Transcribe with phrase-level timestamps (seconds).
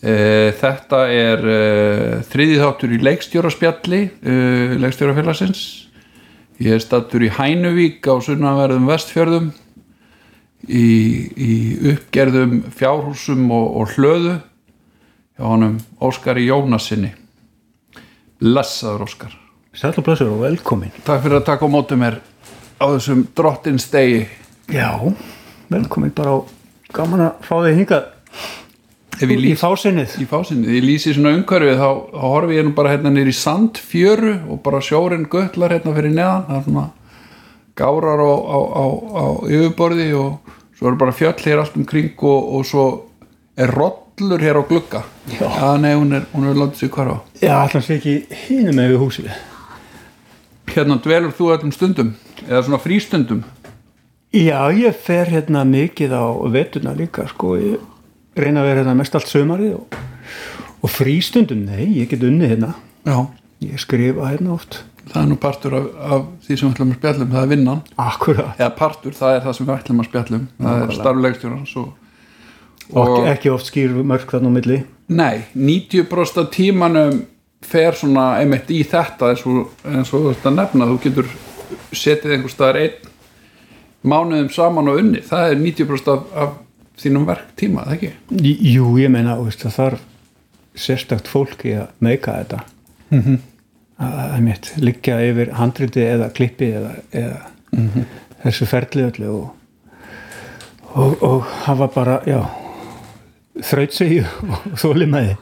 [0.00, 5.64] Uh, þetta er uh, þriði þáttur í leikstjóraspjalli uh, leikstjórafélagsins.
[6.60, 9.50] Ég er stattur í Hænuvík á sunnaverðum vestfjörðum
[10.64, 10.86] í,
[11.36, 11.56] í
[11.92, 14.38] uppgerðum fjárhúsum og, og hlöðu
[15.36, 17.12] hjá honum Óskari Jónasinni
[18.40, 19.36] blessaður Óskar.
[19.76, 22.16] Sæll og blessur og velkomin takk fyrir að taka á móti mér
[22.80, 24.24] á þessum drottins degi.
[24.72, 24.96] Já,
[25.68, 26.48] velkomin bara á
[26.96, 28.08] gaman að fá þig hingað
[29.20, 30.14] ég í lýs fásinnið.
[30.22, 33.36] í fásinni, ég lýsi svona umhverfið þá, þá horfi ég nú bara hérna nýr í
[33.36, 36.46] sandfjöru og bara sjórin götlar hérna fyrir neðan.
[36.48, 36.86] Það er svona
[37.80, 38.84] gárar á, á, á,
[39.20, 42.86] á yfirborði og svo eru bara fjöll hér allt um kring og, og svo
[43.60, 45.04] er rollur hér á glugga.
[45.36, 45.76] Já.
[45.76, 48.16] nei, hún er, hún er látið sér hvar á Já, allan sé ekki
[48.48, 49.30] hínum með við húsið.
[50.70, 52.14] Hérna dvelur þú öllum stundum
[52.46, 53.44] eða svona frístundum?
[54.30, 57.80] Já, ég fer hérna mikið á vetuna líka sko, ég
[58.44, 59.98] reyna að vera hérna mest allt sömarið og,
[60.80, 62.74] og frístundum, nei, ég get unnið hérna.
[63.08, 63.18] Já,
[63.66, 64.82] ég skrifa hérna oft.
[65.10, 67.80] Það er nú partur af, af því sem við ætlum að spjallum, það er vinnan.
[67.98, 71.00] Akkurat, eða partur, það er það sem við ætlum að spjallum það er Nákvæmlega.
[71.00, 71.96] starflegstjórans og
[72.90, 74.78] og ekki oft skýr mörg þannig á milli.
[75.10, 77.20] Nei, 90% af tímanum
[77.66, 80.88] fer svona einmitt í þetta eins og, eins og þetta nefna.
[80.90, 81.28] Þú getur
[81.94, 83.10] setið einhver staðar einn
[84.10, 86.52] mánuðum saman og unni það er 90% af, af
[87.04, 88.10] þínum verktíma, það ekki?
[88.70, 90.06] Jú, ég meina, veist, það þarf
[90.80, 92.60] sérstakt fólki að meika þetta.
[93.10, 93.38] Mm -hmm.
[94.00, 97.40] að mitt liggja yfir handriti eða klippi eða, eða
[98.44, 99.50] þessu ferli öllu og,
[100.94, 102.20] og, og hafa bara,
[103.60, 105.34] þraut sig og þóli með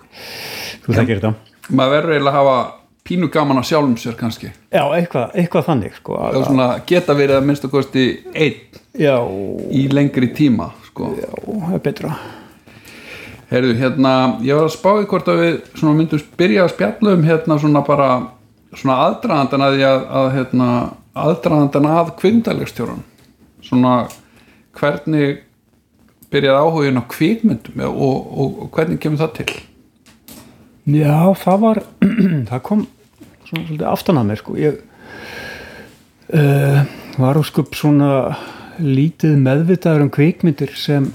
[0.85, 1.35] þú þekkir þetta.
[1.69, 2.59] Maður verður eiginlega að hafa
[3.09, 4.51] pínu gaman að sjálfum sér kannski.
[4.73, 9.15] Já, eitthvað, eitthvað þannig sko, svona geta verið að minnst að kosti einn já,
[9.71, 11.15] í lengri tíma sko.
[11.15, 12.19] já, það er betra
[13.49, 14.11] Heyrðu, hérna,
[14.45, 17.57] ég var að spá í hvort að við svona myndum byrja að spjalla um hérna
[17.63, 18.09] svona bara
[18.77, 20.67] svona aðdraðandan að að, að hérna,
[21.17, 23.01] aðdraðandan að kvindalegstjóran
[23.65, 23.95] svona
[24.77, 25.41] hvernig
[26.29, 29.57] byrjaði áhugin á kvikmyndum og, og, og hvernig kemur það til?
[30.93, 31.83] Já, það var
[32.53, 32.85] það kom
[33.49, 34.79] svona svolítið aftan að mér sko ég
[36.37, 36.85] uh,
[37.17, 38.13] var á skup svona
[38.79, 41.09] lítið meðvitaður um kvikmyndir sem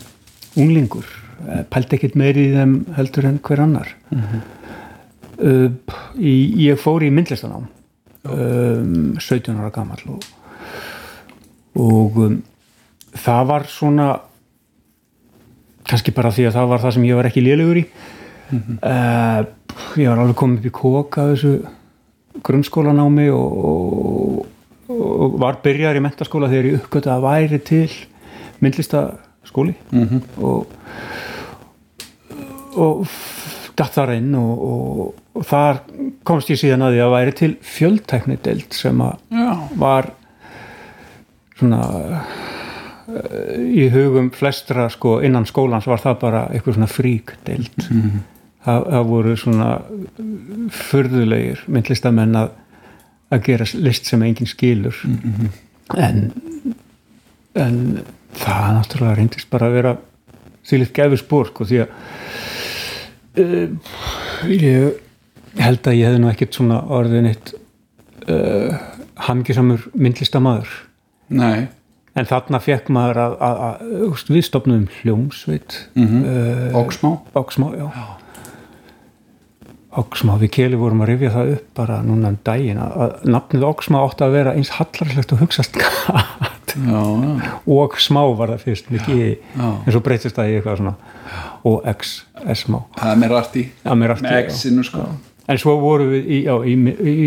[0.59, 1.07] unglingur
[1.43, 3.89] Eh, pældi ekkert meiri í þeim heldur en hver annar.
[5.33, 5.73] Uh,
[6.15, 7.65] í, ég fór í myndlistanám
[8.29, 10.27] um, 17 ára gamall og,
[11.81, 12.35] og um,
[13.17, 14.07] það var svona
[15.89, 17.83] kannski bara því að það var það sem ég var ekki lélugur í.
[18.53, 19.41] Uh,
[19.99, 21.55] ég var alveg komið upp í koka þessu
[22.45, 24.39] grunnskólanámi og, og,
[24.91, 27.91] og var byrjar í mentaskóla þegar ég uppgötta að væri til
[28.63, 29.75] myndlistaskóli.
[29.91, 30.21] Mm -hmm.
[30.43, 30.67] og
[32.79, 33.07] og
[33.77, 35.81] datt þar inn og, og, og þar
[36.27, 39.39] komst ég síðan að því að væri til fjöldtækni deild sem að
[39.81, 40.11] var
[41.59, 47.73] svona uh, í hugum flestra sko innan skólans var það bara eitthvað svona frík deild
[48.65, 49.69] það, það voru svona
[50.83, 52.53] furðulegir myndlistamenn að,
[53.33, 54.97] að gera list sem enginn skilur.
[55.97, 56.29] En
[57.53, 58.01] en
[58.37, 59.93] það náttúrulega reyndist bara að vera
[60.67, 61.93] þýlitt gefur spór sko því að
[63.43, 63.93] uh,
[64.49, 67.53] ég held að ég hefði nú ekkert svona orðin eitt
[68.25, 68.73] uh,
[69.27, 70.73] hamgisamur myndlistamaður
[71.33, 71.69] nei.
[72.13, 77.71] En þarna fekk maður að, að, að, að úst, við stopnum hljómsveit mm Óksmá Óksmá,
[77.77, 77.87] já,
[79.93, 83.99] Óksmá, við keli vorum að rifja það upp bara núna um daginn að, nafnið Óksmá
[84.01, 87.01] átti að vera eins hallarlegt og hugsaðst já,
[87.69, 88.89] og smá var það fyrst
[89.53, 89.67] já.
[89.85, 90.95] en svo breytist það í eitthvað svona
[91.69, 92.15] og X,
[92.63, 93.65] smá það er mér rætt í
[94.25, 94.39] með.
[94.47, 95.05] X-inu sko
[95.51, 96.73] en svo vorum við í, já, í,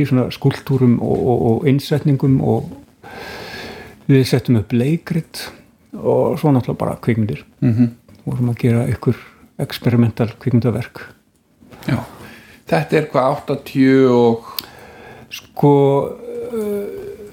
[0.00, 0.02] í,
[0.34, 2.72] skúltúrum og, og, og innsetningum og
[4.08, 5.46] við settum upp leikrit
[5.96, 7.72] og svo náttúrulega bara kvikmyndir mm.
[7.72, 7.88] -hmm.
[8.24, 9.16] vorum að gera ykkur
[9.58, 11.06] experimental kvikmyndaverk
[11.86, 12.02] Já,
[12.70, 14.50] þetta er hvað 80 og
[15.36, 15.72] sko
[16.06, 17.30] uh,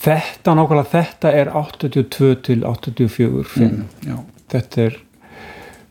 [0.00, 3.78] þetta nákvæmlega þetta er 82 til 84 5.
[4.06, 4.16] já,
[4.52, 4.98] þetta er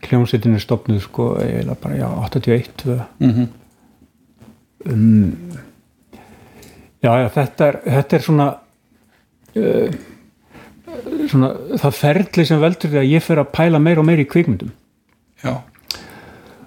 [0.08, 3.48] hljómsveitin er stopnuð sko eiginlega bara já 81 2 mm
[4.86, 5.32] um,
[7.02, 8.48] já, já, þetta er, þetta er svona
[9.56, 10.00] uh,
[11.30, 11.50] svona
[11.80, 14.72] það ferli sem veldur því að ég fer að pæla meira og meira í kvikmyndum.
[15.44, 15.60] Já,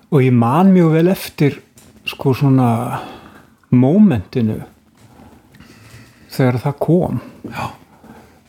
[0.10, 1.60] og ég man mjög vel eftir
[2.14, 2.70] sko svona
[3.74, 4.60] mómentinu
[6.34, 7.20] þegar það kom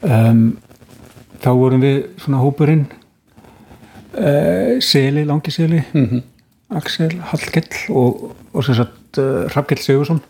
[0.05, 0.45] um,
[1.41, 2.85] þá vorum við svona hópurinn
[4.17, 6.23] uh, seli, langi seli Mhm.
[6.75, 10.23] Axel Hallkell og, og sem sagt uh, Hrafkell Sigursson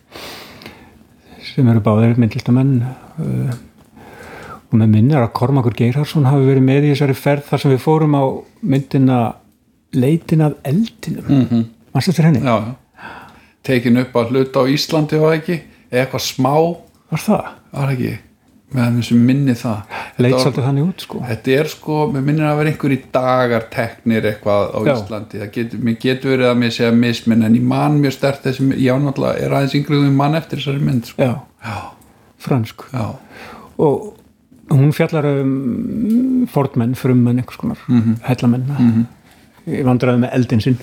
[1.44, 3.54] sem eru báðir myndlistamenn uh,
[4.68, 7.74] og með minni er að Kormakur Geirharsson hafi verið með í þessari ferð þar sem
[7.74, 8.24] við fórum á
[8.66, 9.18] myndina
[9.94, 11.64] Leitin af eldinum mm -hmm.
[11.94, 12.42] mannstu þetta henni?
[12.42, 12.74] já, já.
[13.64, 15.58] Tekin upp að hluta á Íslandi var ekki,
[15.90, 16.54] eitthvað smá?
[17.10, 17.50] Var það?
[17.74, 18.14] var ekki?
[18.74, 19.98] Með þessum minni það.
[20.24, 21.20] Leit svolítið þannig út sko.
[21.28, 24.94] Þetta er sko, mér minnir að vera einhver í dagar teknir eitthvað á Já.
[24.96, 25.40] Íslandi.
[25.42, 29.04] Það getur, getur verið að mér segja misminn en ég man mjög stert þessi, ég
[29.04, 31.28] náttúrulega er aðeins yngriðum mann eftir þessari mynd sko.
[31.28, 31.36] Já,
[31.68, 31.78] já,
[32.48, 32.86] fransk.
[32.90, 33.06] Já,
[33.84, 34.10] og
[34.74, 38.16] hún fjallar um fornmenn, frummenn, einhvers konar mm -hmm.
[38.22, 39.04] hellamenn mm -hmm.
[39.70, 40.78] ég vandraði með eldin sinn.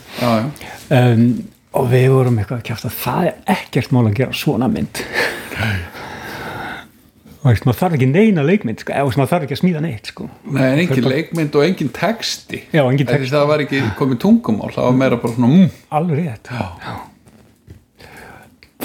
[0.90, 1.44] Um,
[1.78, 5.04] og við vorum eitthvað að kjæfta það er ekkert mál að gera svona mynd.
[7.42, 9.80] Og veist, maður þarf ekki neina leikmynd sko, eða veist, maður þarf ekki að smíða
[9.82, 10.28] neitt sko.
[10.46, 12.60] Nei, en engin leikmynd og engin texti.
[12.70, 13.32] Já, engin texti.
[13.34, 15.72] það var ekki komið tungumál það var meira bara svona mm.
[15.98, 16.52] alveg rétt.
[16.52, 18.12] Já,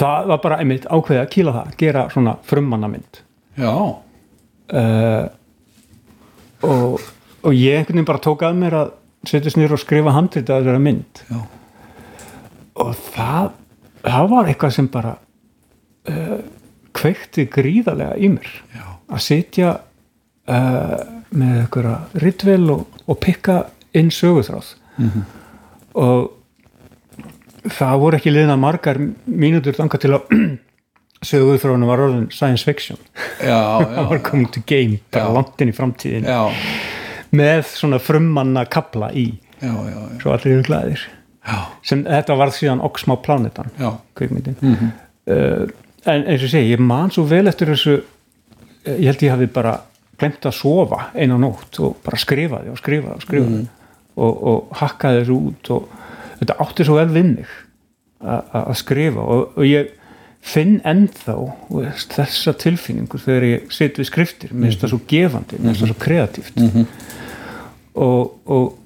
[0.01, 3.21] það var bara einmitt ákveðið að kýla það gera svona frummannamynd.
[3.57, 3.75] Já,
[4.81, 5.27] uh,
[6.65, 7.05] og,
[7.43, 8.91] og ég einhvern veginn bara tók að mér að
[9.27, 11.21] setjast nýr og skrifa handrið að þessara mynd.
[11.29, 11.39] Já,
[12.83, 13.51] og það,
[14.05, 15.13] það var eitthvað sem bara
[16.11, 16.39] uh,
[16.97, 18.51] kveikti gríðarlega í mér.
[18.75, 20.97] Já, að sitja uh,
[21.37, 23.61] með einhverja ritvel og, og pikka
[23.97, 24.73] inn söguþráð.
[25.97, 30.37] Og það voru ekki liðna margar mínútur þanga til að
[31.29, 33.01] söguþráðinu var orðin science fiction.
[33.41, 35.35] Já, það var coming to game bara Já.
[35.39, 36.41] langt inn í framtíðin já,
[37.35, 39.29] með svona frummanna kapla í.
[39.57, 41.05] Já, já, já, svo allir eru glæðir
[41.83, 44.57] sem þetta varð síðan Oxmá Planetan já, kvikmyndin.
[45.27, 45.67] Uh,
[46.05, 47.97] en eins og segi, ég man svo vel eftir þessu
[48.85, 49.77] eh, ég held ég hafi bara
[50.19, 53.59] glemt að sofa eina nótt og bara skrifaði og skrifaði og skrifaði
[54.17, 55.89] og, og hakkaði þessu út og
[56.39, 57.55] þetta átti svo vel við mig
[58.25, 59.91] að skrifa og, og ég
[60.47, 61.35] finn ennþá
[61.69, 64.53] veist, þessa tilfinningu þegar ég sit við skriftir.
[64.55, 66.61] Mér finnst það svo gefandi, mér finnst það svo kreatíft.
[67.97, 68.77] Og, og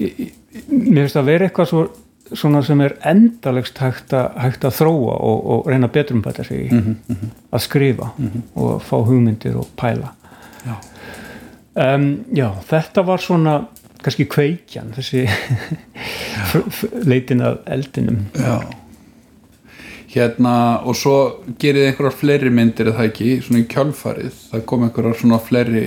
[0.00, 0.32] ég, ég-
[0.68, 1.84] mér finnst það vera eitthvað svo,
[2.32, 6.46] svona sem er endalegst hægt, a, hægt að þróa og, og reyna betur um þetta
[6.46, 6.82] sig í
[7.54, 8.12] að skrifa
[8.54, 10.14] og fá hugmyndir og pæla.
[10.64, 10.76] Já.
[11.94, 13.58] um, já, þetta var svona
[14.04, 15.26] kannski kveikjan þessi
[17.10, 18.24] leitin af eldinum.
[18.36, 18.58] Já.
[20.14, 20.54] Hérna
[20.86, 21.16] og svo
[21.58, 25.86] gerið einhverjar fleiri myndir eða það ekki, svona í kjálfarið það kom einhverjar svona fleiri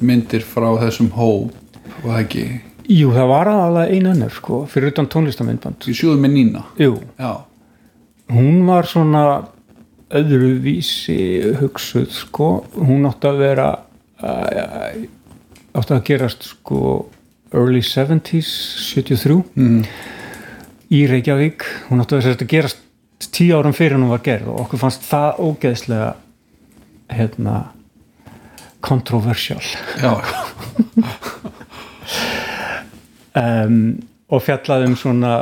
[0.00, 1.56] myndir frá þessum hóp
[2.00, 2.44] og það ekki,
[2.90, 6.64] Jú, það var aðalega ein önnur sko, fyrir utan tónlistamindband ég sjúðu með Nína?
[6.80, 7.46] Jú, Já,
[8.34, 9.24] hún var svona
[10.10, 11.20] öðruvísi
[11.60, 13.68] hugsuð sko, hún átti að vera
[14.20, 17.06] átti að gerast sko
[17.54, 18.50] early 70s
[18.90, 19.82] 73 mm.
[20.94, 21.66] í Reykjavík.
[21.88, 22.86] Hún átti að vera að gerast
[23.30, 26.10] tíu árum fyrir hún var gerð og okkur fannst það ógeðslega
[27.10, 27.56] hérna
[28.80, 29.60] kontroversial
[30.00, 30.14] já,
[33.38, 33.80] um,
[34.30, 35.34] og fjallaði um svona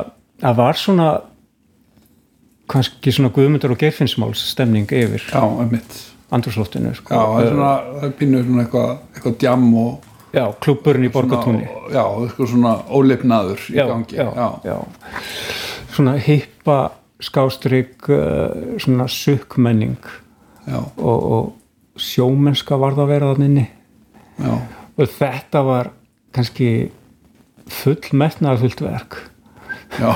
[0.43, 1.09] að var svona
[2.69, 6.05] kannski svona guðmyndur og geirfinnsmáls stemning yfir já, einmitt.
[6.29, 7.17] Andrúsloftinu Já, sko.
[7.17, 11.65] það er svona, það pínu svona eitthvað, eitthvað djam og já, klúburinn í borgatúni
[11.95, 14.77] Já, eitthvað svona ólifnaður í já, gangi já, já.
[15.97, 16.79] svona hippa
[17.25, 19.97] skástrík uh, svona sukkmenning
[20.69, 23.75] já, og, og sjómennska var það að vera þannig
[24.99, 25.91] og þetta var
[26.37, 26.69] kannski
[27.73, 29.19] full metnaðar fullt verk.
[29.99, 30.13] Já.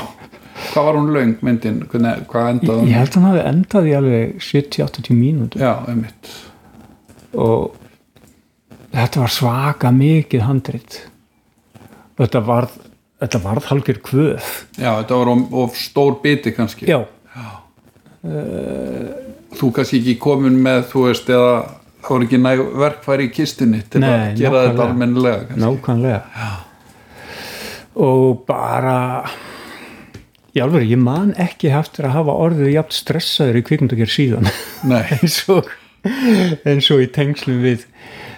[0.73, 1.81] Hvað var hún löng myndin?
[1.91, 2.91] Hvernig, hvað endaði hún?
[2.91, 5.65] ég held að hann hafi endað í alveg 70-80 mínútur.
[5.65, 6.33] Já, einmitt.
[7.33, 7.75] Og
[8.93, 10.99] þetta var svaka mikið handrit.
[12.15, 12.79] Og þetta varð
[13.23, 14.49] þetta varð halgir kvöð.
[14.77, 16.89] Já, þetta var of, of stór biti kannski.
[16.91, 17.03] Já,
[19.53, 21.55] Þú kannski ekki komin með, þú veist, eða
[22.03, 26.47] það voru ekki næg verkfæri í kistunni til Nei, að gera þetta almennilega nákvæmlega
[27.99, 28.97] og bara
[30.53, 34.51] í alveg, ég man ekki eftir að hafa orðið jafn stressaður í kvikmyndagjör síðan.
[34.93, 35.71] Eins og
[36.03, 37.87] eins og í tengslum við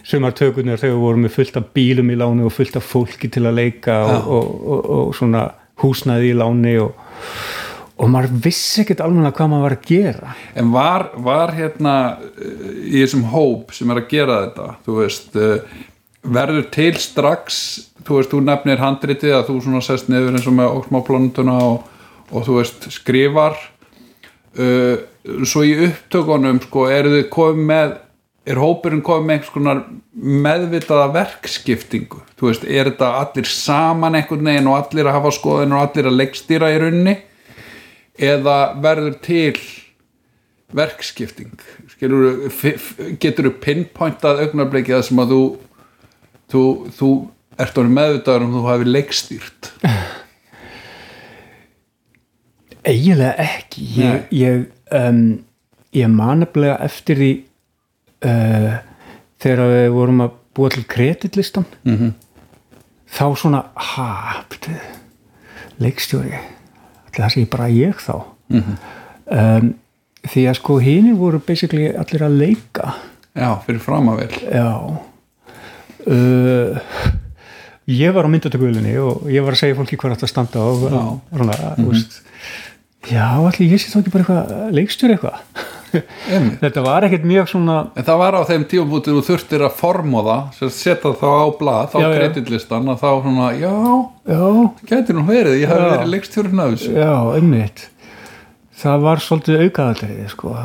[0.04, 3.46] sumartökunar þegar við vorum með fullt af bílum í láni og fullt af fólki til
[3.48, 5.46] að leika og, og, og, og svona
[5.80, 6.98] húsnæði í láni og,
[7.96, 10.36] og maður vissi ekkert alveg hvað maður var að gera.
[10.60, 15.40] En var, var hérna uh, í þessum hóp sem er að gera þetta þú veist
[15.40, 15.82] uh,
[16.24, 17.58] verður til strax.
[18.04, 21.84] Þú veist, þú nefnir handritið að þú svona sest niður eins og með óksmáplánutuna og,
[22.30, 23.58] og þú veist, skrifar.
[24.54, 25.02] Uh,
[25.48, 27.94] svo í upptökunum sko, eru þið komið með
[28.44, 29.78] er hópurinn komið með einhvers konar
[30.44, 32.20] meðvitaða verkskiptingu?
[32.38, 36.10] Þú veist, er þetta allir saman einhvern veginn og allir að hafa skoðin og allir
[36.10, 37.14] að leikstýra í runni
[38.20, 39.54] eða verður til
[40.76, 41.56] verkskipting?
[41.96, 45.42] Getur þú pinpointað augnablikið það sem að þú
[46.54, 47.10] þú, þú
[47.60, 49.70] ert orðið meðvitaður um þú hafi leikstýrt.
[52.84, 53.84] Eiginlega ekki.
[53.98, 55.22] Ég, ég, um,
[55.96, 57.30] ég manablega eftir því
[58.28, 58.74] uh,
[59.42, 62.12] þegar við vorum að búa til kreditlistan mm -hmm.
[63.10, 64.82] þá svona ha, betur,
[65.78, 66.38] leikstjóri
[67.14, 68.22] það sé bara ég þá.
[68.48, 68.76] Mm -hmm.
[69.38, 69.74] um,
[70.28, 72.94] því að sko hini voru basically allir að leika.
[73.34, 74.98] Já, fyrir framavel já
[76.06, 76.80] uh,
[77.90, 81.04] ég var á myndatökuðlinni og ég var að segja fólki hvað þetta standa og svona,
[81.76, 82.20] mm -hmm.
[83.10, 85.40] já, allir ég sé þá ekki bara eitthvað leikstjóri eitthvað?
[86.64, 90.38] Þetta var ekkert mjög svona en það var á þeim tíumbútið þú þurftir að formóða
[90.58, 93.74] setja þá á blad, þá kreditlistan að þá svona, já,
[94.26, 94.44] já.
[94.90, 96.92] getur nú verið, ég hef verið leikstjórn af þessu.
[96.98, 97.88] Já, einmitt.
[98.84, 100.56] Það var svolítið aukaðalrið sko.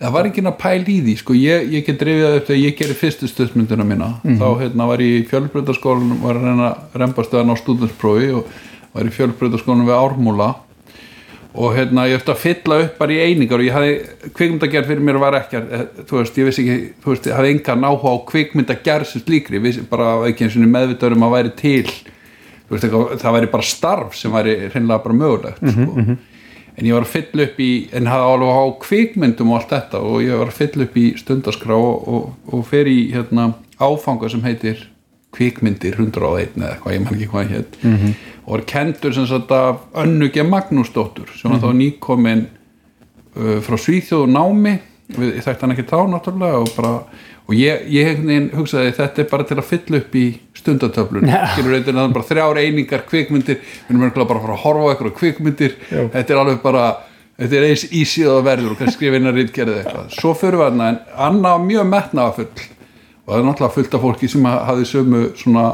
[0.00, 1.34] Það var ekki að pæl í því sko.
[1.38, 4.38] ég, ég get drifið það upp þegar ég gerir fyrstu stöðsmynduna mína, mm -hmm.
[4.42, 8.46] þá hérna, var ég í fjölbreytaskólanum, var að reyna reymbastöðan á stúdinsprófi og
[8.92, 10.54] var í fjölbreytaskólanum við Ármúla
[11.56, 13.94] og hérna ég ætti að fylla upp bara í einingar og ég hafði,
[14.36, 17.52] kvikmyndagerð fyrir mér var ekki eh, þú veist, ég vissi ekki, þú veist ég hafði
[17.54, 21.54] engan áhuga á kvikmyndagerð sem slíkri vissi bara ekki eins og meðvitaður um að væri
[21.56, 21.86] til
[22.68, 22.88] veist,
[23.22, 25.92] það væri bara starf sem væri hreinlega bara mögulegt mm -hmm, sko.
[25.96, 26.16] mm -hmm.
[26.76, 30.02] En ég var að fylla upp í en hafði alveg á kvikmyndum og allt þetta
[30.02, 34.28] og ég var að fylla upp í stundaskrá og, og, og fer í hérna áfanga
[34.28, 34.88] sem heitir
[35.36, 38.16] kvikmyndir 101 eða eitthvað, ég man ekki hvað hér mm -hmm
[38.46, 41.66] og var kentur sem sagt af Önnuge Magnúsdóttur sem var mm -hmm.
[41.66, 41.78] þá mhm.
[41.78, 42.46] nýkomin
[43.36, 44.78] uh, frá Svíþjóðu námi
[45.08, 47.02] við þekkt hann ekki þá náttúrulega og, bara,
[47.46, 48.22] og ég, ég
[48.56, 50.26] hugsaði þetta er bara til að fylla upp í
[50.58, 53.60] stundatöflun skilur þetta er bara þrjár einingar kvikmyndir.
[53.88, 55.76] Við erum bara að fara að horfa á eitthvað kvikmyndir.
[55.90, 56.02] Já.
[56.14, 56.86] þetta er alveg bara
[57.36, 60.08] þetta er eins ísíð að verður og kannski að rítgerðið eitthvað.
[60.18, 62.50] Svo fyrir við hann en Anna mjög metnaða full
[63.26, 65.66] og það er náttúrulega fullt af fólki sem hafði sömu svona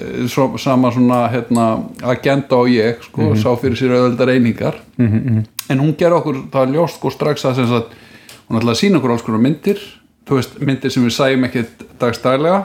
[0.00, 3.42] Eh, svo, sama svona hérna, agenda og ég sko, mm -hmm.
[3.42, 4.74] sá fyrir sér auðvöldar einingar.
[4.96, 5.44] Mm -hmm.
[5.68, 7.84] en hún ger okkur, það er ljóst sko strax að
[8.48, 9.78] hún ætlaði að sína okkur alls konar myndir
[10.28, 11.64] veist, myndir sem við sæjum ekki
[12.00, 12.60] dagstælega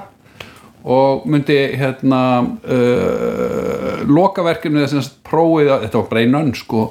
[0.85, 6.83] og myndi hérna uh, lokaverkinu þess að prófið að, þetta var bara einu önn sko,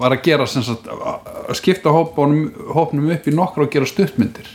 [0.00, 4.48] var að gera sagt, að skipta hópunum, hópunum upp í nokkru og gera stuttmyndir.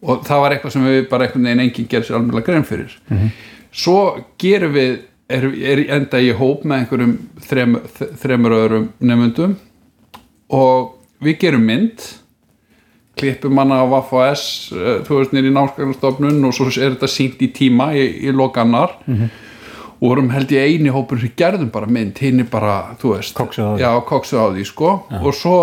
[0.00, 2.92] Og það var eitthvað sem við bara einhvern veginn enginn gerði sér alveg grein fyrir.
[3.08, 4.94] Mm -hmm svo gerum við
[5.30, 7.76] er, er enda í hóp með einhverjum þrem,
[8.20, 9.56] þremur öðrum nefndum
[10.50, 12.06] og við gerum mynd
[13.20, 17.50] klippum manna á Vafo-S eh, þú veist nýri námskælarstofnun og svo er þetta sínt í
[17.54, 19.28] tíma í, í lokannar mm -hmm.
[20.00, 23.34] og vorum held ég eini hópur sem gerðum bara mynd hinn er bara, þú veist.
[23.34, 25.02] Koksu á því, sko.
[25.10, 25.60] og svo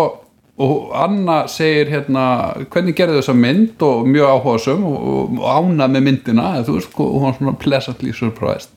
[0.58, 2.24] og Anna segir hérna
[2.72, 3.76] hvernig gerði þessa mynd?
[3.84, 8.74] Og mjög áhugaðsum og, ánað með myndina þú veist, og hún svona pleasantly surprised.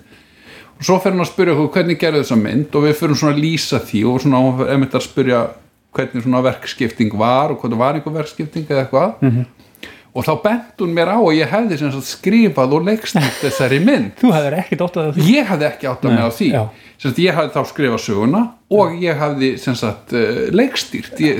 [0.78, 2.70] Og svo fer hann að spyrja hvernig gerði þessa mynd?
[2.76, 5.42] Og við fyrir svona að lýsa því og svona hún fyrir að spyrja
[5.96, 9.18] hvernig svona verkskipting var og hvernig var einhver verkskipting eða eitthvað.
[9.22, 9.50] Mm -hmm
[10.12, 14.14] og þá bent hún mér á og ég hefði sagt, skrifað og leikst þessari mynd.
[14.22, 15.28] Þú hefði ekki átt að því?
[15.32, 16.52] Ég hefði ekki átt að með á því.
[17.06, 18.44] sagt, Ég hefði þá skrifað söguna
[18.82, 21.16] og ég hefði sagt, uh, leikstýrt.
[21.24, 21.40] Ég,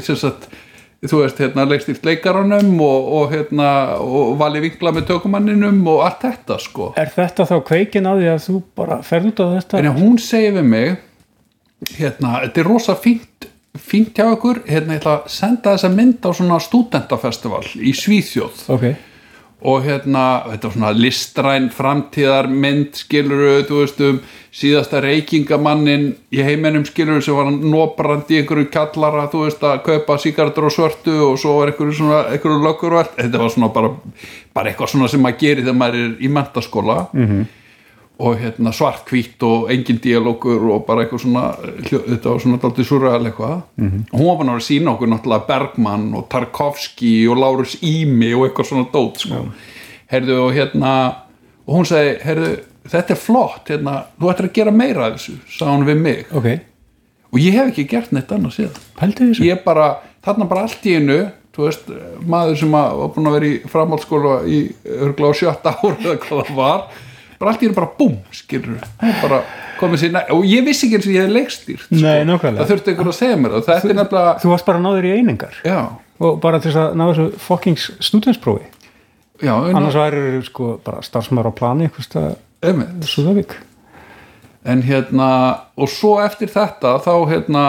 [1.02, 6.28] þú veist, hérna, leikstýrt leikaranum og, og, hérna, og vali vinkla með tökumanninum og allt
[6.30, 6.92] þetta sko.
[7.02, 9.82] Er þetta þá kveikin á því að þú bara ferð út á þetta?
[9.82, 10.94] En hún segir við mig
[11.98, 16.28] hérna, þetta er rosa fínt fínt hjá okkur, hérna ég ætla að senda þessa mynd
[16.28, 18.68] á svona stúdentafestival í Svíþjóð.
[18.76, 18.98] Okay.
[19.62, 24.18] og hérna, þetta var svona listræn framtíðarmynd, skiluru þú veist um,
[24.58, 30.18] síðasta reykingamannin í heiminum, skiluru sem var nóbrandi í einhverju kallara þú veist að kaupa
[30.24, 33.94] síkardur og svörtu og svo var einhverju svona, einhverju lögurvert þetta var svona bara,
[34.50, 37.30] bara eitthvað svona sem maður gerir þegar maður er í mentaskóla mhm.
[37.38, 37.58] mm
[38.22, 41.44] og hérna, svart hvít og engin dialógur og bara eitthvað svona
[41.88, 44.04] þetta var svona alltaf surreal eitthvað mm -hmm.
[44.12, 48.68] hún var bara að sína okkur náttúrulega Bergman og Tarkovski og Lárus Ími og eitthvað
[48.68, 49.34] svona dót sko.
[49.34, 49.52] mm.
[50.08, 51.16] herðu og hérna
[51.68, 52.58] og hún segi, herðu,
[52.90, 56.26] þetta er flott hérna, þú ættir að gera meira af þessu sá hún við mig
[56.36, 56.60] okay.
[57.32, 58.60] og ég hef ekki gert neitt annars
[59.40, 61.88] ég bara, þarna bara allt í einu þú veist,
[62.28, 66.46] maður sem var búin að vera í framhaldsskóla í örgla á sjötta ára eða hvað
[66.48, 66.82] það var
[67.42, 69.42] bara allt í einu bara búm skilur bara
[69.80, 72.02] komið sér næ og ég vissi ekki eins og ég hef leikstýrt sko.
[72.04, 72.62] Nei, nákvæmlega.
[72.62, 75.16] það þurfti einhver að segja mér þetta er nefnilega þú varst bara ná þér í
[75.18, 75.58] einingar.
[75.66, 75.80] Já,
[76.22, 78.70] og bara til þess að ná þessu fuckings stúdensprófi
[79.42, 81.90] já, annars væri sko bara starfsmaður á plani
[82.62, 83.10] einmitt.
[83.10, 83.58] Súðavík.
[84.70, 85.30] En hérna
[85.74, 87.64] og svo eftir þetta þá hérna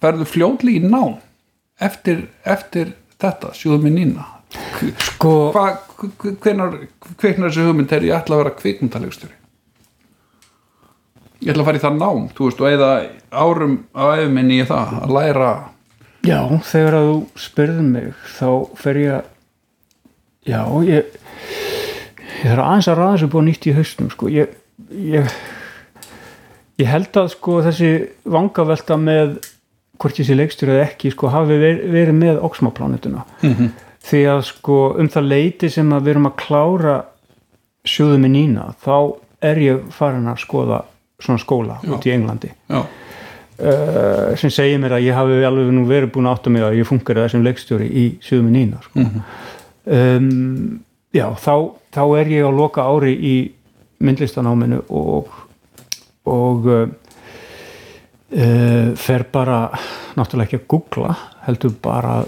[0.00, 1.18] ferðu fljótlega í nám
[1.82, 4.26] eftir, eftir þetta, sjóðum við nýna
[4.98, 5.32] sko,
[6.42, 6.74] kveiknar
[7.48, 9.36] þessi hugmynd þegar ég ætla að vera kvikmyndalegstjóri
[11.42, 12.90] ég ætla að fara í það nám þú veist, og eða
[13.42, 15.52] árum á efuminni í það, að læra.
[16.22, 16.38] Já,
[16.70, 17.16] þegar að þú
[17.46, 19.24] spyrði mig þá fer ég að
[20.52, 21.16] já, ég
[22.42, 24.54] ég þarf aðeins að ræða þessu búið nýtt í haustum sko, ég
[24.92, 25.32] ég,
[26.82, 27.90] ég held að sko þessi
[28.36, 29.34] vangavelta með
[30.02, 33.72] hvort þessi leikstjóri eða ekki sko hafi verið, verið með oxmaplánetuna Mhm.
[34.02, 36.96] Því að sko um það leiti sem að við erum að klára
[37.88, 38.96] sjóðum í nýna þá
[39.42, 40.82] er ég farin að skoða
[41.22, 42.50] svona skóla út í Englandi.
[42.70, 46.66] Já, uh, sem segir mér að ég hafi alveg nú verið búin að átta mig
[46.66, 49.06] að ég funkar þessum leikstjóri í sjöðum í nýna sko.
[49.98, 50.80] um,
[51.14, 51.54] já, þá,
[51.94, 53.36] þá er ég á loka ári í
[54.02, 55.30] myndlistanáminu og
[56.30, 56.86] og uh,
[58.30, 59.64] uh, fer bara
[60.18, 61.16] náttúrulega ekki að googla
[61.46, 62.20] heldur bara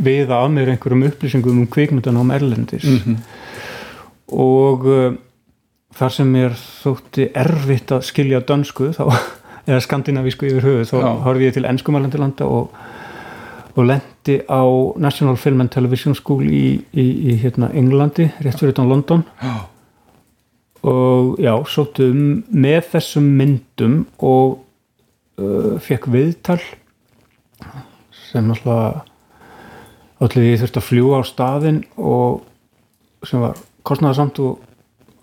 [0.00, 2.86] viða að mér einhverjum upplýsingum um kvikmyndanám erlendis.
[4.32, 5.12] Og uh,
[5.98, 9.04] þar sem mér þótti erfitt að skilja dönsku þá,
[9.68, 11.10] eða skandinavísku yfir höfu þá Já.
[11.26, 12.72] horfði ég til enskumalandi landa og,
[13.76, 14.62] og lendi á
[15.02, 19.26] National Film and Television School í, í, í hérna, Englandi, rétt fyrir utan London.
[19.42, 19.54] Já,
[20.82, 24.56] og já, sóttu um með þessum myndum og
[25.38, 26.58] uh, fekk viðtal
[28.32, 29.04] sem náttúrulega
[30.22, 32.42] allir ég þurfti að fljúa á staðinn og
[33.26, 34.58] sem var kostnaðarsamt og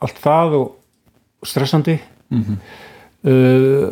[0.04, 2.58] allt það og stressandi Mhm.
[3.26, 3.90] uh,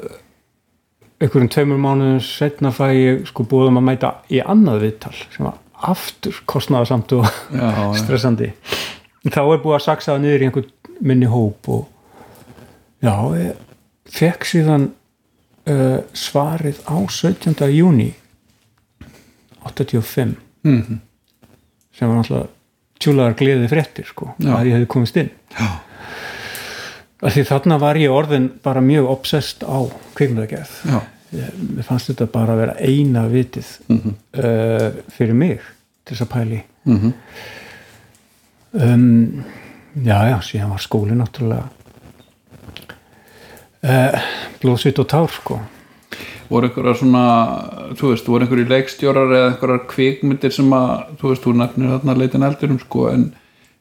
[1.18, 5.56] einhverjum tveimur mánuðum setna fæ ég sko búðum að mæta í annað viðtal sem var
[5.90, 7.88] aftur kostnaðarsamt og já, já.
[8.04, 8.52] stressandi
[9.28, 10.72] þá er búið að saksa það niður í einhvern
[11.02, 11.88] minni hóp og
[13.02, 13.56] já, ég
[14.14, 14.88] fekk síðan
[15.68, 17.58] uh, svarið á 17.
[17.74, 18.12] júni
[19.66, 20.36] 85
[20.68, 21.00] Mhm.
[21.98, 22.48] sem var náttúrulega
[23.00, 24.52] tjúlaðar gleði fréttir sko, Já.
[24.58, 25.68] að ég hefði komist inn já,
[27.22, 29.78] af því þarna var ég orðin bara mjög obsessed á
[30.18, 30.74] kvikmyndagerð
[31.34, 34.14] Ég- fannst þetta bara að vera eina vitið Mhm.
[34.38, 35.60] uh, fyrir mig
[36.06, 37.14] til þess að pæli Mhm.
[38.74, 39.44] um,
[40.04, 41.70] já já, síðan var skóli náttúrulega
[43.84, 44.22] uh,
[44.62, 45.60] blóðsvit og tár sko
[46.50, 47.24] voru einhverjar svona
[48.00, 52.18] þú veist, voru einhverjir leikstjórar eða einhverjar kvikmyndir sem að þú veist, þú nefnir þarna
[52.18, 53.26] leitin eldurum sko, en,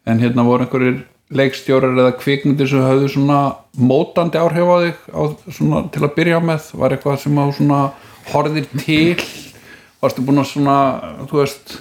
[0.06, 1.04] en hérna voru einhverjir
[1.36, 3.40] leikstjórar eða kvikmyndir sem höfðu svona
[3.78, 7.80] mótandi áhrif á þig á, svona, til að byrja með, var eitthvað sem á svona
[8.30, 9.26] horðir til?
[10.02, 10.78] Varstu búin að svona,
[11.30, 11.78] þú veist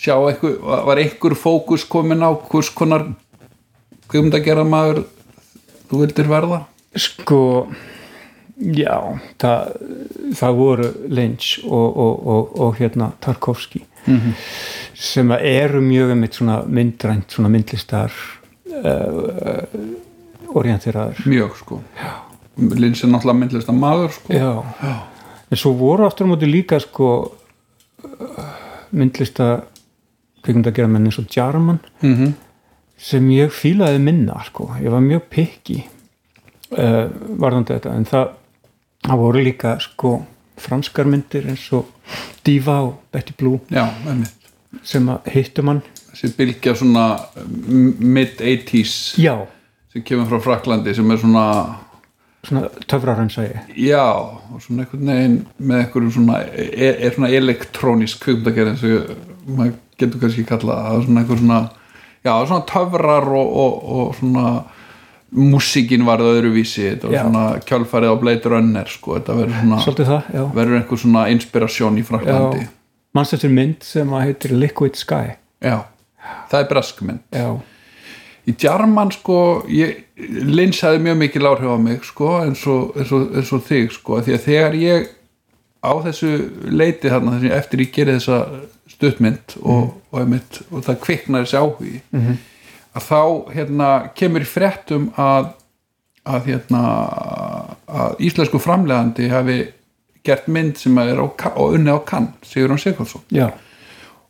[0.00, 3.10] sjá eitthvað, var einhver fókus komin á hvers konar
[4.08, 5.04] kvikmyndagerða maður
[5.90, 6.62] þú vildir verða?
[6.96, 7.40] Sko
[8.60, 8.96] já,
[9.38, 9.76] það,
[10.36, 14.32] það voru Lynch og, og, og, og hérna Tarkovski Mhm.
[14.94, 18.12] sem að eru mjög einmitt svona myndrænt, svona myndlistar
[18.70, 19.66] uh,
[20.56, 21.80] orienteraður mjög sko
[22.56, 24.64] Lins er náttúrulega myndlista maður sko já.
[25.50, 27.10] en svo voru aftur á móti líka sko
[28.90, 29.62] myndlista
[30.44, 32.32] kvikmyndagerðamenn eins og Jarman mm -hmm.
[32.96, 34.70] sem ég fílaði minna sko.
[34.80, 35.84] ég var mjög pikki
[36.72, 38.28] uh, varðandi þetta en það,
[39.06, 40.18] það voru líka sko
[40.60, 41.88] franskar myndir eins og
[42.44, 43.60] Diva og Betty Blue.
[43.72, 43.86] Já,
[44.86, 45.82] sem að hittu mann.
[46.10, 47.04] Þessi bylgja svona
[47.46, 49.34] mid-80s já,
[49.92, 51.46] sem kemur frá Fraklandi sem er svona
[52.46, 54.04] svona töfrarönsa ég já,
[54.52, 59.74] og svona einhvern veginn með einhverjum svona er, er svona elektrónisk kvikmyndagerð eins og maður
[60.00, 61.04] getur kannski kalla það.
[61.06, 61.60] Svona einhver svona
[62.24, 64.46] já, svona töfrar og, og, og svona
[65.30, 67.22] músíkin varð öðruvísi þetta var Já.
[67.22, 72.66] svona kjálfarið á Blade Runner sko, þetta verður svona verður einhver svona inspirasjón í Fraklandi
[73.16, 75.36] mannst eftir mynd sem að heitir Liquid Sky?
[75.62, 75.76] Já,
[76.50, 77.46] það er breskmynd já,
[78.50, 79.38] í Jarman sko
[79.68, 83.94] Lynch hafði mjög mikil áhrif á mig sko eins og, eins og, eins og þig
[83.94, 85.08] sko því að þegar ég
[85.80, 86.34] á þessu
[86.68, 88.40] leiti þarna eftir ég gerði þessa
[88.90, 92.40] stuttmynd og, og, einmitt, og það kviknar þessi áhugi -hmm.
[92.96, 93.22] Að þá
[93.54, 95.52] hérna kemur í fréttum að
[96.30, 96.80] að hérna
[97.88, 99.58] að íslensku framlegandi hafi
[100.26, 101.26] gert mynd sem er á,
[101.56, 103.24] og unni á kann Sigurðan Sigurðsson.
[103.32, 103.48] Já,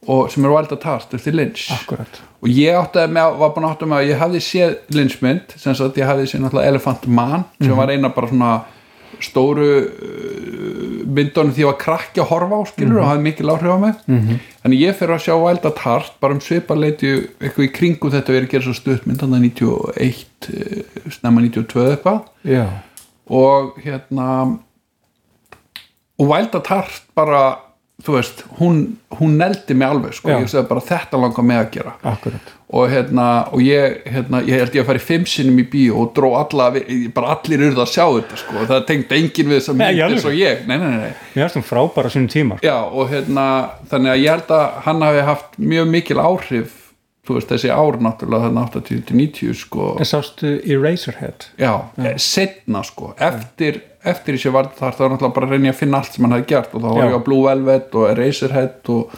[0.09, 1.67] og sem er Wild at Heart eftir Lynch.
[1.75, 2.21] Akkurat.
[2.41, 5.77] Og ég áttaði með, var búin að áttaði með að ég hafði séð Lynchmynd, sem
[5.77, 8.53] sagt ég hafði séð náttúrulega Elephant Man, sem var eina bara svona
[9.19, 13.75] stóru uh, myndunum því ég var krakki að horfa á skilur og hafði mikil áhrif
[13.75, 13.95] á mig.
[14.07, 14.39] -hmm.
[14.63, 18.13] þannig ég fyrir að sjá Wild at Heart bara um svipa leiti eitthvað í kringum
[18.15, 22.21] þetta verið að gera svo stuttmynd, þannig að 91 uh, snemma 92 eitthvað.
[22.45, 22.67] Já,
[23.27, 24.59] og hérna
[26.21, 27.70] og Wild at Heart bara
[28.05, 28.81] þú veist, hún,
[29.19, 30.39] hún neldi mig alveg sko, Já.
[30.41, 31.93] ég segði bara þetta langar mig að gera.
[32.11, 32.51] Akkurat.
[32.71, 36.05] Og hérna, og ég hérna, ég held ég að fara í fimm sinnum í bíó
[36.05, 36.69] og dró alla,
[37.17, 40.29] bara allir urðu að sjá þetta sko, það tengdi enginn við þess að mynd eins
[40.31, 42.69] og ég, nei, nei, nei, mér finnst hún frábæra sínum tíma sko.
[42.71, 43.47] Já, og hérna,
[43.91, 46.80] þannig að ég held að hann hafi haft mjög mikil áhrif
[47.31, 51.49] þú veist, þessi ár náttúrulega þarna 80-90 sko, en sástu Eraserhead?
[51.61, 51.73] Já,
[52.21, 56.15] setna sko, eftir eftir þessi var þar þá náttúrulega bara að reyna að finna allt
[56.15, 57.09] sem hann hafði gert og þá var Já.
[57.11, 59.17] ég á Blue Velvet og Eraserhead og,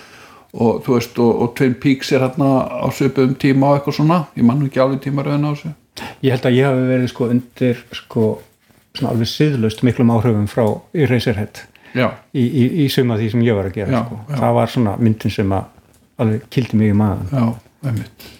[0.52, 4.18] og þú veist, og, og Twin Peaks er hérna á svipum tíma og eitthvað svona.
[4.34, 5.74] Ég mann ekki alveg tíma rauðin á þessu.
[6.24, 8.26] Ég held að ég hafi verið sko undir sko
[8.96, 10.64] svona alveg siðlaust miklum áhrifum frá
[10.96, 14.18] Eraserhead Já, í, í, í suma því sem ég var að gera Já, sko.
[14.28, 14.36] já.
[14.40, 15.68] það var svona myndin sem að
[16.24, 17.52] alveg kildi mig í maðan
[17.84, 18.30] einmitt.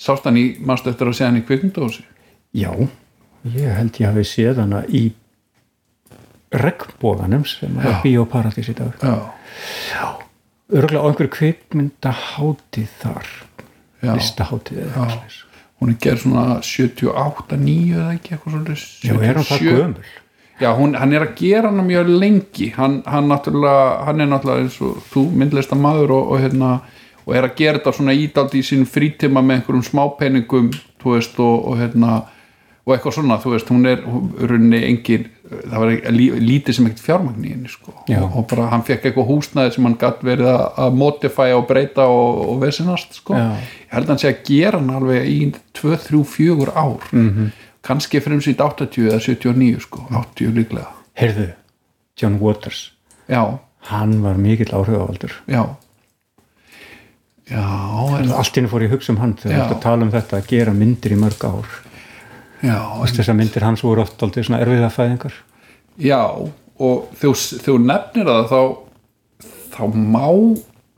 [0.00, 2.04] Sást hann í, mannstu eftir að segja hann í kvikmyndósi
[2.54, 2.70] já,
[3.50, 5.08] ég held ég hafi séð hana í
[6.54, 7.88] regnbóganum sem Já.
[7.90, 8.92] er bíóparadís í dag.
[9.02, 10.04] Já,
[10.70, 13.30] örgulega á einhverju kvikmyndahátíð þar
[14.04, 15.40] já, listahátíð eða eitthvað slags.
[15.80, 20.04] hún er gerð svona 78, 9 eða ekki eitthvað svona já, er hann það gömul?
[20.62, 22.68] Já, hún, hann er að gera hana mjög lengi.
[22.76, 26.68] Hann, hann, hann er náttúrulega eins og þú myndlista maður og, og, hérna,
[27.24, 30.70] og er að gera þetta svona ídaldi í sín frítíma með einhverjum smápenningum
[31.04, 32.22] veist og, og hérna
[32.84, 34.02] og eitthvað svona, þú veist, hún er
[34.50, 37.94] runni engin, það var lí, lítið sem ekkert fjármagn í henni sko.
[38.02, 42.04] Og, og bara hann fekk eitthvað húsnæði sem hann gatt verið að, modify og breyta
[42.12, 43.38] og, vesinast sko.
[43.40, 45.38] Ég held að hann sé að gera hann alveg í
[45.80, 47.08] 2, 3, 4 ár.
[47.12, 47.30] Mhm.
[47.30, 47.70] -hmm.
[47.84, 50.92] kannski fremsýtt 80 eða 79 sko, 80 líklega.
[51.16, 51.48] Heyrðu,
[52.20, 52.92] John Waters.
[53.28, 53.58] Já,
[53.88, 55.32] hann var mikill áhrifavaldur.
[55.48, 55.76] Já
[57.50, 57.64] já,
[58.18, 60.12] er, allt inni fór ég að hugsa um hann þegar þú ert að tala um
[60.14, 61.74] þetta að gera myndir í mörg ár.
[62.64, 62.78] Já,
[63.12, 65.36] þessar myndir hans voru oft aldrei svona erfiða fæðingar.
[66.00, 68.60] Já og þú nefnir það þá
[69.74, 70.26] þá má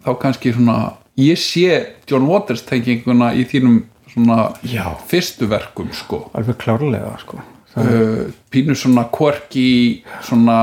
[0.07, 0.79] þá kannski svona
[1.21, 3.83] ég sé John Waters tenginguna í þínum
[4.13, 4.95] svona Já.
[5.09, 6.27] fyrstu verkum sko.
[6.37, 7.43] Alveg klárlega sko
[7.77, 10.59] uh, pínu svona quirky svona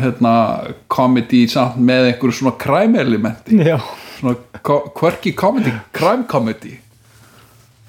[0.00, 0.34] hérna
[0.90, 3.58] comedy samt með einhverju svona crime elementi.
[3.62, 3.78] Já,
[4.18, 4.36] svona
[4.98, 6.76] quirky comedy, crime comedy.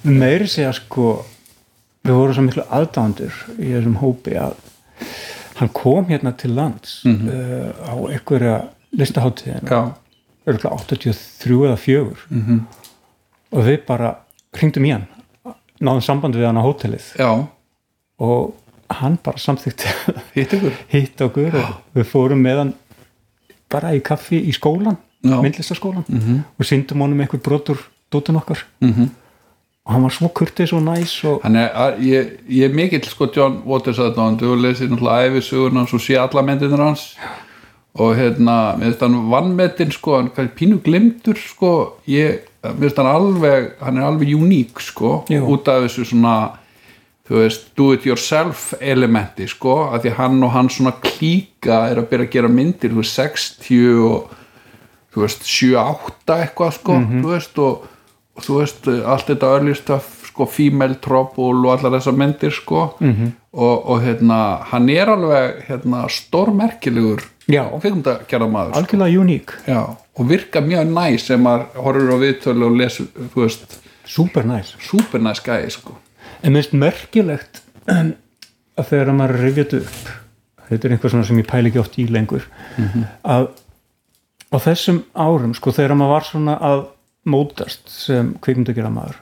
[0.04, 1.20] Meiri segja sko
[2.06, 4.56] við vorum svo miklu aðdándur í þessum hópi að
[5.60, 8.60] hann kom hérna til lands uh, á einhverja
[8.96, 9.84] listaháttíðina
[10.50, 12.60] örgulega 83 eða 4 -hmm.
[13.52, 14.16] og við bara
[14.56, 15.08] hringdum í hann
[15.82, 17.06] náðum samband við hann á hótelið.
[17.20, 17.30] Já,
[18.20, 18.54] og
[18.90, 19.88] hann bara samþykti
[20.36, 20.74] hitt ykkur?
[20.90, 22.74] Hitt okkur og við fórum með hann
[23.70, 25.38] bara í kaffi í skólan Já.
[25.44, 26.44] myndlistaskólan -hmm.
[26.60, 27.78] og syndum honum einhver brotur
[28.12, 28.66] dóttin okkar.
[28.82, 29.10] -hmm.
[29.86, 33.28] og hann var svo kurtis og næs og er, að- ég, ég er mikill sko
[33.36, 37.18] John Waters aðdáðan, þú lesið náttúrulega æfisögun hans og sé alla myndinir hans.
[37.94, 43.98] Og hérna, finnst hann vannmetinn sko, hann er pínu glimtur sko, ég, hann alveg hann
[43.98, 45.46] er alveg uník sko Jú.
[45.54, 46.60] út af þessu svona
[47.30, 52.02] þú veist, do it yourself elementi sko, að því hann og hann svona klíka er
[52.02, 54.32] að byrja að gera myndir þú veist, 60 og
[55.14, 57.84] þú veist, 7-8 eitthvað sko, þú veist og,
[58.34, 62.96] og þú veist, allt þetta early stuff sko, female trouble og allar þessar myndir sko
[63.00, 63.32] -hmm.
[63.54, 67.64] og, og hérna, hann er alveg hérna, stórmerkilegur Já.
[67.82, 68.80] kvikmyndagerðamaður sko.
[68.80, 73.44] algjörlega uník, Já, og virka mjög næ sem maður horfir á viðtölu og les þú
[73.44, 75.98] veist, super næs super næ skæði sko
[76.44, 78.14] en minnst merkilegt um,
[78.78, 80.12] að þegar maður rifjað upp
[80.70, 82.46] þetta er einhver svona sem ég pæli ekki oft í lengur
[83.24, 83.50] að
[84.50, 86.86] á þessum árum sko þegar maður var svona að
[87.30, 89.20] mótast sem kvikmyndagjara maður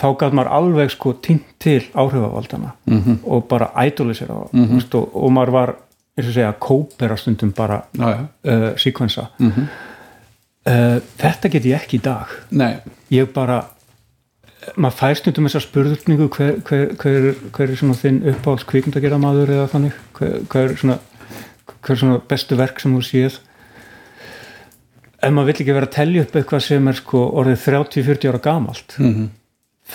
[0.00, 3.20] þá gæt maður alveg sko tínt til áhrifavaldana -hmm.
[3.24, 4.94] og bara idolisera á mm -hmm.
[4.96, 5.74] og, og maður var
[6.18, 9.66] eins og segja kópera stundum bara uh, síkvensa -hmm.
[10.66, 12.26] uh, þetta get ég ekki í dag.
[12.50, 12.76] Nei,
[13.10, 13.64] ég bara
[14.76, 19.52] maður fær stundum þessa spurningu hver, hver, hver, hver er svona þinn uppáhalds kvikmyndagerða maður
[19.54, 19.92] eða þannig?
[20.18, 20.98] Hver, er svona,
[21.86, 23.38] svona bestu verk sem þú séð?
[25.20, 28.42] Ef maður vill ekki vera að tellja upp eitthvað sem er sko orðið 30-40 ára
[28.44, 29.30] gamalt Mhm.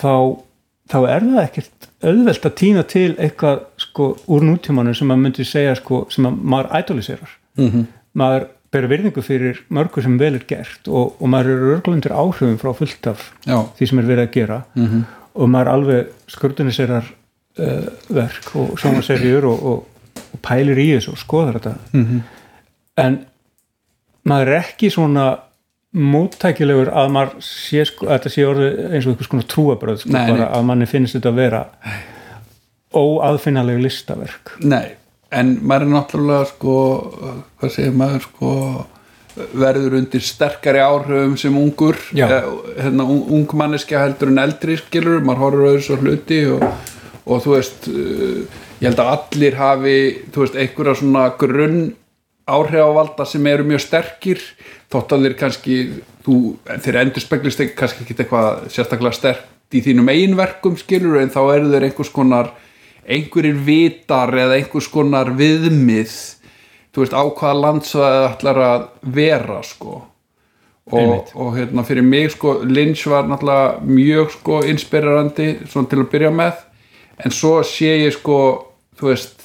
[0.00, 0.42] þá,
[0.90, 3.60] þá er það ekkert auðvelt að týna til eitthvað
[3.96, 7.86] sko úr nútímanu sem maður myndi segja sko sem að maður idoliserar Mhm.
[8.14, 12.58] maður bera virðingu fyrir mörgu sem vel er gert og, og maður eru örglundir áhrifum
[12.60, 15.04] frá fullt af já, því sem er verið að gera -hmm.
[15.34, 17.04] og maður alveg skurðuniserar
[17.58, 19.86] uh, verk og sjónarserjur og, og,
[20.34, 22.20] og pælir í þessu og skoðar þetta -hmm.
[22.96, 23.18] en
[24.24, 25.38] maður er ekki svona
[25.96, 30.12] móttækilegur að maður sé sko, að þetta sé orðið eins og einhvers konar trúabröð sko,
[30.18, 31.66] að manni finnst þetta að vera
[32.94, 34.56] óaðfinnaleg listaverk.
[34.62, 34.94] Nei
[35.34, 36.74] en maður er náttúrulega sko
[37.58, 38.50] hvað segir maður sko
[39.58, 42.36] verður undir sterkari áhrifum sem ungur eh,
[42.80, 46.64] hérna, un- ung manneskja heldur en eldri skilur, maður horfur auðvitað svo hluti og,
[47.26, 49.96] og þú veist uh, ég held að allir hafi
[50.32, 51.82] þú veist, einhverja svona grunn
[52.46, 54.40] áhrifavalda sem eru mjög sterkir
[54.94, 55.76] þótt að þeir kannski
[56.24, 56.38] þú,
[56.86, 61.72] þeir endur speglist kannski ekki eitthvað sérstaklega sterkt í þínum eiginverkum skilur en þá eru
[61.74, 62.54] þeir einhvers konar
[63.06, 66.14] einhverjir vitar eða einhvers konar viðmið
[66.96, 68.84] þú veist á hvaða landsvæði ætlar að
[69.16, 69.98] vera sko.
[70.86, 76.10] Og, og hérna fyrir mig sko Lynch var náttúrulega mjög sko inspirerandi svona til að
[76.14, 76.62] byrja með.
[77.20, 78.38] En svo sé ég sko
[78.96, 79.42] þú veist,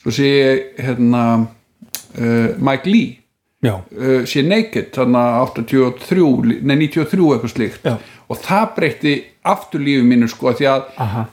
[0.00, 3.17] svo sé ég hérna uh, Mike Lee
[3.66, 7.96] uh, sé Naked þannig að 83, nei 93 eitthvað slíkt Já.
[8.30, 9.14] og það breytti
[9.50, 10.86] aftur lífi mínu sko því að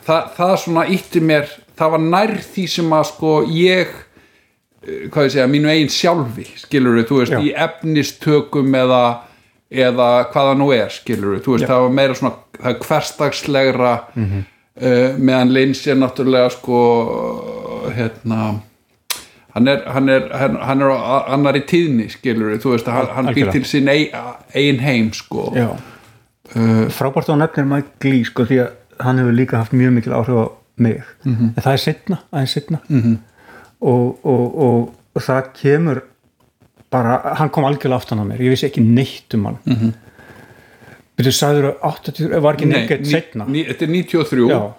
[0.07, 5.27] það, það svona ítti mér það var nær því sem að sko ég uh, hvað
[5.27, 7.41] ég segja, mínu eigin sjálfi skilur þú veist, Já.
[7.45, 9.03] í efnistökum eða,
[9.69, 11.73] eða hvaða nú er skilur þú veist, Já.
[11.75, 16.79] Það var meira svona það er hverstagslegra uh, meðan Lynch er náttúrulega sko
[17.93, 18.55] hérna
[19.55, 23.29] hann er, hann er, hann, hann er á annari tíðni skilur þú veist, hann, hann
[23.35, 24.09] býr til sín ein,
[24.53, 25.69] ein heim sko já.
[26.93, 28.71] frábært á nefnir Mike Lee sko því að
[29.05, 30.45] hann hefur líka haft mjög mikil áhrif á
[30.77, 31.53] mig Mhm.
[31.55, 33.17] en það er setna, aðeins setna -hmm.
[33.81, 36.01] og, og, og, og það kemur
[36.91, 39.93] bara, hann kom algjörlega aftan á mér ég vissi ekki neitt um hann mm -hmm.
[41.17, 44.73] Byrju, sagður að 80, var ekki neitt ní- þetta er 93 Já.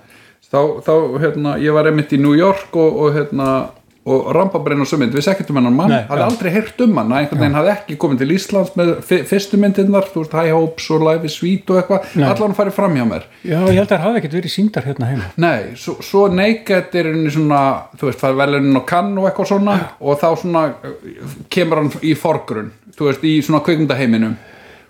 [0.52, 3.68] þá, þá hérna, ég var einmitt í New York og, og hérna
[4.06, 6.26] og Rambabrenn og sömynd, við ekkert um hennan mann hafði já.
[6.28, 10.22] aldrei heyrt um hann einhvern veginn hafði ekki komið til Íslands með fyrstu myndirnar, þú
[10.22, 13.26] veist, High Hopes og Life is Sweet og eitthvað, allan farið fram hjá mér.
[13.42, 15.28] Já, ég held að það hafi ekkert verið síndar hérna heima.
[15.42, 17.62] Nei, svo, svo Naked er henni svona,
[17.98, 21.82] þú veist, það er velunin á kann og eitthvað svona og þá svona uh, kemur
[21.82, 24.36] hann í forgrunn þú veist, í svona kvikmyndaheiminum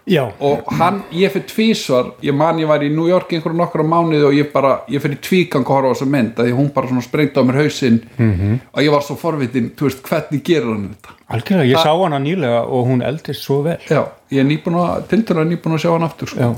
[0.06, 3.86] já, og hann, ég fyrir tvísvar ég man ég var í New York einhverjum nokkra
[3.86, 6.90] mánuði og ég bara, ég fyrir tvígang að horfa á þessa mynd, að hún bara
[6.92, 8.00] svona sprengdi á mér hausinn.
[8.18, 8.60] -hmm.
[8.72, 11.16] og ég var svo forvitin þú veist, hvernig gerur hann þetta?
[11.28, 13.78] Algjörlega, ég sá hana nýlega og hún eldist svo vel.
[13.90, 16.54] Já, ég er nýbúin að, tildur að nýbúin að sjá hann aftur sko.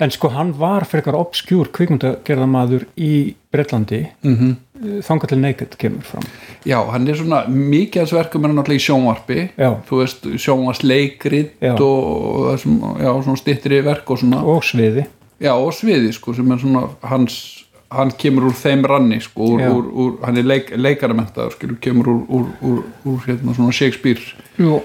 [0.00, 4.34] En sko hann var frekar obskjúr kvikmyndagerðamaður í Bretlandi mm.
[4.36, 5.02] -hmm.
[5.06, 6.22] þangað til Naked kemur fram.
[6.66, 9.70] já, hann er svona, mikið hans verkum er hann náttúrulega í sjónvarpi Já.
[9.88, 11.74] þú veist, sjónvarsleikrit Já.
[11.80, 12.58] og
[13.00, 15.06] já, svona styttri verk og svona, Og sviði.
[15.40, 19.60] já, og sviði sko, sem er svona, hans hann kemur úr þeim ranni sko, úr,
[19.60, 24.20] úr, úr, hann er leik, leikaramentaður skilur, kemur úr, úr, úr, úr hérna, svona Shakespeare
[24.58, 24.80] Jú.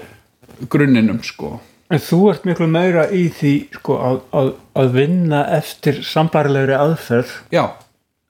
[0.68, 6.00] grunninum sko En þú ert miklu meira í því sko, að, að, að vinna eftir
[6.02, 7.68] sambarilegri aðferð já,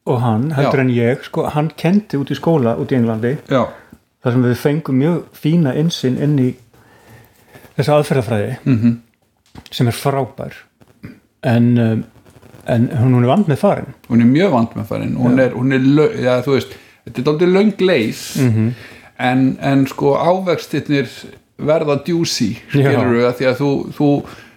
[0.06, 0.84] og hann, heldur Já.
[0.84, 3.62] en ég, sko, hann kendi út í skóla út í Englandi já,
[4.22, 6.50] þar sem við fengum mjög fína insinn inn í
[7.78, 8.76] þessa aðferðafræði Mhm.
[8.82, 9.64] -hmm.
[9.72, 10.52] sem er frábær
[11.42, 12.04] en, um,
[12.66, 15.72] en hún er vand með farin hún er mjög vant með farin hún er, hún
[15.72, 18.70] er, þú veist þetta er dálítið löng leið Mhm.
[19.18, 21.08] en, en sko ávextirnir
[21.56, 24.10] verða djúsi skilur við, því að þú, þú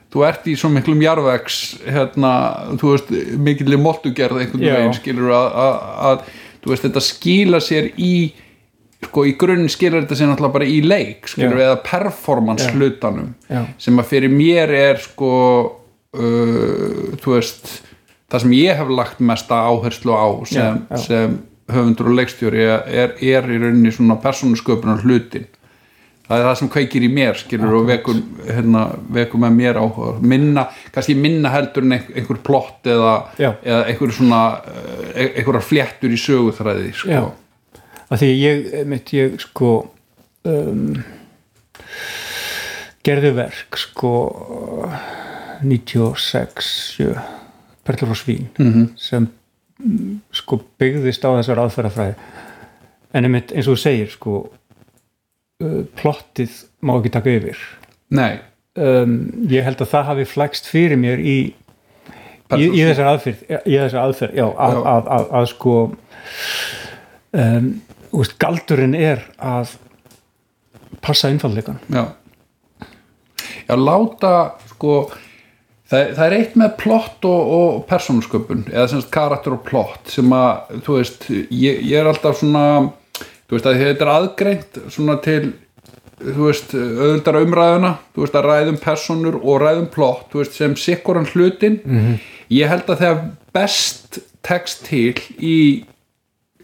[0.09, 2.29] þú ert í svo miklum jarðvegs hérna,
[2.81, 5.75] þú veist, mikilli moltugerð einhvern veginn, skilur að, að,
[6.09, 6.23] að
[6.63, 8.13] þú veist, þetta skila sér í
[9.05, 13.35] sko, í grunn skilur þetta sér náttúrulega bara í leik, skilur eða performance hlutanum,
[13.77, 15.29] sem að fyrir mér er sko
[16.17, 17.69] uh, þú veist
[18.29, 21.37] það sem ég hef lagt mesta áherslu á sem, sem
[21.69, 25.45] höfundur og leikstjóri er, er í rauninni svona persónusköpunar hlutin
[26.29, 28.83] það er það sem kveikir í mér skilur og vekur, hérna,
[29.17, 30.11] vekur með mér áhuga.
[30.21, 34.41] Minna, kannski minna heldur en einhver, plott eða, eða einhver svona
[35.15, 37.23] eh, einhverjar fléttur í söguþræði sko.
[38.09, 39.71] Að því ég, mitt ég sko
[40.49, 40.99] um,
[43.05, 44.13] gerði verk sko
[45.65, 47.17] 96 sjö,
[47.85, 48.87] Perlur og Svín -hmm.
[48.97, 49.27] sem
[49.81, 52.15] mm, sko byggðist á þessar aðferðafræði.
[53.13, 54.45] En einmitt eins og þú segir sko
[55.63, 57.63] uh, plottið má ekki taka yfir.
[58.15, 58.39] Nei,
[58.79, 59.17] um,
[59.51, 61.39] ég held að það hafi flækst fyrir mér í
[62.57, 65.75] í, í þessar aðferð, í þessar aðferð já, að, að, að, að sko
[67.43, 67.69] um,
[68.17, 69.75] úst, galdurinn er að
[71.05, 72.07] passa einfalleikan já.
[73.69, 74.33] Já, láta
[74.71, 74.93] sko
[75.89, 80.33] það, það er eitt með plott og, og persónusköpun eða semst karakter og plott sem
[80.33, 82.65] að, þú veist, ég, ég er alltaf svona,
[83.49, 85.41] þú veist að þetta er aðgreint svona til
[86.19, 90.75] þú veist, auðvitað umræðuna þú veist að ræðum personur og ræðum plott þú veist, sem
[90.75, 92.19] sikkuran hlutin -hmm.
[92.49, 93.21] ég held að þegar
[93.53, 95.85] best tekst til í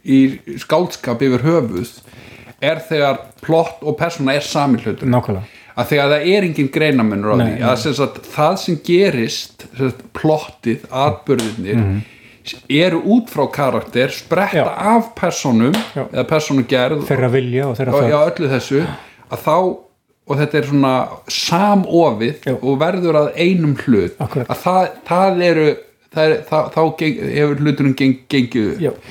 [0.06, 0.19] í
[0.62, 1.91] skáldskap yfir höfuð
[2.63, 5.08] er þegar plott og persóna er sami hlutur.
[5.10, 5.62] Nákvæmlega.
[5.76, 7.56] Að þegar það er engin greinamennur á því.
[7.67, 11.82] að sem sagt, það sem gerist sagt, plottið, atbyrðinir
[12.69, 14.58] eru út frá karakter spretta.
[14.58, 14.65] Já.
[14.95, 16.05] af persónum Já.
[16.12, 19.58] eða persónugerð þeirra vilja og þeirra þörf öllu þessu að þá
[20.25, 20.93] og þetta er svona
[21.29, 24.49] samofið og verður að einum hlut Akkurat.
[24.49, 25.65] að það, það eru
[26.15, 29.10] það það, þá geng, hefur hluturinn geng, gengið upp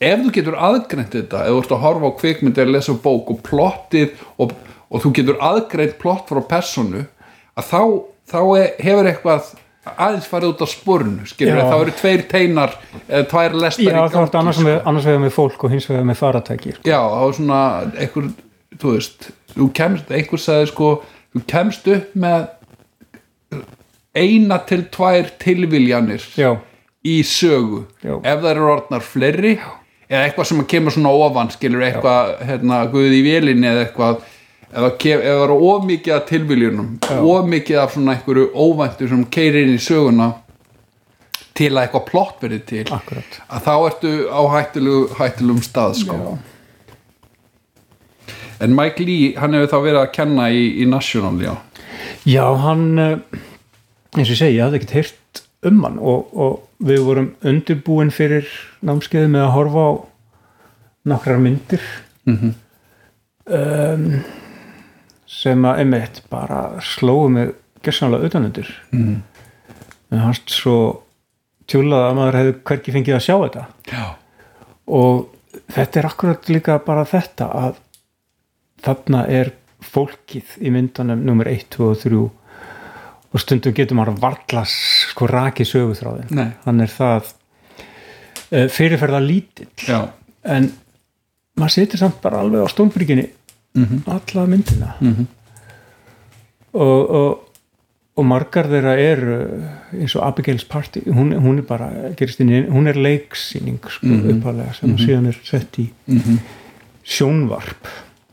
[0.00, 3.32] ef þú getur aðgreint þetta ef þú ert að horfa á kvikmynd eða lesa bók
[3.34, 4.54] og plottið og,
[4.88, 7.04] og þú getur aðgreint plott frá personu
[7.56, 7.82] að þá,
[8.32, 9.50] þá er, hefur eitthvað
[9.88, 10.68] aðeins farið út á
[11.64, 11.70] Já.
[11.70, 12.74] þá eru tveir teinar
[13.08, 14.74] eða tvær lestar Já, í ertu annars, sko.
[14.90, 16.84] annars vegar með fólk og hins vegar með faratæki sko.
[16.84, 17.60] já, þá er svona
[18.04, 18.30] einhver,
[18.76, 20.90] þú veist, þú kemst einhver sagði sko,
[21.34, 22.48] þú kemst upp með
[24.20, 26.50] eina til tvær tilviljanir Já,
[27.06, 28.18] í sögu Já.
[28.20, 29.54] ef það eru orðnar fleiri
[30.10, 34.20] eða eitthvað sem kemur svona ofan skilur eitthvað, hérna, guð í vélinni eða eitthvað
[34.70, 39.64] ef það eru of mikið af tilviljunum of mikið af svona einhverju óvæntu sem keirir
[39.66, 40.28] inn í söguna
[41.58, 46.14] til að eitthvað plott verið til akkurat að þá ertu á hættulegu, hættulegum stað sko.
[46.14, 46.38] Já.
[48.60, 51.54] en Mike Lee hann hefur þá verið að kenna í, í National já,
[52.28, 53.18] Já, hann eh,
[54.16, 58.10] eins og ég segi, ég hafði ekkert heyrt um hann og, og við vorum undirbúin
[58.14, 58.46] fyrir
[58.86, 59.92] námskeiði með að horfa á
[61.10, 61.82] nokkrar myndir
[62.28, 62.50] Mhm.
[63.48, 64.04] um,
[65.30, 67.52] sem að emitt bara slóðu mig
[67.86, 69.20] gersanlega utanundir Mhm.
[70.10, 71.02] en hans svo
[71.70, 74.04] tjúlað að maður hefði hvergi fengið að sjá þetta já,
[74.90, 75.28] og
[75.70, 77.78] þetta er akkurat líka bara þetta að
[78.82, 82.30] þarna er fólkið í myndunum nummer 1, 2 og 3
[83.30, 86.48] og stundum getur maður varla sko raki söguþráðin Nei.
[86.64, 87.30] hann er það
[88.50, 90.08] uh, fyrirferða lítill já.
[90.44, 90.72] en
[91.56, 92.68] maður situr samt bara alveg á
[93.74, 94.02] stólbríkinni Mhm.
[94.06, 95.26] alla myndina Mhm.
[96.72, 97.46] og, og
[98.16, 99.36] og margar þeirra eru
[99.96, 101.86] eins og Abigail's Party hún, hún er bara,
[102.18, 104.30] gerist inn hún er leiksýning sko, Mhm.
[104.42, 106.38] uppalega sem síðan er sett í Mhm.
[107.04, 107.86] sjónvarp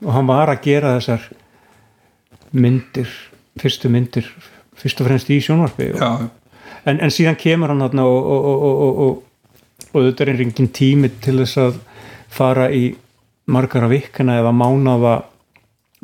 [0.06, 1.22] og hann var að gera þessar
[2.54, 3.08] myndir
[3.60, 4.26] fyrstu myndir
[4.76, 6.30] fyrst og fremst í sjónvarpi og,
[6.86, 9.24] en, en síðan kemur hann og, og, og, og, og,
[9.94, 11.80] og þetta er engin tími til þess að
[12.30, 12.96] fara í
[13.48, 15.14] margara vikana eða mánaða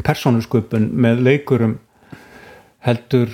[0.03, 1.77] persónusköpun með leikurum
[2.87, 3.29] heldur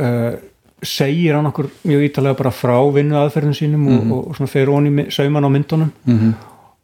[0.00, 0.34] uh,
[0.82, 4.70] segir hann okkur mjög ítalega bara frá vinnu aðferðin sínum og, og, og svona fer
[4.72, 6.32] í sauman á myndunum Mhm.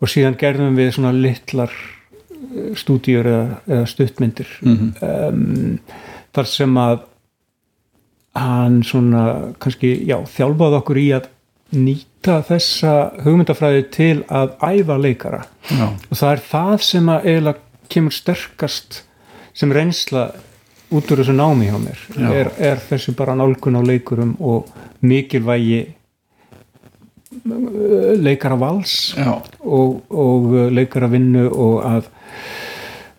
[0.00, 4.92] og síðan gerðum við svona litlar eh, stúdíur eða, eða stuttmyndir Mhm.
[5.02, 5.78] um,
[6.36, 6.98] þar sem að
[8.36, 11.28] hann svona kannski, já, þjálfaði okkur í að
[11.72, 12.92] nýta þessa
[13.24, 15.42] hugmyndafræði til að æfa leikara.
[15.66, 15.86] Já.
[15.90, 19.02] og það er það sem að eiginlega kemur sterkast
[19.56, 20.24] sem reynsla
[20.94, 21.98] út úr þessu námi hjá mér.
[22.30, 24.70] Er, er þessi bara nálgun á leikurum og
[25.06, 25.90] mikilvægi eh,
[28.22, 32.10] leikara vals og, og leikara vinnu og að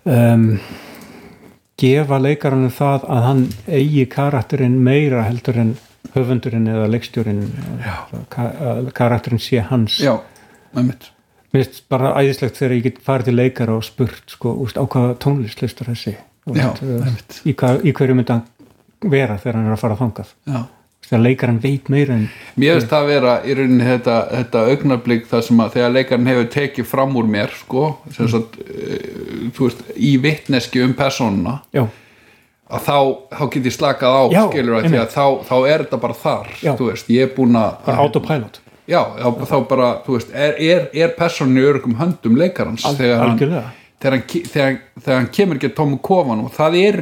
[0.07, 0.47] um,
[1.77, 5.75] gefa leikaranum það að hann eigi karakterinn meira heldur en
[6.15, 7.43] höfundurinn eða leikstjórinn
[7.83, 10.13] að ka- að karakterinn sé hans já.
[10.75, 11.09] einmitt.
[11.53, 14.83] mér finnst bara æðislegt þegar ég get farið til leikara og spurt sko, úst, á
[14.85, 16.15] hvaða tónlist hlustar þessi
[16.47, 17.41] Já, einmitt.
[17.45, 18.43] í, hvað, í hverju myndi hann
[19.11, 20.61] vera þegar hann er að fara þangað já.
[21.07, 25.27] þegar leikarinn veit meira en Mér finnst það að vera í rauninni þetta, þetta augnablík
[25.29, 27.83] þar sem að þegar leikarinn hefur tekið fram úr mér sko,
[28.15, 31.85] sem sagt, uh, þú veist, í vitneski um persónuna já,
[32.67, 32.97] að þá,
[33.37, 36.17] þá get ég slakað á Já, skilur að því að þá, þá er þetta bara
[36.21, 36.47] þar
[36.81, 38.61] veist, ég er búin að autopilot.
[38.87, 42.95] Já, já, þá bara, þú veist, er, er, er persónu í örgum höndum leikarans Al-
[42.99, 46.99] þegar hann, þegar hann, þegar, þegar hann kemur ekki að tómu kofan og það er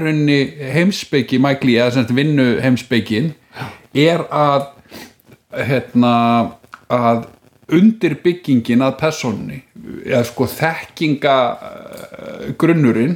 [0.77, 3.33] heimspeiki Mike Lee, eða sem sagt vinnu heimspeikin
[3.95, 4.69] er að
[5.65, 6.15] hérna
[6.91, 7.25] að
[7.75, 9.61] undir byggingin að persónunni
[10.05, 13.15] eða sko þekkinga uh, grunnurinn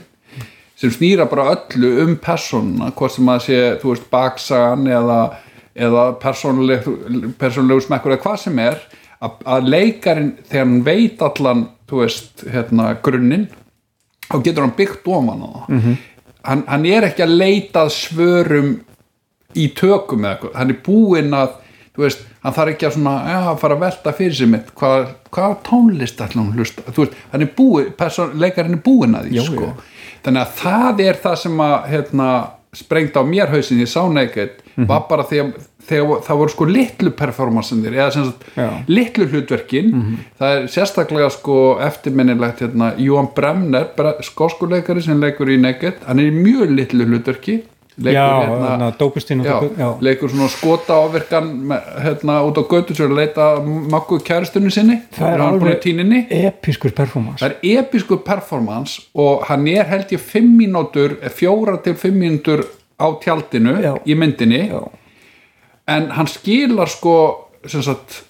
[0.80, 5.20] sem snýra bara öllu um persónuna hvort sem að sé, þú veist, baksagan eða,
[5.76, 8.78] eða persónulegu smekkur eða hvað sem er
[9.20, 13.50] að, að leikarinn þegar hann veit allan þú veist, hérna, grunninn
[14.30, 15.90] þá getur hann byggt ofan á það.
[16.50, 18.70] Hann, hann er ekki að leita að svörum
[19.58, 21.56] í tökum eða eitthvað, hann er búinn að
[21.98, 24.70] þú veist, hann þarf ekki að svona ja, að fara að velta fyrir sig mitt.
[24.80, 26.86] Hvað, hvað tónlist ætla hann að hlusta?
[26.88, 27.90] Þú veist, hann er búinn,
[28.40, 29.99] leikarinn er búinn að því Já, sko, já.
[30.24, 32.30] Þannig að það er það sem að hérna,
[32.74, 34.50] sprengt á mér hausin í Soundnaked
[34.80, 34.88] Mhm.
[34.88, 35.54] var bara að
[35.90, 38.70] þegar það voru sko litlu performancendir eða sem sagt Já.
[38.88, 39.90] Litlu hlutverkin
[40.40, 43.88] það er sérstaklega sko eftirminnilegt hérna Júan Bremner,
[44.22, 47.64] skóskuleikari sem leikur í Naked, hann er í mjög litlu hlutverki
[48.00, 48.88] leikur, já, hérna, hérna,
[50.02, 52.64] leikur svona skota ávirkan með, hérna út á
[53.04, 53.48] er að leita
[53.94, 54.98] makku kæristunni sinni.
[55.18, 55.82] Það er alveg-
[56.50, 57.44] episkur performance.
[57.44, 62.66] Það er episku performance og hann er held ég fimm mínútur fjóra til fimm mínútur
[63.00, 63.94] á tjaldinu Já.
[64.06, 64.70] í myndinni.
[64.70, 64.82] Já,
[65.88, 67.16] en hann skilar sko
[67.68, 68.24] sem sagt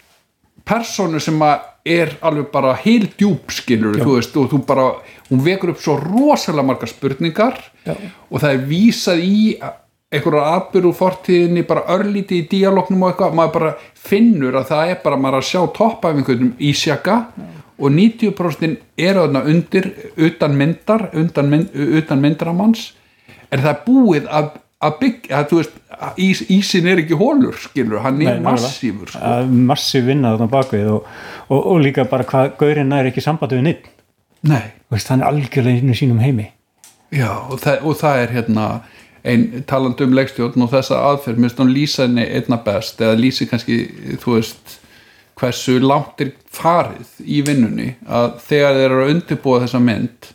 [0.66, 1.60] personu sem að
[1.90, 4.88] er alveg bara heil djúb skilur þú veist og þú bara,
[5.30, 7.96] hún vekur upp svo rosalega margar spurningar Já.
[8.30, 9.40] og það er vísað í
[10.10, 13.74] einhverjar atbyrðu úr fortíðinni bara örlíti í díalóknum og eitthvað maður bara
[14.10, 17.18] finnur að það er bara maður að sjá toppæfingunum í sjaka
[17.80, 22.90] og 90% eru þarna undir utan myndar utan, mynd, utan myndaramanns
[23.50, 24.50] en það er búið að,
[24.80, 25.80] að byggja þú veist,
[26.24, 29.34] ís, ísin er ekki hólur skilur, hann er Nei, massífur sko.
[29.72, 31.10] massíf vinna þarna bakvið og,
[31.50, 33.68] og, og líka bara hvað gaurinn er ekki sambandi við
[34.90, 36.48] Veist, hann er algjörlega inn í sínum heimi.
[37.14, 38.66] Já og það, og það er hérna
[39.28, 43.50] ein talandi um leikstjórn og þessa aðferð, minnst hún lýsa henni einna best eða lýsi
[43.50, 43.80] kannski,
[44.24, 44.78] þú veist
[45.40, 50.30] hversu langt er farið í vinnunni að þegar þeir eru að undirbúa þessa mynd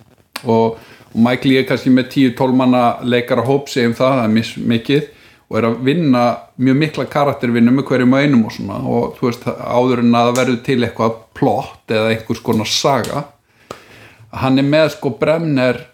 [0.45, 0.79] og,
[1.15, 4.51] og Mike Lee er kannski með 10-12 manna leikara hóp segjum það, það er mis,
[4.75, 5.07] mikið
[5.45, 6.25] og er að vinna
[6.67, 10.29] mjög mikla karaktervinnu með hverjum og einum og svona og þú veist áður en að
[10.29, 13.27] það verður til eitthvað plott eða einhvers konar saga
[14.35, 15.85] hann er með sko bremner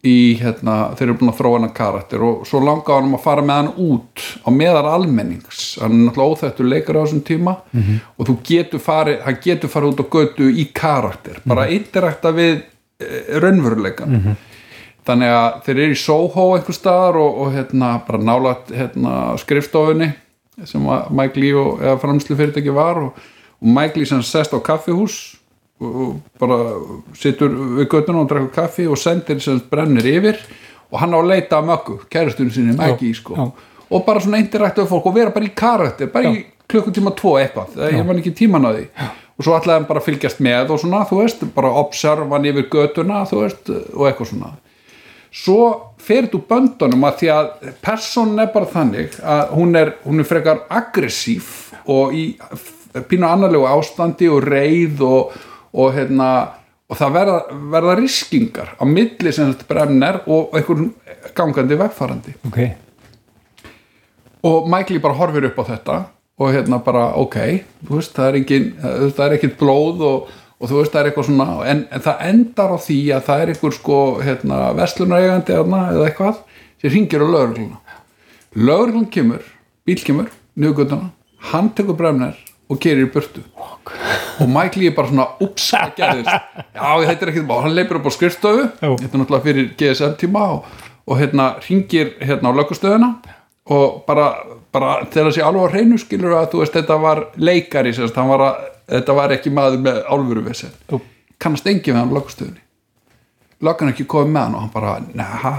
[0.00, 3.44] í hérna, þeir eru búin að þróa hann karakter og svo langaði hann að fara
[3.44, 5.64] með hann út á meðal almennings.
[5.80, 7.56] Hann er náttúrulega óþættur leikar á þessum tíma
[8.16, 12.62] og þú getur farið hann getur farið út á götu í karakter bara interakta við
[13.00, 14.36] e, raunveruleikan
[15.08, 20.12] þannig að þeir eru í Soho einhver staðar og, og hérna bara nálat hérna, skrifstofunni
[20.68, 20.84] sem
[21.16, 23.20] Mike Lee og eða framslu fyrirtæki var og,
[23.60, 25.20] og Mike Lee sem sest á kaffihús
[25.80, 26.58] og bara
[27.16, 30.40] situr við göttuna og drekkur kaffi og sendir sem brennir yfir
[30.90, 33.46] og hann á að leita að möggu, kærastunum sinni Maggie sko, já.
[33.88, 37.36] og bara svona interaktu við fólk og vera bara í karakter, bara í klukkutíma tvo
[37.40, 39.08] eitthvað, það ég man ekki tíman að því
[39.40, 42.66] og svo ætlaði hann bara að fylgjast með og svona, þú veist, bara observan yfir
[42.68, 44.50] göttuna, þú veist, og eitthvað svona.
[45.40, 45.60] Svo
[46.02, 47.48] fer þú böndunum að því að
[47.80, 51.48] personin er bara þannig að hún er, hún er frekar aggressív
[51.88, 52.26] og í
[53.08, 55.32] pínu annarlegu ástandi og reið og,
[55.72, 56.30] og hérna
[56.90, 57.40] og það verða,
[57.72, 60.90] verða riskingar á milli sem þetta bremner og einhvern
[61.38, 62.36] gangandi vegfarandi.
[62.50, 62.60] Ok,
[64.50, 66.00] og Michael bara horfir upp á þetta
[66.40, 67.36] og hérna bara ok
[67.90, 71.28] veist það er engin, það er ekkit blóð og, og þú veist það er eitthvað
[71.28, 76.06] svona en, en það endar á því að það er einhver sko hérna verslunareigandi eða
[76.06, 76.44] eitthvað
[76.80, 77.80] sem ringir á lögregluna.
[78.56, 79.42] Lögreglun kemur,
[79.84, 81.10] bíl kemur njögutuna,
[81.52, 82.38] hann tekur bremner
[82.70, 83.42] og gerir í burtu.
[84.40, 86.48] Og Michael er bara svona ups, hvað gerðist.
[86.76, 88.88] Já, þetta er ekkit bá, hann leipur upp á skrifstofu Já.
[88.88, 90.72] þetta er náttúrulega fyrir GSM tíma og,
[91.04, 93.10] og hérna ringir hérna á lögustöðuna
[93.70, 94.26] og bara,
[94.74, 98.66] bara þegar sé alveg hreinu skilur að þú veist þetta var leikari sérst, var að,
[98.96, 100.02] þetta var ekki maður með
[100.58, 101.00] sér Jú.
[101.38, 102.12] kannast engin við hann
[103.60, 105.54] löggan er ekki komið með hann og hann bara, neha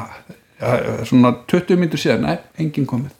[1.07, 3.13] svona 20 myndur síðan, nei, engin komið.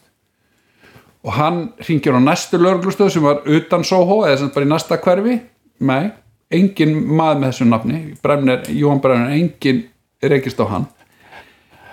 [1.22, 4.98] Og hann ringir á næstu lögreglustöð sem var utan Soho eða sem bara í næsta
[5.02, 5.38] hverfi.
[5.86, 6.10] Nei,
[6.54, 9.84] engin maður með þessu nafni Bremner, Jóhann Bremner, engin
[10.22, 10.86] reykist á hann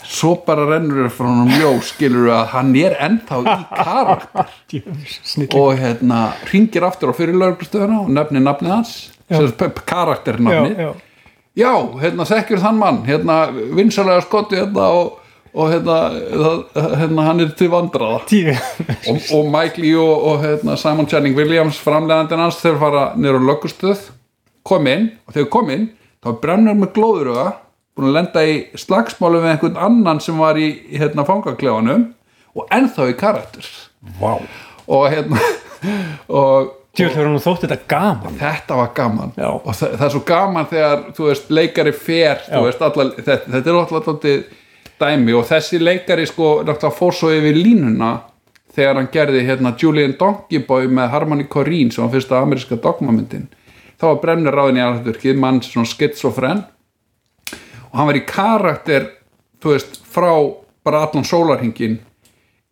[0.09, 4.49] svo bara rennur þér frá hann ljós skilur að hann er ennþá í karakter.
[5.61, 8.93] Og hérna ringir aftur á fyrir lögreglustöðuna og nefnir nafnið hans
[9.29, 10.81] p- já, karakternafnið.
[10.81, 10.89] Já,
[11.61, 13.35] já, hérna þekkjur þann mann hérna
[13.77, 15.19] vinsalega skotti hérna og,
[15.53, 15.99] og hérna,
[17.03, 18.23] hérna hann er til vandraða
[19.13, 23.41] og, og Mike Lee og, og hérna, Simon Channing Williams framlegandinn hans þeir fara niður
[23.45, 24.07] á lögustöð
[24.65, 25.87] kom inn og þegar kom inn
[26.25, 27.47] þá brennur með glóðuruga
[27.99, 32.09] búin að lenda í slagsmálu við einhvern annan sem var í hérna, fangaklefanum
[32.55, 33.69] og ennþá í karakter.
[34.19, 34.39] Vá.
[34.87, 35.39] og hérna
[36.39, 38.39] og hefur nú þótt þetta gaman?
[38.39, 39.35] Þetta var gaman.
[39.35, 39.49] Já.
[39.51, 43.79] og það, það er svo gaman þegar veist, leikari fer veist, alla, þetta, þetta er
[43.83, 44.25] alltaf
[44.99, 45.35] dæmi.
[45.37, 46.49] Og þessi leikari sko
[46.95, 48.15] fór svo yfir línuna
[48.75, 53.47] þegar hann gerði hérna Julian Donkey Boy með Harmony Korine sem var fyrsta ameríska dogmamyndin.
[53.99, 56.63] Þá var brennir ráðin í alveg mann svona skitsofren
[57.91, 59.09] og hann var í karakter
[59.61, 60.31] þú veist, frá
[60.85, 61.99] bara allan sólarhingin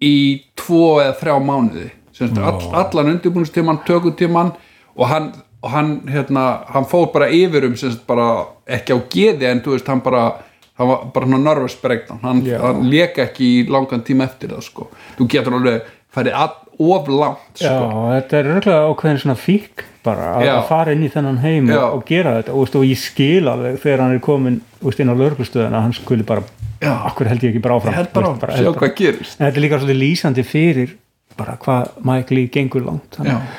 [0.04, 0.16] í
[0.58, 1.90] tvo eða þrjá mánuði.
[2.18, 4.54] Semst, all, allan undirbúinstíman, tökutíman
[4.98, 9.50] og hann, og hann, hérna, hann fór bara yfir um semst, bara ekki á geði
[9.52, 10.30] en veist, hann bara
[10.78, 12.20] hann var bara nervous breakdown.
[12.22, 14.90] Hann, hann leka ekki í langan tíma eftir það sko.
[15.18, 16.38] þú getur alveg farið
[16.78, 18.02] að, of langt Já, sko.
[18.14, 21.98] þetta er röglega ákveðin svona fík bara að, að fara inn í þennan heim og,
[21.98, 22.54] og gera þetta.
[22.54, 25.96] Og, veist, og ég skil alveg þegar hann er komin veist, inn á lörgustöðuna hann
[25.98, 26.46] skuli bara,
[26.80, 26.94] Já.
[27.10, 28.38] akkur held ég ekki bara áfram?
[28.54, 29.40] Sjá hvað gerist.
[29.40, 30.94] Þetta er líka svolítið lýsandi fyrir
[31.38, 33.18] bara hvað Mike Lee gengur langt.
[33.20, 33.50] Hann,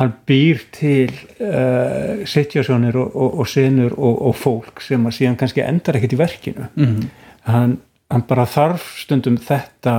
[0.00, 1.12] hann býr til
[1.42, 6.16] uh, situasjónir og, og, og senur og, og fólk sem að síðan kannski endar ekkert
[6.16, 6.70] í verkinu.
[6.78, 7.10] Mhm.
[7.50, 7.76] hann,
[8.10, 9.98] hann bara þarf stundum þetta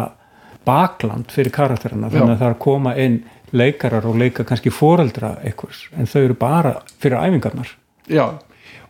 [0.65, 5.35] bakland fyrir karakterina þannig að það er að koma inn leikarar og leika kannski foreldra
[5.43, 7.73] einhvers en þau eru bara fyrir æfingarnar.
[8.11, 8.39] Já,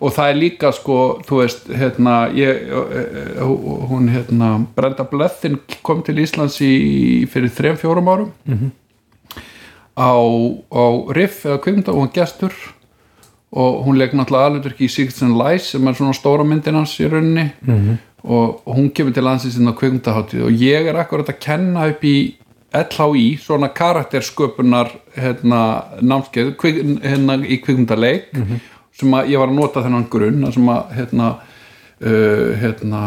[0.01, 0.97] og það er líka sko,
[1.27, 3.41] þú veist, hérna ég, eh,
[3.89, 8.31] hún hérna Brenda Blöthin kom til Íslands í, fyrir þrejum fjórum árum.
[9.97, 10.13] Á,
[10.71, 12.53] á Riff eða kvikmynda og hún gestur
[13.51, 16.95] og hún leik náttúrulega alveg í Secrets and Lies sem er svona stóra myndin hans
[16.99, 17.51] í rauninni.
[17.65, 17.97] -hmm.
[18.23, 22.03] Og, hún kemur til landsins inn á kvikmyndaháttíð og ég er akkurat að kenna upp
[22.05, 22.17] í
[22.71, 25.61] LHI, svona karaktersköpunar hérna,
[25.99, 28.29] námskeið kvik, hérna, í kvikmyndaleik
[28.95, 31.31] sem að ég var að nota þennan grunn sem að hérna,
[32.05, 33.01] uh, hérna,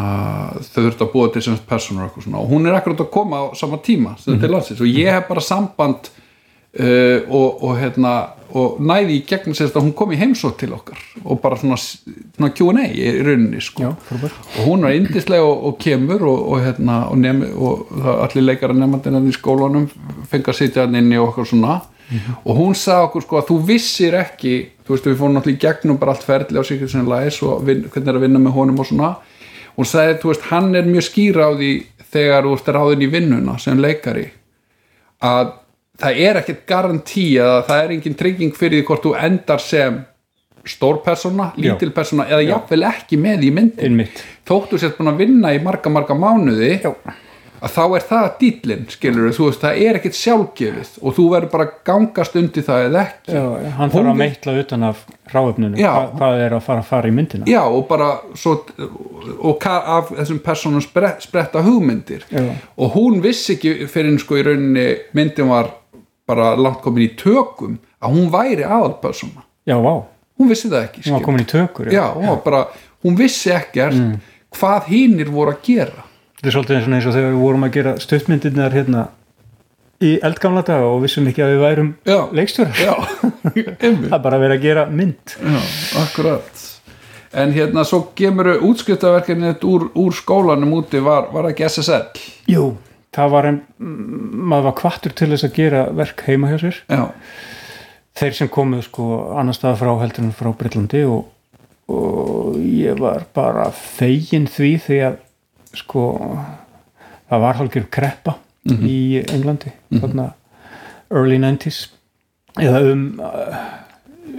[0.66, 3.80] þau þurftu að búa til sem personur og, hún er akkurat að koma á sama
[3.80, 6.12] tíma sem þetta er landsins og ég hef bara samband
[6.80, 8.14] uh, og, og, hérna,
[8.54, 11.78] og næði í gegnum sérst að hún kom í heimsótt til okkar og bara svona,
[11.78, 13.88] svona Q&A í rauninni sko.
[13.88, 17.88] Já, og hún er indislega og, og kemur og, og, hérna, og, nemi, og
[18.26, 19.88] allir leikara nefndina í skólanum
[20.30, 21.80] fengi að sitja hann inni og okkur svona.
[22.44, 24.54] Og hún sagði okkur sko að þú vissir ekki
[24.84, 27.86] þú veist við fórum náttúrulega í gegnum bara allt ferli á Sigurðsson Læs og vin,
[27.88, 29.14] hvernig er að vinna með honum og svona.
[29.74, 31.70] Hún sagði þú veist hann er mjög skýra á því
[32.14, 34.26] þegar þú ert ráðin í vinnuna sem leikari
[35.24, 35.54] að
[36.02, 40.02] það er ekkert garantí að það er engin trygging fyrir því hvort þú endar sem
[40.64, 45.20] stór persóna, lítil persóna eða jafnvel ekki með í myndin innmitt þóttu sért búin að
[45.24, 46.90] vinna í marga marga mánuði Já.
[47.64, 51.52] að þá er það dýllinn skilur þú veist, það er ekkert sjálfgefið og þú verður
[51.52, 53.36] bara gangast undir það eða ekki.
[53.36, 53.44] Já,
[53.78, 55.90] hann þarf að meitla utan af ráöfnunu, Já.
[55.92, 57.48] Hva, hvað er að fara að fara í myndina?
[57.48, 58.56] Já og bara svo,
[59.38, 62.26] og af þessum persónum spre, spretta hugmyndir.
[62.32, 62.44] Já.
[62.76, 65.72] og hún vissi ekki fyrir en sko í rauninni myndin var
[66.28, 69.44] bara langt komin í tökum að hún væri aðalpersóna.
[69.68, 70.04] Já, vá,
[70.38, 72.62] hún vissi það ekki hún var komin í tökur já, hún var bara,
[73.04, 74.00] hún vissi ekkert
[74.54, 76.06] hvað hinnir voru að gera.
[76.38, 79.06] Þetta er svolítið eins og, þegar við vorum að gera stuttmyndirnar hérna
[80.04, 82.18] í eldgamla daga og vissum ekki að við værum Já.
[82.34, 82.80] leikstjórar.
[82.82, 82.94] Já,
[83.80, 85.36] það er bara verið að gera mynd.
[85.40, 85.60] Já,
[86.02, 86.64] akkurat.
[87.34, 92.68] En hérna, svo kemur útskriftaverkefnið úr, úr skólanum úti var, var ekki SSL Jú,
[93.14, 96.80] það var en maður var kvartur til þess að gera verk heima hjá sér.
[96.90, 97.04] Já,
[98.18, 99.08] þeir sem komu sko
[99.38, 101.28] annar stað frá heldur en frá Breitlandi og,
[101.90, 105.20] og ég var bara fegin því því að
[105.74, 106.04] sko
[107.28, 110.30] það var hálfgjör kreppa í Englandi þarna
[111.12, 111.88] early 90s
[112.62, 113.56] eða um uh,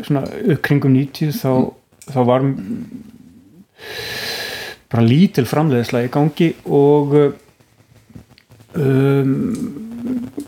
[0.05, 1.51] svona upp kringum 90 þá,
[2.09, 2.45] þá var
[4.91, 7.15] bara lítil framleiðisla í gangi og
[8.75, 9.31] um,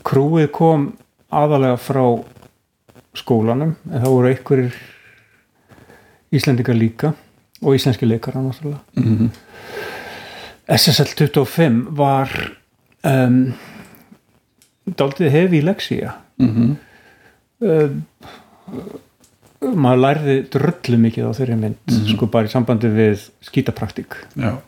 [0.06, 0.90] krúið kom
[1.28, 2.02] aðalega frá
[3.18, 4.78] skólanum en það voru einhverjir
[6.28, 7.14] Íslendingar líka
[7.64, 8.82] og íslenski leikara náttúrulega.
[9.00, 9.30] Mhm.
[10.68, 12.28] SSL 25 var
[13.02, 13.54] um,
[14.84, 16.76] daldið hefi í leksía mm
[17.60, 18.02] um,
[19.58, 24.14] maður lærði dröllu mikið á þeirri mynd sko bara í sambandi við skítapraktík.
[24.36, 24.60] Já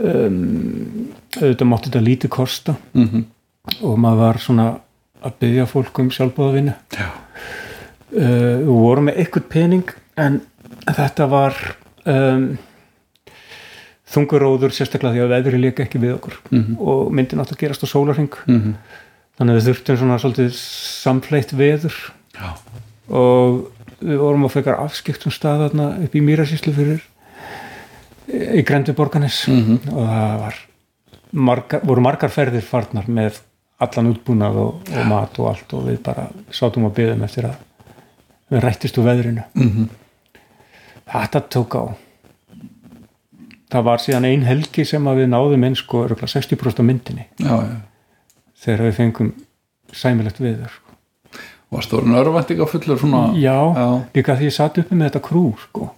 [0.00, 2.76] um, auðvitað mátti þetta lítið kosta.
[2.94, 3.28] Mm
[3.84, 4.64] og maður var svona
[5.20, 10.38] að byggja fólk um sjálfbóðavinnu Já, uh, við vorum með eitthvað pening en
[10.88, 11.58] þetta var
[12.08, 12.46] um,
[14.10, 16.40] þunguróður sérstaklega því að veðri líka ekki við okkur.
[16.50, 16.80] Mhm.
[16.80, 18.74] og myndi náttúrulega gerast á sólarhing mm
[19.40, 21.94] þannig að við þurftum svona svolítið samfleitt veður.
[22.36, 22.48] Já,
[23.08, 23.70] og
[24.00, 27.00] við vorum að fekar afskiptum stað þarna upp í Mýrasíslu fyrir
[28.30, 29.78] í Grendu Borganes Mhm.
[29.92, 30.58] og það var
[31.32, 33.40] margar, voru margar ferðir farnar með
[33.80, 37.56] allan útbúnað og, og mat og allt og við bara sátum að byggðum eftir að
[38.50, 39.44] við rættist úr veðrinu.
[39.54, 39.88] Mm
[41.10, 41.84] þetta tók á.
[43.70, 47.24] Það var síðan ein helgi sem að við náðum inn sko örugglega 60% af myndinni.
[47.38, 47.76] Já, já.
[48.62, 49.32] þegar við fengum
[49.92, 50.94] sæmilegt viður sko.
[51.70, 53.24] Var stórin örvæntinga fullur svona?
[53.38, 55.90] Já, já, líka því ég satt uppi með þetta krú sko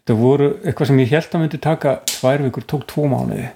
[0.00, 3.50] þetta voru eitthvað sem ég held að myndi taka tvær vikur, tók tvo mánuði.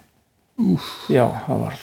[0.54, 0.86] Úf.
[1.10, 1.78] já, það var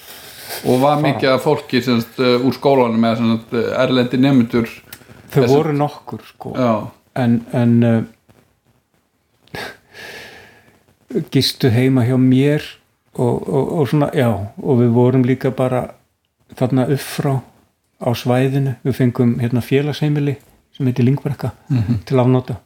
[0.68, 4.70] og var mikið af fólki semst, uh, úr skólanum eða semst, uh, erlendi nefndur
[5.32, 6.54] þau voru nokkur sko.
[6.56, 6.74] Já,
[7.20, 8.04] en, en uh,
[11.32, 12.64] gistu heima hjá mér
[13.16, 15.82] og, og, og svona, já og við vorum líka bara
[16.60, 17.34] þarna upp frá
[18.02, 18.76] á svæðinu.
[18.84, 20.38] Við fengum hérna félagsheimili
[20.76, 21.52] sem heitir Lingverka
[22.08, 22.62] til afnóta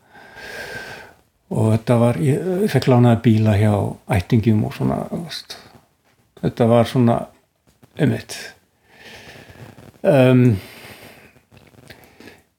[1.53, 3.73] og þetta var ég, fekk lánaði bíla hjá
[4.15, 5.57] ættingum og svona veist,
[6.41, 7.19] þetta var svona
[8.01, 8.37] einmitt.
[10.05, 10.57] Um,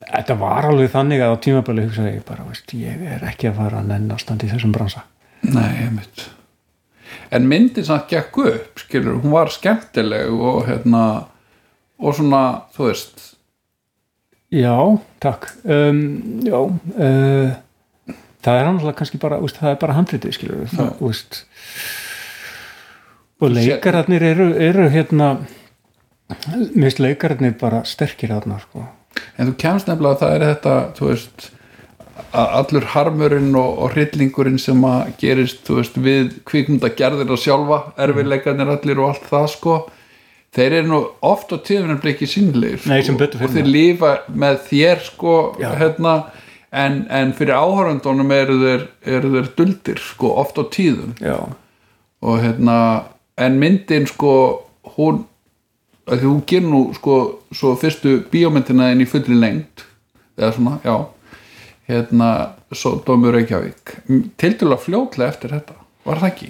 [0.06, 3.60] þetta var alveg þannig að á tímabæli hugsaði ég bara veist, ég er ekki að
[3.60, 5.04] fara að nenn að standa í þessum bransa.
[5.46, 6.28] Nei, einmitt.
[7.34, 11.02] En myndin samt gekk upp skilur, hún var skemmtileg og hérna
[11.98, 12.42] og svona,
[12.76, 13.22] þú veist.
[14.54, 14.78] Já,
[15.22, 15.48] takk.
[15.66, 16.02] Um,
[16.46, 17.56] já uh,
[18.46, 21.40] það er annars kannski bara veist, það er bara handritið skilur það, veist,
[23.42, 25.32] og leikararnir eru, eru hérna
[26.46, 28.86] finnst leikararnir bara sterkir þarna sko.
[29.36, 31.50] En þú kemst nefnilega að það er þetta þú veist
[32.36, 37.82] að allur harmurinn og, og hryllingurinn sem að gerist veist við kvikmynda gerðir að sjálfa
[38.06, 39.76] erfiðleikarnir allir og allt það sko
[40.56, 42.80] þeir eru nú oft á tíðunum ekki sínleir
[43.20, 46.16] betur og þeir lífa með þér sko hérna
[46.72, 51.14] en, en fyrir áhörundunum eru þeir, þeir duldir sko oft á tíðum.
[52.22, 52.76] Og hérna
[53.38, 54.32] en myndin sko
[54.96, 55.24] hún
[56.06, 57.16] því hún gerir nú sko
[57.54, 59.82] svo fyrstu bíómyndina inn í fulli lengt
[60.38, 60.96] eða svona, já.
[61.86, 62.28] Hérna,
[62.74, 63.92] svo Dómur Reykjavík.
[64.38, 65.74] Tildulega fljótlega eftir þetta
[66.06, 66.48] var það ekki,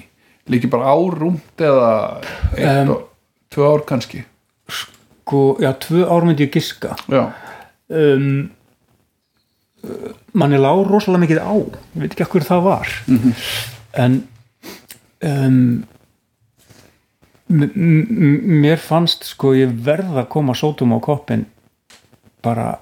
[0.52, 1.90] líki bara árúmt eða
[2.56, 2.90] eitt Em.
[2.94, 3.02] og
[3.52, 4.24] tvö ár kannski?
[4.68, 6.96] sko, já, tvö ár myndi ég giska.
[7.08, 7.32] Já,
[7.88, 8.50] um,
[10.36, 11.52] manni lág rosalega mikið á.
[11.96, 12.92] Ég veit ekki okkur það var.
[13.96, 14.16] En
[15.24, 15.58] um,
[17.48, 21.46] m- m- mér fannst sko ég verða að koma sótum á koppin
[22.44, 22.76] bara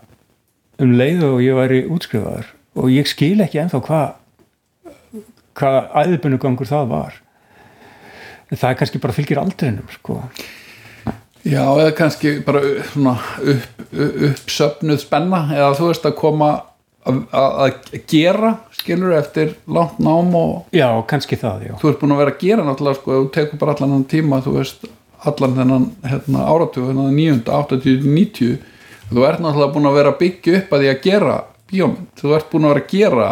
[0.82, 2.48] um leið og ég væri útskrifaður.
[2.74, 4.20] Og ég skil ekki ennþá hvað
[5.55, 7.20] hvað æðbunugangur það var.
[8.50, 10.16] En það kannski bara fylgir aldrinum sko.
[11.46, 15.44] Já eða kannski bara svona upp, upp, uppsöfnuð spenna.
[15.55, 16.48] Eða þú veist að koma
[17.05, 17.78] að,
[18.11, 21.74] gera skilur eftir langt nám og já, kannski það, já.
[21.80, 24.40] Þú ert búin að vera að gera náttúrulega sko, þú tekur bara allan hann tíma
[24.44, 24.86] þú veist,
[25.24, 28.55] allan þennan hérna, áratug, þennan nýjunda, 80-90
[29.11, 31.40] þú ert náttúrulega búin að vera að byggja upp að því að gera
[31.70, 32.12] bíómynd.
[32.20, 33.28] Þú ert búin að vera að gera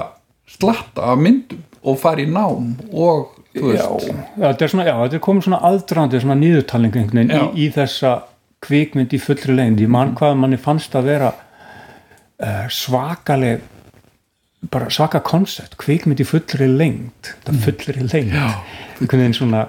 [0.53, 4.07] slatta af myndum og fara í nám og þú veist.
[4.07, 6.39] já, þetta er svona, já, þetta er komið svona aðdrandi, svona
[7.33, 7.41] Já.
[7.53, 8.13] í, í þessa
[8.63, 11.33] kvikmynd í fullri lengd, ég man hvað manni fannst að vera
[12.73, 13.69] svakaleg
[14.71, 18.37] bara svaka koncept, kvikmynd í fullri lengd þetta fullri lengd.
[18.37, 18.63] Já.
[19.01, 19.65] einhvern veginn svona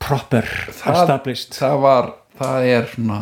[0.00, 1.56] proper það, established.
[1.56, 3.20] það var, það er svona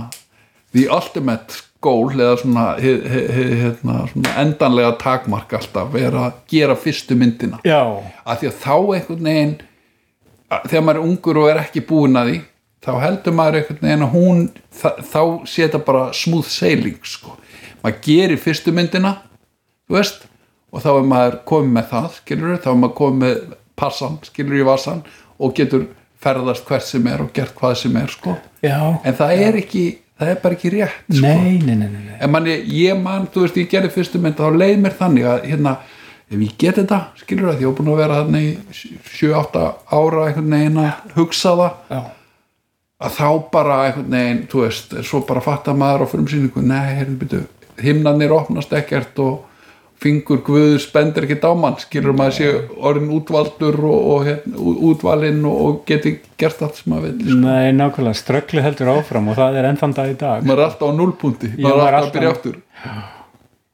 [0.75, 6.39] the ultimate goal eða svona, hið, hið, hið, hérna, svona endanlega takmark alltaf er að
[6.51, 7.61] gera fyrstu myndina.
[7.67, 7.83] Já,
[8.27, 9.57] að því að þá einhvern veginn
[10.49, 12.39] þegar maður er ungur og er ekki búin að því
[12.89, 14.43] þá heldur maður einhvern veginn að hún
[15.13, 17.37] þá setja bara smooth sailing sko.
[17.83, 19.15] Maður gerir fyrstu myndina
[19.89, 20.27] þú veist
[20.73, 24.61] og þá er maður komið með það skilur þá er maður komið með passan skilur
[24.61, 25.05] í vasan
[25.39, 25.87] og getur
[26.19, 28.35] ferðast hvert sem er og gert hvað sem er sko.
[28.65, 29.85] já en það er ekki
[30.19, 31.23] það er bara ekki rétt sko.
[31.23, 34.83] nei, nei, nei, en manni, ég man, þú veist, ég gerði fyrstu mynd þá leið
[34.83, 35.77] mér þannig að hérna
[36.29, 38.49] ef ég get þetta, skilur það, ég var búin að vera þarna í
[39.15, 39.67] 7-8
[39.99, 42.01] ára einhvern veginn að hugsa það já,
[42.99, 47.17] að þá bara einhvern veginn, þú veist svo bara fatta maður á frumsýningu nei, heyrðu
[47.23, 47.47] byrju,
[47.83, 49.45] himnarnir opnast ekkert og
[49.99, 52.51] fingur guður spendir ekki dámann, skilur maður sé
[52.87, 54.61] orðin útvaldur og, og hérna,
[54.93, 59.39] útvalinn og, og geti gert allt sem maður vil, nei, nákvæmlega ströggli heldur áfram og
[59.41, 60.47] það er ennþann dag í dag.
[60.47, 63.03] Maður er alltaf á núlpunti maður maður er alltaf að byrja alltaf- aftur.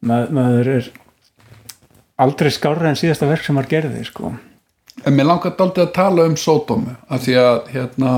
[0.04, 0.88] Ma, maður er
[2.24, 4.32] aldrei skárri en síðasta verk sem maður gerði sko.
[5.04, 8.12] En mér langar daldið að tala um Sódómu af því að hérna,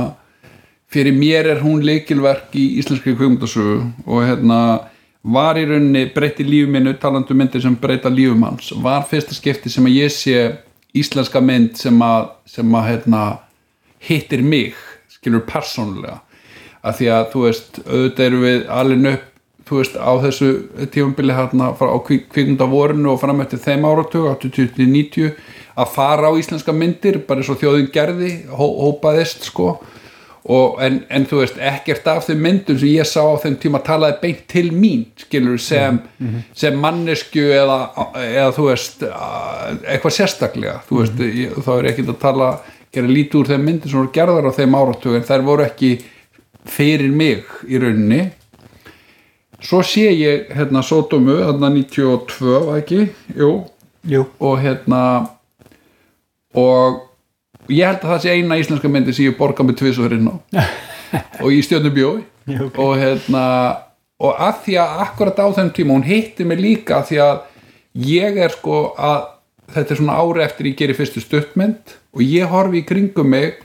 [0.93, 4.59] fyrir mér er hún leikilverk í íslenski kveimundasögu og hérna,
[5.26, 9.34] var í rauninni breytti lífu minnu, talandu um myndir sem breyta lífum hans, var fyrsta
[9.34, 10.36] skipti sem að ég sé
[10.96, 13.22] íslenska mynd sem að, sem að hérna,
[14.06, 14.76] hittir mig,
[15.10, 16.20] skilur persónulega.
[16.86, 19.32] Af því að þú veist, auðvitað erum við alveg upp
[19.66, 20.48] þú veist, á þessu
[20.94, 25.32] tífambili hérna á kvik, kvikmyndavorinu og fram eftir þeim áratug, 80-90
[25.76, 29.72] að fara á íslenska myndir, bara eins og þjóðin gerði hó, hópaðist sko
[30.47, 33.80] og, en, en þú veist, ekkert af þeim myndum sem ég sá á þeim tíma
[33.82, 35.99] talaði beint til mín, skilur sem,
[36.55, 37.78] sem mannesku eða,
[38.22, 40.76] eða þú veist að- eitthvað sérstaklega.
[40.88, 42.51] Þú veist, ég, þá er ekki að tala
[42.94, 45.90] gera lítið úr þeim myndum sem voru gerðar á þeim áratug en þær voru ekki
[46.76, 48.20] fyrir mig í rauninni.
[49.66, 53.64] Svo sé ég hérna Sódómu, hérna 92 var ekki, jú.
[54.07, 55.03] Jú, og hérna
[56.55, 57.03] og
[57.72, 60.34] ég held að það sé eina íslenska myndi sem ég borga með tvisvarinn á
[61.44, 62.78] og í stjörnum bjói Já, ok.
[62.78, 63.44] og hérna
[64.22, 67.40] og að því að akkurat á þeim tíma hún hitti mig líka því að
[68.06, 69.32] ég er sko að
[69.74, 73.56] þetta er svona ári eftir ég geri fyrstu stuttmynd og ég horfi í kringum mig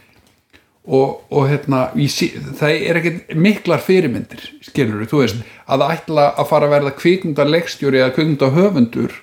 [0.82, 6.32] og, og hérna ég sé, það er ekkert miklar fyrirmyndir skilur þú veist að ætla
[6.34, 9.14] að fara að verða kvikmynda leikstjóri eða kvikmynda höfundur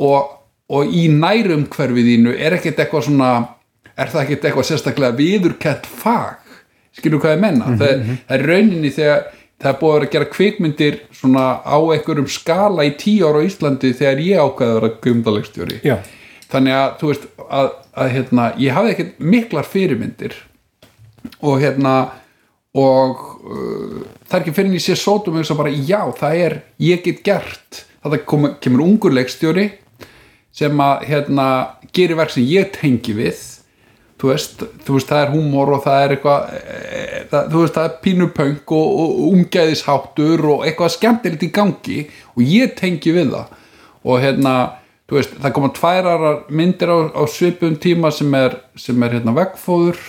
[0.00, 0.32] og,
[0.72, 3.30] og í nærum hverfiðínu er ekkert eitthvað svona
[3.96, 6.40] er það ekkert eitthvað sérstaklega viðurkett fag?
[6.94, 9.24] Skilur hvað ég menna það, það er rauninni þegar
[9.62, 13.46] það er búið að að gera kvikmyndir svona á einhverjum skala í tíu ára á
[13.46, 15.94] Íslandi þegar ég ákveði að vera kvikmyndalegstjóri já,
[16.52, 20.36] þannig að þú veist að, að hérna, ég hafði ekkert miklar fyrirmyndir
[21.40, 21.94] og hérna
[22.74, 26.38] og uh, það er ekki fyrir en ég sé sótum og hugsa bara já það
[26.42, 27.84] er, ég get gert.
[28.04, 28.18] Það
[28.60, 29.68] kemur ungur leikstjóri
[30.54, 31.46] sem að hérna
[31.94, 33.38] gerir verk sem ég tengi við
[34.20, 37.02] þú veist, þú veist það er húmor og það er eitthvað e,
[37.32, 42.00] það, þú veist það er pínupönk og, og umgæðisháttur og eitthvað skemmtilegt í gangi
[42.34, 43.60] og ég tengi við það.
[44.04, 44.56] Og hérna
[45.08, 49.34] þú veist, það koma tværarar myndir á, á svipum tíma sem er, sem er hérna
[49.36, 50.00] vegfóður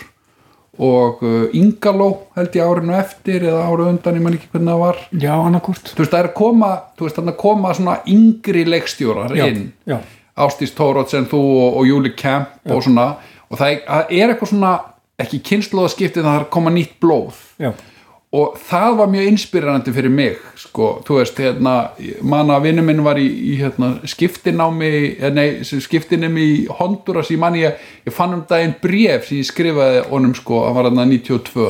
[0.75, 4.81] og uh, Ingaló held ég árinu eftir eða ára undan, ég man ekki hvernig það
[4.81, 4.97] var.
[5.13, 8.65] Já, annarkort þú veist, það er að koma þú veist, þannig að koma svona yngri
[8.67, 9.69] leikstjórar já, inn.
[9.87, 9.97] já,
[10.45, 13.13] Ástís Tórótsen, þú og, og Júli Kemp og svona,
[13.49, 14.75] og það er, það eitthvað svona
[15.25, 17.43] ekki kynnslóðaskipti það er að koma nýtt blóð.
[17.61, 17.71] Já,
[18.35, 21.75] og það var mjög inspirerandi fyrir mig sko, þú veist, hérna
[22.25, 27.63] manna vinnu minn var í, í hérna, skiptinámi, eh, nei, skiptinum í Honduras, ég manni
[27.63, 31.69] ég, ég fann um daginn bref sem ég skrifaði honum sko, hann var hérna 92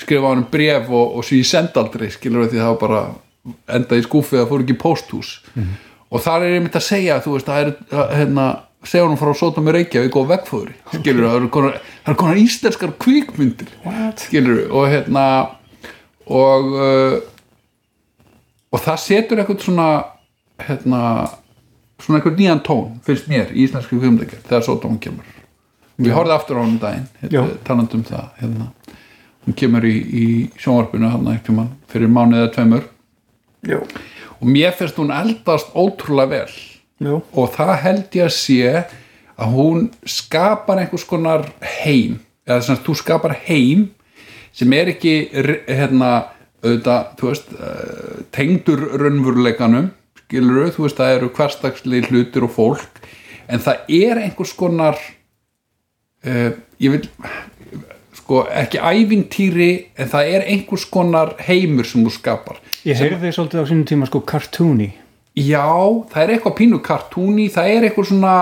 [0.00, 3.02] skrifaði honum bref og, og sem ég sendi aldrei, skilur því það var bara
[3.76, 5.34] endaði í skúfið að fór ekki í pósthús.
[6.14, 9.18] Og þar er ég myndi að segja þú veist, það er, að, hérna segja honum
[9.18, 14.26] frá Sótum í Reykjavík og vegfóðri skilur, það eru konar, eru konar íslenskar kvikmyndir What?
[14.28, 15.24] skilur, og hérna
[16.26, 17.16] og uh,
[18.74, 19.88] og það setur eitthvað svona
[20.60, 21.00] hérna
[22.02, 25.24] svona eitthvað nýjan tón, finnst mér í íslenski kvikmyndagerð þegar Sótum kemur.
[25.96, 28.70] Við horfði aftur á hann um daginn hérna, talandi um það hérna.
[29.44, 30.26] hún kemur í, í
[30.58, 32.86] sjónvarpinu hann ekkert mann fyrir mánuð eða tveimur.
[33.64, 33.78] Já,
[34.40, 36.73] og mér finnst hún eldast ótrúlega vel
[37.04, 38.70] já, og það held ég að sé
[39.34, 41.48] að hún skapar einhvers konar
[41.82, 43.88] heim eða þess að þú skapar heim
[44.54, 46.10] sem er ekki hérna,
[46.62, 49.90] auðvitað, þú veist eh, tengdur raunveruleikanum
[50.24, 53.02] skilur þú veist, það eru hverstagslega hlutir og fólk
[53.50, 54.96] en það er einhvers konar
[56.24, 56.50] uh,
[56.80, 57.02] ég vil
[58.16, 62.60] sko, ekki ævintýri en það er einhvers konar heimur sem þú skapar.
[62.88, 64.90] Ég heyrði þið svolítið á sínum tíma sko cartoony
[65.34, 65.66] Já,
[66.12, 68.34] það er eitthvað pínu kartúni, það er eitthvað svona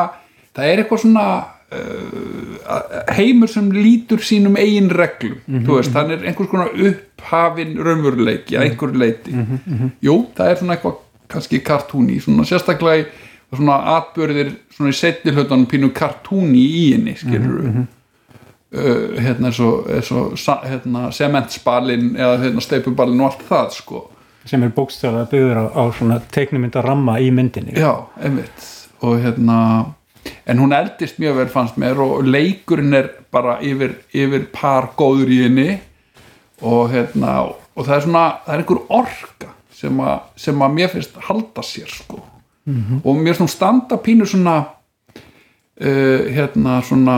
[0.53, 1.27] það er eitthvað svona
[1.73, 8.59] uh, heimur sem lítur sínum eigin reglum, þú veist, hann er einhvers konar upphafin raunveruleiki
[8.59, 9.33] að einhverju leiti.
[10.05, 11.01] Jú, það er svona eitthvað
[11.33, 13.09] kannski kartúni, svona sérstaklega í
[13.53, 17.83] svona atbörðir svona í setni hlutunum pínu kartúni í henni, skilur við.
[18.73, 20.31] Uh, hérna svo, svo
[20.65, 23.99] hérna, sementsbalinn eða hérna, steipubalinn og allt það sko
[24.49, 27.77] sem er bókstæða byggður á, á svona teiknumynda ramma í myndinni.
[27.79, 28.69] Já, einmitt.
[29.03, 29.59] Og hérna
[30.47, 35.33] en hún eldist mjög vel fannst mér og leikurinn er bara yfir, yfir par góður
[35.33, 35.71] í henni.
[36.63, 37.41] Og hérna
[37.73, 41.65] og það er svona, það er einhver orka sem að, sem að mér finnst halda
[41.67, 42.21] sér sko.
[43.03, 47.17] Og mér svona standa pínu svona uh, hérna svona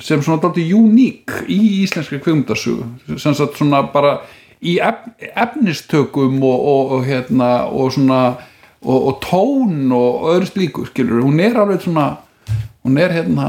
[0.00, 3.18] sem svona dálítið uník í íslenskri kvikmyndasögu.
[3.18, 4.20] Sem svona bara
[4.62, 5.04] í ef,
[5.34, 8.22] efnistökum og, og, og hérna og svona
[8.82, 12.10] og, og tón og öðru slíku skilur, hún er alveg svona
[12.86, 13.48] hún er hérna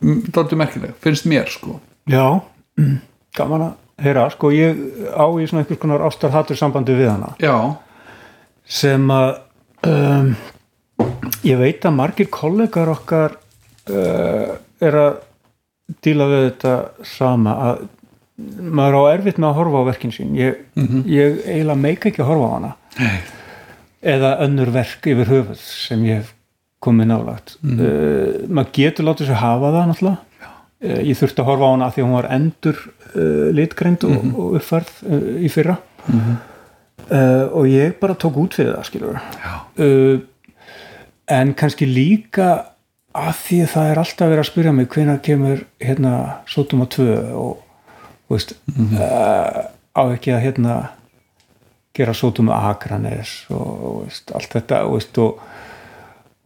[0.00, 1.78] dálítið merkileg, finnst mér sko.
[2.10, 2.40] Já,
[3.36, 4.50] gaman að heyra sko.
[4.54, 4.76] Ég
[5.16, 7.32] á í svona einhvers konar ástarhattur sambandi við hana.
[7.40, 7.76] Já,
[8.66, 9.30] sem að
[9.88, 10.34] um,
[11.46, 13.38] ég veit að margir kollegar okkar
[13.90, 15.20] uh, er að
[16.02, 16.74] díla við þetta
[17.06, 17.84] sama að
[18.36, 20.34] maður á erfitt með að horfa á verkin sín.
[20.36, 20.60] Ég,
[21.08, 22.72] ég eiginlega meika ekki að horfa á hana.
[23.00, 23.18] Nei.
[24.06, 26.34] eða önnur verk yfir höfuð sem ég hef
[26.84, 30.50] komið nálagt uh, maður getur látið sér hafa það náttúrulega.
[30.84, 34.58] Uh, ég þurfti að horfa á hana því hún var endur uh, litgreind og, og
[34.60, 34.92] uppfærð
[35.40, 35.78] í fyrra.
[36.06, 40.16] Uh, og ég bara tók út fyrir það skilur uh,
[41.30, 42.48] en kannski líka
[43.16, 46.14] að því að það er alltaf verið að spyrja mig hvenær kemur hérna
[46.50, 47.06] Sótuma 2
[47.38, 47.65] og
[48.30, 49.66] veist, uh,
[49.96, 50.76] á ekki að hérna
[51.96, 55.40] gera Sótuma Akranes og, veist, allt þetta veist, og,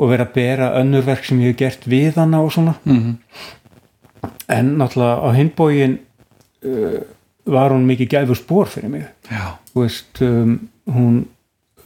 [0.00, 2.76] og vera að bera önnur verk sem ég hef gert við hana og svona.
[2.84, 3.18] Mhm.
[4.50, 5.98] en náttúrulega á hinbógin
[6.66, 7.00] uh,
[7.46, 9.06] var hún mikið gæfur spór fyrir mig.
[9.74, 10.58] Veist um,
[10.90, 11.22] hún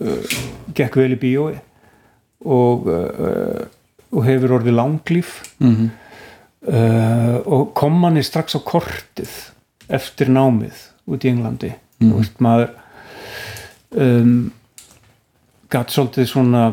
[0.00, 0.38] uh,
[0.74, 1.60] gekk vel í bíói
[2.44, 3.62] og, uh,
[4.10, 5.36] og hefur orðið langlíf.
[5.58, 5.90] Mhm.
[6.68, 9.53] uh, og kom manni strax á kortið
[9.92, 11.74] eftir námið út í Englandi.
[12.00, 12.72] Þú veist maður
[14.00, 14.34] um,
[15.72, 16.64] gatt svolítið svona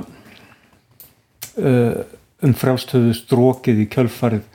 [1.57, 2.01] uh,
[2.41, 4.47] um frjálstöðu strókið í kjölfarið.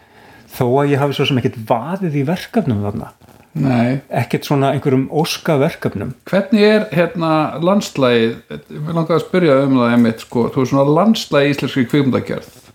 [0.57, 3.15] Þó að ég hafi svo sem ekkert vaðið í verkefnum þarna.
[3.57, 4.03] Nei.
[4.13, 6.11] ekkert svona einhverjum óska verkefnum.
[6.29, 7.31] Hvernig er hérna
[7.65, 8.35] landslægið,
[8.69, 12.66] við langaði að spyrja um það einmitt, sko, þú er svona landslægi íslenski kvikmyndagerð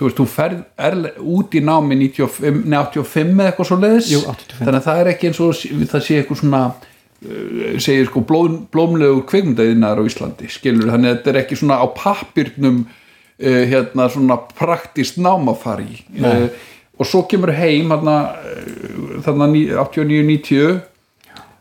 [0.00, 4.08] þú veist, þú ferð erle, út í námi 95, nei, 85 eða eitthvað svo leiðis
[4.14, 4.62] Jú, 85.
[4.64, 5.60] þannig að það er ekki eins og
[5.92, 11.16] það sé eitthvað svona uh, segir sko blóm, blómlegu kvikmyndaðinnar á Íslandi skilur, þannig að
[11.18, 16.46] þetta er ekki svona á pappirnum uh, hérna svona praktist námafari uh,
[17.00, 18.16] og svo kemur heim hérna,
[19.24, 20.80] þarna ní- 89-90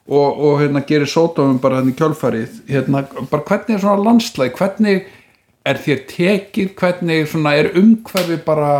[0.09, 2.55] og, og hérna gerir sótumum bara hérna í kjölfarið.
[2.71, 5.03] Hérna, bara hvernig er svona landslæg hvernig
[5.69, 8.73] er þér tekið hvernig svona er umhverfi bara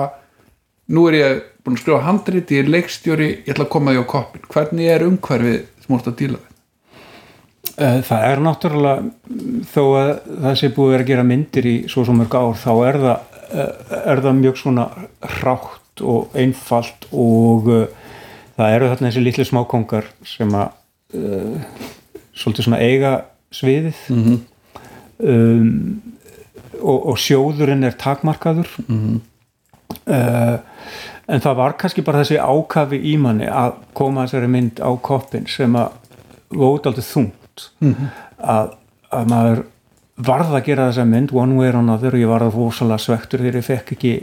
[0.90, 4.04] nú er ég búin að skrifa handrit ég er leikstjóri, ég ætla að koma því
[4.04, 6.48] á koppin hvernig er umhverfi sem úrst að díla við?
[7.80, 10.12] Eh, Það er náttúrulega mm, þó að
[10.46, 13.96] það sé búið að gera myndir í svo svo mörg ár þá er það, eh,
[14.14, 14.90] er það mjög svona
[15.44, 17.88] rátt og einfalt og uh,
[18.56, 20.78] það eru þarna þessi litlu smákongar sem að
[22.40, 23.12] svolítið svona eiga
[23.52, 24.00] sviðið.
[24.08, 24.38] -hmm.
[25.18, 26.02] um,
[26.80, 28.70] og, og sjóðurinn er takmarkaður.
[28.88, 29.20] -hmm.
[30.06, 30.58] uh,
[31.28, 35.48] en það var kannski bara þessi ákafi í manni að koma þessari mynd á koppin
[35.48, 35.92] sem að
[36.50, 37.70] vót aldrei þungt.
[38.40, 38.74] Að,
[39.12, 39.64] að maður
[40.16, 43.44] varð að gera þessa mynd one way or another og ég var að rosalega svektur
[43.44, 44.14] þegar ég fekk ekki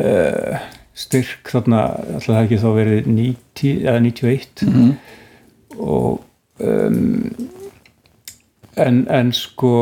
[0.00, 0.64] uh,
[0.96, 1.82] styrk þarna
[2.16, 4.64] alltaf það ekki þá verið 90, eða 91
[5.76, 6.22] og
[6.64, 7.48] um,
[8.80, 9.72] en, en sko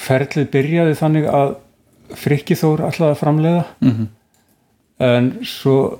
[0.00, 1.54] ferlið byrjaði þannig að
[2.20, 4.08] Frikki Þór alltaf að framleiða Mhm.
[5.00, 5.98] en svo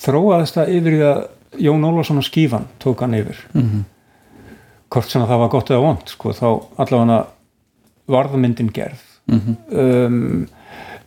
[0.00, 1.20] þróaðist það yfir í að
[1.60, 3.84] Jón Ólafsson og Skífan tók hann yfir Mhm.
[4.90, 7.26] hvort sem að það var gott eða vond sko, þá allavega
[8.08, 9.56] varðmyndin gerð Mhm.
[9.72, 10.48] um,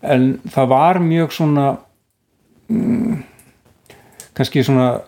[0.01, 1.78] en það var mjög svona
[2.69, 3.24] mm,
[4.34, 5.01] kannski svona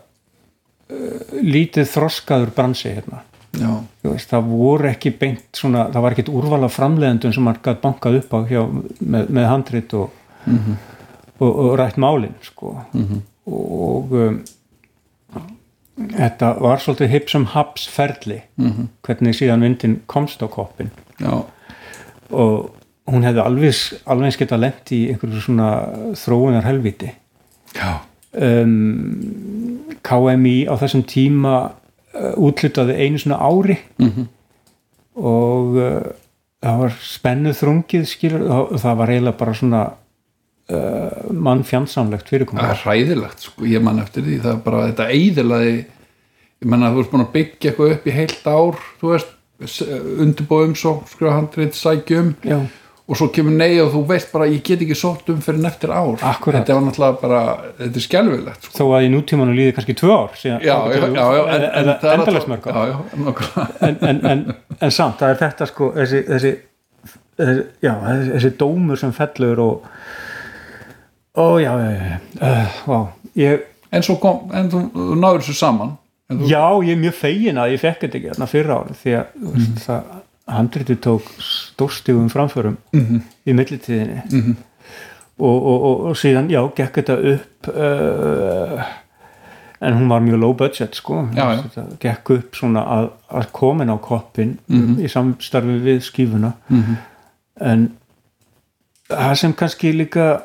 [0.90, 3.22] uh, lítið þroskaður bransi hérna
[4.06, 8.20] veist, það voru ekki beint svona, það var ekkit úrvala framleiðendun sem maður gætt bankað
[8.22, 8.62] upp á hjá,
[9.00, 10.12] með, með handrit og,
[11.40, 12.76] og, og rætt málin sko.
[13.46, 14.40] og um,
[15.96, 18.42] þetta var svolítið hipsum haps ferli
[19.06, 20.92] hvernig síðan myndin komst á koppin
[22.32, 22.72] og
[23.06, 23.80] hún hefði alveg,
[24.10, 25.70] alveg eins geta lent í einhverju svona
[26.18, 27.12] þróunar helviti
[28.34, 31.56] um, KMI á þessum tíma
[32.38, 33.80] útlutaði einu svona ári.
[34.02, 34.30] Mhm.
[35.16, 36.08] og uh,
[36.66, 39.82] það var spennuð þrungið skilur og það var eiginlega bara svona
[40.74, 45.08] uh, mannfjansamlegt það fyrirkomið er hræðilegt sko, ég man eftir því, það er bara þetta
[45.14, 49.32] eiðilaði ég menna þú ert búin að byggja eitthvað upp í heilt ár þú veist,
[50.26, 52.58] undirbóðum svo skrifa handrið, sækjum Já,
[53.06, 55.92] og svo kemur nei og þú veist bara ég get ekki sótt um fyrir eftir
[55.94, 56.16] ár.
[56.26, 56.64] Akkúrat.
[56.64, 57.42] þetta var náttúrulega bara,
[57.78, 58.78] þetta er skelfilegt sko.
[58.80, 62.24] þó að í nútímanu líði kannski tvö ár síðan, já, já, já, en, en er
[63.86, 64.42] en, en, en,
[64.80, 66.56] en samt, það er þetta sko þessi, þessi,
[67.38, 69.88] þessi, þessi, þessi dómur sem fellur og
[71.36, 73.00] ó já, uh, vá,
[73.38, 75.96] ég en svo kom, en þú, þú náður þessu saman.
[76.26, 79.12] Þú, Já, ég er mjög fegin að ég fekk þetta ekki þarna fyrra ári því
[79.20, 80.14] að mm það
[80.48, 83.22] handritið tók stórstífum framförum -hmm.
[83.48, 84.56] í millitíðinni -hmm.
[85.40, 88.84] og, og, og, og síðan, já, gekk þetta upp uh,
[89.82, 91.62] en hún var mjög low budget sko Já, já.
[91.64, 94.58] þetta gekk upp svona að, að komin á koppin
[95.00, 96.96] í samstarfi við skífuna Mhm.
[97.62, 97.92] en
[99.10, 100.42] það sem kannski líka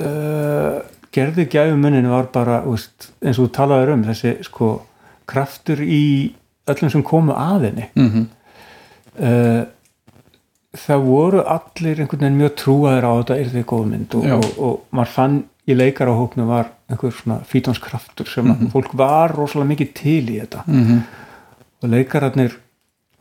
[0.00, 0.80] uh,
[1.12, 4.82] gerði gæfumuninu var bara veist, eins og þú talaður um þessi sko
[5.26, 6.32] kraftur í
[6.68, 8.26] öllum sem komu að henni Mhm.
[9.20, 9.62] Uh,
[10.78, 14.50] það voru allir einhvern veginn mjög trúaðir á þetta er því góð mynd og, og,
[14.58, 15.38] og maður fann
[15.68, 20.64] í leikarahóknu var einhver svona fítonskraftur sem mm fólk var rosalega mikið til í þetta.
[20.66, 21.00] -hmm.
[21.82, 22.58] og leikararnir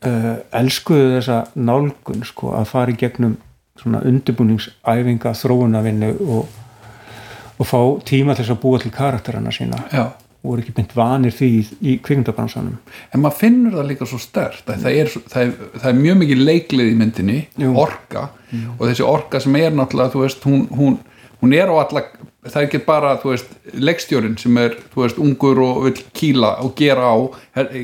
[0.05, 3.37] uh, elskuðu þessa nálgun sko að fara í gegnum
[3.77, 6.47] svona undirbúningsæfinga þróunavinnu og,
[7.57, 9.83] og fá tíma til þess að búa til karakterana sína.
[9.91, 10.11] Já
[10.43, 12.77] og voru ekki beint vanir því í, í kvikmyndabransanum.
[13.13, 16.43] En maður finnur það líka svo stert það er, það er, það er mjög mikið
[16.45, 17.73] leiklið í myndinni Jú.
[17.81, 18.29] orka
[18.77, 20.99] og þessi orka sem er náttúrulega veist, hún, hún,
[21.41, 22.05] hún er á alla
[22.47, 23.15] það er ekki bara,
[23.73, 27.17] leikstjórin sem er, veist, ungur og vill kýla og gera á,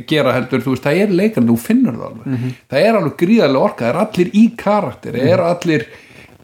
[0.08, 2.48] gera heldur veist, það er leikarinn, þú finnur það alveg.
[2.72, 5.86] Það er alveg gríðarlega orka, það er allir í karakter, það er allir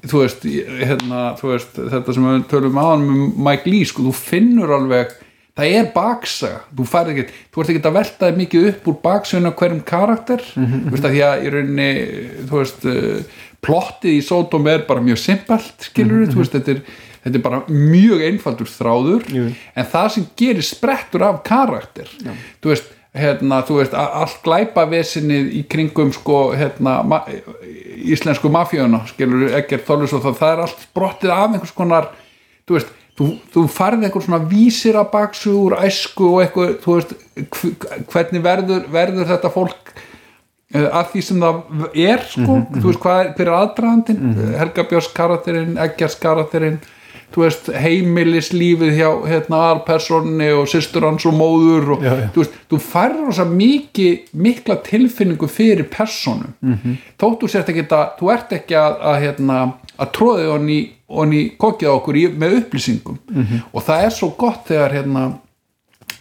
[0.04, 0.46] þú veist,
[0.82, 5.16] hérna, þú veist þetta sem við tölum aðan með Mike Lee sko, þú finnur alveg
[5.58, 8.98] það er baksaga, þú færð ekki þú ert ekki að velta þig mikið upp úr
[9.04, 11.92] baksöguna hverjum karakter, þú veist að því að í rauninni,
[12.50, 16.84] þú veist uh, plottið í Sodom er bara mjög simpelt skilur þú veist, þetta er
[17.20, 19.26] þetta er bara mjög einfaldur þráður.
[19.36, 19.50] Jú.
[19.76, 22.08] en það sem gerir sprettur af karakter
[22.64, 22.88] þú veist,
[23.20, 27.24] hérna, þú veist allt glæpavesinið í kringum sko, hérna ma
[28.00, 32.12] íslensku mafíuna, skilur ekkert þólis og það, það er allt sprottið af einhvers konar
[32.70, 36.96] þú veist, þú, þú farið einhver svona vísir að baksu úr æsku og eitthvað, þú
[36.98, 41.60] veist hv- hvernig verður, verður þetta fólk uh, að því sem það
[42.06, 46.80] er sko, þú veist hvað er, hver er aðdraðandinn Helga Björns karakterinn, Eggjars karakterinn
[47.38, 52.30] veist, heimilislífið hjá hérna aðalpersonni og systur hans og móður og Já, já.
[52.36, 53.54] þú þú færður þess að
[54.46, 56.96] mikla tilfinningu fyrir persónum -hmm.
[57.20, 61.90] þóttu sért ekki að þú ert ekki að, að, hérna, að tróði honni, honni kokið
[61.90, 63.62] á okkur í, með upplýsingum -hmm.
[63.74, 65.34] og það er svo gott þegar hérna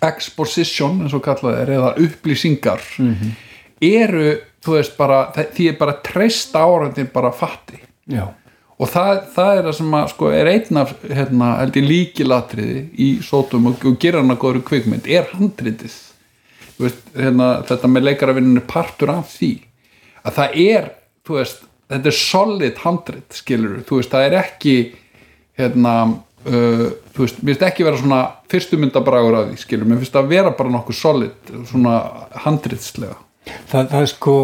[0.02, 2.80] exposition eins og kallað er eða upplýsingar
[3.80, 7.78] eru þú veist bara, því er bara treyst árandi bara fatti
[8.10, 8.28] já,
[8.78, 12.82] og það, það er það sem að sko, er einn af hérna, held ég líkilatriði
[12.94, 15.96] í sótum og, og gera hann að góður kvikmynd er handritið.
[16.78, 19.50] Veist, hérna, þetta með leikaravinninu partur af því
[20.22, 20.88] að það er
[21.28, 24.76] veist, þetta er solid handrit skilur, þú veist, það er ekki
[25.58, 28.22] hérna uh, þú veist, mér finnst ekki vera svona
[28.52, 31.98] fyrstu myndabragur af því, skilur, mér finnst það vera bara nokkuð solid, svona
[32.44, 33.18] handritslega.
[33.68, 34.38] Það, það er sko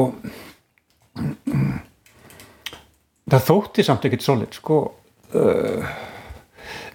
[3.30, 4.78] það þótti samt ekkert solid sko
[5.34, 5.94] uh,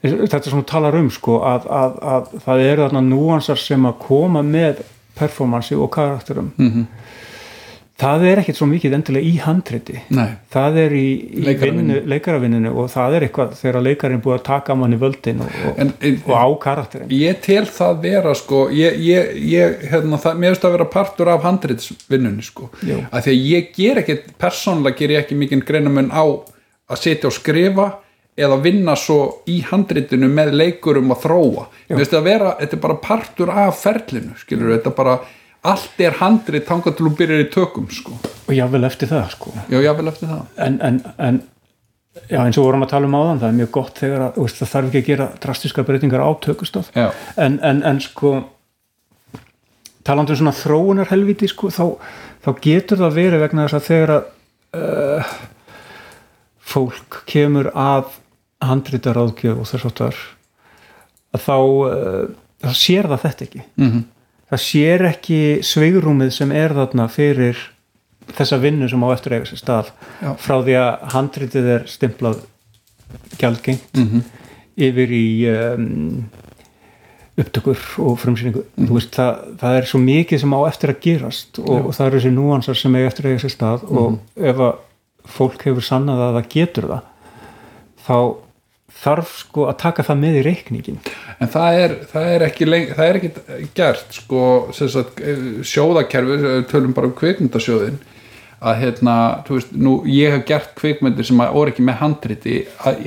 [0.03, 3.97] þetta sem þú talar um sko að, að, að það eru þarna núansar sem að
[4.05, 4.83] koma með
[5.19, 6.85] performansi og karakterum Mhm.
[7.99, 9.97] Það er ekkert svo mikið endilega í handriti.
[10.15, 11.43] Nei, það er í, í
[12.09, 15.93] leikaravinninu og það er eitthvað þegar leikarinn búið að taka manni völdin og, og, en,
[16.07, 20.53] en og á karakterin ég tel það vera sko ég, ég, ég hérna, það, mér
[20.53, 22.69] finnst það vera partur af handritsvinnunni sko.
[22.87, 23.01] Jú.
[23.09, 27.29] af því að ég ger ekki, persónulega ger ég ekki mikinn greinamun á að setja
[27.29, 27.89] og skrifa
[28.39, 29.19] eða vinna svo
[29.51, 31.65] í handritinu með leikurum að þróa.
[31.89, 35.17] Mér finnst það vera, þetta er bara partur af ferlinu skilur, þetta bara
[35.67, 39.55] allt er handrit þangað til þú byrjar í tökum sko, og jável eftir það sko.
[39.67, 40.45] Já, jável eftir það.
[40.65, 41.41] En, en, en
[42.27, 44.61] já, eins og vorum að tala um áðan það er mjög gott þegar að, veist,
[44.61, 48.33] það þarf ekki að gera drastiska breytingar á tökustöð en, en, en sko
[50.07, 51.85] talandi um svona þróunar helviti sko, þá,
[52.45, 54.27] þá getur það verið vegna þess að þegar að
[54.79, 55.33] uh,
[56.69, 58.13] fólk kemur að
[58.65, 60.23] handritaráðgjöf og þess áttar
[61.35, 63.65] að þá uh, sér það þetta ekki.
[63.79, 63.91] Mm
[64.49, 67.59] það sér ekki sveigrúmið sem er þarna fyrir
[68.35, 70.33] þessa vinnu sem á eftir eiga sér stað Já.
[70.37, 72.43] frá því að handritið er stimplað
[73.39, 74.25] gjaldgengt -hmm.
[74.77, 76.29] yfir í um,
[77.39, 81.61] upptökur og frumsýningu Þú veist, það, það er svo mikið sem á eftir að gerast
[81.63, 84.75] og, og það eru þessi núansar sem eiga eftir eiga sér stað og ef að
[85.29, 87.03] fólk hefur sannað að það getur það
[88.05, 88.17] þá
[88.99, 91.01] þarf sko að taka það með í reikningin
[91.39, 93.31] en það er, það er ekki leng, það er ekki
[93.77, 94.43] gert sko
[94.75, 97.99] sagt, eh, sjóðakerfi við tölum bara um kvikmyndasjóðin
[98.59, 99.15] að hérna,
[99.47, 102.55] þú veist, nú ég hef gert kvikmyndir sem að voru ekki með handriti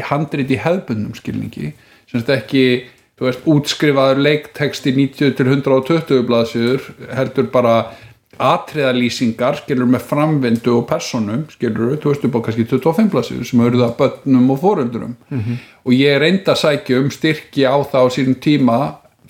[0.09, 1.73] handriti í hefðbundum skilningi
[2.09, 2.65] sem sagt ekki,
[3.21, 7.77] þú veist, útskrifaður leikteksti 90 til 120 blaðsjöður, heldur bara
[8.41, 13.63] atriðalýsingar, skilur með framvindu og personum, skilur þú veist upp á kannski 25 blaðsjöður sem
[13.69, 15.15] það bönnum og fóröldurum
[15.85, 18.79] og ég reynda að sækja um styrki á það á sínum tíma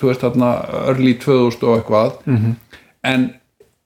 [0.00, 0.50] þú veist þarna
[0.88, 2.56] early 2000 og eitthvað.
[3.02, 3.28] En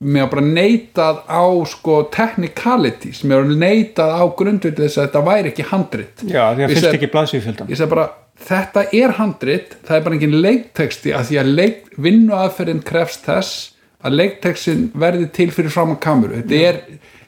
[0.00, 5.64] mér bara neitað á sko technicalities, mér neitað á grundvöldu þess að þetta væri ekki
[5.70, 6.24] handrit.
[6.28, 8.04] Já, því að fyrst seg- ekki blaðsvífjöldan ég segi bara,
[8.46, 13.72] þetta er handrit það er bara engin leikteksti að því að leik, vinnuaðferðin krefst þess
[14.06, 16.80] að leiktekstin verði til fyrir fram á kameru, þetta er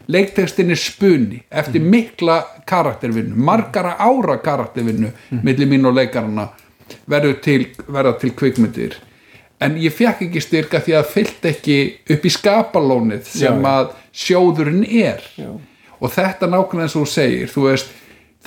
[0.09, 5.11] leiktekstin er spunni eftir mikla karaktervinnu, margara ára karaktervinnu
[5.43, 6.49] milli mín og leikarana
[7.43, 8.97] til, verða til kvikmyndir.
[9.61, 11.79] En ég fekk ekki styrka því að fyllt ekki
[12.15, 13.71] upp í skapalónið sem Já.
[13.75, 15.25] að sjóðurinn er.
[15.37, 15.51] Já.
[15.99, 17.89] og þetta nákvæmlega eins og þú segir þú veist,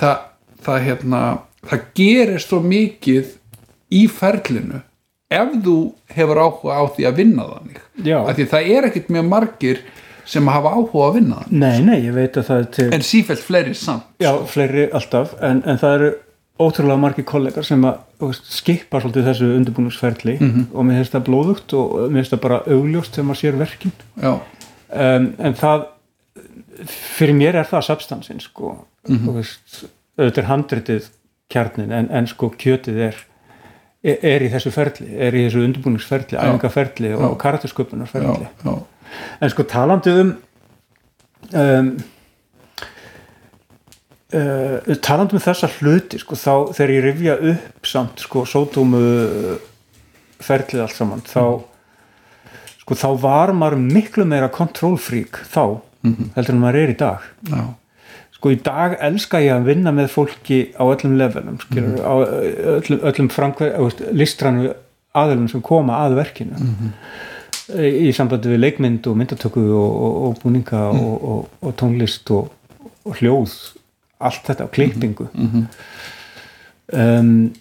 [0.00, 0.22] það,
[0.64, 1.20] það hérna
[1.68, 3.34] það gerir svo mikið
[3.92, 4.80] í ferlinu
[5.38, 5.76] ef þú
[6.16, 8.18] hefur áhuga á því að vinna þannig Já.
[8.22, 9.80] af því það er ekkit mjög margir
[10.32, 11.62] sem hafa áhuga að vinna þannig.
[11.62, 15.34] Nei, nei, ég veit að það er til en sífellt fleiri samt Já, fleiri alltaf,
[15.42, 16.12] en, en það eru
[16.62, 20.36] ótrúlega margir kollegar sem að skipa svolítið þessu undirbúningsferli
[20.70, 23.94] og mér finnst það blóðugt og mér finnst það bara augljóst þegar maður sér verkin.
[24.22, 25.88] Um, en það
[26.92, 28.76] fyrir mér er það substansin sko,
[29.08, 29.82] þú veist
[30.18, 31.10] auðvitað er handritið
[31.52, 33.20] kjarnin en, en sko kjötið er
[34.02, 37.28] er, í þessu ferli, er í þessu undirbúningsferli æfingaferli og já,
[39.40, 40.32] En sko talandi um
[41.52, 41.90] um,
[44.32, 49.02] uh, talandi um þessa hluti sko þá þegar ég rifja upp samt sko sótómu
[50.42, 51.44] ferlið allt saman þá
[52.82, 55.78] sko þá var maður miklu meira kontrólfrík þá
[56.34, 57.26] heldur en maður er í dag.
[57.46, 57.62] Já,
[58.42, 62.14] sko í dag elska ég að vinna með fólki á öllum levelum skilur, á
[62.74, 64.72] öllum, öllum framkvæð listrannu
[65.14, 66.72] aðilum sem koma að verkinu.
[67.70, 72.34] Í, í sambandi við leikmynd og myndatöku og, og, og búninga og, og, og tónlist
[72.34, 72.50] og,
[73.06, 73.54] og hljóð
[74.18, 75.28] allt þetta, klippingu.
[76.92, 77.52] Um,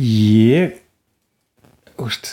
[0.00, 0.80] ég
[2.00, 2.32] úst,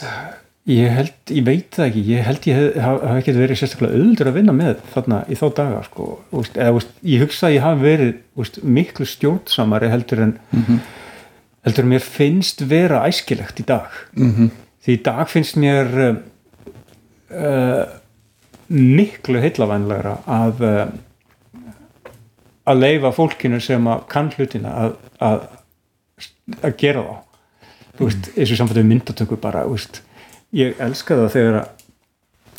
[0.66, 3.98] ég held, ég veit það ekki ég held ég hef, haf, haf ekki verið sérstaklega
[4.00, 7.58] auðvöldur að vinna með þarna í þá daga sko, úst, eða úst, ég hugsa að
[7.58, 10.34] ég hafi verið úst, miklu stjórnsamari heldur en
[11.66, 13.94] heldur en mér finnst vera æskilegt í dag.
[14.18, 14.50] Mhm,
[14.86, 17.86] því í dag finnst mér uh,
[18.70, 20.86] miklu heillavænlegra að uh,
[22.66, 25.46] að leifa fólkinu sem að kann hlutina að, að,
[26.62, 27.16] að gera þá.
[27.96, 30.02] Þú veist, eins og samfættu myndatöku bara, þú veist,
[30.56, 31.72] ég elska það þegar að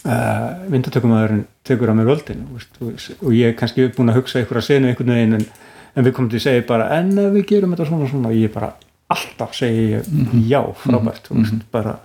[0.07, 2.81] uh, myndatökumæðurinn tekur að mér völdin veist,
[3.21, 5.47] og ég er kannski búin að hugsa ykkur að senu einhvern veginn en,
[5.95, 8.55] en við komum til að segja bara en við gerum þetta svona svona og ég
[8.55, 8.73] bara
[9.13, 10.09] alltaf segi ég,
[10.49, 11.99] já, frábært þú veist, bara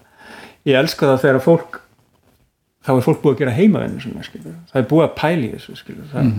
[0.68, 1.80] ég elska það þegar fólk
[2.82, 3.56] þá er fólk búið að gera
[4.26, 4.54] skilur.
[4.72, 6.08] það er búið að pæli þessu skilur.
[6.12, 6.32] það,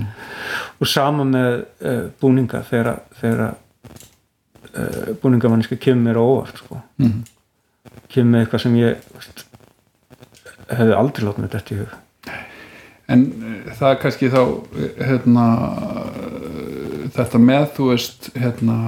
[0.78, 6.80] og sama með uh, búninga þegar, þegar uh, búningamanniska kemur á óvart sko.
[8.12, 9.44] Kemur með eitthvað sem ég veist,
[10.70, 11.98] hefði aldrei látið mér þetta í hug.
[13.12, 15.46] En uh, það er kannski þá uh, hérna
[17.12, 18.78] þetta með þú veist hérna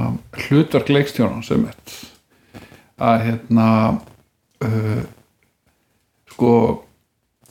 [0.46, 1.98] hlutverk leikstjóran sem eitt
[3.04, 3.68] að hérna
[4.64, 5.02] uh,
[6.34, 6.54] sko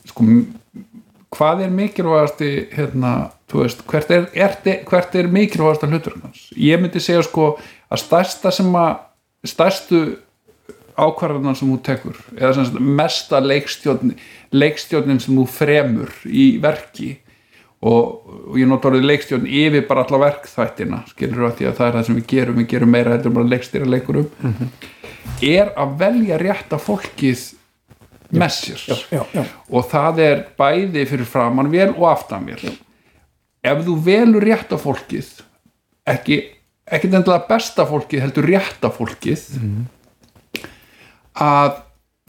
[0.08, 0.26] sko
[1.34, 3.14] hvað er mikilvægasti hérna,
[3.50, 4.54] þú veist, hvert er, er,
[4.86, 6.46] hvert er mikilvægasta hlutverk hans?
[6.54, 7.54] Ég myndi segja sko
[7.90, 8.92] að stærsta sem að
[9.50, 10.02] stærstu
[10.94, 14.14] ákvarðanar sem þú tekur eða sem sagt mesta leikstjórn
[14.54, 17.10] leikstjórnin sem þú fremur í verki
[17.84, 21.88] og, og ég nota orðið leikstjórn yfir bara alla verkþættina skilur að því að það
[21.88, 24.30] er það sem við gerum við gerum meira heldur bara leikstýra leikurum.
[25.44, 27.44] Er að velja rétta fólkið
[28.34, 28.84] með sér.
[29.68, 32.74] Og það er bæði fyrir framann vel og aftan vel.
[33.64, 35.32] Ef þú velur rétta fólkið
[36.14, 36.40] ekki,
[36.84, 39.44] ekki endilega besta fólkið heldur rétta fólkið
[41.34, 41.80] að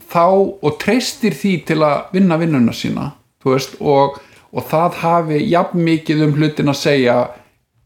[0.06, 3.10] þá og treystir því til að vinna vinnuna sína
[3.46, 4.18] veist, og,
[4.50, 7.16] og það hafi jafn mikið um hlutin að segja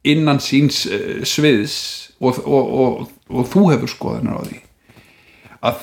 [0.08, 1.76] innan síns uh, sviðs
[2.20, 4.60] og, og, og, og þú hefur skoðunar á því.
[5.60, 5.82] Að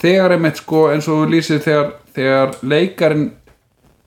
[0.00, 3.28] þegar einmitt sko eins og þú lýsir þegar, þegar leikarinn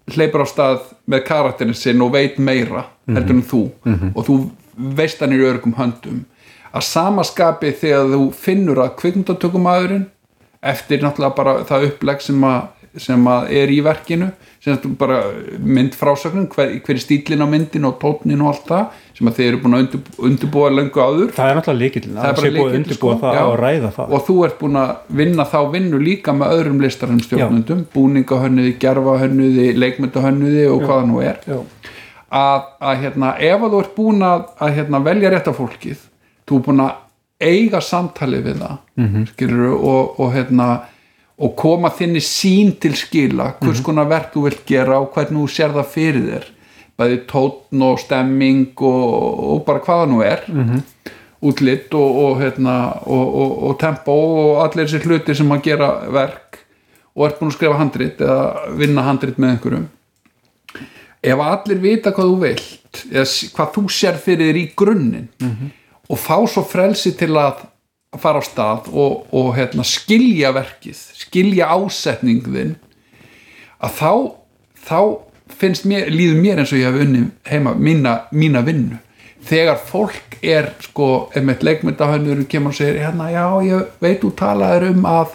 [0.10, 3.62] hleypur á stað með karakterin sinn og veit meira heldur en þú
[4.10, 4.38] og þú
[4.98, 6.24] veist hann í örgum höndum
[6.74, 10.08] að samaskapi þegar þú finnur að kvikmyndatökumæðurinn
[10.64, 14.32] eftir náttúrulega bara það upplegg sem að, sem að er í verkinu
[14.64, 15.18] sem að bara
[15.60, 19.40] mynd frásögnum hver, hver er stílinn á myndin og tónin og allt það sem að
[19.40, 21.34] þeir eru búin að undir, undirbúa löngu áður.
[21.36, 23.20] Það er náttúrulega líkillin Það er bara búið að undirbúa sko.
[23.26, 23.42] það Já.
[23.44, 24.14] og ræða það.
[24.16, 29.68] Og þú ert búin að vinna þá vinnu líka með öðrum listarum stjórnundum búningahönnuði, gerfahönnuði
[29.84, 31.44] leikmyndahönnuði og hvað það nú er.
[31.44, 31.60] Já,
[32.34, 36.08] að, að hérna, ef að þú ert búin að, að hérna, velja rétta fólkið
[36.48, 37.03] þú er búin að
[37.44, 39.08] eiga samtalið við það mm.
[39.14, 39.74] -hmm.
[39.84, 40.68] og, og, hérna,
[41.38, 43.84] og koma þinni sín til skila hvers Mhm.
[43.84, 46.44] konar verk þú vilt gera og hvernig þú sér það fyrir þér
[46.98, 50.70] bæði tótn og stemming og, og bara hvað það nú er Mhm.
[50.70, 50.82] -hmm.
[51.44, 55.90] útlitt og, og, hérna, og, og, og tempo og allir þessi hluti sem að gera
[56.12, 56.58] verk
[57.16, 59.88] og ert búin að skrifa handrit eða vinna handrit með einhverjum
[61.24, 63.26] ef allir vita hvað þú vilt eða
[63.56, 65.28] hvað þú sér fyrir þér í grunninn
[66.10, 67.64] og fá svo frelsi til að
[68.20, 72.76] fara á stað og, og hérna, skilja verkið skilja ásetningðin
[73.84, 74.12] að þá
[74.84, 75.00] þá
[75.54, 79.00] finnst mér, líður mér eins og ég hef unni heima mína, mína vinnu.
[79.44, 84.32] Þegar fólk er sko, ef með leikmyndahönnur kemur og segir, hérna, já, ég veit þú
[84.40, 85.34] talaður um að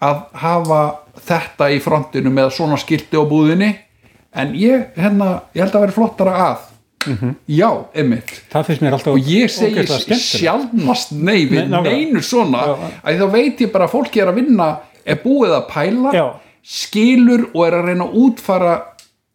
[0.00, 0.80] að hafa
[1.28, 3.74] þetta í frontinu með svona skilti á búðinni
[4.32, 6.69] en ég, hérna, ég held að vera flottara að
[7.48, 7.70] já,
[8.52, 9.84] það finnst mér alltaf og ég segi
[10.20, 12.74] sjálfnast nei við Nei, neinu svona Já.
[13.04, 14.66] að þá veit ég bara að fólki er að vinna
[15.08, 16.24] er búið að pæla Já.
[16.60, 18.74] skilur og er að reyna að útfara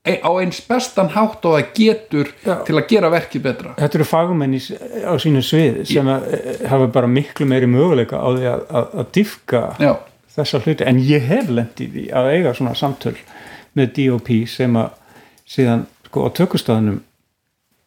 [0.06, 2.60] e- á eins bestan hátt og það getur Já.
[2.68, 3.74] til að gera verkið betra.
[3.80, 4.62] Þetta eru fagmenn í,
[5.02, 8.94] á sínu svið sem að, eh, hafa bara miklu meiri möguleika á því að, að,
[9.02, 9.96] að diffka já,
[10.38, 13.16] þessa hluti, en ég hef lent í því að eiga svona samtöl
[13.76, 14.94] með DOP sem að
[15.50, 17.02] síðan sko á tökustafnum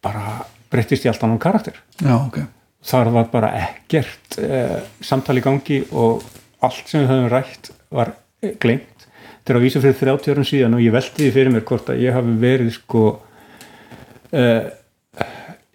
[0.05, 0.39] bara
[0.73, 1.79] breyttist í allt annan karakter.
[2.03, 2.43] Já, ok.
[2.89, 6.25] Þar var bara ekkert eh, samtali í gangi og
[6.65, 9.07] allt sem við höfum rætt var eh, gleymt.
[9.39, 11.91] Þetta er að vísa fyrir 30 árum síðan og ég velti því fyrir mér hvort
[11.91, 13.05] að ég hafi verið sko
[14.37, 14.69] eh,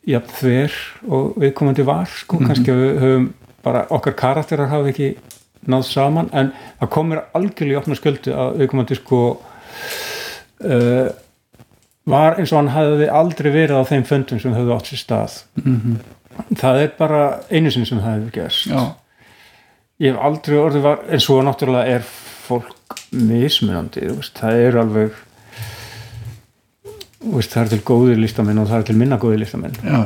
[0.08, 0.76] já, þver
[1.10, 3.30] og viðkomandi var sko, kannski að við höfum
[3.64, 5.14] bara okkar karakterar hafa ekki
[5.72, 6.30] náð saman.
[6.36, 11.08] En það komur algjörlega í opna sköldu að viðkomandi sko uh,
[12.10, 15.38] var eins og hann hafði aldrei verið á þeim föndum sem höfðu átt sér stað.
[16.60, 18.68] Það er bara einu sinni sem það hefur gerst.
[18.72, 18.96] Já,
[20.04, 22.08] ég hef aldrei orðið var en svo náttúrulega er
[22.44, 25.18] fólk mismunandi veist, það er alveg
[27.24, 29.20] veist, það er til góðir listamenn og það er til minna
[29.86, 30.00] já,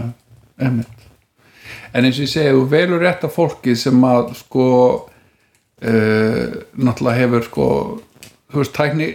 [0.62, 1.06] einmitt.
[1.96, 4.66] En eins og ég segi, þú velur rétt af fólki sem að sko
[5.08, 7.70] uh, náttúrulega hefur sko
[8.52, 9.10] þú veist, tækni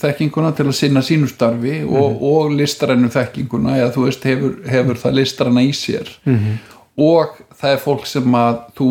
[0.00, 5.00] þekkinguna til að sinna sínu starfi og, og listarænu þekkinguna eða þú veist, hefur, hefur
[5.04, 6.10] það listaræna í sér.
[6.24, 6.58] -hmm.
[6.96, 8.90] og það er fólk sem að þú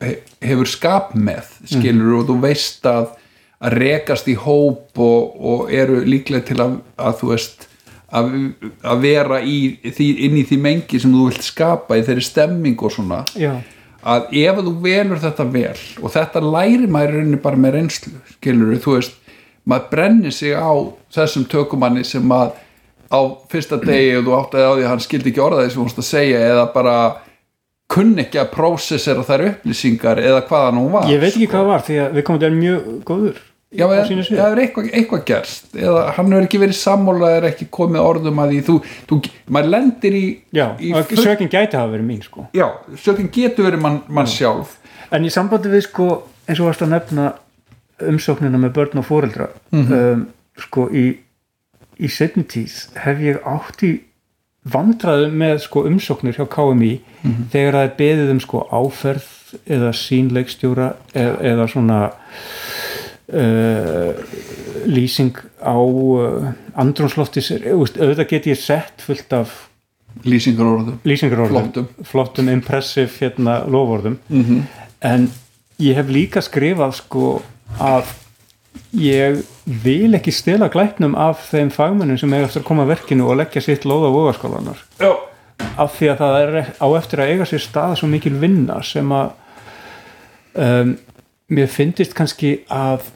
[0.00, 3.06] he- hefur skap með skilur og þú veist að
[3.64, 7.68] að rekast í hóp og, og eru líklega til að, að þú veist
[8.12, 8.34] að,
[8.82, 12.82] að vera í, því, inn í því mengi sem þú vilt skapa í þeirri stemming
[12.84, 13.22] og svona.
[13.38, 13.56] Já,
[14.04, 18.98] að ef þú velur þetta vel og þetta læri maður bara með reynslu skilur þú
[18.98, 19.14] veist
[19.64, 20.72] maður brennir sig á
[21.14, 22.52] þessum tökumanni sem að
[23.14, 23.20] á
[23.52, 26.02] fyrsta degi og þú áttaði á því að hann skildi ekki orðaði sem þú varst
[26.02, 26.96] að segja eða bara
[27.94, 31.72] kunni ekki að prósessera þær upplýsingar eða hvaða nú var ég veit ekki hvað það
[31.72, 33.42] var því að við komum til mjög góður
[33.74, 37.66] Já, eða, það er eitthvað, eitthvað gerst eða hann hefur ekki verið sammála eða ekki
[37.74, 38.74] komið orðum að því þú,
[39.10, 39.16] þú
[39.56, 40.20] maður lendir í,
[40.54, 42.44] já, í full- sökin gæti hafa verið mín sko.
[42.54, 42.68] Já,
[43.02, 44.76] sökin getur verið mann man sjálf.
[45.10, 46.06] En í sambandi við sko,
[46.46, 47.26] eins og varst að nefna
[48.02, 50.26] umsóknina með börn og fóreldra um,
[50.58, 51.04] sko í,
[51.98, 53.92] í setni tíð hef ég átt í
[54.64, 56.94] vandraðu með sko umsóknir hjá KMI
[57.52, 59.30] þegar það er beðið um sko áferð
[59.70, 61.98] eða sínleikstjóra eða, eða svona
[63.32, 64.14] uh,
[64.90, 66.50] lýsing á uh,
[66.80, 69.54] andrúnsloftis auðvitað get ég sett fullt af
[70.24, 71.54] lýsingar orðum lýsingarorðum.
[71.54, 71.88] Flottum.
[72.06, 74.62] flottum impressive hérna lofordum Mhm.
[75.02, 75.30] en
[75.78, 77.42] ég hef líka skrifað sko
[77.82, 78.12] að
[78.94, 83.28] ég vil ekki stela glæpnum af þeim fagmennum sem eiga eftir að koma að verkinu
[83.28, 85.10] og leggja sitt lóð á vogaskólanar já,
[85.80, 89.12] af því að það er á eftir að eiga sér stað svo mikil vinna sem
[89.14, 89.34] að
[90.54, 90.94] um,
[91.54, 93.08] mér finnist kannski að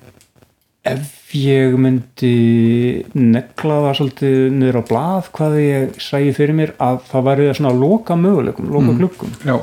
[0.89, 7.02] ef ég myndi negla það svolítið niður á blað hvað ég sæði fyrir mér að
[7.10, 9.02] það væri það svona að loka möguleikum, loka mm.
[9.02, 9.59] glukkum já,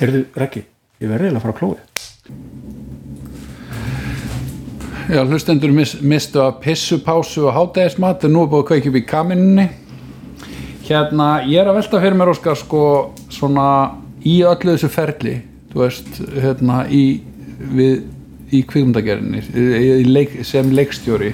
[0.00, 0.64] Heyrðu, Rekki,
[1.02, 2.59] ég verði eiginlega að fara að klóði
[5.10, 8.92] já hlustendur mis, mistu að pissu, pásu og hátæðismat en nú er búið að kveikja
[8.92, 9.66] upp í kaminunni
[10.86, 12.82] hérna, ég er að velta fyrir mér Óskar sko
[13.30, 13.66] svona
[14.26, 15.36] í öllu þessu ferli
[15.72, 16.10] þú veist,
[16.44, 17.04] hérna í,
[17.74, 18.04] við,
[18.54, 21.32] í kvikmyndagerinni í leik, sem leikstjóri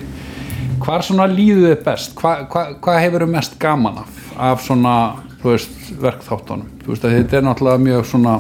[0.81, 2.17] hvar svona líðu þið best?
[2.17, 4.95] Hvað hva, hva hefur þið mest gaman af af svona,
[5.41, 6.69] þú veist, verkþáttunum?
[6.83, 8.35] Þú veist þetta er náttúrulega mjög svona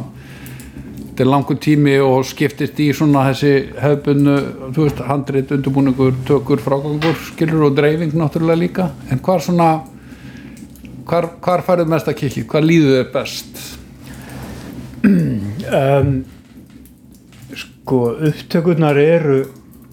[1.17, 4.33] þetta er langur tími og skiptist í svona þessi hefbunnu,
[4.77, 9.71] þú veist, handrit, undirbúningur, tökur, frágangur, skilur og dreifing náttúrulega líka, en hvar svona
[11.09, 13.63] hvar, hvar færið mest að kikki, hvar líður þið best?
[15.07, 16.11] Um,
[17.57, 19.39] Sko, upptökurnar eru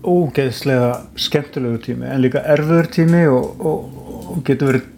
[0.03, 3.87] ógeðslega skemmtilegu tími en líka erfiður tími og, og,
[4.33, 4.91] og getur verið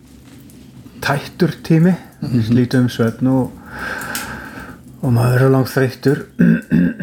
[1.05, 1.93] tættur tími.
[2.25, 3.75] Lítið um svefn og,
[5.05, 6.23] og maður er langt þreyttur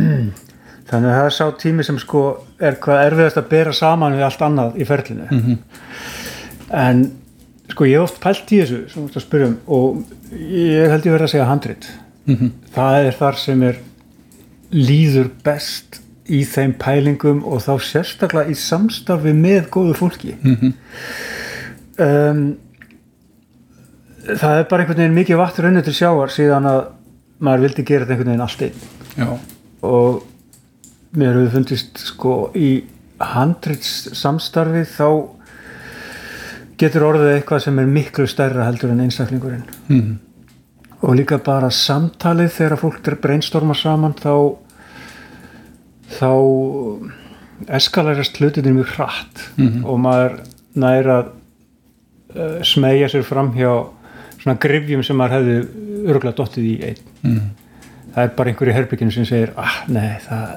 [0.90, 2.22] þannig að það er sá tími sem sko
[2.60, 5.56] er hvað erfiðast að bera saman við allt annað í ferlinu.
[6.82, 7.04] En
[7.72, 10.02] sko ég hef oft pælt í þessu sem þú ert að spyrja um og
[10.36, 11.88] ég held ég verið að segja handrit.
[12.74, 13.80] Það er þar sem er
[14.72, 16.00] líður best
[16.32, 20.36] í þeim pælingum og þá sérstaklega í samstarfi með góðu fólki.
[22.02, 22.42] Um,
[24.22, 26.82] það er bara einhvern veginn mikið vattur unni til sjáar síðan að
[27.43, 28.82] maður vildi gera þetta einhvern veginn allt einn.
[29.19, 29.28] Já,
[29.82, 30.23] og
[31.19, 32.70] mér hefur fundist sko í
[33.23, 35.09] handrits samstarfi þá
[36.81, 39.66] getur orðið eitthvað sem er miklu stærra heldur en einstaklingurinn.
[39.89, 40.19] Mhm.
[41.02, 44.56] og líka bara samtalið þegar fólk er brainstorma saman þá
[46.14, 46.31] þá
[47.66, 49.43] eskalerast hlutinir mjög hratt.
[49.85, 50.36] Og maður
[50.74, 51.32] nær að
[52.36, 53.89] uh, smegja sér fram hjá
[54.39, 55.56] svona grifjum sem maður hefði
[56.06, 57.51] örgulega dottið í einn Mhm.
[58.15, 60.51] það er bara einhver í herbygginu sem segir ah, nei, það,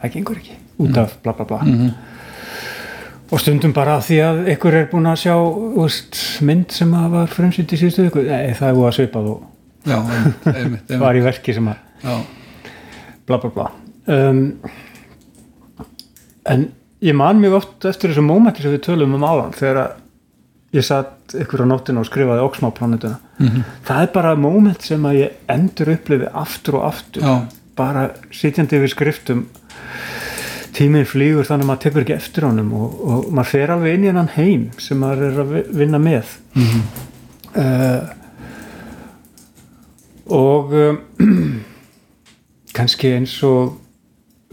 [0.00, 0.56] það gengur ekki.
[0.82, 1.60] Út af bla bla bla.
[3.32, 7.08] Og stundum bara því að einhver er búin að sjá þú veist, mynd sem að
[7.14, 8.96] var fremsýnd í síðustu viku, nei, það er búið að
[10.04, 10.92] einmitt, einmitt, einmitt.
[11.00, 12.18] var í verki sem að já,
[13.26, 13.70] bla bla bla.
[14.12, 14.42] Um,
[16.52, 16.68] en
[17.02, 20.86] ég man mjög oft eftir þessu mómenti sem við tölum um áðan þegar að ég
[20.86, 22.44] satt ykkur á nóttina og skrifaði
[23.42, 23.64] Oxma-planetuna Mhm.
[23.86, 27.48] það er bara móment sem að ég endur upplifi aftur og aftur Já.
[27.76, 29.46] bara sitjandi yfir skriftum
[30.72, 34.04] tíminn flýgur þannig að maður tekur ekki eftir honum og, og maður fer alveg inn
[34.04, 36.24] í hennan heim sem maður er að vi- vinna með
[36.54, 36.82] Mhm.
[37.56, 38.08] uh,
[40.26, 41.00] og um,
[42.76, 43.74] kannski eins og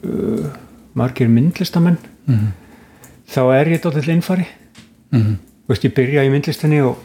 [0.04, 0.48] uh,
[0.96, 1.98] margir myndlistamenn
[2.30, 2.52] Mhm.
[3.30, 4.46] þá er ég dóttill innfari
[5.12, 5.38] Mhm.
[5.68, 6.98] veist ég byrja í myndlistinni og,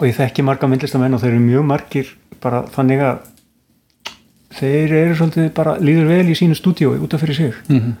[0.00, 3.18] og ég þekki marga myndlistamenn og þeir eru mjög margir bara þannig að
[4.56, 7.58] þeir eru svolítið bara líður vel í sínu stúdíói út af fyrir sig.
[7.68, 7.92] Mhm.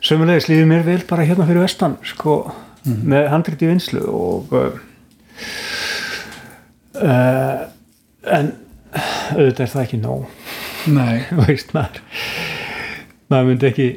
[0.00, 2.52] sömulegis líður mér vel bara hérna fyrir vestan sko,
[2.84, 4.52] með handrit í vinslu og
[7.02, 7.64] uh,
[8.22, 8.52] en
[9.34, 10.28] auðvitað er það ekki nóg.
[10.86, 12.04] Nei, veist maður.
[13.28, 13.88] Maður myndi ekki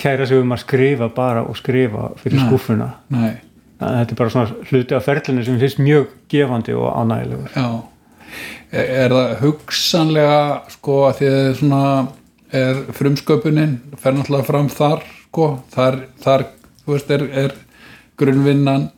[0.00, 2.46] kæra sig um að skrifa bara og skrifa fyrir Nei.
[2.48, 3.32] skúfuna nei
[3.80, 7.68] þetta er bara svona hluti af ferlinu sem finnst mjög gefandi og ánægilegur Já,
[8.72, 10.40] er, er það hugsanlega
[10.76, 11.84] sko að því að svona
[12.60, 16.46] er frumsköpunin fer náttúrulega fram þar sko, þar, þar
[16.84, 17.56] þú veist, er, er
[18.20, 18.90] grunnvinnan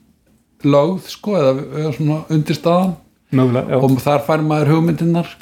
[0.65, 2.95] lögð sko eða, eða svona undirstaðan
[3.37, 5.33] mögulega, og þar fær maður hugmyndinar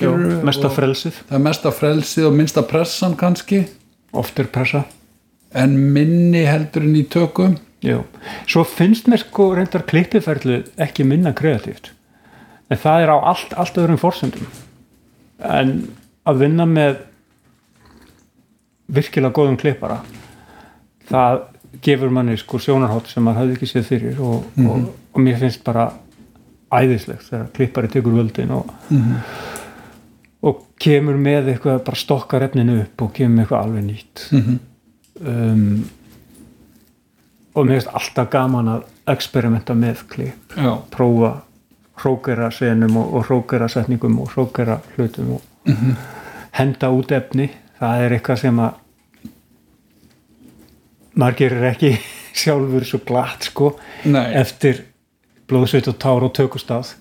[0.47, 1.21] mesta og frelsið.
[1.29, 3.65] það er mesta frelsið og minnsta pressan kannski.
[4.17, 4.85] Oft er pressa.
[5.55, 8.01] En minni heldur en í tökum já.
[8.47, 11.93] svo finnst mér sko reyndar klippiferðlu ekki minna kreatíft.
[12.71, 14.47] En það er á allt, allt öðrum forsendum.
[15.41, 15.89] En
[16.29, 17.01] að vinna með
[18.91, 20.01] virkilega góðum klippara
[21.11, 21.45] það
[21.85, 25.63] gefur manni sko sjónarhátt sem maður hafði ekki séð fyrir og, og, og mér finnst
[25.67, 25.91] bara
[26.71, 28.73] æðislegt þegar klippari tekur völdin og,
[30.47, 34.27] og kemur með eitthvað bara stokkar efninu upp og kemur með eitthvað alveg nýtt.
[35.21, 35.65] Um,
[37.55, 41.33] og mér finnst alltaf gaman að experimenta með klipp Já, prófa
[42.01, 45.75] hrókera senum og, og hrókera setningum og hrókera hlutum og
[46.57, 47.51] henda út efni.
[47.81, 48.79] Það er eitthvað sem að
[51.21, 51.93] maður gerir ekki
[52.41, 53.75] sjálfur svo glatt sko
[54.09, 54.31] nei.
[54.39, 54.85] eftir
[55.51, 56.97] blóðsveit og tár og tökustaf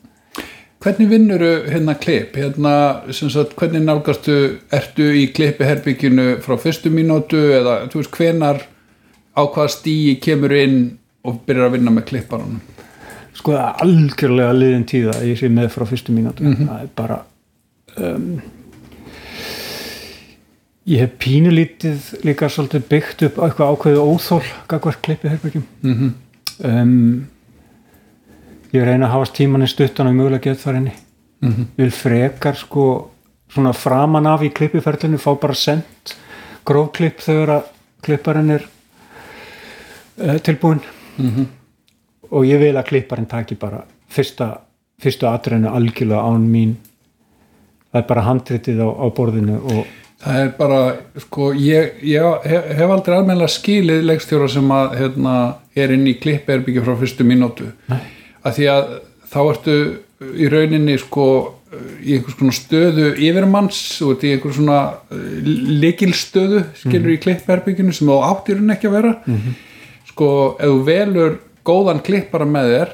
[0.80, 2.38] Hvernig vinnuru hérna klip?
[2.40, 4.36] Hérna, sagt, hvernig nálgastu,
[4.72, 8.62] ertu í klippiherbygginu frá fyrstu mínútu eða, þú veist, hvenar
[9.40, 10.78] á hvaða stíi kemur inn
[11.24, 12.60] og byrjar að vinna með klipparanum?
[13.40, 17.20] sko það er algjörlega liðin tíða ég sé með frá fyrstu mínútu það er bara
[17.98, 18.42] um,
[20.90, 24.42] ég hef pínulítið líka svolítið byggt upp eitthvað ákveðu óþól
[24.72, 26.12] gagvart klippi herbyggjum Mm -hmm.
[26.66, 27.28] um,
[28.74, 30.94] ég reyna að hafa tíman í stuttan og mögulega gett þar henni
[31.42, 31.66] Mhm.
[31.78, 33.10] vil frekar sko
[33.50, 36.16] svona framan af í klippiferlinu fá bara sendt
[36.66, 37.64] grófklipp þegar að
[38.04, 38.66] klipparinn er
[40.20, 40.82] uh, tilbúin
[41.20, 41.46] Mhm.
[42.32, 44.60] og ég vil að klipparinn taki bara fyrsta,
[45.02, 46.76] fyrstu atriðinu algjörlega án mín
[47.92, 49.86] það er bara handritið á, á borðinu og
[50.20, 50.80] Það er bara,
[51.24, 55.36] sko, ég, ég hef, hef aldrei almennilega skilið leikstjóra sem að hérna,
[55.80, 57.70] er inn í klippiherbyggju frá fyrstu mínútu.
[58.44, 58.90] Að því að
[59.32, 59.76] þá ertu
[60.36, 61.28] í rauninni, sko,
[62.04, 64.82] í einhvers konar stöðu yfirmanns og í einhvers svona
[65.80, 69.14] likilstöðu, skilur í klippiherbygginu sem þú átt í rauninni ekki að vera.
[70.20, 72.90] Sko, ef þú velur góðan klippara með þér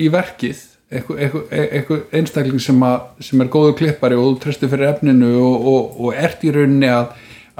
[0.00, 5.28] í verkið eitthvað einstakling sem, að, sem er góður klippari og þú tristir fyrir efninu
[5.36, 7.10] og, og, og ert í rauninni að,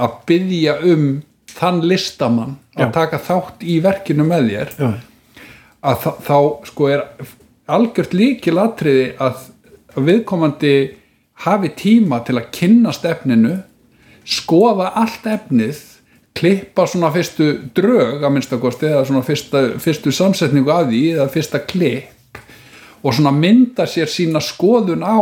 [0.00, 1.04] að byggja um
[1.52, 2.94] þann listamann að Já.
[2.96, 4.88] taka þátt í verkinu með þér já,
[5.92, 6.38] að þá, þá
[6.70, 7.04] sko er
[7.76, 9.44] algjört líkil atriði að
[10.08, 10.74] viðkomandi
[11.44, 13.58] hafi tíma til að kynna stefninu
[14.24, 15.84] skoða allt efnið
[16.38, 21.28] klippa svona fyrstu drög að minnsta kosti eða svona fyrsta, fyrstu samsetningu af því eða
[21.34, 22.38] fyrsta klipp
[23.02, 25.18] og svona mynda sér sína skoðun á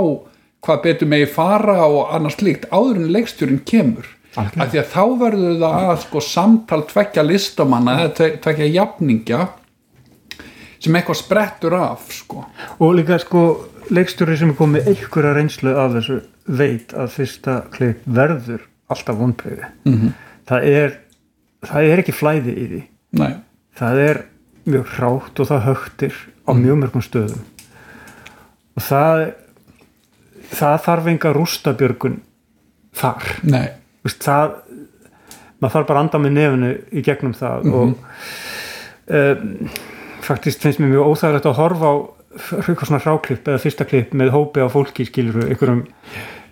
[0.67, 4.07] hvað betur megi fara og annars líkt áður en leikstjórin kemur
[4.37, 9.47] af því að þá verður það að sko samtal tvekja listamanna eða tve- tvekja jafningja
[10.81, 12.45] sem eitthvað sprettur af sko.
[12.79, 13.45] og líka sko
[13.91, 16.19] leikstjóri sem er komið einhverja reynslu af þessu
[16.59, 18.61] veit að fyrsta klipp verður
[18.91, 19.95] alltaf vonbreyði Mhm.
[19.95, 20.13] -hmm.
[20.49, 20.99] það er
[21.67, 22.83] það er ekki flæði í því.
[23.21, 23.35] Nei,
[23.79, 24.23] það er
[24.67, 26.15] mjög hrátt og það högtir
[26.47, 26.63] á Mm.
[26.65, 27.43] mjög mörgum stöðum.
[28.77, 29.33] Og það
[30.57, 32.21] það þarf enga rústabjörgun
[32.95, 33.25] þar.
[34.07, 34.53] Vist, það,
[35.61, 37.75] maður þarf bara að anda með nefnu í gegnum það Mhm.
[37.75, 37.99] og
[39.09, 39.69] um,
[40.23, 41.95] faktist finnst mér mjög óþægilegt að horfa á
[42.39, 45.81] eitthvað svona hráklipp eða fyrsta klipp með hópi á fólki skiluru, einhverjum,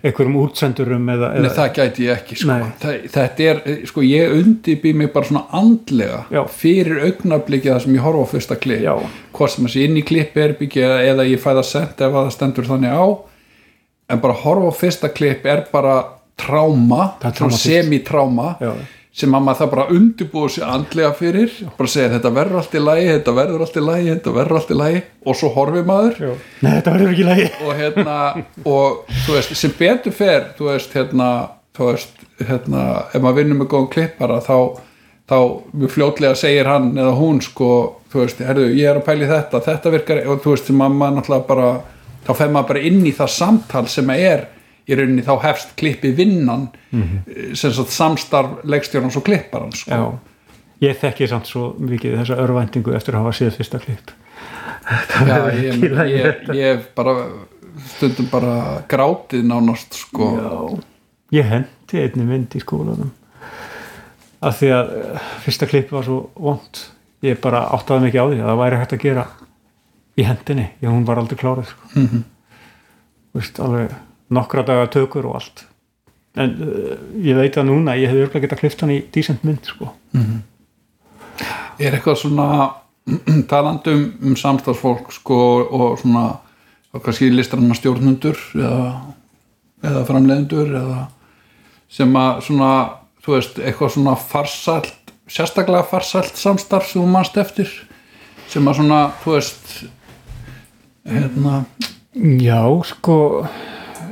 [0.05, 2.49] einhverjum útsendurum eða, Nei, eða það gæti ég ekki sko.
[2.51, 2.71] Nei.
[2.81, 6.41] það, þetta er, sko, ég undibý mig bara svona andlega Já.
[6.51, 8.93] fyrir augnablikið það sem ég horfa á fyrsta klipp Já.
[9.37, 12.11] hvort sem þessi inn í klipp er byggja eða, eða ég fæ það sent ef
[12.11, 13.05] að það stendur þannig á
[14.13, 15.95] en bara horfa á fyrsta klipp er bara
[16.37, 17.15] tráma,
[17.55, 18.73] semitráma Já.
[19.15, 22.81] Sem að maður það bara undirbúið sér andlega fyrir bara segja þetta verður allt í
[22.83, 25.03] lagi þetta verður allt í lagi, þetta verður allt í lagi.
[25.25, 26.17] Og svo horfið maður.
[26.59, 28.17] Nei, þetta verður ekki lægi og hérna
[28.67, 31.29] og þú veist, sem betur fer þú veist, hérna,
[31.77, 32.83] þú veist hérna,
[33.13, 34.57] ef maður vinnur með góðum klippara þá,
[35.31, 35.37] þá
[35.71, 37.69] mjög fljótlega segir hann eða hún sko,
[38.11, 41.21] þú veist, herðu, ég er að pæli þetta, þetta virkar og þú veist, sem maður
[41.21, 41.69] náttúrulega bara
[42.25, 44.47] þá fer maður bara inn í það samtal sem er
[44.85, 49.91] í rauninni þá hefst klippi vinnan mm sem sagt samstarf leikstjórnans og klipparans sko.
[49.91, 54.11] Já, ég þekki samt svo mikið þessa örvæntingu eftir að hafa séð fyrsta klipp.
[55.29, 57.15] Já, ég, ég, ég hef bara
[57.95, 60.29] stundum bara grátið nánast sko.
[60.35, 60.83] Já,
[61.39, 63.11] ég hendi einni mynd í skólanum.
[64.45, 66.83] Af því að uh, fyrsta klipp var svo vond
[67.25, 69.25] ég bara áttaði mikið á því að það væri hægt að gera
[70.15, 71.91] í hendinni, ég hún var aldrei klárið sko.
[71.95, 72.23] mm Mhm.
[73.35, 73.91] Vist, alveg
[74.33, 75.65] nokkra daga tökur og allt
[76.35, 79.69] en uh, ég veit að núna ég hefði örgulega getað klift hann í decent mynd
[79.69, 79.91] sko.
[81.79, 82.49] er eitthvað svona
[83.51, 86.27] talandum um samstagsfólk sko og svona
[86.95, 88.91] kannski listrannar stjórnundur eða,
[89.83, 91.01] eða framleiðendur eða
[91.91, 92.69] sem að svona
[93.25, 97.71] þú veist, eitthvað svona farsælt sérstaklega farsælt samstarf sem þú manst eftir
[98.51, 99.71] sem að svona, þú veist
[101.09, 101.63] hérna,
[102.39, 103.15] Já, sko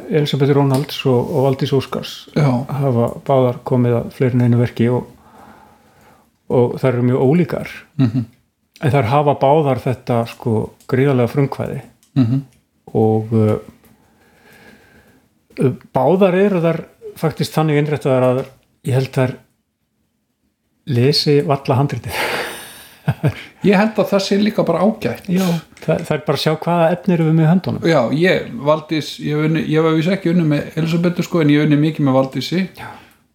[0.09, 5.07] Elisabeth Rónalds og, og Valdís Óskars já, hafa báðar komið að fleirin einu verki og,
[6.53, 7.75] og það eru mjög ólíkar.
[8.01, 8.25] Mhm,
[8.83, 10.55] en þær hafa báðar þetta sko
[10.91, 11.79] gríðarlega frumkvæði.
[12.19, 12.41] Mhm.
[12.93, 13.55] Og uh,
[15.95, 16.83] báðar eru þar
[17.17, 18.43] faktist þannig innrættaðar að
[18.87, 19.35] ég held þær
[20.93, 22.17] lesi valla handritið
[23.69, 25.29] ég held að það sé líka bara ágætt.
[25.31, 25.45] Já,
[25.83, 27.87] það, það er bara að sjá hvaða efni eru við með höndunum.
[27.89, 31.53] Já, ég, Valdís, ég, hef unni, ég var vísa ekki unni með Elisabethu sko en
[31.53, 32.67] ég unni mikið með Valdísi.
[32.79, 32.91] Já.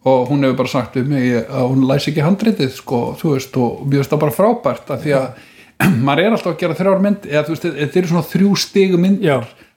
[0.08, 3.56] og hún hefur bara sagt við mig að hún læsi ekki handritið sko, þú veist,
[3.60, 5.26] og mér finnst það bara frábært af því að
[6.06, 9.00] maður er alltaf að gera þrjár mynd eða þú veist, þetta eru svona þrjú stigu
[9.02, 9.26] mynd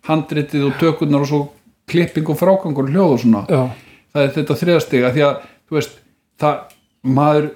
[0.07, 1.41] handritið og tökurnar og svo
[1.91, 3.41] klipping og frágangur og hljóð og svona.
[3.49, 3.61] Já,
[4.13, 5.97] það er þetta þriðastig að því að þú veist,
[6.41, 6.61] það,
[7.17, 7.49] maður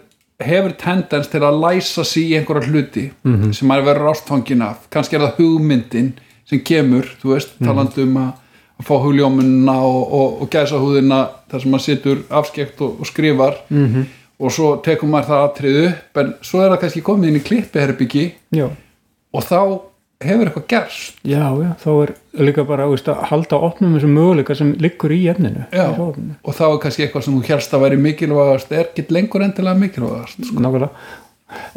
[0.43, 3.53] hefur tendens til að læsa sig í einhverja hluti -hmm.
[3.53, 4.87] sem maður verður ástfangin af.
[4.89, 6.13] Kannski er það hugmyndin
[6.45, 8.31] sem kemur, þú veist, talandi um að,
[8.79, 13.05] að fá hugljómunna og, og, og gæsa húðina þar sem maður situr afskekt og, og
[13.05, 13.55] skrifar.
[13.69, 14.05] -hmm.
[14.39, 17.43] og svo tekur maður það atrið upp en svo er það kannski komið inn í
[17.47, 18.31] klippiherbyggi
[19.33, 19.79] og þá
[20.23, 21.19] hefur eitthvað gerst.
[21.27, 22.13] Já, já, þá er
[22.47, 26.65] líka bara veist, að halda opnum þessum möguleika sem liggur í efninu Já, og þá
[26.69, 30.91] er kannski eitthvað sem þú helst að væri mikilvægast er ekki lengur endilega mikilvægast Nákvæmlega.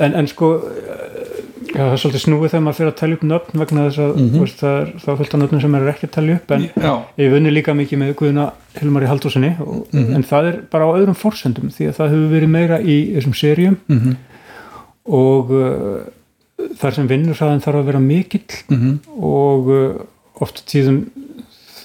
[0.01, 1.40] En, en sko eh,
[1.74, 4.15] já, það er svolítið snúið þegar maður fyrir að telja upp nöfn vegna þess að
[4.15, 6.65] mm veist, það er er fullt af nöfnum sem er ekki að telja upp en
[6.69, 8.47] Já, ég vunni líka mikið með Guðuna
[8.78, 12.32] Hilmar í Haldósinni og, en það er bara á öðrum forsendum því að það hefur
[12.32, 14.16] verið meira í þessum serjum mhm.
[15.09, 16.01] Og uh,
[16.59, 18.98] þar sem vinnursaðin þarf að vera mikill mhm.
[19.24, 21.05] og uh, oft tíðum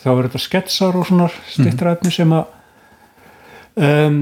[0.03, 2.43] þá er þetta sketsar og svona stittræfni sem að
[3.79, 4.19] um,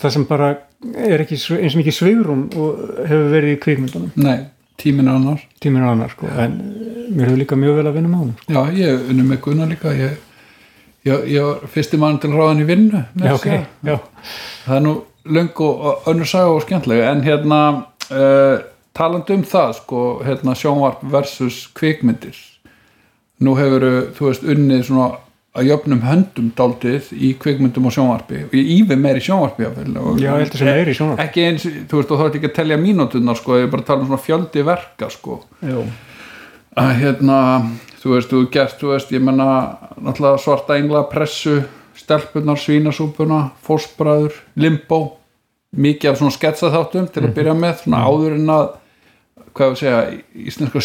[0.00, 0.50] það sem bara
[0.98, 4.14] er ekki eins og mikið svigrum og hefur verið í kvikmyndunum.
[4.18, 4.48] Nei,
[4.80, 5.44] tíminn er annar.
[5.62, 8.36] Tíminn er annar sko en uh, mér hefur líka mjög vel að vinna með honum
[8.40, 8.56] sko.
[8.56, 10.18] Já, ég unni með Gunnar líka ég,
[11.08, 13.48] ég, ég var fyrsti mann til ráðan í vinnu já, ok,
[13.86, 13.96] já,
[14.64, 17.60] Það er nú löng og önnur saga og skemmtilega en hérna
[18.10, 18.62] uh,
[18.96, 22.38] talandi um það sko, hérna sjónvarp versus kvikmyndir.
[23.42, 23.86] Nú hefur
[24.16, 25.10] þú veist unnið svona
[25.52, 29.72] að jöfnum höndum daldið í kvikmyndum og sjónvarpi og ég ífi meir í sjónvarpi Já,
[30.22, 31.26] ég held að sem meiri í sjónvarpi.
[31.26, 33.84] ekki eins, þú veist, og þá er ekki að telja mínúturnar sko, ég er bara
[33.84, 35.42] að tala um svona fjöldi verka sko.
[35.60, 35.84] Jú.
[36.80, 37.38] að hérna,
[38.00, 39.48] þú veist, þú gert þú veist, ég menna,
[40.00, 41.58] náttúrulega svarta engla pressu,
[42.00, 45.18] stelpunar svínasúpuna, fósbræður limbo,
[45.76, 48.70] mikið af svona sketsaþáttum til að byrja með, svona áður en að
[49.56, 50.00] hvað við segja,
[50.48, 50.82] íslenska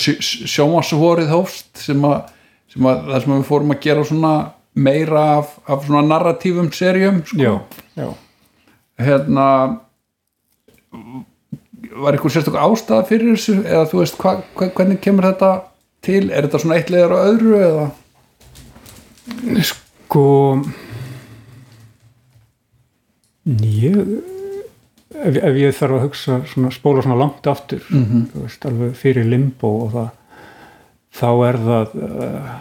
[0.53, 2.31] sjómasvorið hófst sem að,
[2.73, 4.33] sem að það sem við fórum að gera svona
[4.77, 7.41] meira af, af svona narratífum serjum, sko.
[7.41, 7.53] Já,
[7.97, 8.09] já.
[9.01, 9.47] hérna
[11.97, 13.57] var eitthvað sérstök ástæða fyrir þessu?
[13.63, 15.51] Eða þú veist, hva, hva, hvernig kemur þetta
[16.05, 17.87] til, er þetta svona eitt leiðar á öðru eða?
[19.67, 20.27] Sko
[23.47, 24.36] ég
[25.23, 28.25] ef, ef ég þarf að hugsa svona, spóla svona langt aftur Mhm.
[28.33, 30.09] þú veist, alveg fyrir limbo og það
[31.17, 32.55] þá er það uh,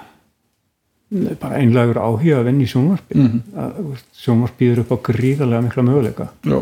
[1.41, 3.43] bara einlegur áhuga að vinna í sjónvarpi Mhm.
[3.57, 6.57] að, þú veist, sjónvarp býður upp á gríðarlega mikla möguleika Já.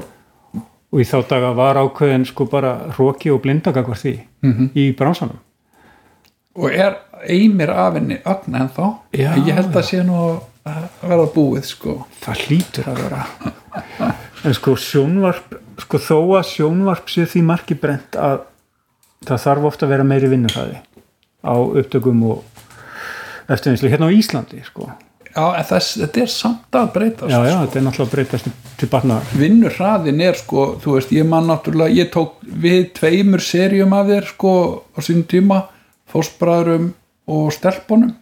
[0.94, 4.70] og í þá daga var ákveðin sko bara hróki og blindagakvar því Mhm.
[4.76, 5.38] í bransanum
[6.56, 6.96] og er
[7.28, 11.64] einmir af henni ögn en þá Já, ég held að sé nú að verða búið
[11.64, 13.26] sko það hlýtur að vera
[14.44, 18.44] en sko sjónvarp sko þó að sjónvarp sé því marki brent að
[19.24, 20.80] það þarf ofta að vera meiri vinnufæði
[21.44, 22.44] á upptökum og
[23.50, 23.90] eftirvinnslu.
[23.92, 24.88] Hérna á Íslandi sko.
[25.34, 27.62] Já, þess, þetta er samt að breytast já já sko.
[27.64, 31.96] þetta er náttúrulega að breytast til barna vinnurhraðin er sko, þú veist, ég man náttúrulega,
[31.98, 34.52] ég tók við tveimur serjum af þér sko
[34.94, 35.58] á sínum tíma
[36.12, 36.92] fósbræðurum
[37.34, 38.14] og stelpunum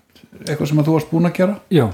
[0.47, 1.59] eitthvað sem að þú varst búin að gera.
[1.73, 1.85] Já.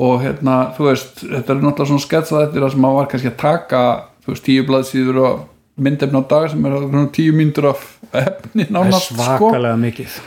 [0.00, 3.30] Og hérna, þú veist, þetta er náttúrulega svona sketsað eftir það sem maður var kannski
[3.30, 3.82] að taka
[4.30, 5.40] þú veist, tíu blaðsíður og
[5.80, 7.86] myndefni á dag sem er tíu myndur af
[8.16, 9.18] efni nánast, sko.
[9.18, 10.20] svakalega mikið.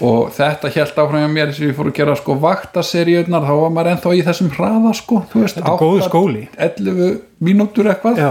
[0.00, 3.74] Og þetta held áfram hjá mér sem ég fór að gera sko vaktaseríunar þá var
[3.76, 6.46] maður ennþá í þessum hraða sko, veist, þetta er góðu skóli.
[6.56, 8.22] 11 mínútur eitthvað.
[8.22, 8.30] Já.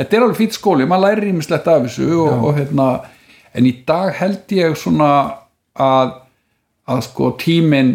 [0.00, 2.88] Þetta er alveg fýtt skóli, maður lærir ímislegt af þessu og, og hérna
[3.52, 5.10] en í dag held ég svona
[5.76, 6.16] að
[6.90, 7.92] að sko tíminn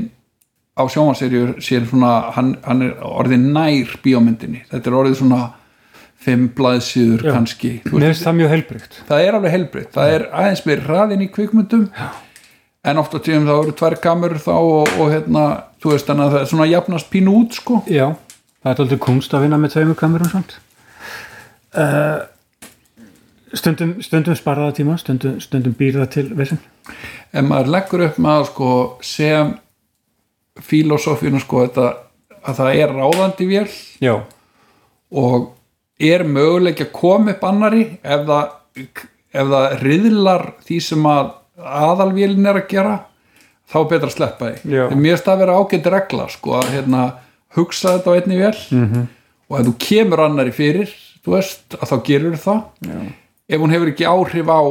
[0.75, 5.41] á svona, hann, hann er orðið nær bíómyndinni, þetta er orðið svona
[6.25, 7.31] fimm blaðsíður Já.
[7.37, 11.25] kannski mér finnst það mjög heilbrygt það er alveg helbritt, það er aðeins meir hraðin
[11.25, 12.09] í kvikmyndum Já.
[12.91, 15.47] en oft á tíðum þá eru tvær kamerur þá og, og hérna,
[15.81, 17.81] þú veist þannig að það er svona jafnast pínu út sko.
[17.89, 18.07] Já.
[18.65, 20.55] Það er aldrei kunst að vinna með tveimur kamerum samt.
[21.75, 22.23] Uh,
[23.55, 26.59] stundum stundum sparaða tíma stundum, stundum býrða til vissum
[27.31, 28.71] ef maður leggur upp með að sko
[29.05, 29.53] sem
[30.65, 31.87] filosófínu sko þetta,
[32.45, 33.67] að það er ráðandi vél
[34.03, 34.15] já.
[35.11, 35.54] og
[35.99, 38.49] er möguleik að koma upp annari ef það,
[39.33, 41.29] ef það riðlar því sem að
[41.63, 42.95] aðalvélin er að gera
[43.71, 46.71] þá betra að sleppa því en mér finnst það að vera ágætt regla sko að
[46.75, 47.03] hérna,
[47.55, 48.85] hugsa þetta á einni vél Mhm.
[48.93, 49.05] -hmm.
[49.49, 50.89] og ef þú kemur annari fyrir
[51.25, 52.99] þú veist að þá gerur það Já.
[53.49, 54.61] ef hún hefur ekki áhrif á,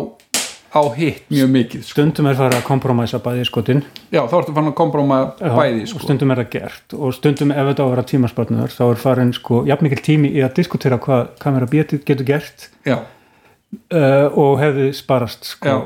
[0.74, 1.94] á hitt mjög mikið sko.
[1.94, 3.82] stundum er farið að kompromæsa bæði skotin.
[4.10, 6.02] Já þá ertu fann að kompróma bæði sko.
[6.02, 6.96] stundum er það gert.
[6.98, 10.32] Og stundum ef þetta á að vera tímaspatnuður þá er farin sko jafn mikil tími
[10.34, 15.78] í að diskutera hvað kamera B getur gert já, uh, og hefði sparast sko já,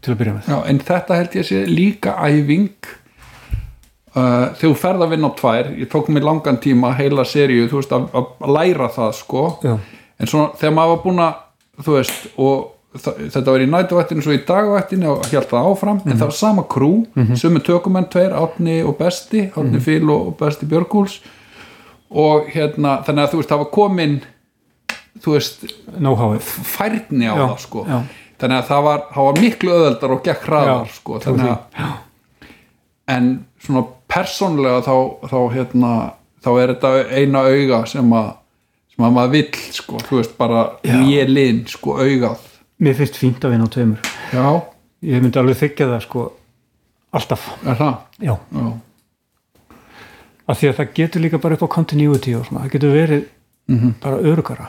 [0.00, 0.52] til að byrja með.
[0.52, 2.92] Já, en þetta held ég sé líka æfing
[4.16, 7.68] uh, þegar þú ferð að vinna á tvær ég tók mér langan tíma, heila seríu
[7.68, 9.48] þú veist, að, að læra það sko.
[9.64, 9.76] Já.
[10.16, 11.42] en svona þegar maður var búin að
[11.84, 16.02] þú veist, og þetta var í nætuvættinu svo í dagvættinu og hjælt það áfram.
[16.04, 17.40] En það var sama krú, mm -hmm.
[17.40, 21.20] sömu tökumenn tveir, Átni og Besti Átni Fíl og, Besti Björgúls.
[22.10, 24.20] Og hérna, þannig að þú veist það var komin
[25.22, 25.64] þú veist,
[26.64, 27.84] færni á Já, það sko.
[27.88, 27.98] já.
[28.38, 31.92] þannig að það var, það var miklu öðeldar og gekk hraðar Já, sko þannig að
[33.14, 33.28] en
[33.60, 34.96] svona persónlega þá,
[35.28, 35.92] þá hérna
[36.44, 38.32] þá er þetta eina auga sem að
[38.94, 40.96] sem að maður vill sko þú veist bara Já.
[40.98, 42.50] vélinn sko augað
[42.80, 44.00] mér finnst fínt að vinna á tveimur.
[44.34, 44.46] Já,
[45.02, 46.24] ég myndi alveg þykja það sko
[47.14, 47.98] alltaf, er það?
[48.20, 48.34] Já.
[48.54, 48.72] Já,
[50.48, 53.24] af því að það getur líka bara upp á continuity og svona, það getur verið
[53.68, 53.94] Mhm.
[54.02, 54.68] bara örugara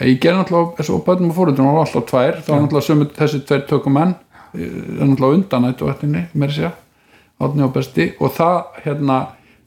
[0.00, 3.40] ég ger náttúrulega og bönnum og fórhundum var alltaf tvær, þá var náttúrulega sömu þessi
[3.46, 4.14] tveir tökumenn,
[4.54, 6.70] er náttúrulega undan ættu ættinni, mér sé
[7.40, 8.14] átni og besti.
[8.20, 9.16] Og það hérna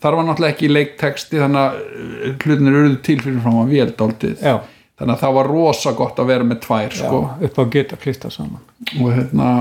[0.01, 4.37] þar var náttúrulega ekki leiktexti þannig að eh, hlutinir eruðu til fyrir frá að dálítið,
[4.41, 4.55] já,
[5.01, 7.19] þannig að það var rosa gott að vera með tvær sko.
[7.25, 8.65] Já upp á að geta klifta saman.
[8.99, 9.51] Og hérna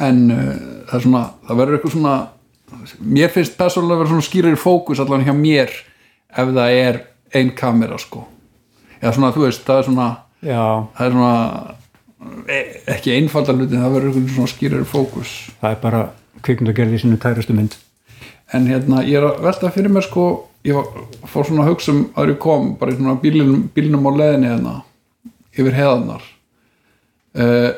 [0.00, 0.52] en uh,
[0.88, 2.14] það er svona það verður eitthvað svona
[3.18, 5.74] mér finnst persónulega að vera svona skýrir fókus allan hjá mér
[6.30, 7.02] ef það er
[7.36, 8.24] ein kamera sko.
[9.00, 10.08] Eða svona þú veist, það er svona
[10.40, 10.64] já,
[10.96, 11.76] það er svona
[12.50, 12.58] e
[12.96, 15.36] ekki einfaldar hluti, það verður eitthvað svona skýrir fókus.
[15.60, 16.02] Það er bara
[16.40, 17.76] kvikmyndagerði í sinu tærustu mynd
[18.56, 20.26] en hérna ég er að velta fyrir mér sko
[20.66, 20.88] ég var,
[21.30, 24.50] fór svona að hugsa um að ég kom bara í svona bílnum, bílnum á leðinni
[24.50, 24.74] hérna
[25.56, 26.26] yfir heðarnar
[27.36, 27.70] uh,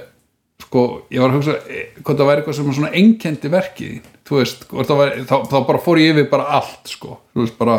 [0.62, 4.39] sko ég var að hugsa eh, hvað það væri eitthvað sem svona einkendi verkið þú
[4.40, 7.19] veist, hvort væri, þá, þá bara fór ég yfir bara allt sko.
[7.35, 7.78] Þú veist bara,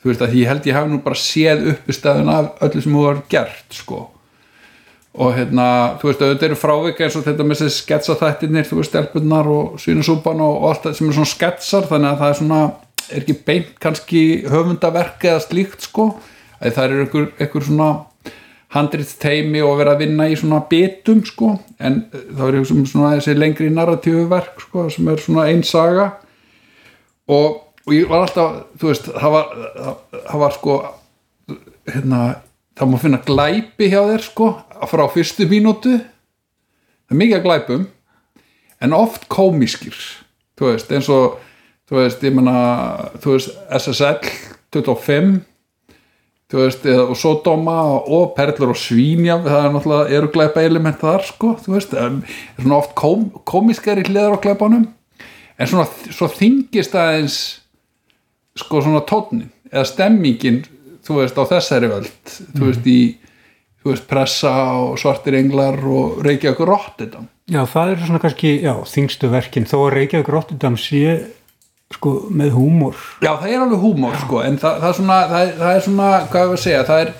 [0.00, 2.96] þú veist að ég held ég hef nú bara séð uppi stæðun af öllu sem
[2.96, 4.00] þú har gert sko
[5.14, 5.66] og hérna,
[6.00, 9.76] þú veist, auðvitað eru frávika eins og þetta með þessi sketsaþættirnir þú veist, stelpunnar og
[9.82, 12.62] svínusúpan og, allt það sem er svona sketsar, þannig að það er svona
[13.04, 16.08] er ekki beint kannski höfundaverk eða slíkt sko,
[16.58, 17.88] að það eru einhver, einhver svona
[18.74, 22.88] handrið teimi og vera að vinna í svona bitum sko, en eh, það er einhver
[22.90, 26.08] svona þessi lengri narratífu verk sko, sem er svona einn saga.
[27.30, 30.80] Og, og ég var alltaf þú veist, það var, það, það var sko
[31.92, 32.24] hérna
[32.74, 34.50] það má finna glæpi hjá þér sko
[34.90, 35.98] frá fyrstu mínútu.
[37.04, 37.88] Það er mikið að glæpum
[38.84, 39.96] en oft komiskir
[40.58, 41.40] þú veist, eins og
[41.88, 44.30] þú veist, ég menna, þú veist SSL
[44.74, 45.34] 25
[46.50, 51.00] þú veist, eða, og Sodoma og Perlur og Svínja það er náttúrulega, eru glæpa element
[51.02, 54.86] þar sko þú veist, það er svona oft kom, komiskari hliðar á glæpanum.
[55.54, 57.38] En svona, svo þingist aðeins
[58.58, 60.62] sko svona tónin eða stemmingin
[61.04, 62.98] þú veist, á þessari völd þú veist, í
[63.84, 67.28] þú veist, pressa og svartir englar og Reykjavík Rotterdam.
[67.52, 69.66] Já, það er svona kannski, já, þingstu verkin.
[69.68, 71.18] Þó að Reykjavík Rotterdam sé
[71.92, 72.96] sko með húmor.
[73.20, 75.84] Já, það er alveg húmor, sko, en það, það, er svona, það, er, það er
[75.86, 77.12] svona, hvað ég að segja það er,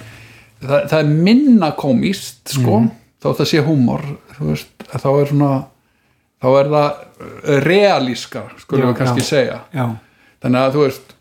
[0.64, 2.80] það, það er minna komist, sko,
[3.20, 5.52] þá það sé húmor þú veist, þá er svona
[6.44, 9.28] þá er það realíska, skulum við kannski já.
[9.28, 9.58] segja.
[9.72, 9.86] Já,
[10.44, 11.13] þannig að þú veist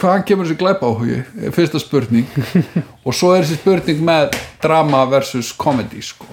[0.00, 1.20] hvaðan kemur þessi glæpa áhugi,
[1.54, 2.26] fyrsta spurning.
[3.06, 6.28] Og svo er þessi spurning með drama versus comedy sko.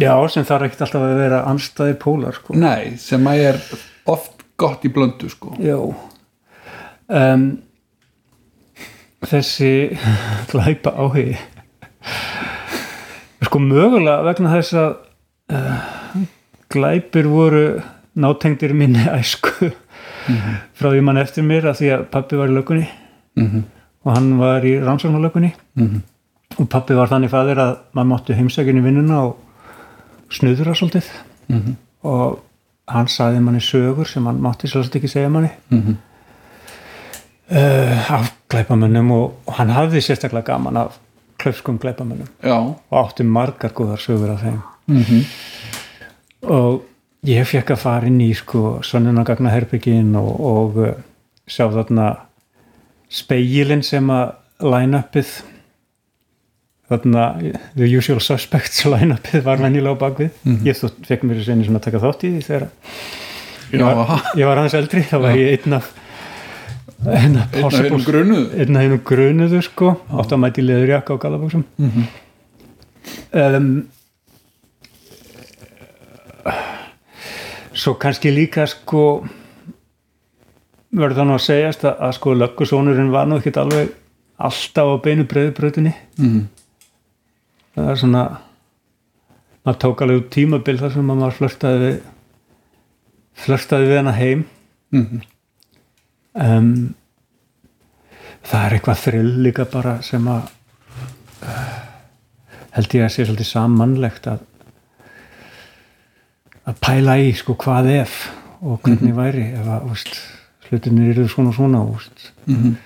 [0.00, 2.56] já sem þarf ekkert alltaf að vera anstæði pólar sko.
[2.58, 3.60] Nei, sem að er
[4.10, 5.54] oft gott í blöndu sko.
[5.62, 5.78] Já.
[7.08, 7.48] Um,
[9.24, 9.96] Þessi
[10.52, 11.32] glæpa áhugi
[13.44, 14.94] sko mögulega vegna þess að
[15.54, 16.22] uh,
[16.72, 17.64] glæpir voru
[18.18, 19.70] nátengdir minni æsku
[20.74, 22.86] frá því mann eftir mér að því að pappi var í lökunni
[23.36, 23.62] Mhm.
[24.04, 26.00] og hann var í rannsóknarlökunni Mhm.
[26.60, 29.36] og pappi var þannig fæðir að maður mátti heimsækjunni vinnuna og
[30.30, 31.04] snuðra svolítið.
[31.48, 31.76] Mhm.
[32.04, 32.38] og
[32.88, 35.50] hann saði manni sögur sem hann mátti svolítið ekki segja manni.
[37.50, 40.98] Uh, af glæpamönnum og, og hann hafði sérstaklega gaman af
[41.38, 42.28] klöfskum glæpamönnum.
[42.42, 42.54] Já,
[42.90, 44.62] og átti margar góðar sögur af þeim.
[44.88, 45.24] Mhm.
[46.42, 46.82] og
[47.24, 50.92] ég fekk að fara inn í sko sönnunagagna herbyggin og, og uh,
[51.48, 52.08] sjá þarna
[53.14, 54.32] speilin sem að
[54.64, 55.30] line-upið
[56.90, 57.24] þarna
[57.76, 61.80] the usual suspects line-upið var venjulega á bakvið ég þótt fekk mér þessi einu svona
[61.80, 62.66] að taka þátt í því þegar
[63.74, 65.88] ég var, ég var aðeins eldri þá var ég einn af
[67.04, 69.90] einn af einn af hennum possible grunuð einn af hennum grunuðu sko.
[70.14, 72.04] Átt að mæti leðurjakka á galabóksum Mhm.
[73.32, 73.66] um,
[77.74, 79.04] svo kannski líka sko
[80.94, 83.92] verður það nú að segjast að, að sko löggusónurinn var nú ekkert alveg
[84.44, 86.42] alltaf á beinu breyðbröðinni Mhm.
[87.74, 88.24] það er svona
[89.64, 92.00] maður tók alveg út tímabil þar sem að maður flörtaði við
[93.44, 94.44] flörtaði við hana heim
[94.94, 95.22] Mhm.
[96.34, 96.94] um,
[98.44, 100.50] það er eitthvað þrill líka bara sem að
[101.42, 101.78] uh,
[102.76, 104.44] held ég að sé svolítið sammannlegt að
[106.66, 108.14] að pæla í sko hvað ef
[108.64, 110.14] og hvernig væri ef að úst,
[110.70, 112.30] hlutinir eru svona og svona úst.
[112.46, 112.76] Mhm.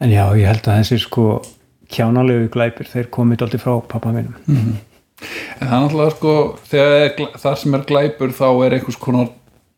[0.00, 1.24] en já ég held að þessi sko
[1.92, 4.34] kjánalegu glæpir þeir komið aldrei frá pappa mínum.
[4.48, 6.34] En það er náttúrulega sko
[7.42, 9.28] það sem er glæpur þá er einhvers konar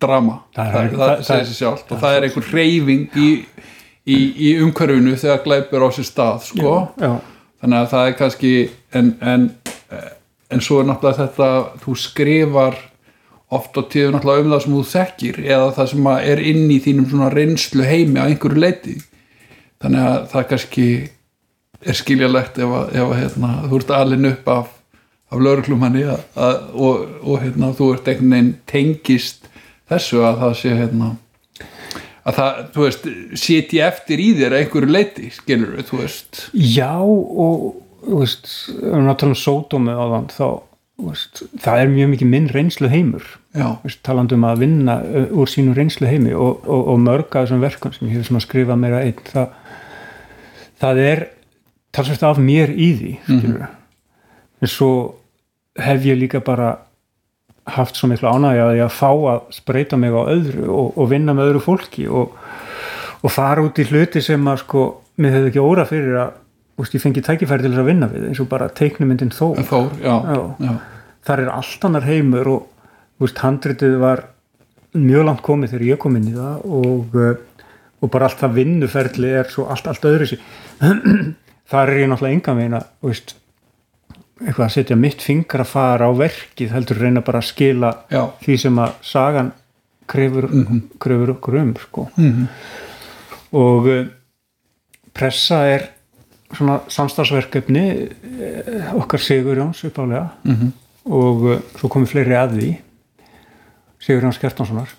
[0.02, 0.36] drama.
[0.54, 3.28] Það er- það, það, það- segir sér sjálft og það er einhver reyfing í,
[4.06, 6.76] í, í umhverfinu þegar glæpur á sér stað sko.
[7.00, 7.12] Já,
[7.62, 8.52] þannig að það er kannski
[8.94, 9.50] en, en,
[10.52, 11.48] en svo er náttúrulega þetta
[11.84, 12.76] þú skrifar
[13.52, 16.78] oft á tíðu náttúrulega um það sem þú þekkir eða það sem er inn í
[16.84, 18.98] þínum svona reynslu heimi á einhverju leiti
[19.82, 20.86] þannig að það kannski
[21.82, 24.70] er skiljalegt ef að, ef að hérna, þú ert alin upp af,
[25.32, 29.50] af lauruglumanni og, og hérna, þú ert einhvern veginn tengist
[29.90, 31.10] þessu að það sé hérna
[32.22, 33.08] að það, þú veist,
[33.42, 36.44] siti eftir í þér einhverju leiti, skilur þú veist.
[36.54, 37.72] Já og
[38.06, 40.46] veist, við náttúrulega um sódómi á þann þá
[41.02, 45.28] veist, það er mjög mikið minn reynslu heimur já, veist, talandi um að vinna uh,
[45.42, 48.44] úr sínu reynslu heimi og, og, og mörg af þessum verkum sem ég hef svona
[48.44, 49.54] skrifað meira einn það,
[50.82, 51.24] það er
[51.92, 53.78] talsvægt af mér í því mm
[54.62, 54.90] en svo
[55.78, 56.76] hef ég líka bara
[57.74, 61.10] haft svo miklu ánægja að ég að fá að spreita mig á öðru og, og
[61.10, 62.36] vinna með öðru fólki og,
[63.22, 64.84] og fara út í hluti sem að sko,
[65.18, 66.38] mér hefði ekki óra fyrir að
[66.82, 69.90] úst, ég fengi tækifæri til þess að vinna við eins og bara teiknumyndin þó Þór,
[70.02, 70.40] já, Já.
[70.66, 70.72] já.
[71.28, 74.24] þar er allt annar heimur og úst, handritið var
[74.98, 77.68] mjög langt komið þegar ég kom inn í það og, uh,
[78.02, 80.38] og bara allt það vinnuferli er svo allt, allt öðru
[81.72, 83.36] þar er ég náttúrulega enga meina úst,
[84.42, 88.24] eitthvað að setja mitt fingra fara á verkið heldur reyna bara að skila Já.
[88.42, 89.52] því sem að sagan
[90.12, 90.48] krefur,
[91.00, 92.08] krefur okkur um sko.
[92.18, 92.48] Mhm.
[93.56, 94.02] og uh,
[95.14, 95.86] pressa er
[96.56, 100.72] svona samstagsverkefni eh, okkar Sigurjóns uppálega Mhm.
[101.04, 102.70] og uh, svo komið fleiri að því
[104.02, 104.90] Sigurjóns Kjartanssonar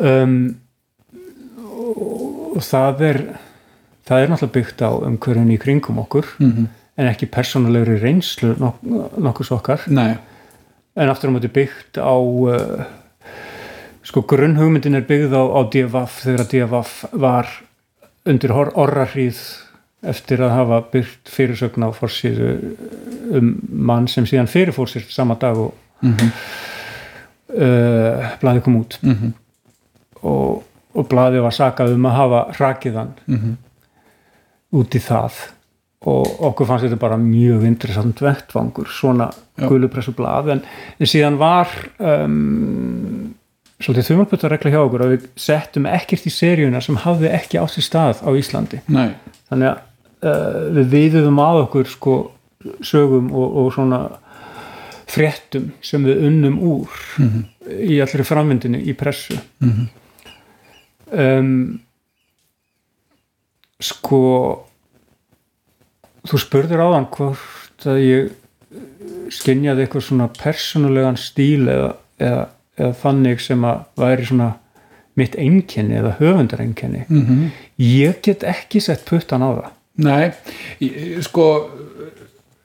[0.00, 0.56] um,
[1.62, 3.20] og, og það er
[4.08, 6.66] það er náttúrulega byggt á umhverjum í kringum okkur Mhm.
[6.98, 8.82] en ekki persónulegri reynslu nok
[9.18, 10.16] nokkus okkar Nei,
[10.96, 12.84] en aftur á móti byggt á uh,
[14.04, 17.48] sko grunnhugmyndin er byggð á, á DFF þegar DFF var
[18.26, 19.38] undir or orrahríð
[20.02, 22.48] eftir að hafa byggt fyrirsögn á forsýðu
[23.38, 26.32] um mann sem síðan fyrirfór sér sama dag og Mhm.
[27.54, 29.32] uh, blaði kom út Mhm.
[30.22, 30.62] og,
[30.94, 33.56] og blaði var sakað um að hafa rakið hann Mhm.
[34.74, 35.32] út í það
[36.04, 40.62] og okkur fannst þetta bara mjög interessant vettvangur, svona gulupressu blað en,
[40.98, 41.68] en síðan var
[42.00, 43.34] um,
[43.80, 47.76] svolítið þumalpötta regla hjá okkur að við settum ekkert í seríuna sem hafði ekki átt
[47.76, 49.12] sér stað á Íslandi nei,
[49.50, 49.78] þannig að
[50.22, 52.16] við viðuðum að okkur sko
[52.86, 54.02] sögum og, og svona
[55.12, 56.88] fréttum sem við unnum úr
[57.68, 59.88] í allri framvindinu í pressu Mhm.
[61.12, 61.80] um,
[63.82, 64.20] sko
[66.28, 68.30] þú spurður áðan hvort að ég
[69.34, 71.90] skinjaði eitthvað svona persónulegan stíl eða,
[72.22, 72.42] eða,
[72.78, 74.50] eða þannig sem að væri svona
[75.18, 77.50] mitt einkenni eða höfundareinkenni Mhm.
[77.78, 79.70] ég get ekki sett puttan á það
[80.00, 80.32] nei
[81.20, 81.46] sko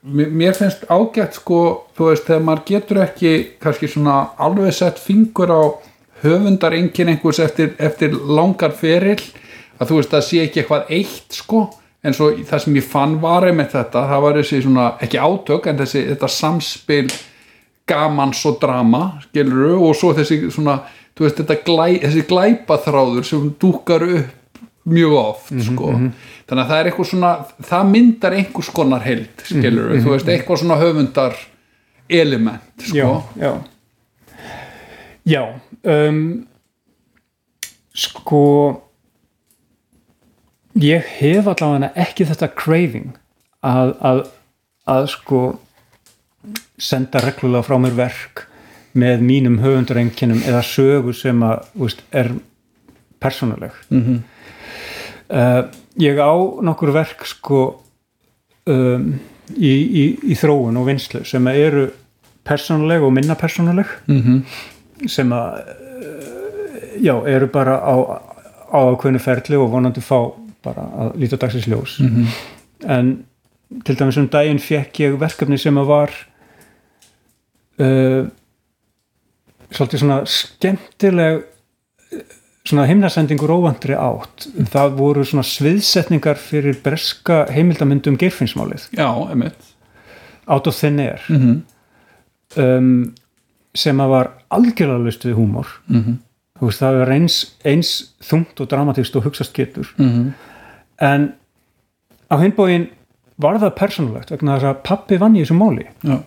[0.08, 1.60] mér finnst ágætt sko
[1.96, 5.62] þú veist þegar maður getur ekki kannski svona alveg sett fingur á
[6.22, 9.20] höfundar engin einhvers eftir, eftir langar feril
[9.78, 11.66] að þú veist það sé ekki eitthvað eitt sko
[12.06, 15.68] en svo það sem ég fann var með þetta það var þessi svona, ekki átök
[15.68, 17.06] en þessi þetta samspil
[17.88, 20.80] gamans og drama skilur og svo þessi svona
[21.18, 24.34] þú veist þetta glæ, þessi glæpaþráður sem dúkar upp
[24.88, 25.92] mjög oft sko
[26.48, 27.32] þannig að það er eitthvað svona
[27.70, 31.38] það myndar einhvers konar held skilur þú veist eitthvað svona höfundar
[32.08, 32.96] element sko.
[32.96, 33.52] Já, já.
[35.28, 35.42] Já
[35.84, 36.46] um,
[37.92, 38.42] sko
[40.78, 43.16] ég hef allavega ekki þetta craving
[43.66, 44.20] að, að,
[44.88, 45.40] að sko
[46.78, 48.46] senda reglulega frá mér verk
[48.98, 52.32] með mínum höfundarenginum eða sögu sem að veist, er
[53.22, 53.74] persónuleg.
[53.90, 54.22] Mhm.
[55.28, 55.62] uh,
[55.98, 57.60] ég á nokkur verk sko
[58.66, 59.08] um,
[59.56, 61.88] í, í, í þróun og vinslu sem eru
[62.48, 64.42] persónuleg og minna persónuleg Mhm.
[65.06, 67.94] sem að uh, já, eru bara á,
[68.72, 70.32] á ákveðinu ferli og vonandi fá
[70.64, 72.26] bara að líta dagsins ljós Mhm.
[72.88, 73.24] en
[73.84, 76.10] til dæmis um daginn fekk ég verkefni sem að var
[77.80, 78.24] uh,
[79.70, 81.42] svolítið svona skemmtileg
[82.68, 84.48] svona himnasendingur óvandri átt.
[84.72, 88.90] Það voru svona sviðsetningar fyrir breska heimildamyndum geirfinnsmálið.
[88.98, 89.74] Já, emitt
[90.48, 91.24] Out of Thin Air.
[91.28, 91.62] Mm
[92.56, 93.14] um,
[93.76, 95.68] sem að var algjörlega lust við húmor.
[95.86, 96.14] -hmm.
[96.58, 97.34] Þú veist, það er eins,
[97.64, 97.90] eins
[98.24, 99.94] þungt og dramatíst og hugsaðst getur.
[99.98, 100.32] Mm
[100.98, 101.32] en
[102.30, 102.88] á hinbóin
[103.36, 105.86] var það persónulegt vegna þess að pappi vann í þessu máli.
[106.02, 106.18] Já,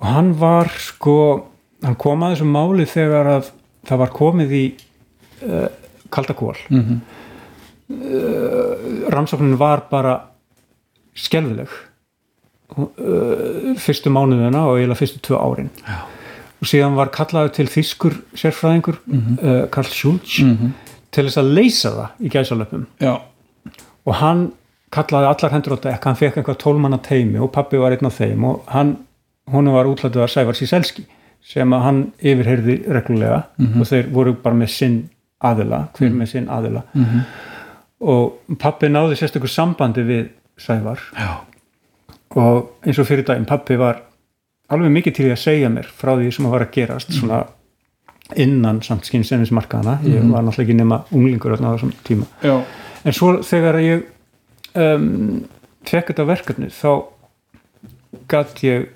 [0.00, 1.46] og hann var sko
[1.82, 3.50] hann kom að þessu máli þegar að
[3.88, 4.64] það var komið í
[5.42, 5.66] uh,
[6.10, 7.00] kaldakól mm
[9.12, 10.14] rannsóknin var bara
[11.14, 11.68] skelfileg
[12.78, 15.68] uh, fyrstu mánuðina og eiginlega fyrstu tvö árin.
[15.84, 15.98] Já.
[16.62, 20.72] og síðan var kallaður til þýskur sérfræðingur uh, Karl Schulz Mhm.
[21.12, 22.86] til þess að leysa það í gæsalöpum.
[23.00, 23.20] Já,
[24.06, 24.52] og hann
[24.90, 28.16] kallaði allar hendur á dekk hann fekk eitthvað tólmanna teimi og pappi var einn af
[28.18, 28.96] þeim og hann,
[29.52, 31.04] hún var útlættuð að Sævar Síselski
[31.44, 33.42] sem að hann yfirheyrði reglulega
[33.80, 35.10] og þeir voru bara með sinn
[35.44, 36.84] aðila, hver með sinn aðila.
[36.94, 37.26] Mhm.
[38.04, 40.24] og pappi náði sérstökur sambandi við
[40.60, 41.00] Sævar.
[41.18, 41.40] Já,
[42.36, 44.02] og eins og fyrir daginn pappi var
[44.70, 47.40] alveg mikið til að segja mér frá því sem að var að gerast svona
[48.40, 52.28] innan samt skynnsennismarkaðana ég var náttúrulega ekki nema unglingur á þessum tíma.
[52.42, 52.62] Já,
[53.04, 54.06] en svo þegar ég
[54.74, 55.44] um,
[55.84, 56.90] fekk þetta verkefni þá
[58.30, 58.88] gatt ég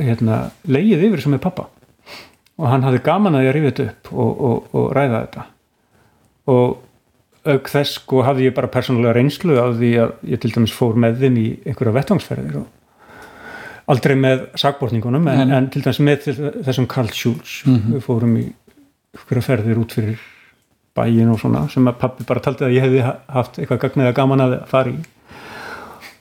[0.00, 1.68] hérna, leið yfir sem er pappa
[2.58, 5.46] og hann hafði gaman að ég að rífa þetta upp og, og, og ræða þetta
[6.50, 6.80] og
[7.44, 10.96] auk þess sko hafði ég bara persónulega reynslu af því að ég til dæmis fór
[11.00, 16.28] með þeim í einhverja vettvangsferðir og aldrei með sagbórningunum en, en til dæmis með
[16.64, 17.58] þessum Karl Schulz.
[17.66, 18.46] Við fórum í
[19.14, 20.22] einhverja ferðir út fyrir
[20.94, 24.16] bæin og svona sem að pappi bara taldi að ég hefði haft eitthvað gagnið að
[24.20, 25.02] gaman að fara í.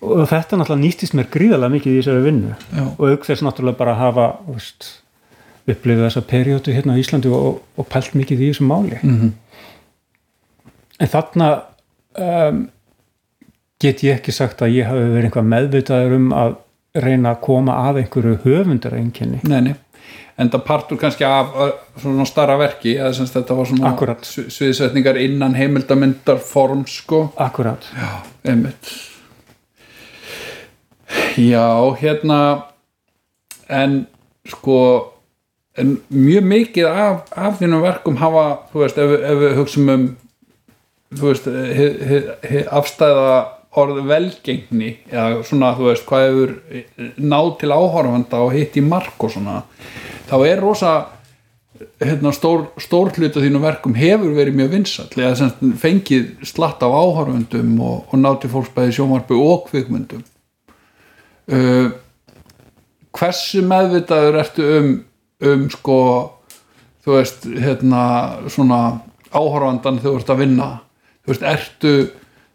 [0.04, 2.56] Og þetta náttúrulega nýttist mér gríðarlega mikið í þessari vinnu.
[2.74, 2.84] Já.
[2.98, 4.90] og auk þess náttúrulega bara að hafa veist,
[5.64, 9.00] upplifið þessa perjótu hérna á Íslandi og, og pælt mikið í þessu máli.
[9.00, 9.32] Mhm.
[10.99, 11.48] En þarna
[12.20, 12.60] um,
[13.84, 16.53] get ég ekki sagt að ég hafi verið einhvað meðvitaður um að
[17.03, 19.74] reyna að koma að einhverju höfundar einkenni Nei, nei.
[20.38, 21.52] En það partur kannski af
[22.02, 24.24] svona starra verki eða sem sagt þetta var svona Akkúrat.
[24.26, 27.28] svi- sviðsetningar innan heimildamyndar form sko.
[27.38, 28.10] akkurat Já,
[28.49, 28.90] einmitt.
[31.38, 31.68] Já,
[32.02, 32.40] hérna
[33.70, 34.07] en
[34.49, 34.80] sko
[35.78, 38.44] en mjög mikið af, af þínum verkum hafa,
[38.74, 40.03] þú veist, ef, ef við hugsum um
[41.19, 43.35] þú veist, hið, hið, hið afstæða
[43.84, 46.53] orð velgengni eða svona, þú veist, hvað hefur
[47.18, 49.61] náð til áhorfanda og hitt í mark og svona,
[50.30, 50.94] þá er rosa
[52.03, 55.49] hérna, stór, stór hluta þínum verkum hefur verið mjög vinsall eða
[55.81, 60.22] fengið slatt af áhorfundum og, og nátt til fólks bæði sjónvarpu og kvikmyndum.
[61.44, 61.90] Uh,
[63.14, 64.94] hversu meðvitaður ertu um
[65.44, 65.98] um sko
[67.03, 68.03] þú veist, hérna
[68.52, 68.80] svona
[69.34, 70.69] áhorfandan þegar þú ert að vinna
[71.24, 71.94] þú veist, ertu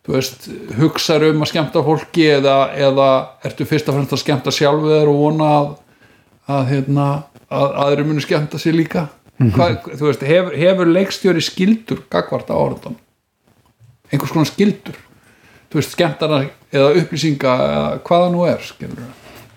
[0.09, 3.09] þú veist, hugsar um að skemmta fólki eða, eða
[3.45, 5.69] ertu fyrst og fremst að skemmta sjálfu þér og vona að,
[6.55, 7.09] að hérna,
[7.53, 9.09] að aðri munu skemmta sér líka?
[9.39, 12.97] Hvað, þú veist, hefur, hefur leikstjóri skildur gagvart á áhorfandan
[14.09, 14.97] einhvers konar skildur
[15.69, 16.41] þú veist, skemmtana
[16.73, 19.07] eða upplýsinga eða hvaða nú er, skilur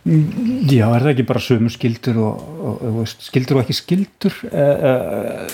[0.01, 4.63] Já, er það ekki bara sömu skildur og, og, og skildur og ekki skildur e,
[4.65, 4.93] e,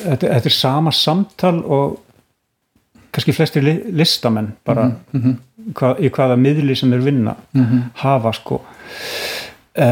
[0.06, 1.98] þetta, þetta er sama samtal og
[3.18, 4.92] kannski flestir li, listamenn bara
[5.74, 7.34] hva, í hvaða miðli sem er vinna
[8.04, 8.62] hafa sko.
[9.74, 9.88] E,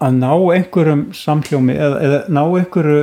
[0.00, 3.00] að ná einhverjum samhljómi eða, eða ná einhverju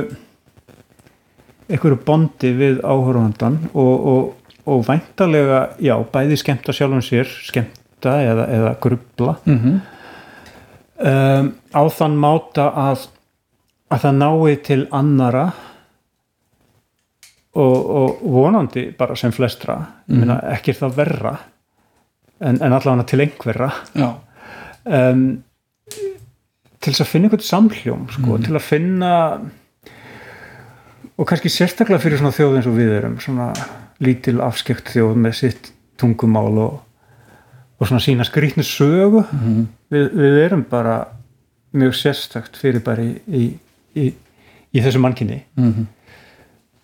[1.68, 8.48] einhverju bondi við áhörfandan og, og, og væntalega já, bæði skemmta sjálfum sér skemmta eða,
[8.56, 9.36] eða grubla.
[9.44, 9.80] Mm -hmm.
[11.10, 13.08] um, á þann máta að,
[13.90, 15.52] að það nái til annara
[17.58, 20.16] og, og vonandi bara sem flestra mm.
[20.18, 21.34] Meina, ekki er það verra
[22.38, 23.70] en, en allavega til einhverra.
[24.88, 25.24] Um,
[26.78, 29.12] til þess að finna einhvern samhljóm sko, til að finna
[31.18, 33.48] og kannski sérstaklega fyrir svona þjóð eins og við erum svona
[34.04, 36.76] lítil afskekt þjóð með sitt tungumál og,
[37.82, 39.24] og svona sína skrýtnu sögu.
[39.90, 41.00] Við, við erum bara
[41.74, 43.48] mjög sérstakt fyrir bara í, í,
[43.98, 44.12] í,
[44.70, 45.88] í þessu mannkinni mm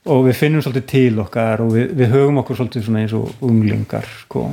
[0.05, 3.45] og við finnum svolítið til okkar og við, við höfum okkur svolítið svona eins og
[3.45, 4.47] unglingar sko,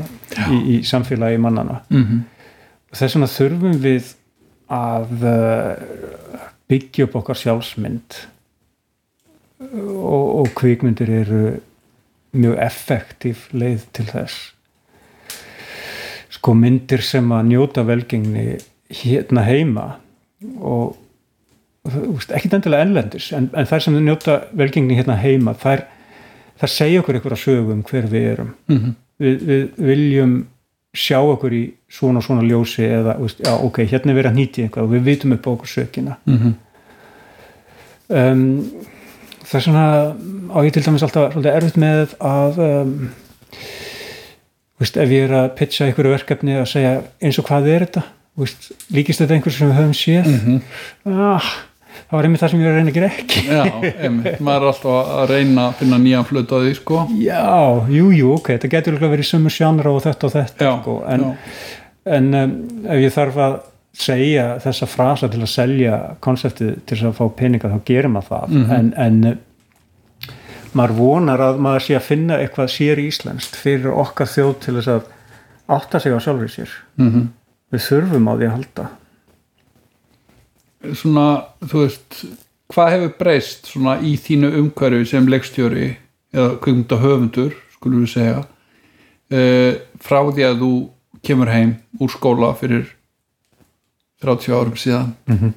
[0.47, 2.21] í, í samfélagi mannana -hmm.
[2.91, 4.13] og þess vegna þurfum við
[4.71, 8.21] að uh, byggja upp okkar sjálfsmynd.
[9.61, 11.43] Og, og kvikmyndir eru
[12.31, 14.39] mjög effektív leið til þess.
[16.31, 18.55] Sko myndir sem að njóta velgengni
[19.01, 19.85] hérna heima
[20.57, 20.95] og
[21.85, 25.81] ekkit endilega ennlendis en, en þær sem njóta velgengni hérna heima þær,
[26.61, 28.91] þær segja okkur einhverja sögum hver við erum Mhm.
[29.19, 30.35] við, við viljum
[30.93, 34.37] sjá okkur í svona og svona ljósi eða, veist, já ok, hérna er verið að
[34.39, 36.53] nýti eitthvað og við vitum upp á okkur sökina Mhm.
[38.09, 38.45] um,
[39.45, 39.85] það er svona
[40.51, 42.93] á ég til dæmis alltaf svolítið erfitt með að um,
[44.81, 48.03] veist, ef ég er að pitcha einhverju verkefni að segja eins og hvað er þetta
[48.41, 50.61] veist, líkist þetta einhversu sem við höfum séð Mhm.
[51.05, 51.51] ah,
[52.09, 53.43] það var einmitt það sem ég var að reyna að gera ekki.
[53.47, 53.63] Já,
[54.05, 57.01] einmitt, maður er alltaf að reyna að finna nýjan flut á því, sko.
[57.21, 57.41] Já,
[57.95, 60.97] jú, jú, ok, þetta getur örugglega verið sömu sjánra og þetta og þetta Já, sko,
[61.11, 61.25] en,
[62.17, 62.55] en um,
[62.87, 63.57] ef ég þarf að
[64.01, 68.31] segja þessa frasa til að selja konseptið til þess að fá peninga þá gerir maður
[68.31, 68.55] það.
[68.55, 68.77] Mhm.
[68.77, 70.31] en, en uh,
[70.79, 74.93] maður vonar að maður sé að finna eitthvað sér íslenskt fyrir okkar þjóð til þess
[74.95, 75.09] að
[75.71, 76.73] átta sig á sjálfur sér.
[76.99, 77.29] Mm
[77.71, 78.87] við þurfum á því að halda
[80.81, 81.25] Svona,
[81.61, 82.21] þú veist
[82.71, 85.89] hvað hefur breyst svona í þínu umhverfi sem leikstjóri
[86.33, 88.39] eða kvikmynda höfundur, skulum við segja?
[89.31, 90.71] Uh, frá því að þú
[91.23, 92.87] kemur heim úr skóla fyrir
[94.23, 95.53] 30 árum síðan Mhm.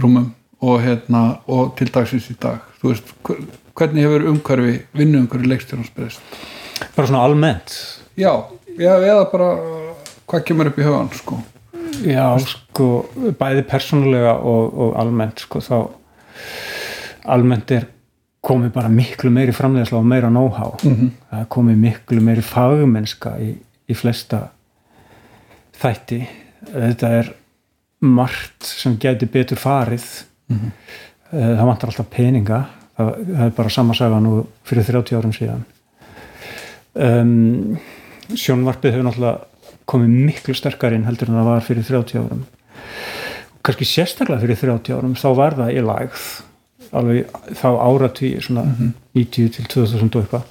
[0.00, 0.32] rúmum
[0.62, 2.58] og, hérna, og til dagsins í dag.
[2.80, 6.20] Þú veist, hver- hvernig hefur umhverfi vinnu umhverfi leikstjórnans breyst?
[6.96, 8.00] Bara svona almennt?
[8.16, 8.44] Já,
[8.78, 9.48] já, eða bara
[10.26, 11.42] hvað kemur upp í höfan sko
[12.04, 12.88] Já, sko,
[13.38, 15.76] bæði persónulega og, og almennt, sko, þá
[17.34, 17.86] almennt er
[18.44, 20.74] komið bara miklu meiri framleiðsla og meira know-how.
[20.84, 21.10] Mhm.
[21.30, 23.54] það er komið miklu meiri fagmennska í,
[23.88, 24.48] í flesta
[25.80, 26.20] þætti.
[26.74, 27.32] Þetta er
[28.04, 30.06] margt sem geti betur farið.
[30.52, 30.72] Mhm.
[31.32, 32.64] Eh, það vantar alltaf peninga.
[32.96, 35.64] Það, það er bara samasaga nú fyrir 30 árum síðan.
[36.94, 37.78] Um,
[38.30, 39.53] sjónvarpið hefur náttúrulega
[39.90, 42.44] komið miklu sterkar inn heldur en það var fyrir 30 árum.
[43.64, 46.26] Kannski sérstaklega fyrir 30 árum þá var það í lagð
[46.94, 48.64] alveg þá áratví svona
[49.16, 50.50] 90 til 2000 og eitthvað.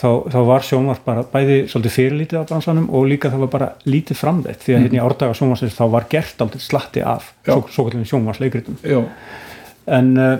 [0.00, 3.66] Þá, þá var sjónvarp bara bæði svolítið fyrirlítið á bransanum og líka það var bara
[3.84, 7.52] lítið framleitt því að hérna í árdaga sjónvarsins þá var gert aldrei slatti af Já.
[7.52, 9.02] svo, svo kallum sjónvarsleikritum já,
[9.98, 10.30] en uh,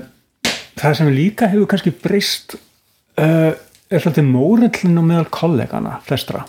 [0.81, 3.53] það sem líka hefur kannski breyst uh,
[3.91, 6.45] er svolítið mórellin og meðal kollegana flestra.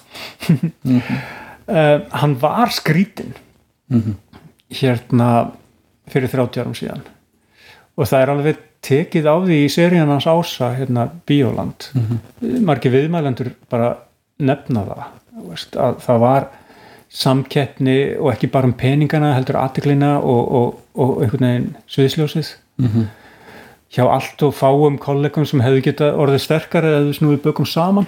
[0.85, 1.01] Uh,
[2.22, 3.34] hann var skrítin
[4.72, 5.51] hérna
[6.11, 7.03] fyrir 30 árum síðan.
[7.97, 11.91] Og það er alveg tekið á því í serían hans ása hérna Bíóland.
[12.65, 13.93] Margir viðmælendur bara
[14.41, 15.03] nefna það
[15.49, 16.47] veist, að það var
[17.11, 22.53] samkeppni og ekki bara um peningana heldur aðteklina og, og, og einhvern veginn sviðsljósið
[23.91, 28.07] hjá allt og fáum kollegum sem hefðu geta orðið sterkar eða þau snúið bökum saman.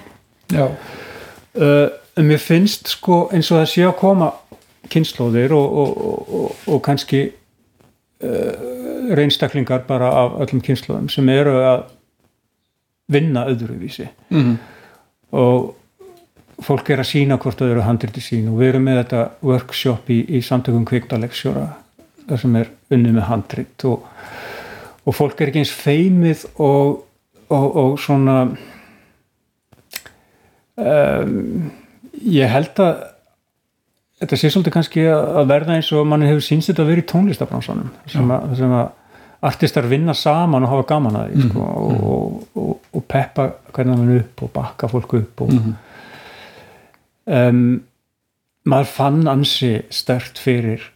[0.52, 1.86] Já, uh,
[2.20, 4.32] mér finnst sko eins og það sé að koma
[4.92, 11.56] kynnslóðir og, og, og, og, og kannski uh, reinstaklingar bara af öllum kynnslóðum sem eru
[11.60, 11.86] að
[13.12, 14.08] vinna öðruvísi.
[14.32, 14.54] Mhm.
[15.34, 15.74] og
[16.62, 20.10] fólk er að sína hvort þau eru handriti sín og við erum með þetta workshop
[20.14, 21.64] í, í samtökum kviknalegsjóra
[22.28, 24.04] þar sem er unnið með handrit og,
[25.04, 27.04] og fólk er ekki eins feimið og,
[27.52, 28.36] og, og svona
[30.80, 31.70] um,
[32.24, 32.92] ég held að
[34.22, 37.08] þetta sé svolítið kannski að verða eins og mann hefur sínst þetta að vera í
[37.10, 38.92] tónlistabransanum sem að, sem að
[39.44, 43.98] artistar vinna saman og hafa gaman að því sko, og, og, og, og peppa hvernig
[43.98, 45.52] hann upp og bakka fólk upp og
[47.26, 47.64] um,
[48.64, 50.86] maður fann ansi stert fyrir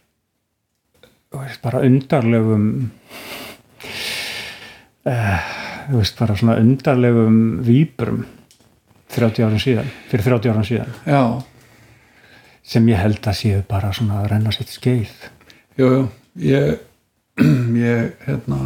[1.35, 2.89] veist, bara undarlegum
[3.83, 5.47] uh,
[5.89, 8.25] þú veist, bara svona undarlegum víbrum
[9.15, 10.93] 30 árum síðan, fyrir 30 árum síðan.
[11.05, 11.23] Já.
[12.69, 15.15] Sem ég held að séu bara svona að renna sitt skeið.
[15.79, 16.03] Jú, jú,
[16.45, 16.77] ég
[17.89, 18.59] ég, hérna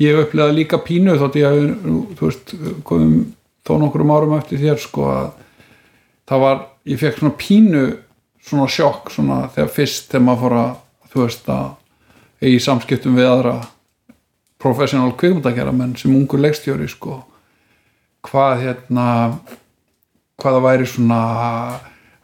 [0.00, 1.66] ég upplegaði líka pínu þótt ég hafi,
[2.18, 2.54] þú veist,
[2.86, 3.18] komum
[3.64, 5.28] þó nokkrum árum eftir þér sko að
[6.28, 7.84] það var, ég fekk svona pínu
[8.44, 10.74] svona sjokk svona þegar fyrst þegar maður fór að,
[11.12, 13.54] þú veist að eigi samskiptum við aðra
[14.64, 17.20] professional kvikmyndakera menn sem ungur leikstjóri sko
[18.24, 19.06] hvað hérna
[20.40, 21.20] hvað það væri svona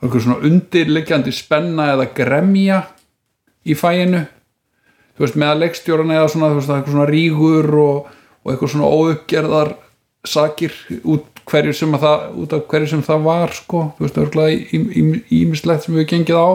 [0.00, 2.82] einhver svona undirliggjandi spenna eða gremja
[3.68, 4.24] í fæinu
[5.20, 8.10] þú veist með að leikstjóran eða svona, veist, eitthvað svona rígur og,
[8.40, 9.74] og eitthvað svona óuppgerðar
[10.24, 15.10] sakir út hverju sem að það af hverju sem það var sko, þú veist, örgulega
[15.40, 16.50] ímislegt sem við gengið á.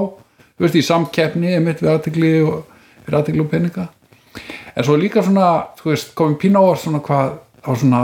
[0.56, 2.64] Þú veist, í samkeppni, einmitt við aðtegli og
[3.04, 3.88] fyrir aðtegli og peninga
[4.76, 5.50] en svo líka svona,
[5.80, 8.02] þú veist, komið pína á svona hvað, það var svona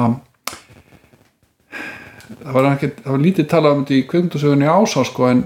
[2.41, 5.43] það var, ekki, það var lítið talað um þetta í kvöndusögunni ásá sko en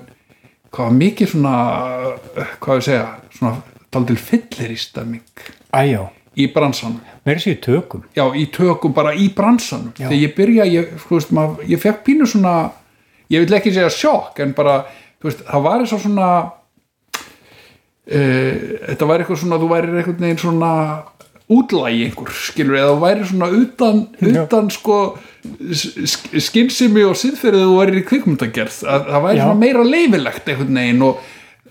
[0.75, 1.55] hvað mikið svona
[2.63, 3.07] hvað við segja,
[3.37, 3.55] svona
[3.95, 5.45] daldil fyllir í stemming
[5.75, 6.05] Æjá,
[6.39, 7.01] í bransanum.
[7.27, 8.05] Meira séu tökum.
[8.15, 9.91] Já, í tökum bara í bransanum.
[9.97, 10.07] Já.
[10.07, 12.53] þegar ég byrja, ég, þú veist, maður, ég fekk pínu svona,
[13.33, 14.77] ég vil ekki segja sjokk en bara,
[15.19, 16.29] þú veist, það var eins og svona
[18.05, 20.71] þetta væri eitthvað svona þú væri einhvern veginn svona
[21.55, 24.99] útlægi einhver, skilur, eða væri svona utan, utan sko
[25.45, 29.43] sk- skynsemi og siðferðið þú væri í kvikmyndagerð, að það væri Já.
[29.43, 31.19] svona meira leifilegt einhvern veginn og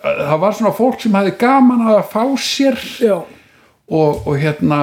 [0.04, 2.78] að það var svona fólk sem hefði gaman að fá sér
[3.10, 4.80] og, og hérna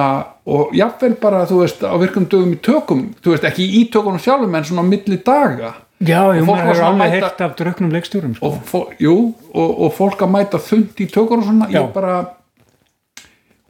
[0.52, 4.18] og jafnvel bara, þú veist, á virkum dögum í tökum, þú veist, ekki í tökunum
[4.20, 5.72] sjálfum en svona milli daga
[6.06, 8.48] já, svona að alveg heyrt af druknum leikstjórum sko.
[8.48, 9.16] og, fó, jú,
[9.52, 11.80] og, og fólk að mæta þund í tökunum svona, Já.
[11.80, 12.16] ég bara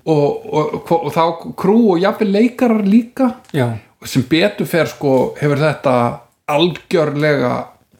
[0.04, 1.24] og, og, og, og þá
[1.58, 3.68] krú og jafnvel leikarar líka Já,
[4.08, 5.96] sem betur fer sko hefur þetta
[6.52, 7.52] algjörlega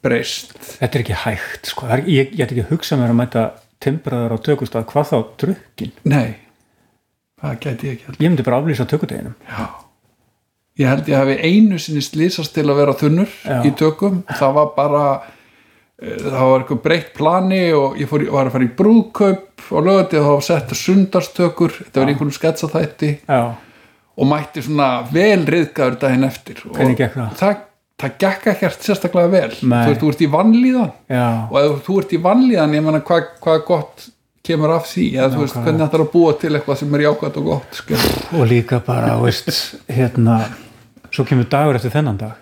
[0.03, 1.91] breyst þetta er ekki hægt sko.
[1.93, 3.45] Er, ég, ég get ekki hugsa mér að mæta
[3.83, 6.35] timbraður á tökustað, hvað þá drukkin nei,
[7.43, 9.67] það gæti ég ekki ég myndi bara aflýsa tökudeginum Já.
[10.81, 13.59] Ég held ég hafi einu sinni slýsast til að vera þunnur Já.
[13.69, 14.23] í tökum.
[14.31, 15.03] Það var bara
[16.01, 19.85] eh, það var eitthvað breytt plani og ég fór, var að fara í brúðkaup og
[19.89, 23.13] lögði og það var sett sundarstökur þetta var einhvern sketsaþætti.
[23.29, 23.43] Já,
[24.13, 26.65] og mætti svona vel riðgaður daginn eftir.
[26.69, 27.61] Og það?
[28.01, 29.53] það, gekk ekkert sérstaklega vel.
[29.61, 33.05] Þú veist, þú ert í vannlíðan já, og ef þú ert í vannlíðan, ég menna
[33.07, 34.09] hvað hva gott
[34.47, 37.05] kemur af því eða þú veist hvernig þetta er að búa til eitthvað sem er
[37.07, 38.15] jákvæmt og gott skilur.
[38.39, 39.51] og líka bara, veist
[39.89, 40.39] hérna,
[41.11, 42.39] svo kemur dagur eftir þennan dag.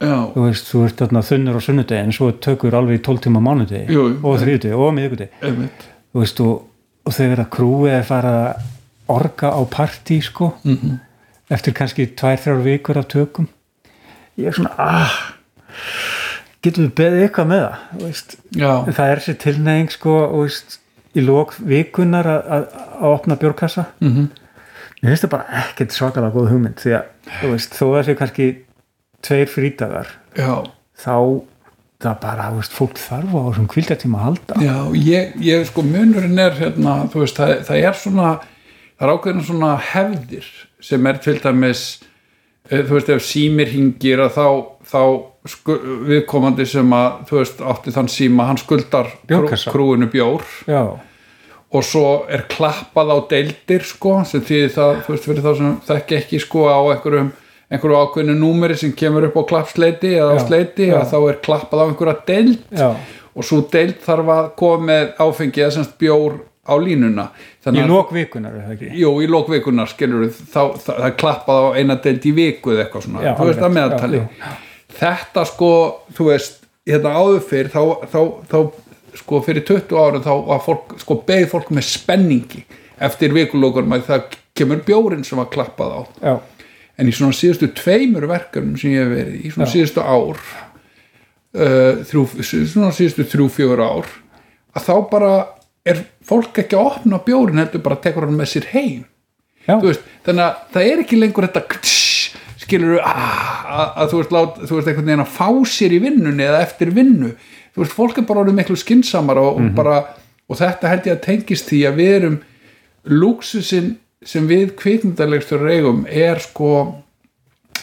[0.00, 3.24] Já, þú veist, þú ert þarna þunnur á sunnudegi en svo tökur alveg í 12
[3.26, 5.82] tíma mánudegi Jú, og þriðudegi og einmitt.
[6.14, 6.62] Þú veist, og,
[7.04, 8.62] og þegar að krúið er fara að
[9.10, 10.96] orga á partí sko, -hmm.
[11.50, 13.48] eftir kannski tvær, þrjár vikur af tökum
[14.38, 15.36] ég er svona, ah
[16.64, 18.94] getum við beðið eitthvað með það?
[18.96, 20.79] Það er þessi tilneying sko og veist,
[21.16, 22.66] í lók vikunar að,
[23.10, 23.86] opna bjórkassa.
[24.00, 24.28] Mm -hmm.
[25.00, 27.04] mér finnst það bara ekkert svakalega góð hugmynd því að
[27.40, 28.48] þú veist, þó að það sé kannski
[29.22, 30.52] tveir frídagar já,
[30.96, 31.16] þá
[32.00, 34.54] það bara, þú veist, fólk þarf á þessum kvildatíma að halda.
[34.64, 38.30] Já ég, ég sko munurinn er hérna, þú veist, það, það er svona
[39.00, 40.48] það er ákveðin svona hefðir
[40.84, 41.82] sem er til dæmis
[42.68, 44.46] eh, þú veist, ef símir hingir að þá,
[44.84, 45.02] þá
[45.44, 49.72] viðkomandi sem að, þú veist, átti þann síma hann skuldar krú, Bjórkassa.
[49.72, 50.44] krúinu bjór.
[50.68, 50.82] Já,
[51.70, 55.78] og svo er klappað á deildir sko, sem því það, þú veist, fyrir þá sem
[55.86, 57.30] þekki ekki sko á einhverjum
[57.70, 60.96] einhverju ákveðinu númeri sem kemur upp á klappsleiti eða á Já, sleiti, já.
[60.98, 62.64] að þá er klappað á einhverja deild.
[62.74, 62.88] Já,
[63.30, 67.28] og svo deild þarf að koma með áfengi eða semst bjór á línuna.
[67.30, 68.90] Í þannig að, lók vikunar það ekki?
[68.98, 73.06] Jú, í lókvikunar skilur þá, það, er klappað á eina deild í viku eða eitthvað
[73.06, 74.24] svona, þú veist að meðaltali
[74.98, 75.72] þetta sko,
[76.16, 78.58] þú veist hérna áður fyrr, þá, þá, þá
[79.20, 82.64] sko fyrir 20 árum þá var fólk, sko beið fólk með spenningi
[83.00, 86.00] eftir vikulókurum að það kemur bjórin sem var klappað á.
[86.20, 86.34] Já,
[87.00, 89.72] en í svona síðustu tveimur verkefnum sem ég hef verið í svona Já.
[89.76, 90.42] síðustu ár
[91.56, 94.10] uh, þrjú, svona síðustu þrjú, fjögur ár
[94.76, 95.32] að þá bara
[95.88, 99.06] er fólk ekki að opna bjórin heldur bara tekur hann með sér heim.
[99.66, 101.64] Veist, þannig að það er ekki lengur þetta
[102.70, 106.94] skilur að, að þú þú veist einhvern veginn að fá sér í vinnunni eða eftir
[106.94, 107.34] vinnu.
[107.74, 109.98] Þú veist, fólk er bara orðið miklu skinsamar og, og bara,
[110.50, 112.40] og þetta held ég að tengist því að við erum
[113.10, 113.92] lúksusin
[114.26, 116.72] sem við kvikmyndalegstur eigum er sko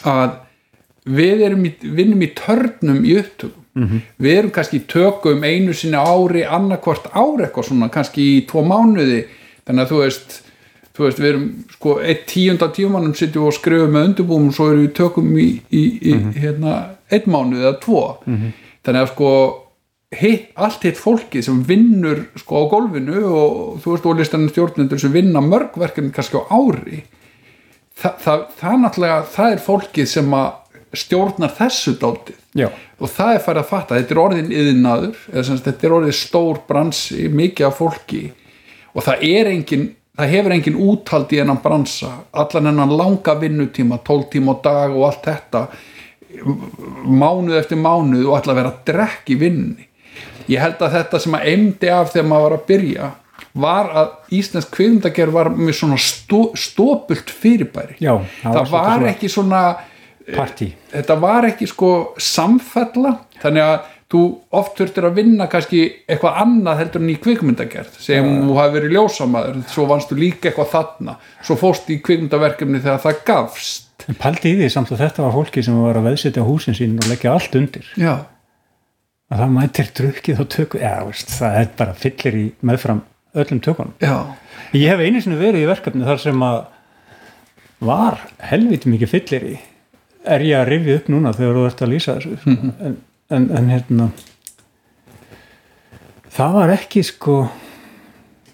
[0.06, 0.36] að
[1.08, 3.64] við erum í, vinnum í törnum í upptökum.
[4.18, 8.64] Við erum kannski í tökum einu sinni ári annarkvort ári eitthvað svona kannski í tvo
[8.66, 9.24] mánuði.
[9.66, 10.38] Þannig að þú veist
[10.98, 11.46] þú veist, við erum
[11.76, 15.30] sko eitt tíunda tímanum sitjum við og skrifum með undirbúum og svo erum við tökum
[15.38, 16.74] í, í, í hérna,
[17.14, 18.02] einn mánuð eða tvo.
[18.84, 19.30] Þannig að sko
[20.18, 25.00] hitt, allt hitt fólki sem vinnur sko á gólfinu og þú veist, og listanum stjórnendur
[25.00, 27.04] sem vinna mörg verkefni kannski á ári
[27.98, 32.36] Þa, það, það náttúrulega, það er fólkið sem að stjórnar þessu dálítið.
[32.58, 32.68] Já,
[32.98, 34.84] og það er farið að fatta, þetta er orðin
[35.48, 38.20] sagt, þetta er orðið stór bransi, mikið af fólki.
[38.94, 39.88] Og það er engin
[40.18, 42.10] það hefur engin úthald í hennan bransa.
[42.32, 45.66] Allan hennan langa vinnutíma 12 tíma á dag og allt þetta
[47.08, 49.86] mánuð eftir mánuð og að vera drekk í vinni
[50.48, 53.08] ég held að þetta sem að eimdi af þegar maður var að byrja
[53.58, 57.96] var að Íslensk kvikmyndagerð var með svona stó, stópult fyrirbæri.
[58.02, 58.12] Já,
[58.42, 59.62] það var var, svona- ekki svona
[60.28, 63.14] partí þetta var ekki sko samfella.
[63.42, 63.78] Þannig að
[64.08, 64.22] þú
[64.56, 68.94] oft þurftir að vinna kannski eitthvað annað heldur en í kvikmyndagerð sem þú hafi verið
[68.96, 71.18] ljósamaður svo vannstu líka eitthvað þarna.
[71.44, 73.84] Svo fóst í kvikmyndaverkefni þegar það gafst.
[74.08, 76.96] En paldi í því samt að þetta var fólki sem var að veðsetja húsin sín
[77.02, 77.90] og leggja allt undir.
[78.00, 78.14] Já,
[79.28, 83.02] að það mætir drukkið og tökur já, veist, það er bara fyllir í meðfram
[83.38, 83.94] öllum tökunum.
[84.00, 84.14] Já,
[84.72, 86.62] ég hef einu sinni verið í verkefni þar sem að
[87.84, 89.58] var helviti mikið fyllir í.
[90.28, 92.38] Er ég að rifja upp núna þegar þú ert að lýsa þessu?
[92.40, 92.72] Sko.
[92.88, 92.96] en,
[93.30, 94.10] en, en hérna
[96.32, 97.38] það var ekki sko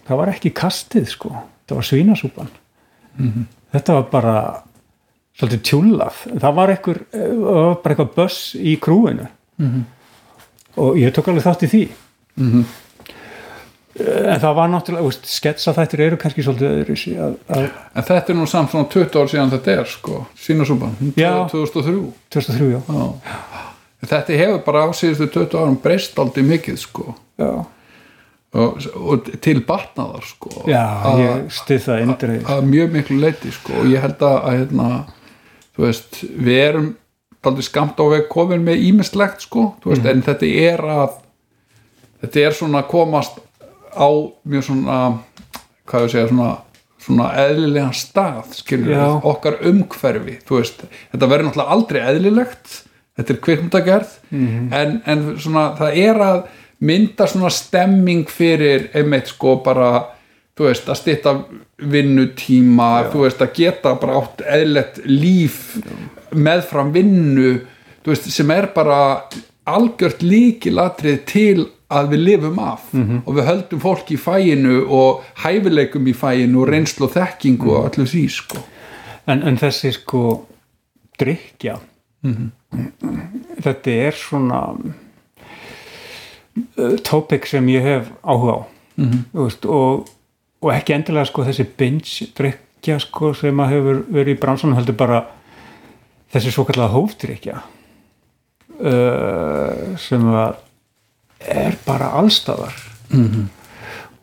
[0.05, 1.33] það var ekki kastið sko.
[1.65, 2.53] Það var svínasúpan.
[3.73, 4.35] Þetta var bara
[5.35, 6.23] svolítið tjúllað.
[6.39, 9.27] Það var var bara eitthvað böss í krúinu.
[10.77, 11.83] Og ég tók alveg þátt í því.
[13.95, 18.33] En það var náttúrulega veist, sketsa þættir eru kannski svolítið öðru að, að en þetta
[18.33, 20.97] er nú samt svona 20 ár síðan þetta er sko, svínasúpan.
[21.15, 21.47] Já.
[21.47, 23.74] 2003 2003 já, já.
[24.09, 27.15] Þetta hefur bara á síðustu 20 árum breyst aldrei mikið sko.
[28.55, 30.51] Og, og til batnaðar sko.
[30.69, 30.85] Já
[31.19, 33.81] ég stið það indrið að mjög miklu leiti sko.
[33.81, 34.89] Og ég held að, að hérna,
[35.75, 36.91] þú veist, við erum
[37.45, 41.19] aldrei skamt á veg komin með ímislegt sko, þú veist, en þetta er að
[42.23, 43.35] þetta er svona að komast
[43.93, 44.09] á
[44.49, 45.01] mjög svona
[45.85, 46.47] hvað ég segja, svona
[47.05, 48.97] svona eðlilegan stað, skilur Já.
[48.97, 50.83] við okkar umhverfi, þú veist.
[51.11, 52.77] Þetta verður náttúrulega aldrei eðlilegt
[53.15, 54.13] þetta er kvikmyndagerð
[54.75, 56.41] en, en svona það er að
[56.85, 59.91] mynda svona stemming fyrir einmitt sko bara
[60.55, 61.35] þú veist að stytta
[61.79, 65.61] vinnutíma þú veist að geta bara átt eðlilegt líf
[66.35, 67.53] meðfram vinnu
[68.03, 68.99] þú veist sem er bara
[69.65, 71.65] algjört líkilatrið til
[71.95, 72.85] að við lifum af.
[73.25, 77.89] Og við höldum fólk í fæinu og hæfileikum í fæinu og reynslu og þekkingu og
[77.89, 78.61] allir því sko.
[79.29, 80.23] En, en þessi sko
[81.19, 81.79] drikja
[83.65, 84.59] þetta er svona
[86.77, 88.61] uh, topic sem ég hef áhuga á.
[88.95, 90.05] Þú veist, og,
[90.63, 94.95] og ekki endilega sko þessi binge drikja sko sem að hefur verið í bransanum heldur
[94.95, 95.19] bara
[96.31, 97.57] þessi svo kallega hófdrykja
[98.79, 100.55] uh, sem að
[101.45, 102.73] er bara allstaðar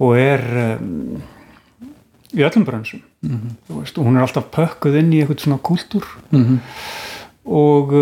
[0.02, 0.42] og er
[0.80, 1.20] um,
[2.32, 3.02] í öllum brönsum
[3.68, 6.08] þú veist, og hún er alltaf pökkuð inn í eitthvað svona kúltúr.
[6.32, 6.56] Og uh,
[7.44, 7.92] og,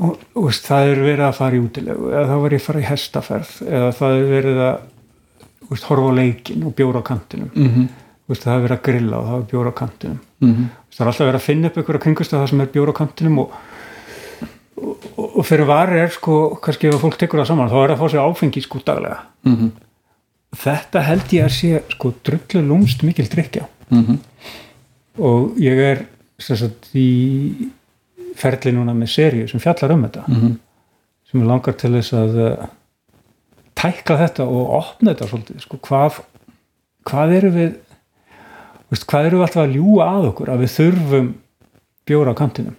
[0.00, 2.80] og veist, það er verið að fara í útilegu eða það var ég að fara
[2.82, 4.78] í hestaferð eða það er verið að
[5.70, 7.88] veist, horfa á leikin og bjóra á kantinum Mhm.
[8.30, 10.64] Þú veist, það er verið að grilla og það er bjóra á kantinum Mhm.
[10.94, 13.38] það er alltaf verið að finna upp einhverja kringust það sem er bjóra á kantinum
[13.38, 13.52] og,
[14.80, 17.96] og, og fyrir varir er sko kannski ef fólk tekur það saman þá er það
[17.96, 19.70] að fá sér áfengi sko daglega Mhm.
[20.56, 24.18] þetta held ég að sé sko drullu lúmst mikil drikja Mhm.
[25.18, 26.06] og ég er
[26.40, 27.70] sem sagt í
[28.40, 30.26] ferli núna með seríu sem fjallar um þetta.
[30.28, 30.58] Mhm.
[31.30, 32.66] sem er langar til þess að uh,
[33.78, 36.18] tækla þetta og opna þetta svolítið, sko, hvað
[37.08, 37.70] hvað eru við
[38.90, 41.32] veist, hvað eru við alltaf að ljúga að okkur að við þurfum
[42.10, 42.76] bjóra á kantinum?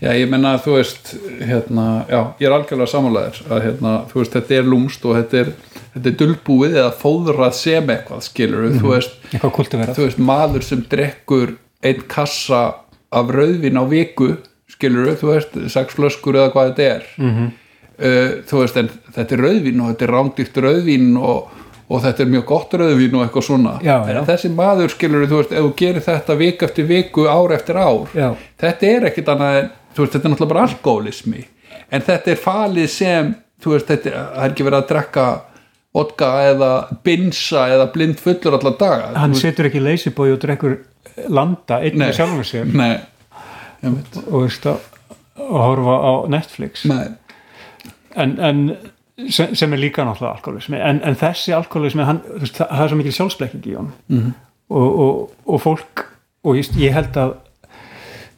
[0.00, 1.10] Já, ég menna að þú veist
[1.46, 5.40] hérna, já, ég er algjörlega samanlegaður að hérna, þú veist, þetta er lúmst og þetta
[5.42, 5.50] er,
[5.94, 10.66] þetta er dulbúið eða fóðrað sem eitthvað, skilur þú veist, eitthvað kultiverað þú veist, maður
[10.66, 11.54] sem drekkur
[11.86, 12.62] einn kassa
[13.12, 14.36] af rauðvin á viku,
[14.70, 17.46] skilur þú veist, sex flöskur eða hvað þetta er Mhm.
[17.98, 21.50] uh, þú veist, en þetta er rauðvin og þetta er rándýrt rauðvin og,
[21.90, 24.20] og þetta er mjög gott rauðvin og eitthvað svona Já, já.
[24.28, 28.06] þessi maður, skilur þú veist, ef þú gerir þetta vik eftir viku, ár eftir ár
[28.14, 28.34] Já.
[28.62, 31.44] þetta er ekkit annað en þú veist, þetta er náttúrulega bara alkoholismi
[31.90, 35.26] en þetta er falið sem þú veist, þetta er- ekki verið að drekka
[35.92, 36.72] vodka eða
[37.02, 40.76] binsa eða blind fullur allar daga hann setur ekki leysibói og drekkur
[41.28, 42.70] landa einn með sjálfum sér.
[44.30, 44.78] Og veist að
[45.40, 46.82] og horfa á Netflix.
[48.16, 48.58] En, en
[49.32, 52.90] sem, sem er líka náttúrulega alkoholismi en, en þessi alkoholismi, hann, veist, það, það er
[52.92, 54.32] svo mikil sjálfsblekking í hann Mhm.
[54.70, 56.04] og, og, og fólk
[56.44, 57.32] og ég, ég held að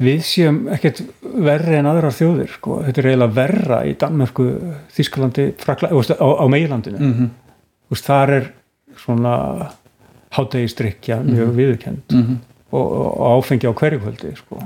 [0.03, 2.81] við séum ekkert verri en aðrar þjóðir sko.
[2.87, 4.47] þetta er eiginlega verra í Danmörku
[4.97, 7.31] Þískalandi, Frakla, veist, á, á meilandinu mm
[7.93, 8.47] veist, þar er
[8.97, 9.35] svona
[10.39, 12.41] hátegistrykja mjög mm viðurkend Mhm.
[12.73, 14.59] Og, og áfengi á hverju kvöldi sko.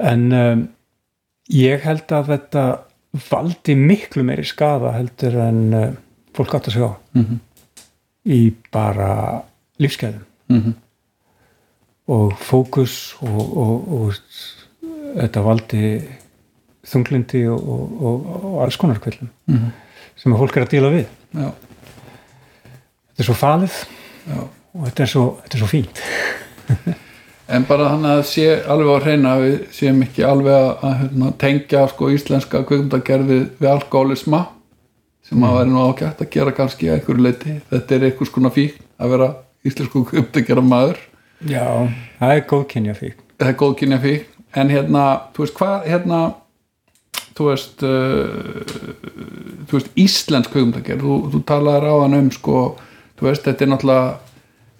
[0.00, 0.62] en um,
[1.52, 2.64] ég held að þetta
[3.30, 5.88] valdi miklu meiri skada heldur en uh,
[6.36, 7.40] fólk átt að segja Mhm.
[8.30, 9.42] í bara
[9.80, 10.74] lífskeiðum Mhm.
[12.08, 14.14] og fókus og, og, og
[15.20, 15.82] þetta valdi
[16.86, 19.72] þunglindi og, og, og, og alls konar kvillum Mhm.
[20.16, 21.50] sem að fólk er að díla við já,
[23.10, 23.74] þetta er svo falið
[24.30, 24.40] já
[24.76, 26.02] og þetta er svo, þetta er svo fínt.
[27.50, 31.30] En bara þannig að sé alveg á hreina við séum ekki alveg að, að hérna,
[31.42, 34.44] tengja sko íslenska kvikmyndagerfið við alkoholisma
[35.26, 38.54] sem að væri nú ágætt að gera kannski að einhverju leiti, þetta er einhvers konar
[38.54, 39.28] fík að vera
[39.66, 41.02] íslensku kvikmyndagerða maður
[41.46, 41.66] já,
[42.20, 44.28] það er góðkynja fík það er góðkynja fík
[44.60, 46.20] en hérna, þú veist hvað hérna
[47.38, 48.64] þú veist uh,
[49.66, 52.56] þú veist íslensk kvikmyndagerð þú, þú talaðir á hann um sko
[53.20, 54.29] þú veist, þetta er náttúrulega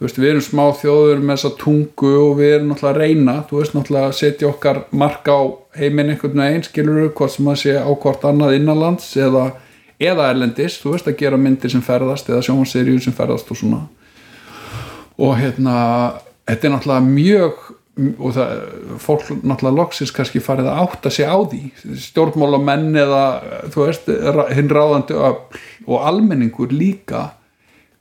[0.06, 3.35] veist, við erum smá þjóður með þessa tungu og við erum náttúrulega að reyna.
[3.48, 5.39] Þú veist, náttúrulega að setja okkar mark á
[5.77, 9.44] heiminn einhvern veginn, skilur við hvort sem að sé á hvort annað innanlands eða,
[10.01, 13.82] eða erlendis, þú veist, að gera myndir sem ferðast eða sjónvarsseríu sem ferðast og svona.
[15.20, 15.77] Og hérna
[16.48, 17.60] þetta er náttúrulega mjög
[18.01, 18.55] og það,
[19.02, 21.60] fólk náttúrulega loksins kannski farið að átta sig á því.
[22.06, 23.24] Stjórnmálamenn eða
[23.74, 24.09] þú veist,
[24.56, 25.60] hinn ráðandi öfl
[25.90, 27.27] og almenningur líka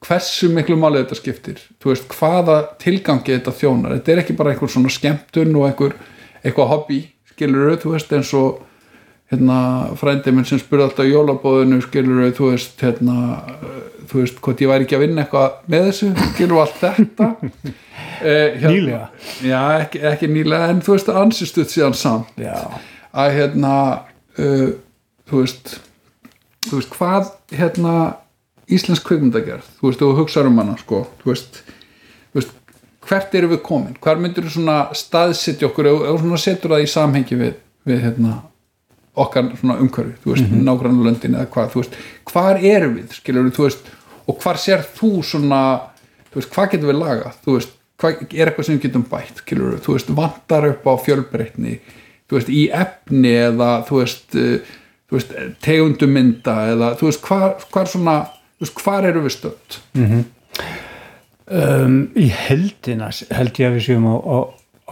[0.05, 1.59] hversu miklu máli þetta skiptir.
[1.81, 3.97] Þú veist, hvaða tilgangi þetta þjónar.
[3.97, 5.95] Þetta er ekki bara einhver svona skemmtun og einhver,
[6.43, 6.99] eitthvað hobby
[7.33, 8.63] skilur þú veist, eins og
[9.31, 9.59] hérna,
[9.99, 13.17] frændi minn sem spurði alltaf jólabóðinu skilur þú veist hérna,
[14.09, 17.31] þú veist, hvort ég væri ekki að vinna eitthvað með þessu, skilur allt þetta.
[18.19, 19.05] Eh, hérna, Nýlega?
[19.47, 22.33] já, ekki, ekki nýlega en þú veist, ansistuð síðan samt.
[22.35, 22.57] Já,
[23.15, 23.75] að hérna
[24.35, 24.73] uh,
[25.29, 25.71] þú veist
[26.67, 27.93] þú veist, hvað hérna
[28.75, 31.61] íslensk kvikmyndagerð, þú veist, þú hugsaður um hana sko, þú veist,
[32.29, 32.53] þú veist
[33.09, 35.89] hvert eru við komin, hvar myndir þú svona staðsetja okkur,
[36.21, 37.55] svona setur það í samhengi við,
[37.89, 38.35] við hérna
[39.19, 41.05] okkar svona umhverfi, þú veist, mm -hmm.
[41.05, 41.97] löndin eða hvað, þú veist,
[42.31, 43.91] hvar erum við skilur þú veist,
[44.27, 45.61] og hvar sér þú svona,
[46.31, 47.33] þú veist, hvað getum við lagað?
[47.45, 47.69] Þú veist,
[47.99, 51.79] hvað er eitthvað sem við getum bætt skilur þú veist, vantar upp á fjölbreytni
[52.29, 54.59] þú veist, í efni eða þú veist, uh,
[55.09, 55.33] þú veist,
[55.65, 58.15] tegundumynda eða þú veist, hvar, hvar svona
[58.59, 59.79] veist, hvar eru við stöld
[61.49, 64.37] um, í heldina held ég að við séum á, á,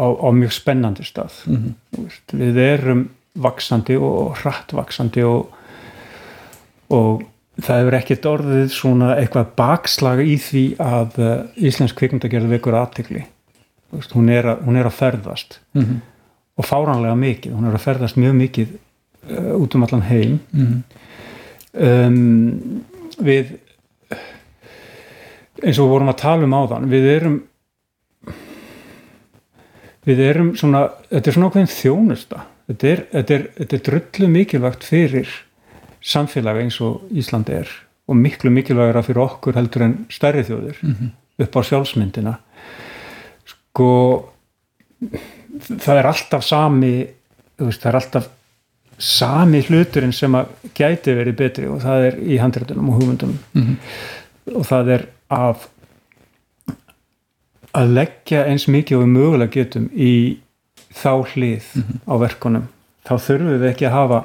[0.02, 1.41] á, á mjög spennandi stað.
[1.45, 1.73] Mhm.
[2.02, 3.07] veist, við erum
[3.38, 5.52] vaksandi og hratt vaksandi og,
[6.89, 7.23] og
[7.61, 13.26] það hefur ekkert orðið svona eitthvað bakslag í því að uh, Íslensk kvikmyndagerð vekur aðtikli
[13.91, 14.30] hún,
[14.65, 15.60] hún er að ferðast.
[15.73, 16.02] Mhm.
[16.57, 18.69] og fáranlega mikið, hún er að ferðast mjög mikið
[19.30, 20.39] uh, út um allan heim.
[20.52, 20.84] Mhm.
[21.73, 22.84] um,
[23.23, 23.56] við
[25.64, 27.38] eins og við vorum að tala um áðan við erum
[30.07, 32.45] við erum svona þetta er svona ákveðin þjónusta.
[32.68, 35.35] Þetta er, þetta er, þetta er drullu mikilvægt fyrir
[36.03, 37.72] samfélag eins og Ísland er
[38.07, 40.80] og miklu mikilvægra fyrir okkur heldur en stærri þjóðir
[41.44, 42.38] upp á sjálfsmyndina.
[43.48, 43.89] Sko
[45.68, 46.94] það er alltaf sami
[47.57, 48.30] veist, það er alltaf
[48.98, 50.48] sami hluturinn sem að
[50.78, 53.40] gæti verið betri og það er í handrættunum og hugmyndunum.
[53.53, 53.76] Mhm.
[54.56, 55.65] og það er að
[57.78, 60.11] að leggja eins mikið og við mögulega getum í
[60.98, 61.68] þá hlið
[62.10, 62.68] á verkunum.
[63.06, 64.22] Þá þurfum við ekki að hafa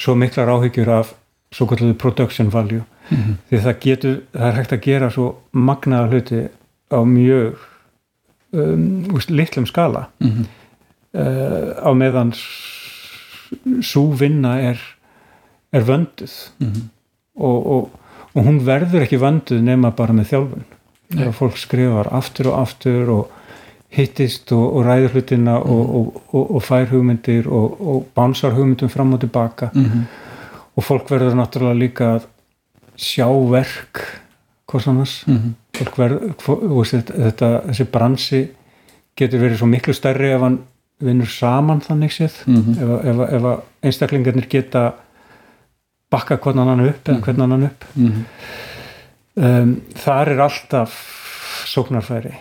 [0.00, 1.10] svo miklar áhyggjur af
[1.52, 2.84] svo kalluðu production value.
[3.50, 6.40] Því það getur, það er hægt að gera svo magnaða hluti
[6.94, 7.58] á mjög
[8.54, 10.46] um, litlum skala Mhm.
[11.14, 12.32] uh, á meðan
[13.82, 14.78] svo vinna er
[15.72, 16.88] er vönduð Mhm.
[17.36, 17.90] og, og,
[18.34, 20.64] og hún verður ekki vönduð nema bara með þjálfun
[21.10, 23.28] þegar fólk skrifar aftur og aftur og
[23.90, 28.88] hittist og, og ræður hlutina og, og, og, og fær hugmyndir og, og bánsar hugmyndum
[28.90, 30.04] fram og tilbaka Mhm.
[30.76, 32.26] og fólk verður náttúrulega líka að
[32.96, 34.04] sjá verk
[34.70, 35.54] hvers annars Mhm.
[35.74, 36.34] fólk verður,
[36.84, 38.48] þetta, þetta, þessi bransi
[39.16, 40.58] getur verið svo miklu stærri ef hann
[41.00, 42.34] vinnur saman þannig séð.
[42.46, 42.74] Mhm.
[42.76, 44.82] ef, að- ef, að- einstaklingarnir geta
[46.10, 47.84] bakka hvernig hann upp eða hvernig hann upp.
[47.94, 48.24] Mhm.
[49.36, 50.96] um, þar er alltaf
[51.70, 52.34] sóknarfæri.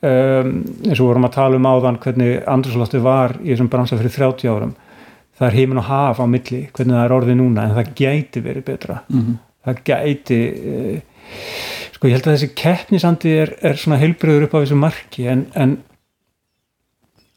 [0.00, 0.50] Um,
[0.86, 4.46] eins og vorum að tala um áðan hvernig andrúslofti var í þessum bransa fyrir 30
[4.52, 4.74] árum.
[5.38, 8.42] Það er heimin og haf á milli hvernig það er orðið núna en það gæti
[8.44, 9.00] verið betra.
[9.10, 9.38] Mhm.
[9.66, 11.00] það gæti uh,
[11.92, 15.42] sko ég held að þessi keppnisandi er, er svona heilbriður upp á þessu marki en,
[15.58, 15.74] en,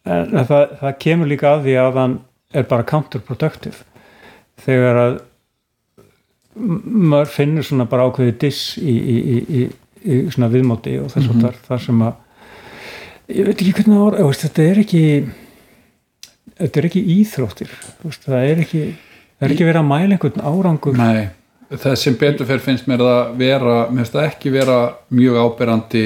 [0.05, 2.15] en það, það kemur líka að því að hann
[2.51, 3.85] er bara counterproductive.
[4.61, 5.19] Þegar að
[6.55, 9.61] maður finnur svona bara ákveði diss í, í, í, í,
[10.03, 14.27] í svona viðmóti og þess að þar, þar sem að ég veit ekki hvernig það
[14.27, 15.03] veist, þetta er ekki
[16.61, 17.75] þetta er ekki íþróttir
[18.25, 20.99] það er ekki það er ekki verið að mæla einhvern árangur.
[20.99, 21.29] Nei
[21.71, 24.77] það sem betur fyrir finnst mér það vera mér finnst það ekki vera
[25.13, 26.05] mjög áberandi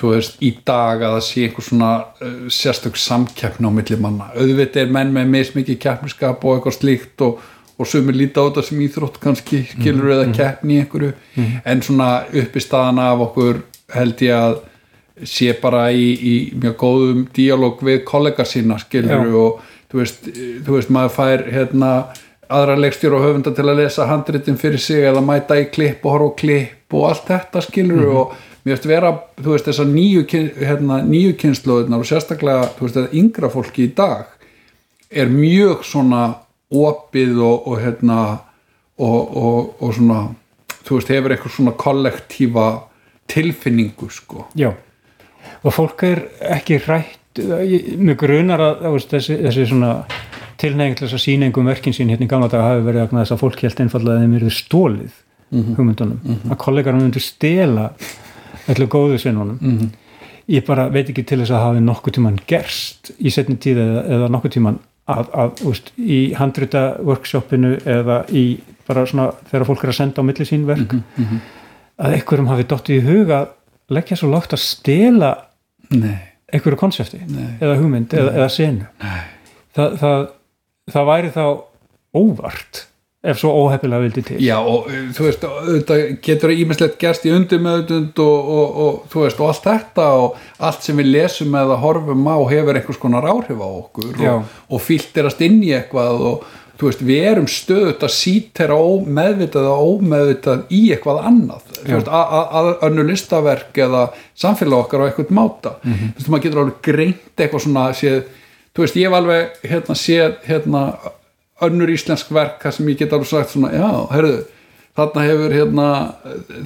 [0.00, 4.30] þú veist, í dag að það sé einhver svona uh, sérstök samkeppni á milli manna.
[4.34, 7.42] Auðvitað er menn með mismikið keppniskap og eitthvað slíkt og,
[7.78, 11.12] og sumir líta á þetta sem íþrótt kannski skilur eða keppni í einhverju.
[11.64, 12.10] En svona
[12.42, 13.62] uppi staðan af okkur
[13.94, 14.58] held ég að
[15.30, 19.36] sé bara í, í mjög góðum díalóg við kollega sína skilur Já.
[19.38, 19.60] og
[19.92, 20.24] þú veist,
[20.66, 21.90] þú veist maður fær hérna
[22.50, 26.16] aðra leikstjóra og höfunda til að lesa handritin fyrir sig eða mæta í klipp og
[26.16, 28.34] horfa á klipp og allt þetta skilur og
[28.64, 29.10] mér veist vera,
[29.40, 30.24] þú veist, þessar nýju,
[30.60, 34.30] hérna, nýju kynnslóðunar og sérstaklega, þú veist, þetta yngra fólki í dag
[35.14, 36.22] er mjög svona
[36.74, 38.20] opið og, og hérna
[38.96, 40.22] og, og, og svona
[40.84, 42.68] þú veist, hefur eitthvað svona kollektífa
[43.30, 44.48] tilfinningu, sko.
[44.58, 44.72] Já,
[45.62, 46.24] og fólk er
[46.56, 49.92] ekki hrætt, mjög grunar að veist, þessi, þessi svona
[50.60, 53.24] tilnefing til þess að sína einhverjum verkin sín hérna í gamla daga hafi verið vegna
[53.24, 55.22] þess að fólk held einfallega að þeim eru stólið
[55.54, 57.90] hugmyndunum, að kollegar myndu stela
[58.72, 59.90] öllu góðu sinnunum
[60.48, 64.02] ég bara veit ekki til þess að hafi nokkuð tíman gerst í setni tíð eða,
[64.16, 64.78] eða nokkuð tíman
[65.08, 68.44] að, að úst, í handrita workshopinu eða í
[68.88, 70.94] bara svona þegar fólk er að senda á milli sín verk
[71.96, 73.40] að einhverjum hafi dottið í huga
[73.92, 75.34] leggja svo lágt að stela
[75.92, 76.16] Nei,
[76.52, 77.56] einhverju konsepti Nei.
[77.60, 78.86] eða hugmynd eða, eða senu.
[79.76, 80.22] Þa, það,
[80.94, 81.44] það væri þá
[82.16, 82.80] óvart
[83.24, 85.96] ef svo óheppilega vildi til Já og uh, þú veist þetta
[86.26, 90.36] getur ímislegt gerst í undirmeðutund og, og, og þú veist og allt þetta og
[90.68, 94.34] allt sem við lesum eða horfum á hefur einhvers konar áhrif á okkur Já.
[94.36, 96.44] og, og fílterast inn í eitthvað og
[96.74, 98.76] þú veist við erum stöðut að sítera
[99.16, 104.00] meðvitað og ómeðvitað í eitthvað annað þú veist að- önnu listaverk eða
[104.34, 106.08] samfélag okkar á eitthvað máta Mhm.
[106.16, 108.24] þú veist maður getur alveg greint eitthvað svona séð,
[108.74, 110.82] þú veist ég hef alveg hérna séð hérna
[111.62, 114.42] önnur íslensk verk þar sem ég get alveg sagt svona, já, herðu
[114.94, 115.86] þarna hefur hérna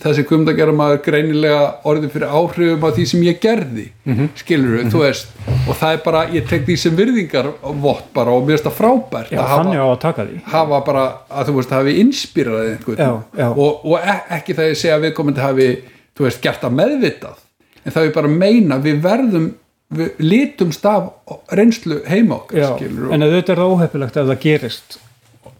[0.02, 3.86] þessi kumdagjara maður greinilega orðið fyrir áhrifum af því sem ég gerði.
[4.04, 5.30] Mm skilur þú veist
[5.68, 7.48] og það er bara, ég tek því sem virðingar
[7.80, 11.48] vott bara og mér finnst það frábært já, að hafa, á að hafa bara að
[11.48, 13.22] þú veist, hafi inspírað einhvern.
[13.36, 15.68] Já, og, og e ekki það ég segja að viðkomandi hafi,
[16.16, 17.38] þú veist, gert það meðvitað
[17.84, 19.48] en það er bara að meina við verðum,
[19.94, 21.12] við litumst af
[21.56, 24.98] reynslu heima okkar já, skilur en auðvitað er það óheppilegt ef það gerist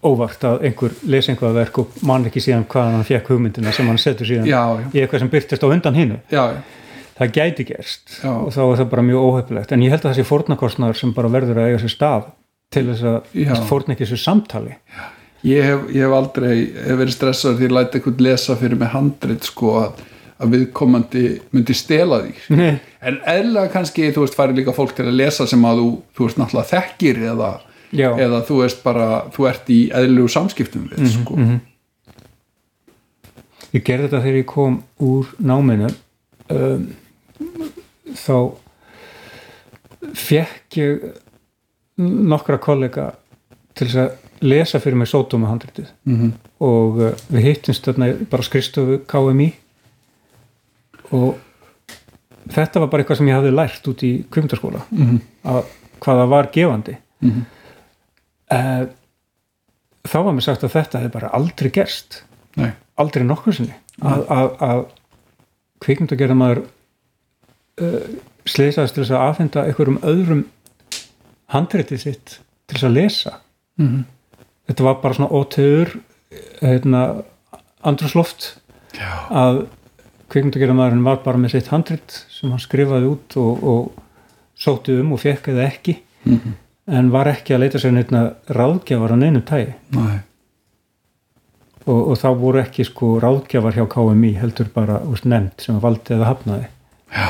[0.05, 3.89] óvart að einhver lesi einhvað verk og man ekki síðan hvað hann fekk hugmyndina sem
[3.89, 4.85] hann setur síðan Já, já.
[4.95, 6.19] í eitthvað sem byrtist á undan hinu.
[6.31, 6.45] Já,
[7.19, 9.73] það gæti gerst og þá er það bara mjög óheppilegt.
[9.75, 12.29] En ég held að þessi fórnarkostnaður sem bara verður að eiga sér stað
[12.71, 14.77] til þess að fórna ekki þessu samtali.
[15.49, 18.93] Ég hef, ég hef aldrei hef verið stressaður því að læta einhvern lesa fyrir mig
[18.95, 20.01] handrit sko að,
[20.39, 22.81] að viðkomandi myndi stela því Nei.
[23.03, 26.27] en eðlega kannski, þú veist, færi líka fólk til að lesa sem að þú, þú
[26.29, 27.51] veist, náttúrulega þekkir eða,
[28.23, 31.35] eða þú veist bara þú ert í eðlilegu samskiptum við Mhm, sko.
[33.75, 35.91] ég gerði þetta þegar ég kom úr náminu
[36.55, 36.87] um,
[38.17, 38.37] þá
[40.15, 41.03] fekk ég
[41.99, 43.11] nokkra kollega
[43.77, 46.33] til þess að lesa fyrir mig sótóma handritið Mhm.
[46.61, 49.53] og uh, við hittumst þarna bara á skrifstofu KMI
[51.13, 51.39] og
[52.53, 55.21] þetta var bara eitthvað sem ég hafði lært út í kvimdaskóla Mhm.
[55.45, 55.65] að
[56.01, 57.45] hvað það var gefandi Mhm.
[58.51, 58.87] uh,
[60.09, 62.23] þá var mér sagt að þetta hefði bara aldrei gerst
[62.57, 62.73] Nei.
[62.99, 64.85] aldrei nokkur sinni að, að, að
[65.85, 66.63] kvikmyndagerðamaður
[67.83, 68.07] uh,
[68.49, 70.45] sleisaðist til þess að afhenda einhverjum öðrum
[71.53, 73.35] handritið sitt til þess að lesa
[73.79, 74.05] Mhm.
[74.69, 76.01] þetta var bara svona ótöður
[76.61, 77.23] hérna,
[77.85, 78.59] andrúsloft
[78.95, 79.29] Já.
[79.31, 79.67] að
[80.33, 84.05] kvikmyndagerðamaðurinn var bara með sitt handrit sem hann skrifaði út og, og
[84.59, 85.97] sótti um og fekk eða ekki
[86.29, 86.53] Mhm.
[86.89, 90.19] en var ekki að leita sér neittna ráðgjafar á neinu tægi Nei.
[91.87, 96.15] og, og þá voru ekki sko ráðgjafar hjá KMI heldur bara úst, nefnd sem valdi
[96.17, 96.67] eða hafnaði
[97.15, 97.29] Já.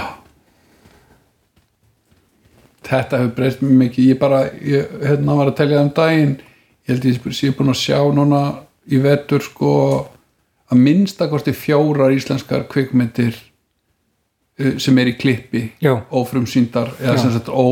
[2.89, 4.07] Þetta hefur breyst mjög mikið.
[4.15, 6.37] Ég bara, ég, hérna var að telja um daginn,
[6.89, 8.41] ég held ég sé búin að sjá núna
[8.89, 9.73] í vetur sko
[10.73, 13.37] að minnstakosti fjórar íslenskar kvikmyndir
[14.61, 15.95] uh, sem er í klippi Já.
[16.11, 17.23] ófrumsýndar eða Já.
[17.23, 17.65] sem sagt ó,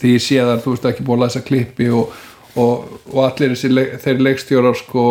[0.00, 2.12] því ég sé þar, þú veist ekki búin að læsa klippi og,
[2.56, 5.08] og, og allir leik, þeir leikstjórar sko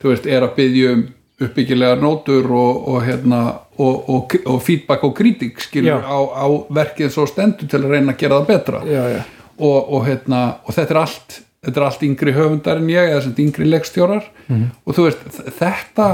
[0.00, 1.04] þú veist, er að byggja um
[1.44, 3.40] uppbyggilega nótur og, og hérna
[3.82, 8.20] og, og, og feedback og kritik á, á verkið svo stendur til að reyna að
[8.22, 9.22] gera það betra já, já.
[9.58, 13.34] og, og, hérna, og þetta er allt þetta er allt yngri höfundar en ég eða
[13.46, 14.64] yngri leikstjórar Mhm.
[14.84, 15.22] og þú veist,
[15.58, 16.06] þetta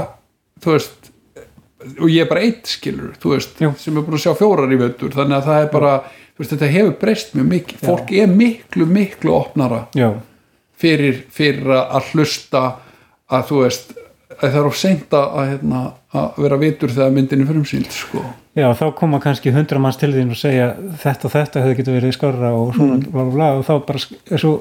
[0.61, 1.11] þú veist
[1.97, 5.15] og ég er bara eitt skilur, veist sem er búin að sjá fjórar í völdur
[5.15, 5.93] þannig að það er bara,
[6.37, 9.79] veist, þetta hefur breyst mjög mikið, fólk er miklu, miklu opnara
[10.81, 12.61] fyrir, fyrir að hlusta
[13.31, 13.95] að þú veist
[14.41, 15.81] að það er of seint að, hérna,
[16.17, 18.21] að vera vitur þegar myndin er frumsýnd sko.
[18.57, 20.71] Já, þá koma kannski hundra manns til þín og segja
[21.03, 23.03] þetta og þetta hefði getið verið skarra og svona Mm.
[23.11, 24.01] bla, bla, bla, og þá bara
[24.31, 24.53] er svo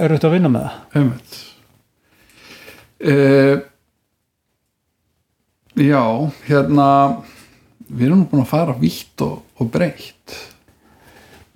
[0.00, 1.38] erfitt að vinna með það Einmitt.
[3.00, 3.60] Uh,
[5.78, 6.02] já,
[6.48, 6.88] hérna
[7.90, 10.38] við erum búin að fara vítt og, og breytt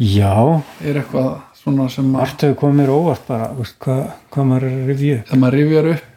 [0.02, 4.00] Já, er eitthvað svona sem að allt hefur komið mér óvart bara, hvað,
[4.34, 5.28] hvað maður er að rifja upp?
[5.28, 6.10] Þegar maður rifjar upp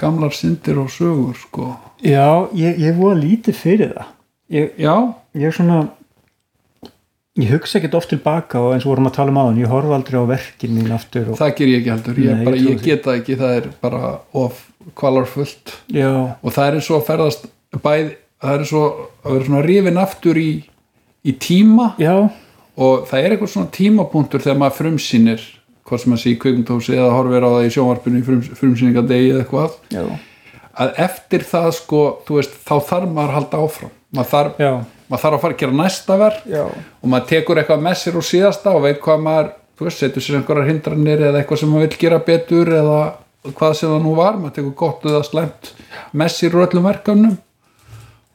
[0.00, 1.68] gamlar syndir og sögur sko.
[2.04, 4.10] Já, ég, ég voru lítið fyrir það.
[4.56, 4.94] Ég, já,
[5.36, 5.78] ég er svona
[7.36, 9.96] ég hugsa ekkert oft tilbaka og eins og vorum að tala um áðan, ég horfa
[9.98, 12.20] aldrei á verkin mín aftur og, það ger ég ekki heldur.
[12.24, 12.84] Ég, Nei, bara, ég því.
[12.86, 14.12] get það ekki, það er bara
[14.44, 14.62] of
[14.94, 17.46] kvalarfullt Já, og það er eins og að ferðast
[17.82, 18.10] bæð,
[18.42, 20.50] það er eins og að vera svona rifin aftur í,
[21.26, 21.92] í tíma.
[22.02, 22.14] Já,
[22.76, 25.44] og það er eitthvað svona tímapunktur þegar maður frumsýnir
[25.86, 29.28] hvað sem að sé í kvikmyndahúsi eða horfir á það í sjónvarpinu í frum, frumsýningadegi
[29.30, 29.76] eða eitthvað.
[29.94, 30.02] Já,
[30.82, 33.92] að eftir það sko, veist, þá þarf maður að halda áfram.
[34.16, 34.58] Maður þarf,
[35.06, 36.64] maður þarf að fara að gera næsta verk já.
[36.66, 40.40] og maður tekur eitthvað með sér úr síðasta og veit hvað maður, veist, setur sér
[40.40, 43.00] einhverjar hindranir eða eitthvað sem maður vil gera betur eða
[43.56, 45.72] hvað sem það nú var maður tekur gott eða slæmt
[46.16, 47.36] með sér úr öllum verkefnum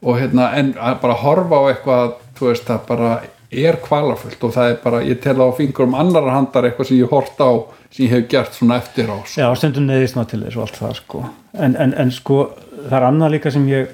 [0.02, 3.12] og hérna, en að bara horfa á eitthvað þú veist, það bara
[3.52, 7.12] er kvalafullt og það er bara, ég tel á fingurum annar handar eitthvað sem ég
[7.12, 7.50] hort á
[7.92, 9.42] sem ég hef gert svona eftir á sko.
[9.42, 11.24] Já, stundum neðist maður til þess og allt það sko.
[11.52, 12.38] en, en, en sko,
[12.78, 13.92] það er annað líka sem ég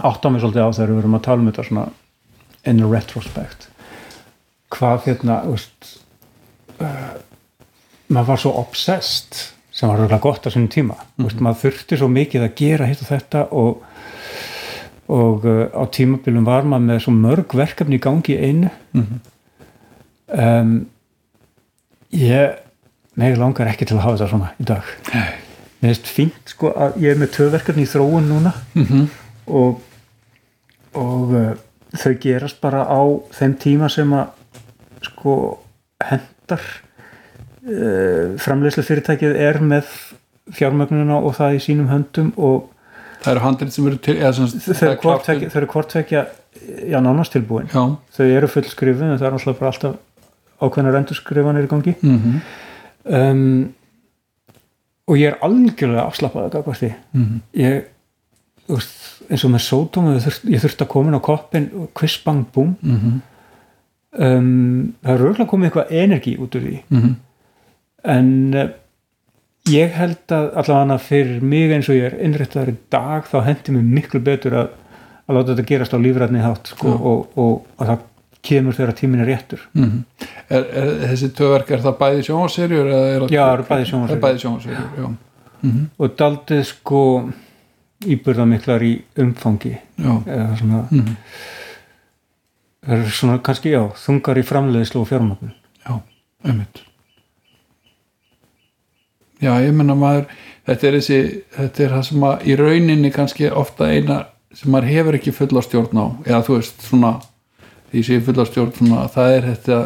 [0.00, 1.86] átt á mig svolítið á þegar við verum að tala um þetta svona
[2.68, 3.66] in retrospect
[4.70, 5.94] hvað hérna veist,
[6.78, 7.16] uh,
[8.12, 9.40] maður var svo obsessed
[9.80, 10.98] sem var röglega gott á sínum tíma.
[11.16, 13.86] Mm veist, maður þurfti svo mikið að gera hitt og þetta og
[15.10, 18.68] og uh, á tímabilum var maður með svo mörg verkefni í gangi einu.
[20.30, 20.74] Um,
[22.14, 22.60] ég
[23.18, 24.92] mig langar ekki til að hafa þetta svona í dag.
[25.80, 28.54] Mér finnst fínt sko að ég er með tvö verkefni í þróun núna.
[28.76, 29.08] Mhm.
[29.50, 29.80] og,
[30.94, 31.50] og uh,
[31.96, 33.02] þau gerast bara á
[33.34, 34.30] þeim tíma sem að
[35.08, 35.34] sko
[36.06, 36.62] hendar
[37.70, 39.88] uh, framleiðslu fyrirtækið er með
[40.56, 42.68] fjármögnuna og það í sínum höndum og
[43.22, 45.50] það eru handrið sem eru til eða, sem, þau það er eru klárt hvort tvekja-
[45.52, 46.22] þau eru hvort tvekja
[46.90, 47.68] já, nánast tilbúin.
[47.70, 47.82] Já,
[48.16, 49.98] þau eru fullskrifin en það er náttúrulega bara alltaf
[50.60, 51.94] ákveðnar endurskrifanir í gangi.
[52.02, 52.40] Mm
[53.10, 53.72] um,
[55.10, 56.90] og ég er algjörlega afslappaði gafast því.
[57.18, 57.38] Mhm.
[57.58, 57.80] ég
[58.68, 58.98] þú veist,
[59.30, 62.14] eins og með sótum ég þurft, ég þurfti að koma inn á koppin og quiz
[62.24, 62.76] bang boom.
[62.82, 63.16] Mhm.
[64.18, 66.76] um, það er örgulega komið eitthvað energi út úr því.
[66.90, 67.14] Mhm.
[68.04, 68.68] En uh,
[69.70, 73.72] ég held að allavega fyrir mig eins og ég er innrættaður í dag þá hendi
[73.76, 74.70] mér miklu betur að,
[75.28, 78.06] að láta þetta gerast á lífræðni hátt sko, og, og að það
[78.42, 79.98] kemur þegar tímin er réttur Mhm.
[80.48, 83.82] er, er þessi töverk er það bæði er það Já, það eru bæði
[84.34, 85.08] er sjónvarsserjur já.
[85.62, 85.82] Mhm.
[85.98, 87.02] og daldið sko
[88.16, 89.74] íbyrðamiklar í umfangi
[90.24, 91.16] eða svona Mhm.
[92.86, 95.52] það er svona kannski já, þungar í framleiðslu og fjármögnun
[95.84, 96.00] Já,
[96.48, 96.80] einmitt
[99.40, 100.26] Já, ég menna maður
[100.68, 101.20] þetta er þessi,
[101.56, 104.20] þetta er það sem að í rauninni kannski ofta eina
[104.54, 106.06] sem maður hefur ekki fulla stjórn á.
[106.26, 107.14] Eða þú veist svona
[107.90, 109.80] því sé fulla stjórn svona, það er þetta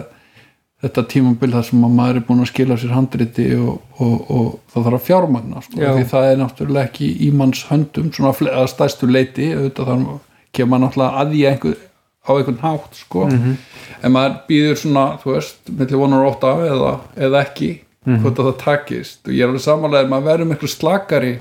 [0.84, 4.48] þetta tímabil þar sem að maður er búin að skila sér handriti og, og, og
[4.72, 8.68] það þarf að fjármagna sko, því það er náttúrulega ekki í manns höndum svona að
[8.74, 10.18] stæstu leiti auðvitað þannig
[10.54, 11.78] kemur maður náttúrulega að því einhver,
[12.24, 13.24] á einhvern hátt sko.
[14.04, 16.92] En maður býður svona, þú veist milli vonar og ótta eða,
[17.28, 17.70] eða ekki
[18.04, 19.20] hvort að það takist.
[19.26, 21.34] Og ég er alveg samanlega maður verður miklu slakari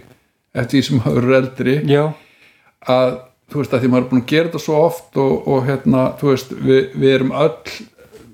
[0.54, 1.76] eftir því sem maður er eldri.
[1.90, 2.04] Já,
[2.94, 3.20] að
[3.52, 6.08] þú veist að því maður er búin að gera þetta svo oft og, og hérna,
[6.20, 7.78] þú veist við, við erum öll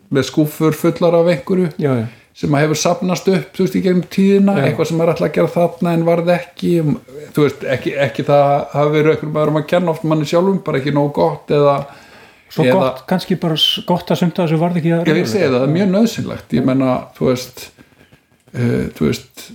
[0.10, 2.06] með skúfur fullar af einhverju já, já,
[2.40, 4.62] sem að hefur sapnast upp, þú veist, í gegnum tíðina Já.
[4.66, 6.70] eitthvað sem er alltaf að gera þarna en varð ekki.
[7.36, 8.46] Þú veist, ekki, ekki það
[8.76, 11.76] hafi verið einhverjum maður að kenna oft manni sjálfum bara ekki nógu gott eða
[12.50, 15.50] svo eða, gott, kannski bara gott að sumta þessu varð ekki að ég vil segja
[15.50, 17.66] það, það er mjög nöðsynlegt ég menna, þú veist
[18.54, 19.50] uh, þú veist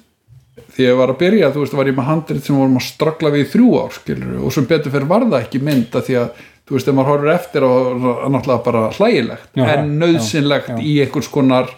[0.74, 3.30] því ég var að byrja, þú veist, var ég með handrið sem vorum að stragla
[3.34, 6.18] við í þrjú ár, skilur og sem betur fyrir var það ekki mynd að því
[6.20, 10.76] að þú veist, ef maður horfir eftir og náttúrulega bara hlægilegt, Já, en nöðsynlegt já,
[10.78, 10.84] já.
[10.84, 11.70] í einhvers konar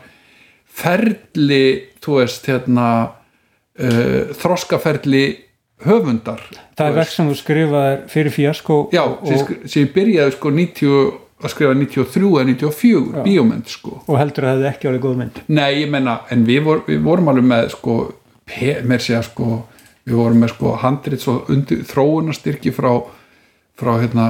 [0.76, 1.64] ferli,
[2.04, 5.24] þú veist hérna uh, þroskaferli
[5.84, 6.40] höfundar
[6.78, 11.08] það er verk sem þú skrifaðir fyrir fíasko Já, og, sem ég byrjaði sko 90,
[11.42, 13.98] að skrifa 93 eða 94, bíómynd sko.
[14.08, 15.40] Og heldur að það hefði ekki árið góð mynd?
[15.52, 17.96] Nei, ég menna, en við, vor, við vorum alveg með sko,
[18.48, 19.48] pe- með sér sko
[20.06, 22.92] við vorum með sko handrit svo undir þróunastyrki frá
[23.76, 24.26] frá hérna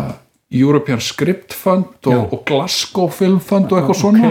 [0.50, 4.30] European Script Fund og, og Glasgow Film Fund og eitthvað svona.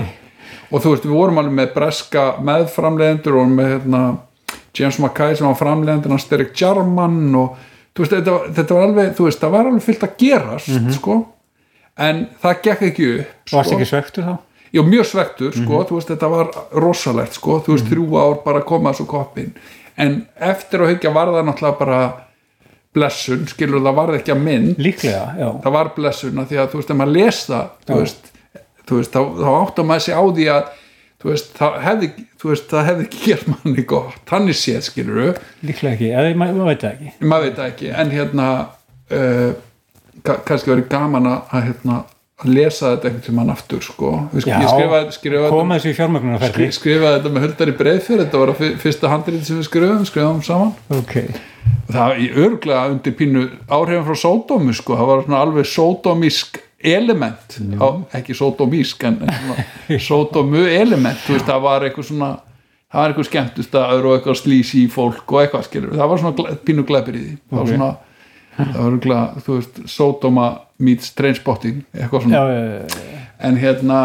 [0.73, 4.01] Og þú veist, við vorum alveg með breska meðframlegendur og með hérna
[4.75, 7.55] James Mackay sem var framlegendur hans Derek Jarman og
[7.95, 10.73] þú veist, þetta, var- þetta var alveg, þú veist, það var alveg fyllt að gerast
[10.97, 11.17] sko,
[11.97, 13.79] en það gekk ekki upp varst sko.
[13.79, 14.35] ekki svektur þá?
[14.75, 16.49] Já, mjög svektur, sko, þú veist, þetta var
[16.83, 19.53] rosalegt, sko, þú veist, þrjú ár bara koma þessu koppin,
[19.95, 21.99] en eftir að hyggja var það náttúrulega bara
[22.95, 24.81] blessun, skilur það varð ekki að mynd.
[24.83, 27.99] Líklega, já, það var blessun að því að, þú veist, ef maður les það þú
[28.01, 28.33] veist,
[28.83, 30.73] þú veist, þá, þá áttum maður sig á því að
[31.21, 32.09] þú veist, það hefði,
[32.41, 36.35] þú veist, það hefði ekki gert manni gott, hann er séð, skilur líklega ekki, eða
[36.41, 37.13] maður ma veit ekki.
[37.23, 38.49] Maður veit ekki, en hérna
[39.15, 39.55] uh,
[40.23, 41.97] kannski verið gaman að, hérna,
[42.43, 44.11] að lesa þetta einhvern tímann aftur, sko.
[44.33, 48.23] Við- Já, skrifaði, skrifaði koma þessu í fjármögnunarferði Skri, skrifaði þetta með höldar í breiðfjör
[48.23, 50.73] þetta var að fyr- fyrsta handrið sem við skrifaðum skrifaðum saman.
[50.89, 51.15] Ok,
[51.91, 56.59] það var í örglega undir pínu áhrifin frá sódómi sko, það var svona alveg sódómísk
[56.85, 57.59] element.
[57.81, 57.87] Á,
[58.19, 59.21] ekki sódómísk en,
[60.09, 62.31] sódómu element veist, það var eitthvað svona
[62.95, 66.21] það var eitthvað skemmtust að og eitthvað slísi í fólk og eitthvað skilur, það var
[66.21, 67.33] svona pínu glæpir í því.
[67.49, 67.89] Það var svona
[68.57, 70.47] það var örglega, þú veist, sódóma
[70.81, 72.39] meets trainspotting, eitthvað svona.
[72.39, 73.99] Já, já, já, en hérna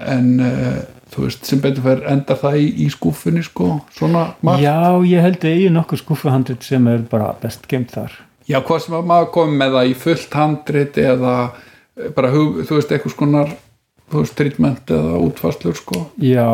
[0.00, 0.80] en uh,
[1.12, 4.64] þú veist, sem betur fer endar það í, í skúfunni sko, svona margt.
[4.64, 4.76] Já,
[5.10, 8.14] ég held að ég nokkuð skúfuhandrit sem er bara best gemt þar.
[8.48, 12.78] Já, hvað sem að maður komið með það í fullt handrit eða eh, bara, þú
[12.78, 13.52] veist, eitthvað skonar
[14.10, 16.04] þú veist, treatment eða útfastlur sko.
[16.18, 16.46] já,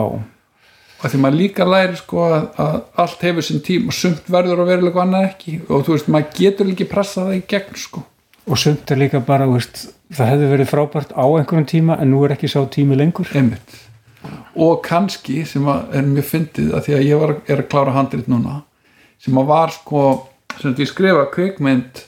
[0.97, 4.62] og því maður líka læri sko að, að allt hefur sinn tím og sumt verður
[4.64, 5.56] að verulega annað ekki.
[5.68, 8.05] Og þú veist, maður getur ekki pressa það í gegn sko.
[8.47, 12.23] og sumt er líka bara veist, það hefði verið frábært á einhverjum tíma en nú
[12.24, 13.28] er ekki sá tími lengur.
[13.35, 13.81] Einmitt.
[14.55, 17.94] Og kannski sem að er mjög fyndið að því að ég var, er að klára
[17.97, 18.60] handrit núna
[19.23, 20.02] sem að var sko
[20.60, 22.05] sem ég skrifa kvikmynd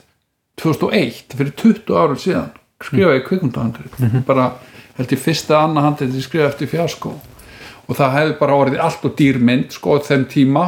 [0.59, 2.49] 2001 fyrir 20 árum síðan
[2.83, 4.23] skrifa ég kvikmyndahandrit.
[4.27, 4.53] Bara
[4.97, 7.13] held ég fyrsta annað handrit ég skrifa eftir fjarskó
[7.89, 10.67] og það hefði bara orðið allt og dýrmynd sko þeim tíma.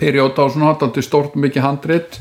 [0.00, 2.20] Perióta og svona haldandi stórt mikið handrit.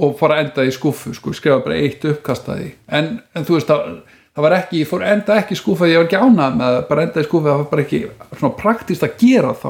[0.00, 2.70] Og fara að enda í skúfu sko, skrifa bara eitt uppkastaði.
[2.88, 3.84] En, en þú veist að
[4.32, 6.84] það var ekki, ég fór enda ekki í skúfu ég var ekki ánað með að
[6.88, 9.68] bara enda í skúfu það var bara ekki svona praktist að gera þá.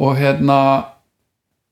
[0.00, 0.58] Og hérna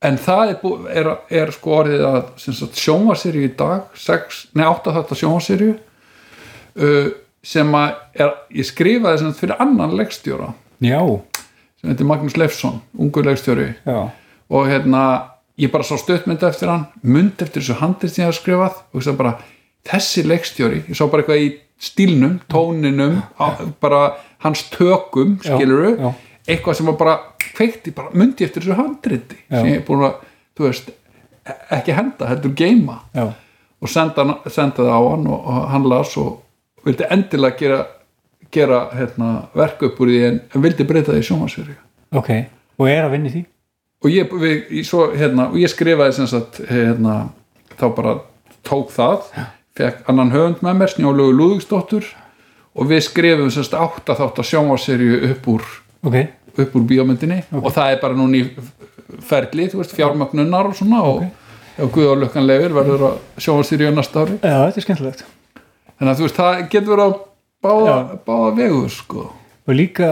[0.08, 0.58] en það er,
[1.02, 1.12] er,
[1.42, 7.08] er sko orðið að sjónvarserju í dag 6, nei 8 þetta sjónvarserju uh,
[7.42, 10.52] sem að er, ég skrifaði sem fyrir annan leikstjóra.
[10.84, 11.00] Já,
[11.80, 13.72] sem heitir Magnús Leifsson, ungur leikstjóri.
[13.86, 14.00] Já,
[14.48, 15.02] og hérna
[15.58, 19.04] ég bara sá stöðmynd eftir hann mynd eftir þessu handið sem ég hafði skrifað og
[19.06, 19.32] það bara,
[19.88, 21.48] þessi leikstjóri ég sá bara eitthvað í
[21.88, 23.46] stílnum, tóninum á,
[23.82, 24.00] bara
[24.44, 26.12] hans tökum Já, skiluru, já.
[26.46, 29.58] eitthvað sem var bara kveikti, bara myndi eftir þessu handriti Já.
[29.60, 30.24] sem ég er búin að,
[30.58, 33.28] þú veist e- ekki henda, heldur geima já,
[33.82, 36.36] og senda, senda það á hann og, og hann las og
[36.86, 37.82] vildi endilega gera,
[38.54, 41.78] gera hérna, verk upp úr því en, en vildi breyta því í sjónvarsverju
[42.16, 42.30] ok.
[42.78, 43.44] Og er að vinna í því?
[44.04, 47.16] Og ég, við, svo, hérna, og ég skrifaði sem sagt hérna,
[47.74, 48.14] þá bara
[48.66, 49.24] tók það
[49.78, 52.06] fekk annan höfund með mér, Snjólögu Lúðvíksdóttur
[52.78, 55.66] og við skrifum sem sagt átta þátt að sjónvarserju upp úr
[56.06, 56.18] ok,
[56.54, 57.40] upp úr bíómyndinni.
[57.58, 58.44] Og það er bara núna í
[59.26, 61.26] ferli, þú veist, fjármögnunar og svona og
[61.78, 64.38] ef Guðar Lökkan leifir verður að sjónvarserju næsta ári.
[64.42, 65.26] Já, þetta er skemmtilegt
[65.98, 67.12] þannig að þú veist, það getur verið á
[67.66, 67.96] báða,
[68.26, 69.26] báða vegur sko.
[69.68, 70.10] Og líka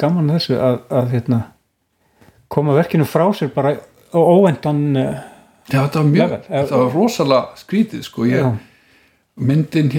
[0.00, 1.40] gaman þessu að, að hérna,
[2.48, 5.18] koma verkinu frá sér bara á óvendan uh,
[5.68, 6.40] Já, þetta var mjög, Level.
[6.48, 8.54] Eh, þetta var rosalega skrítið sko, ég, já,
[9.36, 9.90] myndin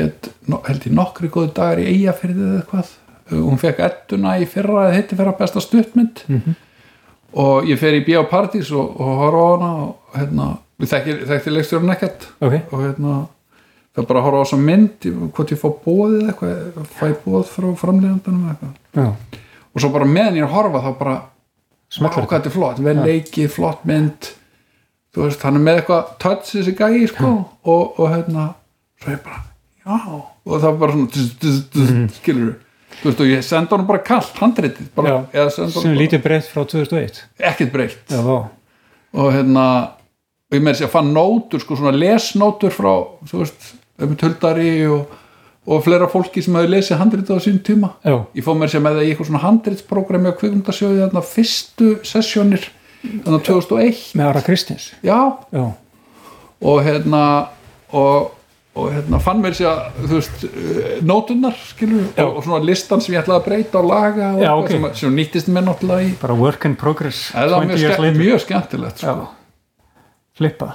[0.50, 2.88] no, held ég nokkri góði dagar í Eyjafyrði eða
[3.30, 6.24] Uh, hún fekk ettuna í fyrra eða hitti fyrra besta stuttmynd.
[6.28, 6.56] Mhm.
[7.38, 10.48] og ég fer í Bíópartís og, og horfa á hana og hérna,
[10.82, 10.94] við
[11.30, 12.26] þekkti, leikstjórun ekkert.
[12.42, 13.18] Ok, og hérna
[14.00, 17.46] það bara að horfa á þessa mynd ég- hvort ég fá bóðið eitthvað fæ bóð
[17.52, 19.14] frá framleiðandanum eða eitthvað.
[19.76, 21.16] Og svo bara meðan ég er að horfa þá bara
[21.90, 22.46] hvað þetta.
[22.50, 24.32] Er flott, vel leikið, flott mynd.
[25.16, 27.30] Þú veist, hann er með eitthvað touch þessi gæi, sko
[27.66, 28.54] og, og hérna,
[29.02, 29.40] svo ég bara
[29.86, 31.08] já, og það bara svona
[31.74, 32.10] Mhm.
[32.14, 32.56] skilur
[33.00, 34.38] þú veist, og ég senda hann bara kallt,
[35.56, 38.06] senda sem lítið breytt frá 2001 ekkert breytt.
[38.10, 38.22] Já,
[39.14, 39.66] og hérna
[40.52, 42.94] og ég með þess að fann nótur, sko, svona lesnótur frá,
[43.26, 43.74] þú veist,
[44.06, 45.14] um töldari og,
[45.70, 47.94] og fleira fólki sem hefur lesið handritið á sín tíma.
[48.06, 51.94] Já, ég fóð mér sem með það í eitthvað svona handritsprogrammi á kvikmyndasjóði þarna fyrstu
[52.08, 52.68] sessjónir
[53.04, 54.92] þarna 2001 með Ara Kristins?
[55.06, 55.20] Já.
[55.56, 55.66] Já,
[56.60, 57.24] og hérna
[57.96, 58.36] og,
[58.76, 63.04] og hérna fann mér sér að þú veist uh, nótunar skilur og, og svona listan
[63.04, 64.72] sem ég ætlaði að breyta og laga og Já, eitthvað ok.
[64.76, 66.14] sem, sem nýttist mér náttúrulega í.
[66.22, 69.30] Bara work in progress það 20 mjög, ske mjög skemmtilegt sko.
[70.40, 70.74] flippa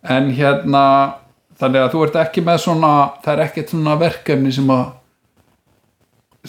[0.00, 0.84] en hérna
[1.60, 2.90] þannig að þú ert ekki með svona
[3.24, 4.84] það er ekkert svona verkefni sem að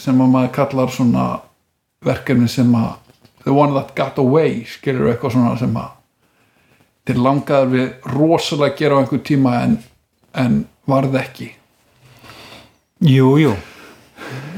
[0.00, 1.24] sem að maður kallar svona
[2.06, 2.92] verkefni sem að
[3.44, 5.90] the one that got away skilur eitthvað svona sem að
[7.08, 9.72] til langaður við rosalega gera á einhver tíma en,
[10.38, 11.48] en varð ekki.
[13.02, 13.56] Jú, jú.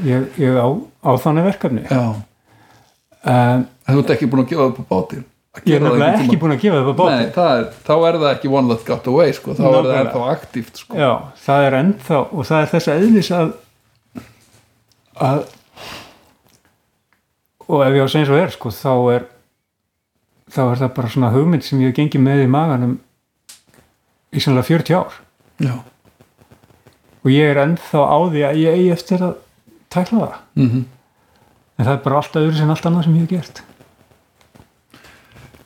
[0.05, 0.69] Ég, ég á,
[1.01, 1.87] á þannig verkefni.
[1.89, 2.13] Já,
[3.25, 5.25] um, þú ert ekki búin að gefa upp á bátinn
[5.63, 7.27] ég er nefnilega ekki búin að gefa það bóti
[7.85, 9.55] þá er það ekki one that got away sko.
[9.57, 10.97] þá er það ennþá aktíft sko.
[10.99, 11.11] Já,
[11.45, 13.53] það er ennþá og það er þess eðlis að
[15.25, 15.41] að
[17.65, 19.27] og ef ég á að segja svo er sko, þá er
[20.55, 22.97] þá er það bara svona hugmynd sem ég hef gengið með í maganum
[24.35, 25.15] í sannlega 40 ár.
[25.63, 25.75] Já.
[27.23, 29.39] Og ég er ennþá á því að ég eigi eftir að
[29.95, 30.43] tækla það.
[30.59, 30.83] Mm
[31.75, 33.61] en það er bara alltaf öðru sem allt annað sem ég hef gert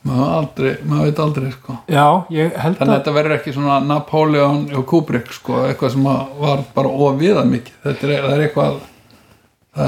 [0.08, 1.76] maður, aldrei, maður veit aldrei sko.
[1.92, 6.08] Já, þannig að þetta verður ekki svona Napoleon og Kubrick sko, eitthvað sem
[6.44, 8.80] var bara ofiða mikið þetta er, er eitthvað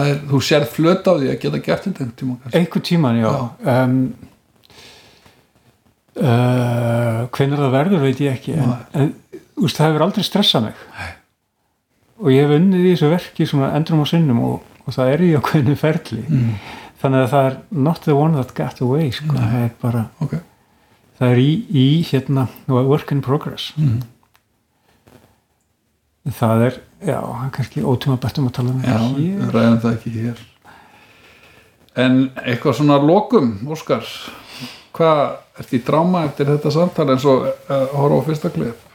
[0.02, 2.60] er, þú sérð flöt á því að geta gert þetta einhvern tíma kannski.
[2.60, 3.32] einhver tíman, já,
[3.72, 4.04] Um,
[6.20, 9.10] uh, hvenær það verður veit ég ekki en, en
[9.62, 11.10] úst, það hefur aldrei stressað mig Nei.
[12.20, 15.26] og ég hef unnið í þessu verki svona endrum og sinnum og, og það er
[15.26, 16.54] í ákveðinu ferli mm.
[17.02, 17.58] Þannig að það er
[17.88, 19.36] not the one that got away sko.
[19.36, 20.38] það er bara, ok
[21.22, 24.00] það er í, í hérna, work in progress mm.
[26.38, 26.80] það er,
[27.12, 27.20] já,
[27.58, 29.52] kannski ótíma bestum að tala um já, það hér.
[29.56, 30.46] ræðum það ekki hér
[32.02, 34.06] en eitthvað svona lokum, Óskar
[34.96, 35.26] hvað,
[35.60, 38.91] ert í dráma eftir þetta samtal eins og uh, horfa á fyrsta klip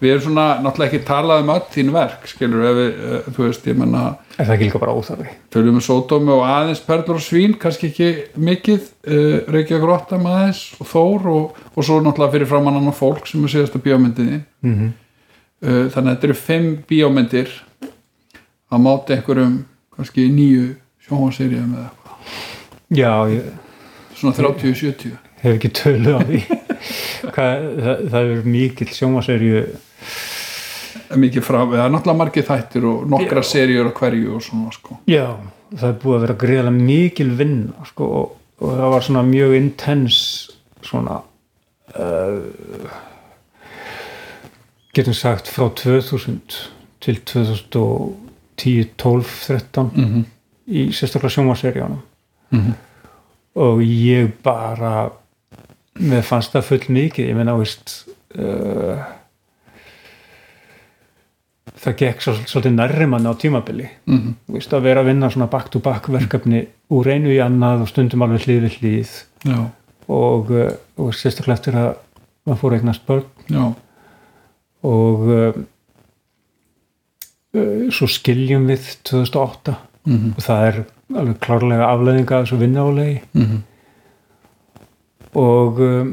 [0.00, 3.44] við erum svona náttúrulega ekki talað um öll þín verk skilur, ef við, uh, þú
[3.46, 4.02] veist, ég menna
[4.36, 5.34] er það ekki líka bara óþarfi?
[5.54, 10.62] Tölum við Sódómi og aðeins Perlur og Svín kannski ekki mikið uh, Reykjavík Róttam aðeins
[10.80, 14.42] og Þór og, og svo náttúrulega fyrir framann annan fólk sem er síðasta bíómyndinni.
[14.66, 14.90] Mm -hmm.
[15.66, 17.54] uh, þannig að þetta eru fimm bíómyndir
[18.70, 19.64] að máta einhverjum
[19.96, 20.74] kannski nýju
[21.06, 22.42] sjónvarsýrjum eða eitthvað.
[22.96, 23.42] Já, ég
[24.16, 26.40] svona 30-70 hef ekki tölu á því.
[27.34, 29.62] Hvað, það, það er mikill sjómaserju
[31.16, 33.48] mikið frá, það er náttúrulega margir þættir og nokkra Já.
[33.52, 35.26] seríur á hverju og svona sko já,
[35.74, 39.56] það er búið að vera greiðlega mikil vinna sko, og, og það var svona mjög
[39.60, 40.20] intens
[40.86, 41.20] svona
[41.96, 42.38] uh,
[44.96, 46.40] getum sagt frá 2000
[47.06, 50.24] til 2010, 12, 13 mm -hmm.
[50.66, 52.02] í sérstaklega sjómaserjónum
[52.50, 52.72] Mhm.
[53.54, 55.10] og ég bara
[55.98, 58.08] mér fannst það full mikið ég meina, veist
[58.38, 59.02] uh,
[61.82, 63.88] það gekk svo, svolítið nærri manni á tímabili.
[64.06, 67.40] Mm Þú veist, að vera að vinna svona back to back verkefni úr einu í
[67.42, 69.16] annað og stundum alveg hlið við hlið.
[70.06, 70.70] Og, uh,
[71.02, 71.88] og sérstaklega eftir að
[72.46, 73.26] maður fór eignast börn.
[73.50, 73.74] Já,
[74.86, 75.56] og uh,
[77.56, 80.76] uh, svo skiljum við 2008 mm og það er
[81.16, 83.58] alveg klárlega afleðinga af þessu vinnálega -hmm.
[85.34, 86.12] og um,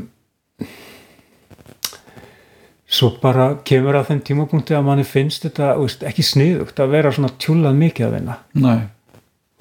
[2.94, 7.14] svo bara kemur að þeim tímapunkti að manni finnst þetta veist, ekki sniðugt að vera
[7.16, 8.40] svona tjúlað mikið að vinna.
[8.54, 8.84] Nei.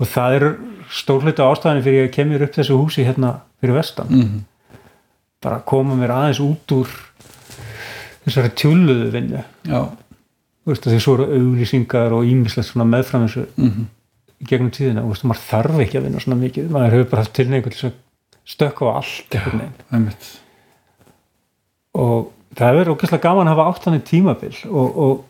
[0.00, 0.48] Og það er
[0.92, 4.10] stórleita ástæðan fyrir ég kemur upp þessu húsi hérna fyrir vestan.
[4.12, 4.40] Mm
[5.42, 6.90] bara að koma mér aðeins út úr
[8.22, 9.24] þessari tjúluðu
[9.66, 9.80] já,
[10.62, 13.90] að því svo eru auglýsingar og ímislegt svona meðfram þessu mm
[14.42, 17.34] í gegnum tíðina, veist, maður þarf ekki að vinna svona mikið, maður hefur bara haft
[17.36, 17.98] tilneikur til að
[18.50, 19.36] stökka á allt
[19.94, 20.30] einmitt.
[21.94, 25.24] Og það er ógeðslega gaman að hafa áttanir tímabil og, og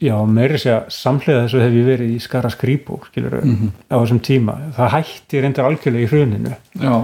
[0.00, 3.70] já, meiri segja samhliða þessu hef ég verið í skara skrýbó skilur Mhm.
[3.90, 6.94] á þessum tíma það hætti reyndar algjörlega í hruninu já,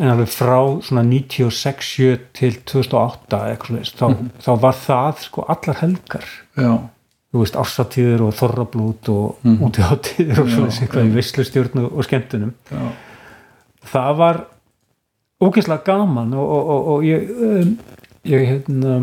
[0.00, 4.30] en alveg frá svona 96 7 til 2008 eða eitthvað þá, Mhm.
[4.40, 6.24] þá var það sko allar helgar
[6.56, 6.72] já,
[7.32, 9.58] þú veist, ársatíður og þorrablút og Mhm.
[9.68, 11.14] útíðáttíður og svona eitthvað í já.
[11.16, 12.52] visslustjórn og, skemmtunum
[13.90, 14.40] það var
[15.40, 17.78] ógeðslega gaman og, og, og, og ég um,
[18.28, 18.96] ég hérna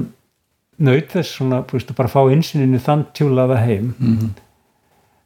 [0.77, 3.95] naut þess svona, að bara fá insininu þann tjúlaða heim.
[3.97, 4.35] Mm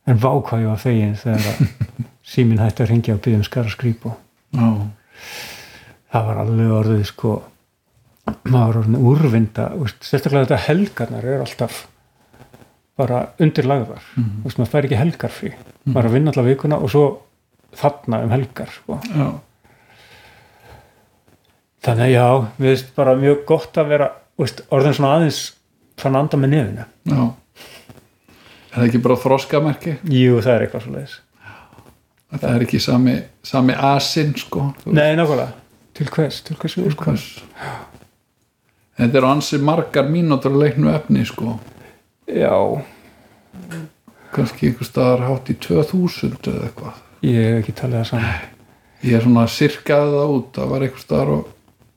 [0.10, 1.61] en vá hvað ég var fegin þegar að
[2.34, 4.14] síminn hætti að ringja og byggja um skara skrýpu
[4.58, 4.68] já,
[6.14, 7.34] það var alveg orðið sko
[8.52, 9.68] maður orðin úrvinda
[10.00, 11.86] sérstaklega þetta helgarnar er alltaf
[13.00, 14.03] bara undirlagðar.
[14.14, 15.52] Þú veist, maður fær ekki helgar frí
[15.88, 17.06] maður er að vinna alla vikuna og svo
[17.80, 19.00] þarna um helgar sko.
[19.08, 19.28] já,
[21.85, 22.27] þannig að já,
[22.58, 24.11] við veist bara mjög gott að vera
[24.42, 25.42] veist, orðin svona aðeins
[26.01, 26.88] fann að anda með nefinu.
[27.11, 27.22] Já.
[28.72, 29.98] Er það ekki bara þroskamerki?
[30.08, 31.19] Jú, það er eitthvað svo leiðis
[32.40, 34.69] það er ekki sami, sami asinn sko.
[34.88, 35.51] Nei, nákvæmlega,
[35.98, 37.03] til hvers, til hvers sko.
[37.03, 37.27] hvers?
[39.01, 41.58] Þetta eru ansi margar mínútur leiknu efni sko.
[42.32, 42.56] Já,
[44.32, 47.01] kannski einhver staðar hátt í 2000 eða eitthvað.
[47.27, 48.50] Ég hef ekki talið það saman
[49.01, 50.50] ég er svona sirkaði það út.
[50.56, 51.38] Það var einhver staðar á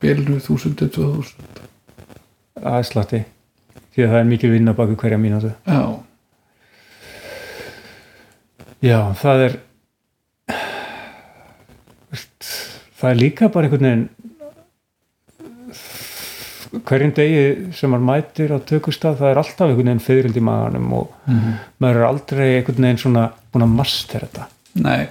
[0.04, 1.62] bilinu 1000 til 2000
[2.74, 3.24] aðslatti,
[3.94, 5.50] því að það er mikil vinna baku hverja mínútu.
[5.66, 5.80] Já,
[8.84, 9.54] Já, það er
[13.00, 14.04] það er líka bara einhvern veginn
[16.84, 17.42] hverjum degi
[17.78, 21.52] sem maður mætir á tökustaf það er alltaf einhvern veginn fyririldi í maganum og Mhm.
[21.80, 24.46] maður er aldrei einhvern veginn svona búin að master þetta.
[24.74, 25.08] Nei.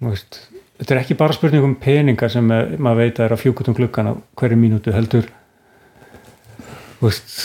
[0.00, 0.40] Þú veist,
[0.78, 3.68] þetta er ekki bara spurning um peninga sem eh, maður veit að er að fjúkut
[3.68, 5.28] um gluggan á hverju mínútu heldur
[7.00, 7.36] veist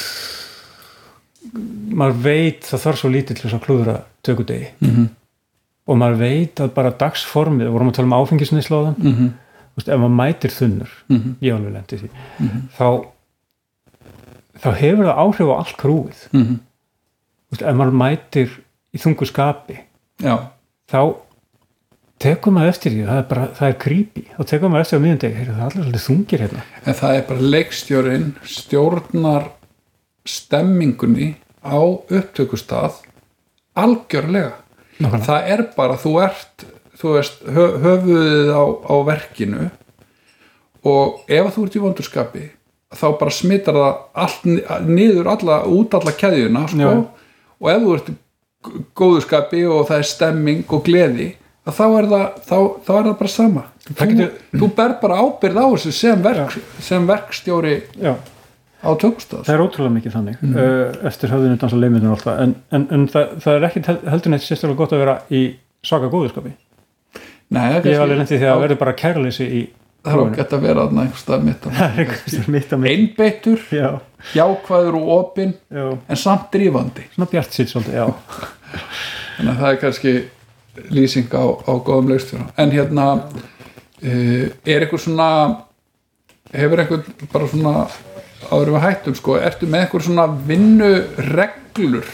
[1.92, 5.10] maður veit það þarf svo lítið til þess að klúðra tökudegi mm
[5.92, 9.16] og maður veit að bara dagsformið, við vorum að tala um áfengisneisláðan -hmm.
[9.18, 9.32] Mm
[9.76, 11.34] veist, ef maður mætir þunnur -hmm.
[11.42, 12.62] ég alveg lendi því Mhm.
[12.78, 12.88] þá,
[14.62, 16.60] þá hefur það áhrif á allt krúið Mm
[17.52, 18.50] veist, ef maður mætir
[18.94, 19.78] í þungu skapi
[20.22, 20.38] já,
[20.92, 21.16] þá
[22.22, 25.04] tekur maður eftir því það er, bara, það er creepy, þá tekur maður eftir á
[25.04, 26.64] miðjum degi, það er allir svolítið þungir hérna.
[26.86, 29.48] En það er bara leikstjórin stjórnar
[30.30, 31.30] stemmingunni
[31.66, 33.00] á upptökustað
[33.78, 34.54] algjörlega.
[35.02, 35.26] Nákvæmlega.
[35.26, 36.66] það er bara, þú ert
[37.02, 39.70] þú veist, hö, höfuðið á, á verkinu
[40.86, 42.44] og ef þú ert í vondurskapi
[42.94, 46.92] þá bara smittar það allt ni- niður alla, út alla keðjuna sko,
[47.62, 48.16] og ef þú ert í
[48.68, 51.30] g- góðu skapi og það er stemming og gleði
[51.68, 53.64] að þá er það, þá, þá er það bara sama.
[53.86, 58.14] Það þú, getur- þú ber bara ábyrð á þessu sem, verk, sem verkstjóri Já,
[58.82, 60.58] á tökustaf það er ótrúlega mikið þannig mm.
[61.10, 62.40] eftir höfðinu dansa leimundin alltaf.
[62.46, 65.44] En, en, en það, það er ekki heldur neitt sérstaklega gott að vera í
[65.86, 66.10] svaka
[67.76, 69.62] það ég hef alveg lendið því að verður bara kærleysi í
[70.02, 73.90] það er ágætt að vera þarna einhvers stað mitt er að mitt einbeittur, já,
[74.38, 77.06] jákvæður og opinn já, en samt drífandi.
[77.14, 78.08] Svona bjart sitt svolítið, já.
[79.38, 80.14] Þannig að það er kannski
[80.94, 82.48] lýsing á, á góðum leikstjóra.
[82.62, 85.30] En hérna uh, er eitthvað svona
[86.52, 87.76] hefur eitthvað bara svona
[88.52, 92.08] áður við hættum sko, ertu með eitthvað svona vinnureglur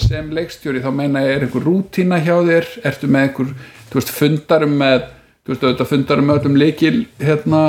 [0.00, 3.50] sem leikstjóri, þá meina ég er eitthvað rútína hjá þér, ertu með eitthvað
[3.90, 5.00] þú veist, fundarum með
[5.44, 7.60] þú veist, auðvitað fundarum með öllum leikil hérna,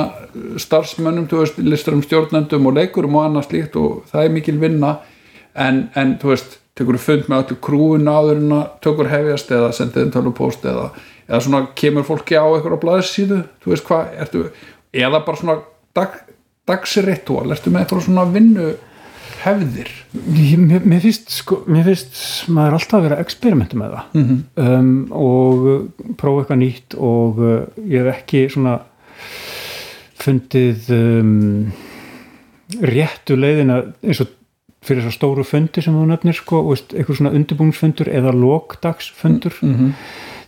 [0.60, 4.96] starfsmönnum, þú veist, listarum stjórnendum og leikurum og annað slíkt og það er mikil vinna.
[5.52, 9.50] En, en þú veist, tekur þú fund með öllu krúin áður en að tökur hefjast
[9.52, 10.86] eða sendið en tölupóst eða,
[11.28, 14.46] eða svona kemur fólki á eitthvað á blaðsíðu þú veist hvað, ertu,
[14.92, 15.58] eða bara svona
[15.96, 16.16] dag,
[16.70, 18.70] dagsritúal, ertu með eitthvað svona vinnu
[19.42, 24.16] hefðir Mér, mér, finnst, sko, mér finnst maður alltaf að vera að experimenta með það
[24.18, 24.42] mm -hmm.
[24.68, 28.78] um, og prófa eitthvað nýtt og uh, ég hef ekki svona
[30.22, 31.72] fundið um,
[32.80, 34.30] réttu leiðina eins og
[34.82, 39.92] fyrir þessar stóru fundi sem þú nefnir sko, og eitthvað svona undirbúningsfundur eða lokdagsfundur Mm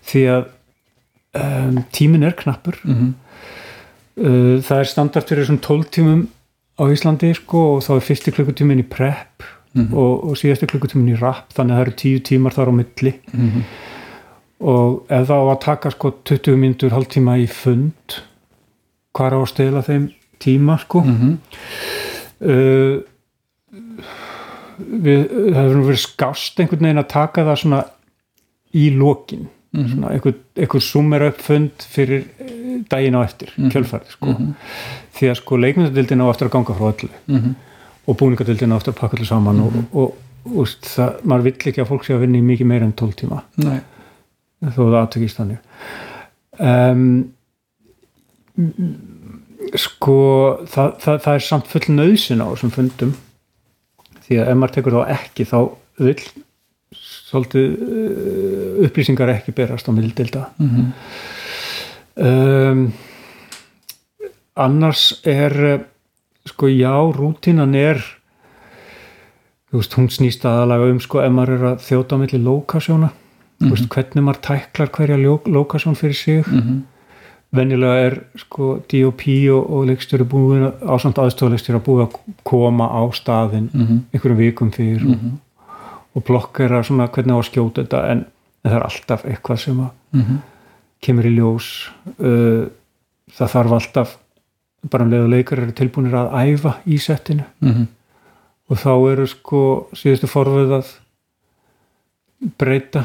[0.04, 0.44] því að
[1.40, 3.12] um, tímin er knappur -hmm.
[4.20, 6.26] uh, það er standart fyrir svona 12 tímum
[6.78, 9.42] á Íslandi sko, og þá er fyrsti klukkutímin í prep
[9.74, 9.94] Mhm.
[9.94, 13.12] og, og síðasti klukkutímin í rap þannig að það eru 10 tímar þar á milli
[13.32, 13.62] Mhm.
[14.60, 18.20] og ef það á að taka sko 20 mínútur hálftíma í fund
[19.14, 21.38] hvað er á að stela þeim tíma sko Mhm.
[22.40, 23.00] uh,
[24.78, 25.28] við
[25.74, 27.84] nú verið skást einhvern veginn að taka það svona
[28.74, 29.88] í lokin Mhm.
[29.90, 33.70] svona einhver, einhver summer upp fund fyrir eh, daginn á eftir Mhm.
[33.72, 34.26] kjölfærið sko
[35.14, 37.54] því að sko leikmyndadildin á eftir að ganga frá öllu Mhm.
[38.06, 40.14] og búningadildin á eftir að pakka allir saman og, og,
[40.46, 43.16] og það, maður vill ekki að fólk sé að vinna í mikið meira en 12
[43.16, 43.80] tíma Nei.
[44.62, 45.58] þó það aðtökist þannig
[46.60, 47.30] um,
[49.74, 50.16] sko
[50.70, 53.14] það, það, það er samt full nöðsin á þessum fundum
[54.24, 55.58] því að ef maður tekur þá ekki þá
[55.98, 56.22] vill
[56.94, 60.92] svolítið uh, upplýsingar ekki berast á mildilda Mhm.
[62.16, 62.84] um,
[64.56, 65.80] annars er uh,
[66.46, 67.98] sko já, rútínan er
[69.72, 73.08] þú veist, hún snýst aðalega um sko ef maður er að þjóta á milli lokasjóna
[73.62, 75.18] þú veist, hvernig maður tæklar hverja
[75.50, 76.82] lokasjón fyrir sig Mhm.
[77.54, 79.22] Venjulega er sko DOP
[79.54, 83.98] og, og leikstjóri búin að- ásamt aðstofleikstjóri að búið að koma á staðin Mhm.
[84.12, 85.38] einhverjum vikum fyrir Mhm.
[86.16, 88.24] og blokkera svona hvernig á að skjóta þetta en,
[88.64, 90.36] en það er alltaf eitthvað sem að Mhm.
[91.02, 92.68] kemur í ljós uh,
[93.30, 94.16] það þarf alltaf
[94.90, 97.86] bara um leið og leikar eru tilbúinir að æfa í settinu Mhm.
[98.70, 100.86] og þá eru sko síðustu forvöð að
[102.58, 103.04] breyta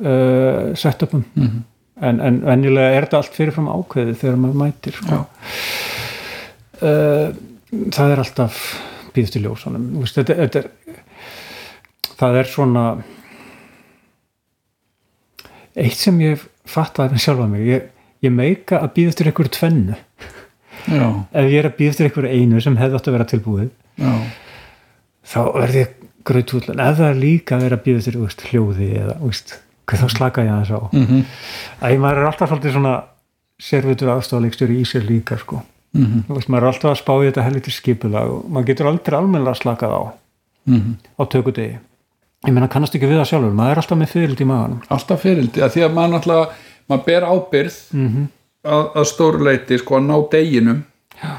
[0.00, 1.62] uh, setupum Mhm.
[2.00, 5.20] En, en venjulega er þetta allt fyrirfram ákveðið þegar maður mætir sko.
[6.84, 7.28] Uh,
[7.94, 8.62] það er alltaf
[9.14, 10.70] býðst í ljósanum veist, þetta, þetta er
[12.18, 12.84] það er svona
[15.74, 17.90] eitt sem ég fattaði með sjálfa mig ég,
[18.24, 19.98] ég meika að býða eftir einhverju tvennu
[20.84, 21.06] Já.
[21.32, 23.70] ef ég er að býða eftir einhverju einu sem hefði átt að vera tilbúið
[24.02, 24.14] Já.
[25.34, 29.18] þá verði ég grautúllan ef það er líka að vera að býða eftir hljóði eða
[29.22, 29.54] hvað
[29.86, 31.24] þá slaka ég aðeins á Mhm.
[31.82, 33.02] að maður er alltaf svolítið svona
[33.60, 35.62] servitur aðstofleikstjóri í sér líka sko.
[35.94, 36.24] Mhm.
[36.28, 39.18] Þú veist, maður er alltaf að spá í þetta helviti skipulag og maður getur aldrei
[39.18, 40.02] almennilega slakað á
[40.66, 40.94] Mhm.
[41.20, 41.78] á tökudegi
[42.46, 45.20] ég meina kannast ekki við það sjálfur maður er alltaf með fyrild í maganum alltaf
[45.22, 46.50] fyrildi að því að maður náttúrulega
[46.90, 48.26] maður ber ábyrð mm -hmm.
[48.64, 50.84] að, að stóru leiti sko að ná deginum
[51.22, 51.30] Já.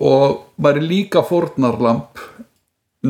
[0.00, 2.18] og maður er líka fórnarlamp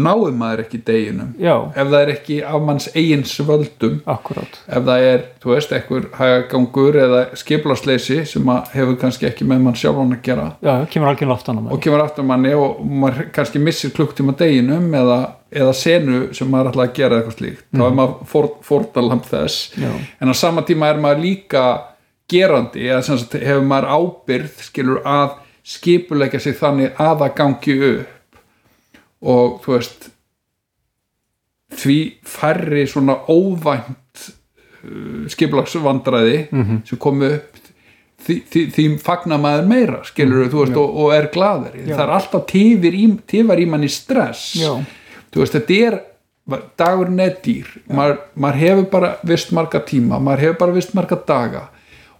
[0.02, 1.32] náum maður ekki deginum.
[1.40, 3.96] Já, ef það er ekki af manns eigin svöldum.
[4.08, 9.64] Akkurát ef það er, þú veist, einhver hægagangur eða skiplasleysi sem hefur kannski ekki með
[9.64, 10.46] mann sjálfan að gera.
[10.64, 14.36] Já, kemur algjörn loftan á og maður kemur aftur manni og maður kannski missir klukktíma
[14.38, 15.18] deginum eða,
[15.50, 17.66] eða senu sem maður ætlaði að gera eitthvað slíkt.
[17.72, 19.68] Þá er maður fór, fórnarlamp þess.
[19.80, 21.66] Já, en á sama tíma er maður líka
[22.30, 27.76] gerandi eða sem sagt hefur maður ábyrð skilur að skipuleggja sig þannig að það gangi
[27.90, 28.15] upp
[29.22, 30.08] og þú veist
[31.76, 31.96] því
[32.26, 34.26] færri svona óvænt
[34.84, 36.82] uh, skipulagsvandræði Mhm.
[36.86, 37.56] sem komu upp
[38.26, 41.26] því, því, því fagnar maður meira skilur þú veist og, og er
[41.86, 41.94] Já.
[41.96, 43.04] það er alltaf tifir í,
[43.66, 44.54] manni stress.
[44.56, 44.72] Já,
[45.32, 45.98] þú veist, þetta er
[46.78, 47.66] dagurinn er dýr.
[47.90, 51.68] Maður, maður hefur bara vist marga tíma maður hefur bara vist marga daga.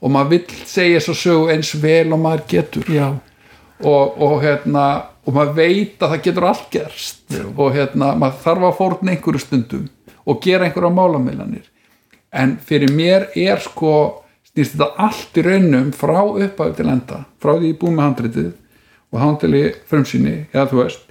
[0.03, 2.85] Og maður vill segja svo sögu eins vel og maður getur.
[2.93, 3.09] Já,
[3.81, 4.85] og, og hérna
[5.27, 7.25] og maður veit að það getur allt gerst.
[7.57, 9.89] Og hérna, maður þarf að fórna einhverju stundum
[10.27, 11.67] og gera einhverja málamilanir
[12.37, 13.93] en fyrir mér er sko
[14.51, 17.25] snýst þetta allt í raunum frá upphæðu til enda.
[17.43, 18.53] Frá því ég búið með handritið
[19.13, 21.03] og handili frumsýni eða þú veist,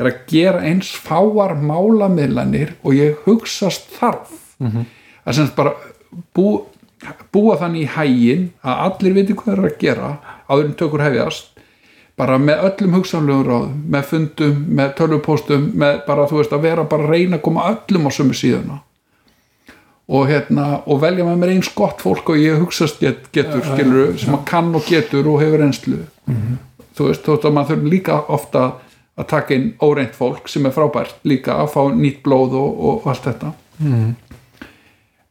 [0.00, 4.36] er að gera eins fáar málamilanir og ég hugsast þarf.
[4.60, 4.84] Mhm.
[5.26, 5.74] að semst bara
[6.34, 6.66] bú,
[7.32, 10.18] búa þannig í hægin að allir viti hvað er að gera
[10.48, 11.59] áður en tökur hefjast
[12.20, 16.86] bara með öllum hugsanlegum ráðum með fundum, með tölvupóstum með bara, þú veist, að vera
[16.92, 18.80] bara að reyna að koma öllum á sömu síðuna.
[20.10, 24.16] Og hérna, og velja með mér eins gott fólk og ég hugsast get, getur, skilur
[24.18, 26.00] sem að kann og getur og hefur einslu
[27.00, 28.62] þú veist, þú veist að maður þurfi líka ofta
[29.20, 33.08] að taka inn óreint fólk sem er frábært líka að fá nýtt blóð og, og
[33.12, 33.52] allt þetta.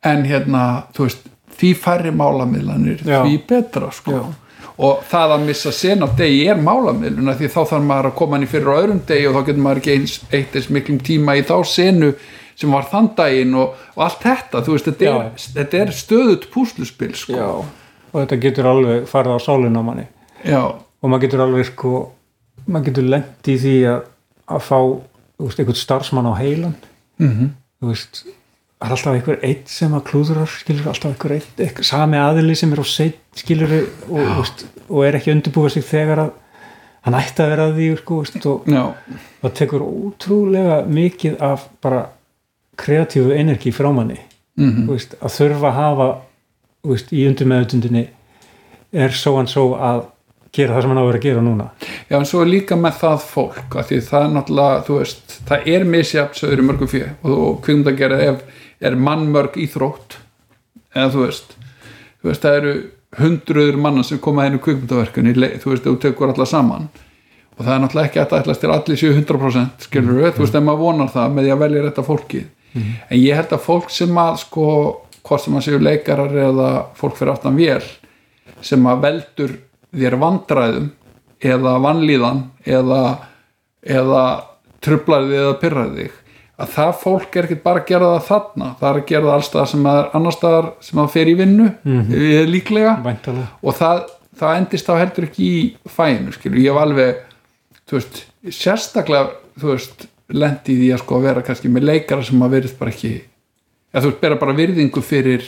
[0.09, 0.63] En hérna,
[0.95, 1.25] þú veist
[1.59, 4.15] því færri málamiðlanir, því betra sko.
[4.15, 4.48] Já.
[4.79, 8.37] Og það að missa sen á degi er málamiðluna því þá þarf maður að koma
[8.37, 10.99] hann í fyrir á öðrum degi og þá getur maður ekki eins eitt eins miklum
[11.03, 12.13] tíma í þá senu
[12.59, 16.47] sem var þann daginn og, og allt þetta, þú veist, þetta er, þetta er stöðut
[16.53, 17.35] púsluspil sko.
[17.35, 17.49] Já.
[18.11, 20.07] og þetta getur alveg farið á sálinn á manni
[20.47, 20.63] Já.
[20.75, 21.93] og maður getur alveg sko
[22.67, 24.01] maður getur lent í því að,
[24.55, 26.75] að fá þú veist, einhvern starfsmann á heilan
[27.19, 27.49] Mhm.
[27.83, 28.23] þú veist
[28.79, 32.55] það er alltaf einhver eitt sem að klúðurar skilur alltaf einhver eitt, eitthvað, sami aðili
[32.55, 33.73] sem er á seitt skilur
[34.09, 36.31] og, veist, og er ekki undirbúið sig þegar að
[37.07, 38.83] hann ætti að vera að því sko, veist, og Já.
[39.43, 42.05] það tekur ótrúlega mikið af bara
[42.79, 44.19] kreatífu energi frá manni
[44.59, 44.87] Mhm.
[44.87, 46.07] þú veist, að þurfa að hafa
[46.83, 48.07] veist, í undir meðutundinni
[48.91, 50.01] er svo and so að
[50.55, 51.67] gera það sem hann á að vera að gera núna.
[52.09, 55.67] Já, en svo er líka með það fólk því það er náttúrulega, þú veist það
[55.73, 60.17] er misjafn sögur í mörgum fjö og, og kvikmynd að gera ef er mannmörg íþrótt.
[60.95, 61.53] Eða þú veist,
[62.21, 62.73] þú veist það eru
[63.19, 66.89] hundruður manna sem koma inn í kvikmyndaverkunni, þú veist, þú tekur alla saman.
[67.57, 70.45] Og það er náttúrulega ekki að það ætlast til allir séu 100% skilur við, þú
[70.45, 72.45] veist, ef maður vonar það með því að velja þetta fólkið.
[73.09, 74.65] En ég held að fólk sem að sko,
[75.25, 77.81] hvort sem að séu leikarar eða fólk fyrir aftan vél
[78.65, 79.55] sem að veldur
[79.95, 80.89] þér vandræðum
[81.39, 83.03] eða vanlíðan eða,
[83.83, 84.23] eða
[84.83, 86.17] trublaði eða pyrraði þig.
[86.59, 88.69] Að það fólk er ekki bara að gera það þarna.
[88.79, 91.67] Það er að gera það allstað sem að annar staðar sem að fer í vinnu
[91.71, 92.49] mm -hmm.
[92.51, 92.93] líklega.
[93.05, 94.03] Væntalega og það,
[94.41, 97.25] það endist þá heldur ekki í fæinu skilur, ég hef alveg
[97.91, 99.29] veist, sérstaklega
[100.29, 103.13] lendi í því að sko vera kannski með leikara sem að verið bara ekki
[103.89, 105.45] eða þú veist, bera bara virðingu fyrir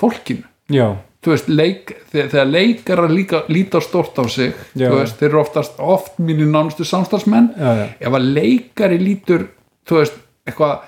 [0.00, 0.44] fólkinu.
[0.72, 0.96] Já,
[1.32, 4.90] veist, leik, þegar, þegar leikara líka, líta stort á sig Já.
[4.92, 7.52] veist, þeir eru oftast oft mínir nánustu samstarfsmenn.
[7.56, 9.48] Já, já, ef að leikari lítur
[9.88, 10.84] þú veist, eitthvað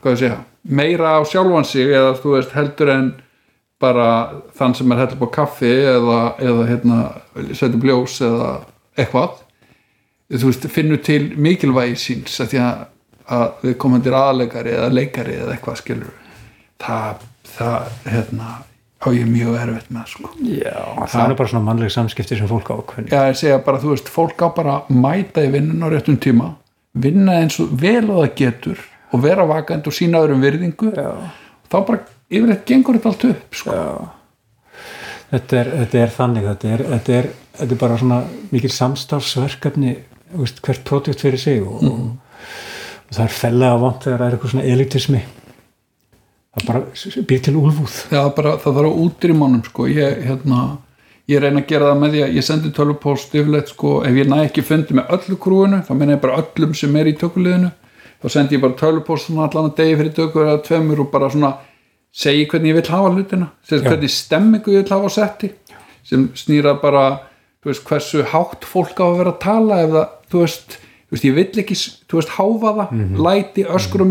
[0.00, 3.10] hvað ég segja, meira á sjálfan sig eða þú veist, heldur en
[3.80, 4.08] bara
[4.58, 6.98] þann sem er heldur på kaffi eða, eða hérna
[7.56, 8.50] setur bljós eða
[8.98, 9.38] eitthvað
[10.30, 12.82] þú veist, finnur til mikilvægi síns að því að,
[13.36, 16.12] að við komandir aðleikari eða leikari eða eitthvað skilur
[16.80, 17.24] það,
[17.56, 18.50] það hérna
[19.00, 20.30] á ég mjög erfitt með sko.
[20.44, 20.76] Já
[21.08, 24.10] það er bara svona mannleg samskipti sem fólk ákveðni Já, ég segja bara, þú veist,
[24.12, 26.52] fólk á bara mæta í vinnun á réttum tíma
[26.92, 30.92] vinna eins og vel og það getur og vera vakandi og sína öðrum virðingu.
[30.94, 31.10] Já,
[31.70, 33.78] þá bara yfirleitt gengur þetta allt upp sko.
[35.30, 38.70] Þetta, er, þetta er þannig þetta er, þetta, er, þetta er bara svona mikil
[40.38, 42.00] veist, hvert pródjekt fyrir sig og, og,
[43.08, 45.22] og það er fellega vant þegar það er eitthvað svona elitismi
[46.56, 47.96] það bara býr til úlfúð.
[48.10, 49.86] Já, bara, það þarf að útrýma honum sko.
[49.90, 50.60] ég, hérna,
[51.30, 54.30] ég reyna að gera það með því að ég sendi tölvupóst yfirleitt sko, ef ég
[54.30, 57.70] næ ekki fundi með öllu krúinu þá meina ég bara öllum sem er í tökuliðinu
[58.20, 61.54] þá sendi ég bara tölvupóst allan að degi fyrir tökur eða tveimur og bara svona
[62.10, 65.52] segi hvernig ég vil hafa hlutina segi hvernig stemmingu ég vil hafa á setti
[66.02, 67.04] sem snýra bara
[67.64, 71.26] veist, hversu hátt fólk á að vera að tala ef það, þú veist, þú veist
[71.26, 71.76] ég vill ekki,
[72.08, 74.04] þú veist, háfa það læti, öskur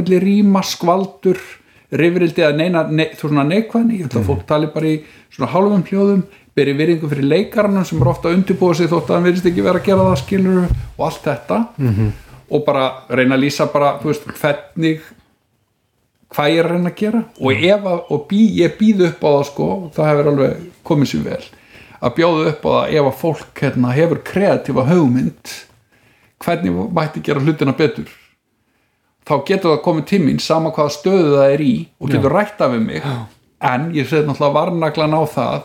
[1.91, 4.95] rifrildi að neina ne, þú svona neikvæðni, ég ætla að fólk tali bara í
[5.33, 6.23] svona hálfum hljóðum,
[6.57, 9.65] beri virðingu fyrir leikarannum sem er ofta að undirbúa sig þótt að hann virðist ekki
[9.65, 11.61] vera að gera það skilur og allt þetta.
[11.77, 12.11] -hmm.
[12.49, 15.01] og bara reyna að lýsa bara, þú veist, hvernig
[16.29, 17.23] hvað ég er að reyna að gera.
[17.39, 21.07] Og ef að, og bí, ég býð upp á það sko, það hefur alveg komið
[21.07, 21.43] sér vel.
[21.99, 25.55] Að bjóða upp á það ef að fólk hérna, hefur kreatífa hugmynd
[26.39, 28.18] hvernig mætti gera hlutina betur
[29.29, 32.63] þá getur það komið til mín sama hvaða stöðu það er í og getur rætt
[32.65, 33.05] af við mig.
[33.69, 35.55] En ég set náttúrulega varnaglan á það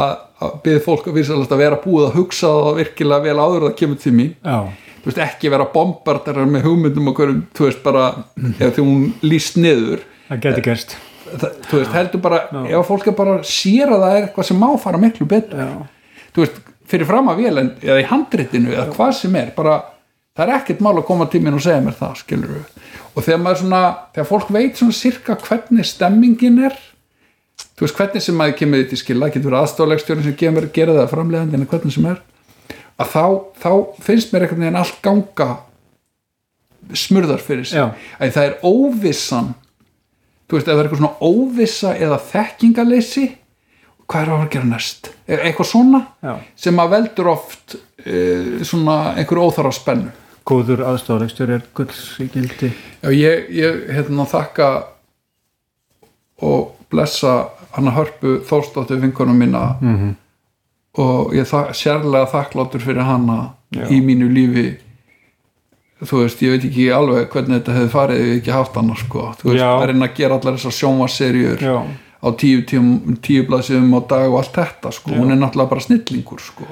[0.00, 3.76] að, að byrði fólk að að vera búið að hugsa það virkilega vel áður það
[3.80, 4.32] kemur til mín.
[4.44, 4.58] Já,
[5.00, 8.08] þú veist, ekki vera bombardarar með hugmyndum og hverjum, þú veist, bara
[8.50, 10.02] ef því hún líst niður.
[10.28, 10.96] Það geti gerst.
[11.30, 14.60] Það, þú veist, heldur bara ef fólk er bara sér að það er eitthvað sem
[14.60, 15.62] má fara miklu betur.
[15.62, 19.78] Já, þú veist, fyrir fram að en, eða í handritinu eða hvað sem er bara,
[20.34, 23.42] það er ekkert mál að koma mér og segja mér það, skilur við og þegar
[23.42, 23.82] maður svona,
[24.14, 26.76] þegar fólk veit svona sirka hvernig stemmingin er
[27.76, 30.96] þú veist, hvernig sem maður kemur því til skila, getur verið aðstóðlegstjórn sem kemur gera
[30.98, 32.22] það framleiðandi en hvernig sem er
[33.00, 33.24] að þá,
[33.62, 33.72] þá
[34.04, 35.50] finnst mér einhvern veginn allt ganga
[36.96, 37.90] smurðar fyrir sig Já.
[38.18, 39.52] að það er óvissan
[40.50, 43.26] þú veist, ef það er eitthvað svona óvissa eða þekkingaleysi
[44.10, 46.32] hvað er að fara að gera næst eitthvað svona Já.
[46.64, 48.16] sem að veldur oft e,
[48.66, 50.10] svona einhver óþara spennu
[50.48, 54.70] góður aðstofalegstur er gulls í gildi Já, ég, ég hérna þakka
[56.40, 59.76] og blessa hana hörpu þórstóttu vinkonum mína.
[59.80, 60.14] -hmm.
[60.98, 63.86] og ég er sérlega þakkláttur fyrir hana Já.
[63.90, 64.76] í mínu lífi.
[66.02, 68.94] Þú veist, ég veit ekki alveg hvernig þetta hefði farið ef ég ekki haft hana
[68.96, 71.76] sko, þú veist, að reyna að gera allar þessar sjónvarserjur já,
[72.24, 72.82] á tíu, tíu,
[73.22, 76.64] tíu blaðsíðum á dag og allt þetta sko, hún er náttúrulega bara snillingur sko,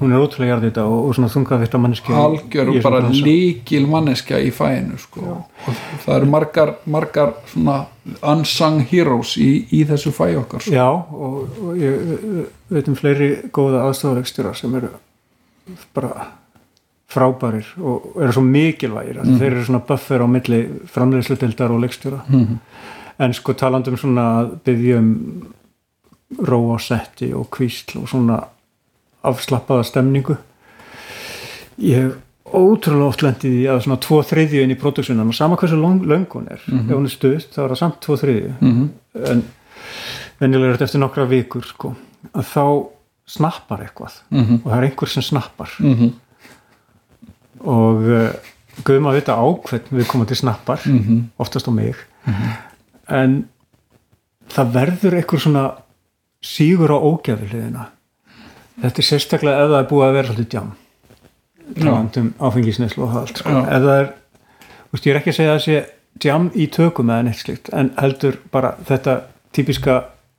[0.00, 4.50] hún er ótrúlega jarð þetta og, og svona þungaðvita manneski algjör bara líkil manneskja í
[4.54, 5.20] fæinu sko,
[5.68, 7.76] og það eru margar, margar svona
[8.34, 10.74] unsung heroes í, í þessu fæ okkar sko.
[10.74, 14.90] já, og, og ég veit um fleiri góða aðstofalegstura sem eru
[15.94, 16.26] bara
[17.14, 19.36] frábærir og eru svo mikilvægir mm.
[19.38, 22.58] þeir eru svona buffer á milli framleiðslutildar og leikstjóra Mhm.
[23.18, 25.12] en sko talandum svona að byggja um
[26.42, 28.40] ró á setti og kvísl og svona
[29.24, 30.36] afslappaða stemningu.
[31.78, 35.56] Ég hef ótrúlega oft lendið í að svona tvo þriðju inn í produksjónum og sama
[35.58, 36.60] hversu long, löng hún er.
[36.68, 38.90] Ef hún er stuð þá er það samt tvo þriðju Mhm.
[39.32, 39.44] en
[40.40, 41.94] venjulega er þetta eftir nokkra vikur sko,
[42.34, 42.64] að þá
[43.26, 44.20] snappar eitthvað.
[44.30, 44.54] Mhm.
[44.64, 45.70] og það er einhver sem snappar.
[45.80, 46.12] Mhm.
[47.64, 48.30] og uh,
[48.84, 51.30] guðum að vita ákveðn við komum til snappar Mhm.
[51.38, 51.94] oftast á mig.
[53.08, 53.48] En
[54.48, 55.64] það verður einhver svona
[56.42, 57.86] sígur á ógæðulegina
[58.82, 60.72] þetta er sérstaklega ef það er búið að vera svolítið djám
[61.78, 63.50] talandum áfengisneslu og það allt sko.
[63.64, 64.08] Ef það er,
[64.92, 65.76] veist, ég er ekki að segja að það sé
[66.24, 69.14] djám í tökum eða neitt slikt en heldur bara þetta
[69.56, 69.96] típiska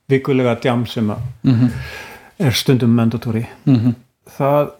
[0.08, 1.70] vikulega djám sem að Mhm.
[2.38, 3.94] er stundum mandatóri Mhm.
[4.38, 4.70] það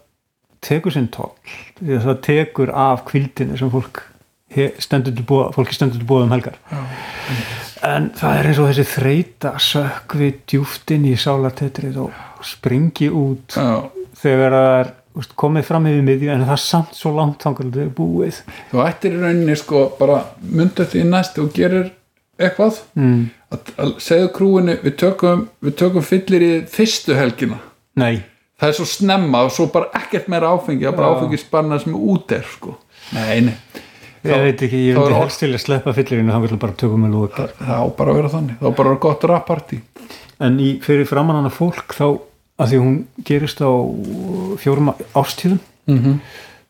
[0.63, 4.03] tekur sinn að það tekur af kvildinu sem fólk
[5.27, 6.59] búa, fólki stendur til búa um helgar.
[7.87, 13.91] En það er eins og þessi þreita sökvi djúftin í sálartetrið og springi út Já.
[14.23, 17.69] þegar það er úst, komið fram yfir miðju en það er samt svo langt þangar
[17.69, 18.41] þetta er búið.
[18.71, 21.93] Þú ættir í rauninni sko bara myndu því næst og gerir
[22.37, 22.81] eitthvað.
[22.99, 23.27] Mm.
[23.53, 27.61] að, að segðu krúinu við tökum, við tökum fyllir í fyrstu helgina.
[27.97, 28.25] Nei,
[28.61, 31.17] það er svo snemma og svo bara ekkert meira áfengi það er bara Já.
[31.17, 32.77] áfengi spanna sem út er sko.
[33.15, 33.57] Nei, nei,
[34.29, 37.05] ég veit ekki ég þá orð- helst til að sleppa fyllirinu þangar til bara tökum
[37.07, 38.59] við lúk það á bara að vera þannig.
[38.61, 39.81] Það á bara að vera gott rappartí.
[40.41, 42.07] En í, fyrir framann hana fólk þá
[42.59, 43.71] að því hún gerist á
[44.63, 46.21] fjórum ástíðum mm -hmm.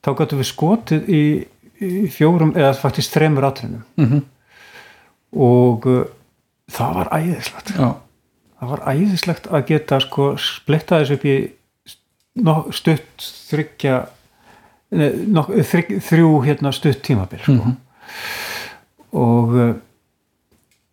[0.05, 1.23] þá gætu við skotið í,
[1.81, 4.23] í fjórum eða faktisk þremur atrinnum Mhm.
[5.37, 6.05] og uh,
[6.71, 7.71] það var æðislegt.
[7.77, 7.95] Já,
[8.61, 11.37] það var æðislegt að geta sko splitta þessu upp í
[12.77, 14.07] stutt þryggja
[14.91, 17.53] nei, no, þrygg, þrjú hérna stutt tímabil sko.
[17.57, 17.77] Mhm.
[19.17, 19.75] og uh,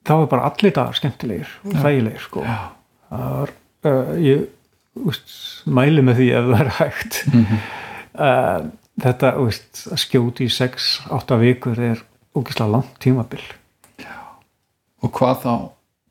[0.08, 2.44] það var bara allir dagar skemmtilegir og þægilegir sko.
[3.10, 3.54] það var
[3.90, 4.46] uh, ég
[5.10, 5.34] úst,
[5.66, 7.60] mæli með því ef það er hægt Mhm.
[8.14, 8.72] uh,
[9.04, 12.02] þetta úst, að skjóti í 6-8 vikur er
[12.38, 13.42] ógislega langt tímabil
[15.04, 15.54] og hvað þá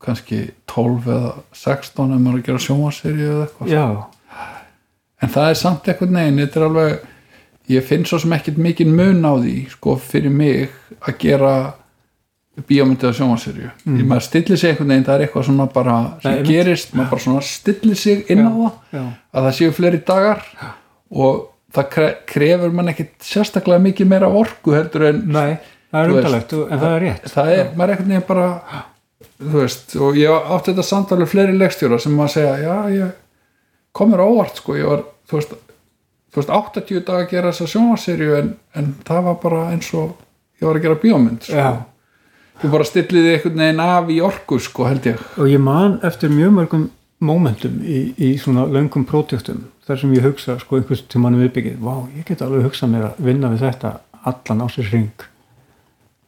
[0.02, 3.85] kannski 12 eða 16 ef maður er að gera sjónvarserju eða eitthvað já,
[5.23, 6.97] en það er samt eitthvað neginn þetta er alveg,
[7.71, 11.55] ég finn svo sem ekkert mikið mun á því, sko, fyrir mig að gera
[12.69, 14.01] bíómyndið að sjónvarserju, mm.
[14.11, 17.25] maður stillir sig einhvern veginn, það er eitthvað svona bara sem Nei, gerist, maður bara
[17.25, 20.43] svona stillir sig inn á það, já, að það séu fleiri dagar
[21.23, 21.39] og
[21.73, 25.55] það kre krefur mann ekkert sérstaklega mikið meira orku heldur en nei
[25.93, 27.33] það er undalegt en það er rétt.
[27.33, 28.47] það er, maður er einhvern veginn bara
[29.43, 33.17] þú veist, og ég átti þetta samtalið fleiri leikstjóra sem maður segja, já, ég
[33.97, 35.57] komur óvart, sko, ég var þú veist,
[36.33, 40.15] þú veist 80 dag að gera þessa sjónvarserju en, en það var bara eins og
[40.61, 41.70] ég var að gera bíómynd, sko já.
[42.62, 46.31] þú bara stilliði einhvern veginn af í orku, sko, held ég og ég man eftir
[46.33, 46.89] mjög mörgum
[47.23, 51.94] momentum í, í svona löngum pródjöktum þar sem ég hugsa sko einhvers tímanum viðbyggið vá,
[52.17, 53.93] ég get alveg hugsað mér að vinna við þetta
[54.31, 55.27] allan á sér ring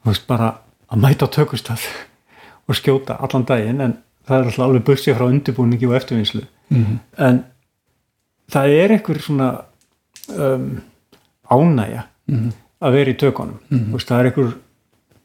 [0.05, 0.53] þú veist bara
[0.91, 1.87] að mæta á tökustað
[2.69, 3.97] og skjóta allan daginn en
[4.29, 6.95] það er alltaf alveg bursið frá undirbúningi og eftirvinnslu Mhm.
[7.21, 7.43] en
[8.51, 9.49] það er einhver svona
[10.31, 10.81] um,
[11.51, 12.53] ánægja Mhm.
[12.81, 14.53] að vera í tökunum mm veist, það er einhver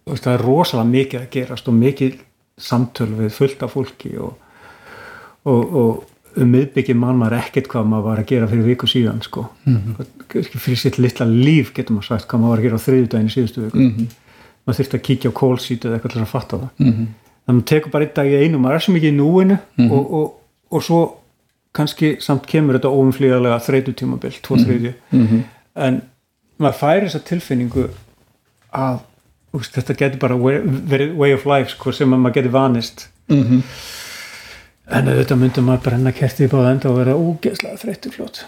[0.07, 2.15] veist, það er rosalega mikið að gerast og mikið
[2.59, 4.33] samtöl við fullt af fólki og,
[5.45, 6.03] og, og
[6.37, 9.45] um miðbyggið mann maður ekkert hvað maður var að gera fyrir viku síðan sko.
[9.65, 9.95] Mhm.
[9.97, 10.59] -hmm.
[10.59, 13.35] fyrir sitt litla líf getur maður sagt hvað maður var að gera á þriðjudaginn í
[13.35, 14.07] síðustu viku mm -hmm.
[14.67, 17.07] maður þurfti að kíkja á kólsít eða eitthvað til að fatta það Mm -hmm.
[17.45, 19.57] þannig að maður tekur bara einn dag í einu maður er svo mikið í núinu
[19.77, 19.91] Mhm.
[19.91, 20.33] og, og,
[20.71, 21.15] og svo
[21.79, 24.57] kannski samt kemur þetta óumflýðarlega þreytutímabil, tvo
[25.11, 25.43] Mhm.
[25.75, 26.01] en
[26.59, 27.87] maður fær þessa tilfinningu
[28.73, 28.99] að
[29.55, 33.07] úst, þetta getur bara verið way of life sko, sem að maður getur vanist.
[33.29, 33.61] Mm -hmm.
[34.91, 38.45] en auðvitað myndum maður brenna kertið í báða enda og vera ógeðslega þreyttur fljótt.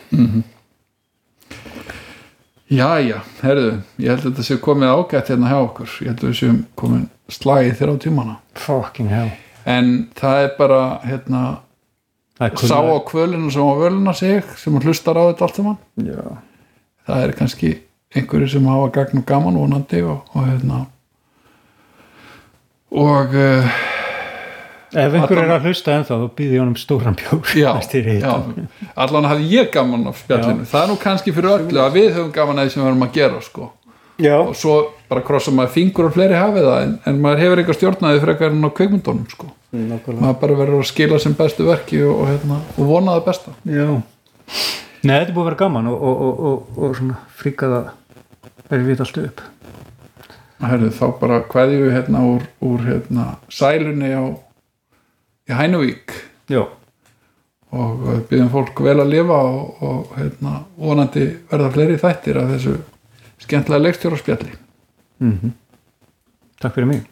[2.71, 5.89] Jæja, herðu, ég held að þetta sé komið ágætt hérna hjá okkur.
[6.01, 8.35] Ég held að við séum komin slagið þér á tímana.
[8.55, 9.31] Fucking hell.
[9.65, 11.41] En það er bara hérna,
[12.61, 15.77] sá á kvölinu sem á völuna sig sem hlustar á þetta allt saman.
[16.01, 16.37] Já.
[17.07, 17.71] það er kannski
[18.15, 20.85] einhverju sem hafa gagn og gaman vonandi og, og hérna.
[22.91, 23.67] Og uh,
[24.91, 27.69] ef einhver Allan- er að hlusta ennþá þá býði ég honum stóran bjór já,
[28.19, 28.33] já.
[28.99, 30.65] allan hafði ég gaman af spjallinu.
[30.67, 33.05] Það er nú kannski fyrir öllu að við höfum gaman að því sem við erum
[33.07, 33.69] að gera sko
[34.21, 34.37] já.
[34.39, 34.77] og svo
[35.09, 38.55] bara krossa maður fingur og fleiri hafið það en, en maður hefur eitthvað stjórnaði frekar
[38.55, 42.29] en á kveikmyndunum sko nákvæmlega maður bara verður að skila sem bestu verki og, og,
[42.31, 43.87] hérna, og vona það besta Já.
[45.01, 47.85] Nei, þetta er búið að vera gaman og, og, og, og, og svona fríkað að
[48.71, 49.41] verið við allt upp.
[50.61, 54.23] Herðu, þá bara kveðjum við hérna úr, úr hérna, sælunni á
[55.49, 56.13] í Hænuvík
[56.51, 56.67] Já.
[57.73, 62.75] og byggjum fólk vel að lifa og, og hérna, vonandi verða fleiri þættir af þessu
[63.45, 64.53] skemmtilega leikstjóra spjalli
[65.21, 65.51] Mm
[66.61, 67.05] Takk fyrir mig.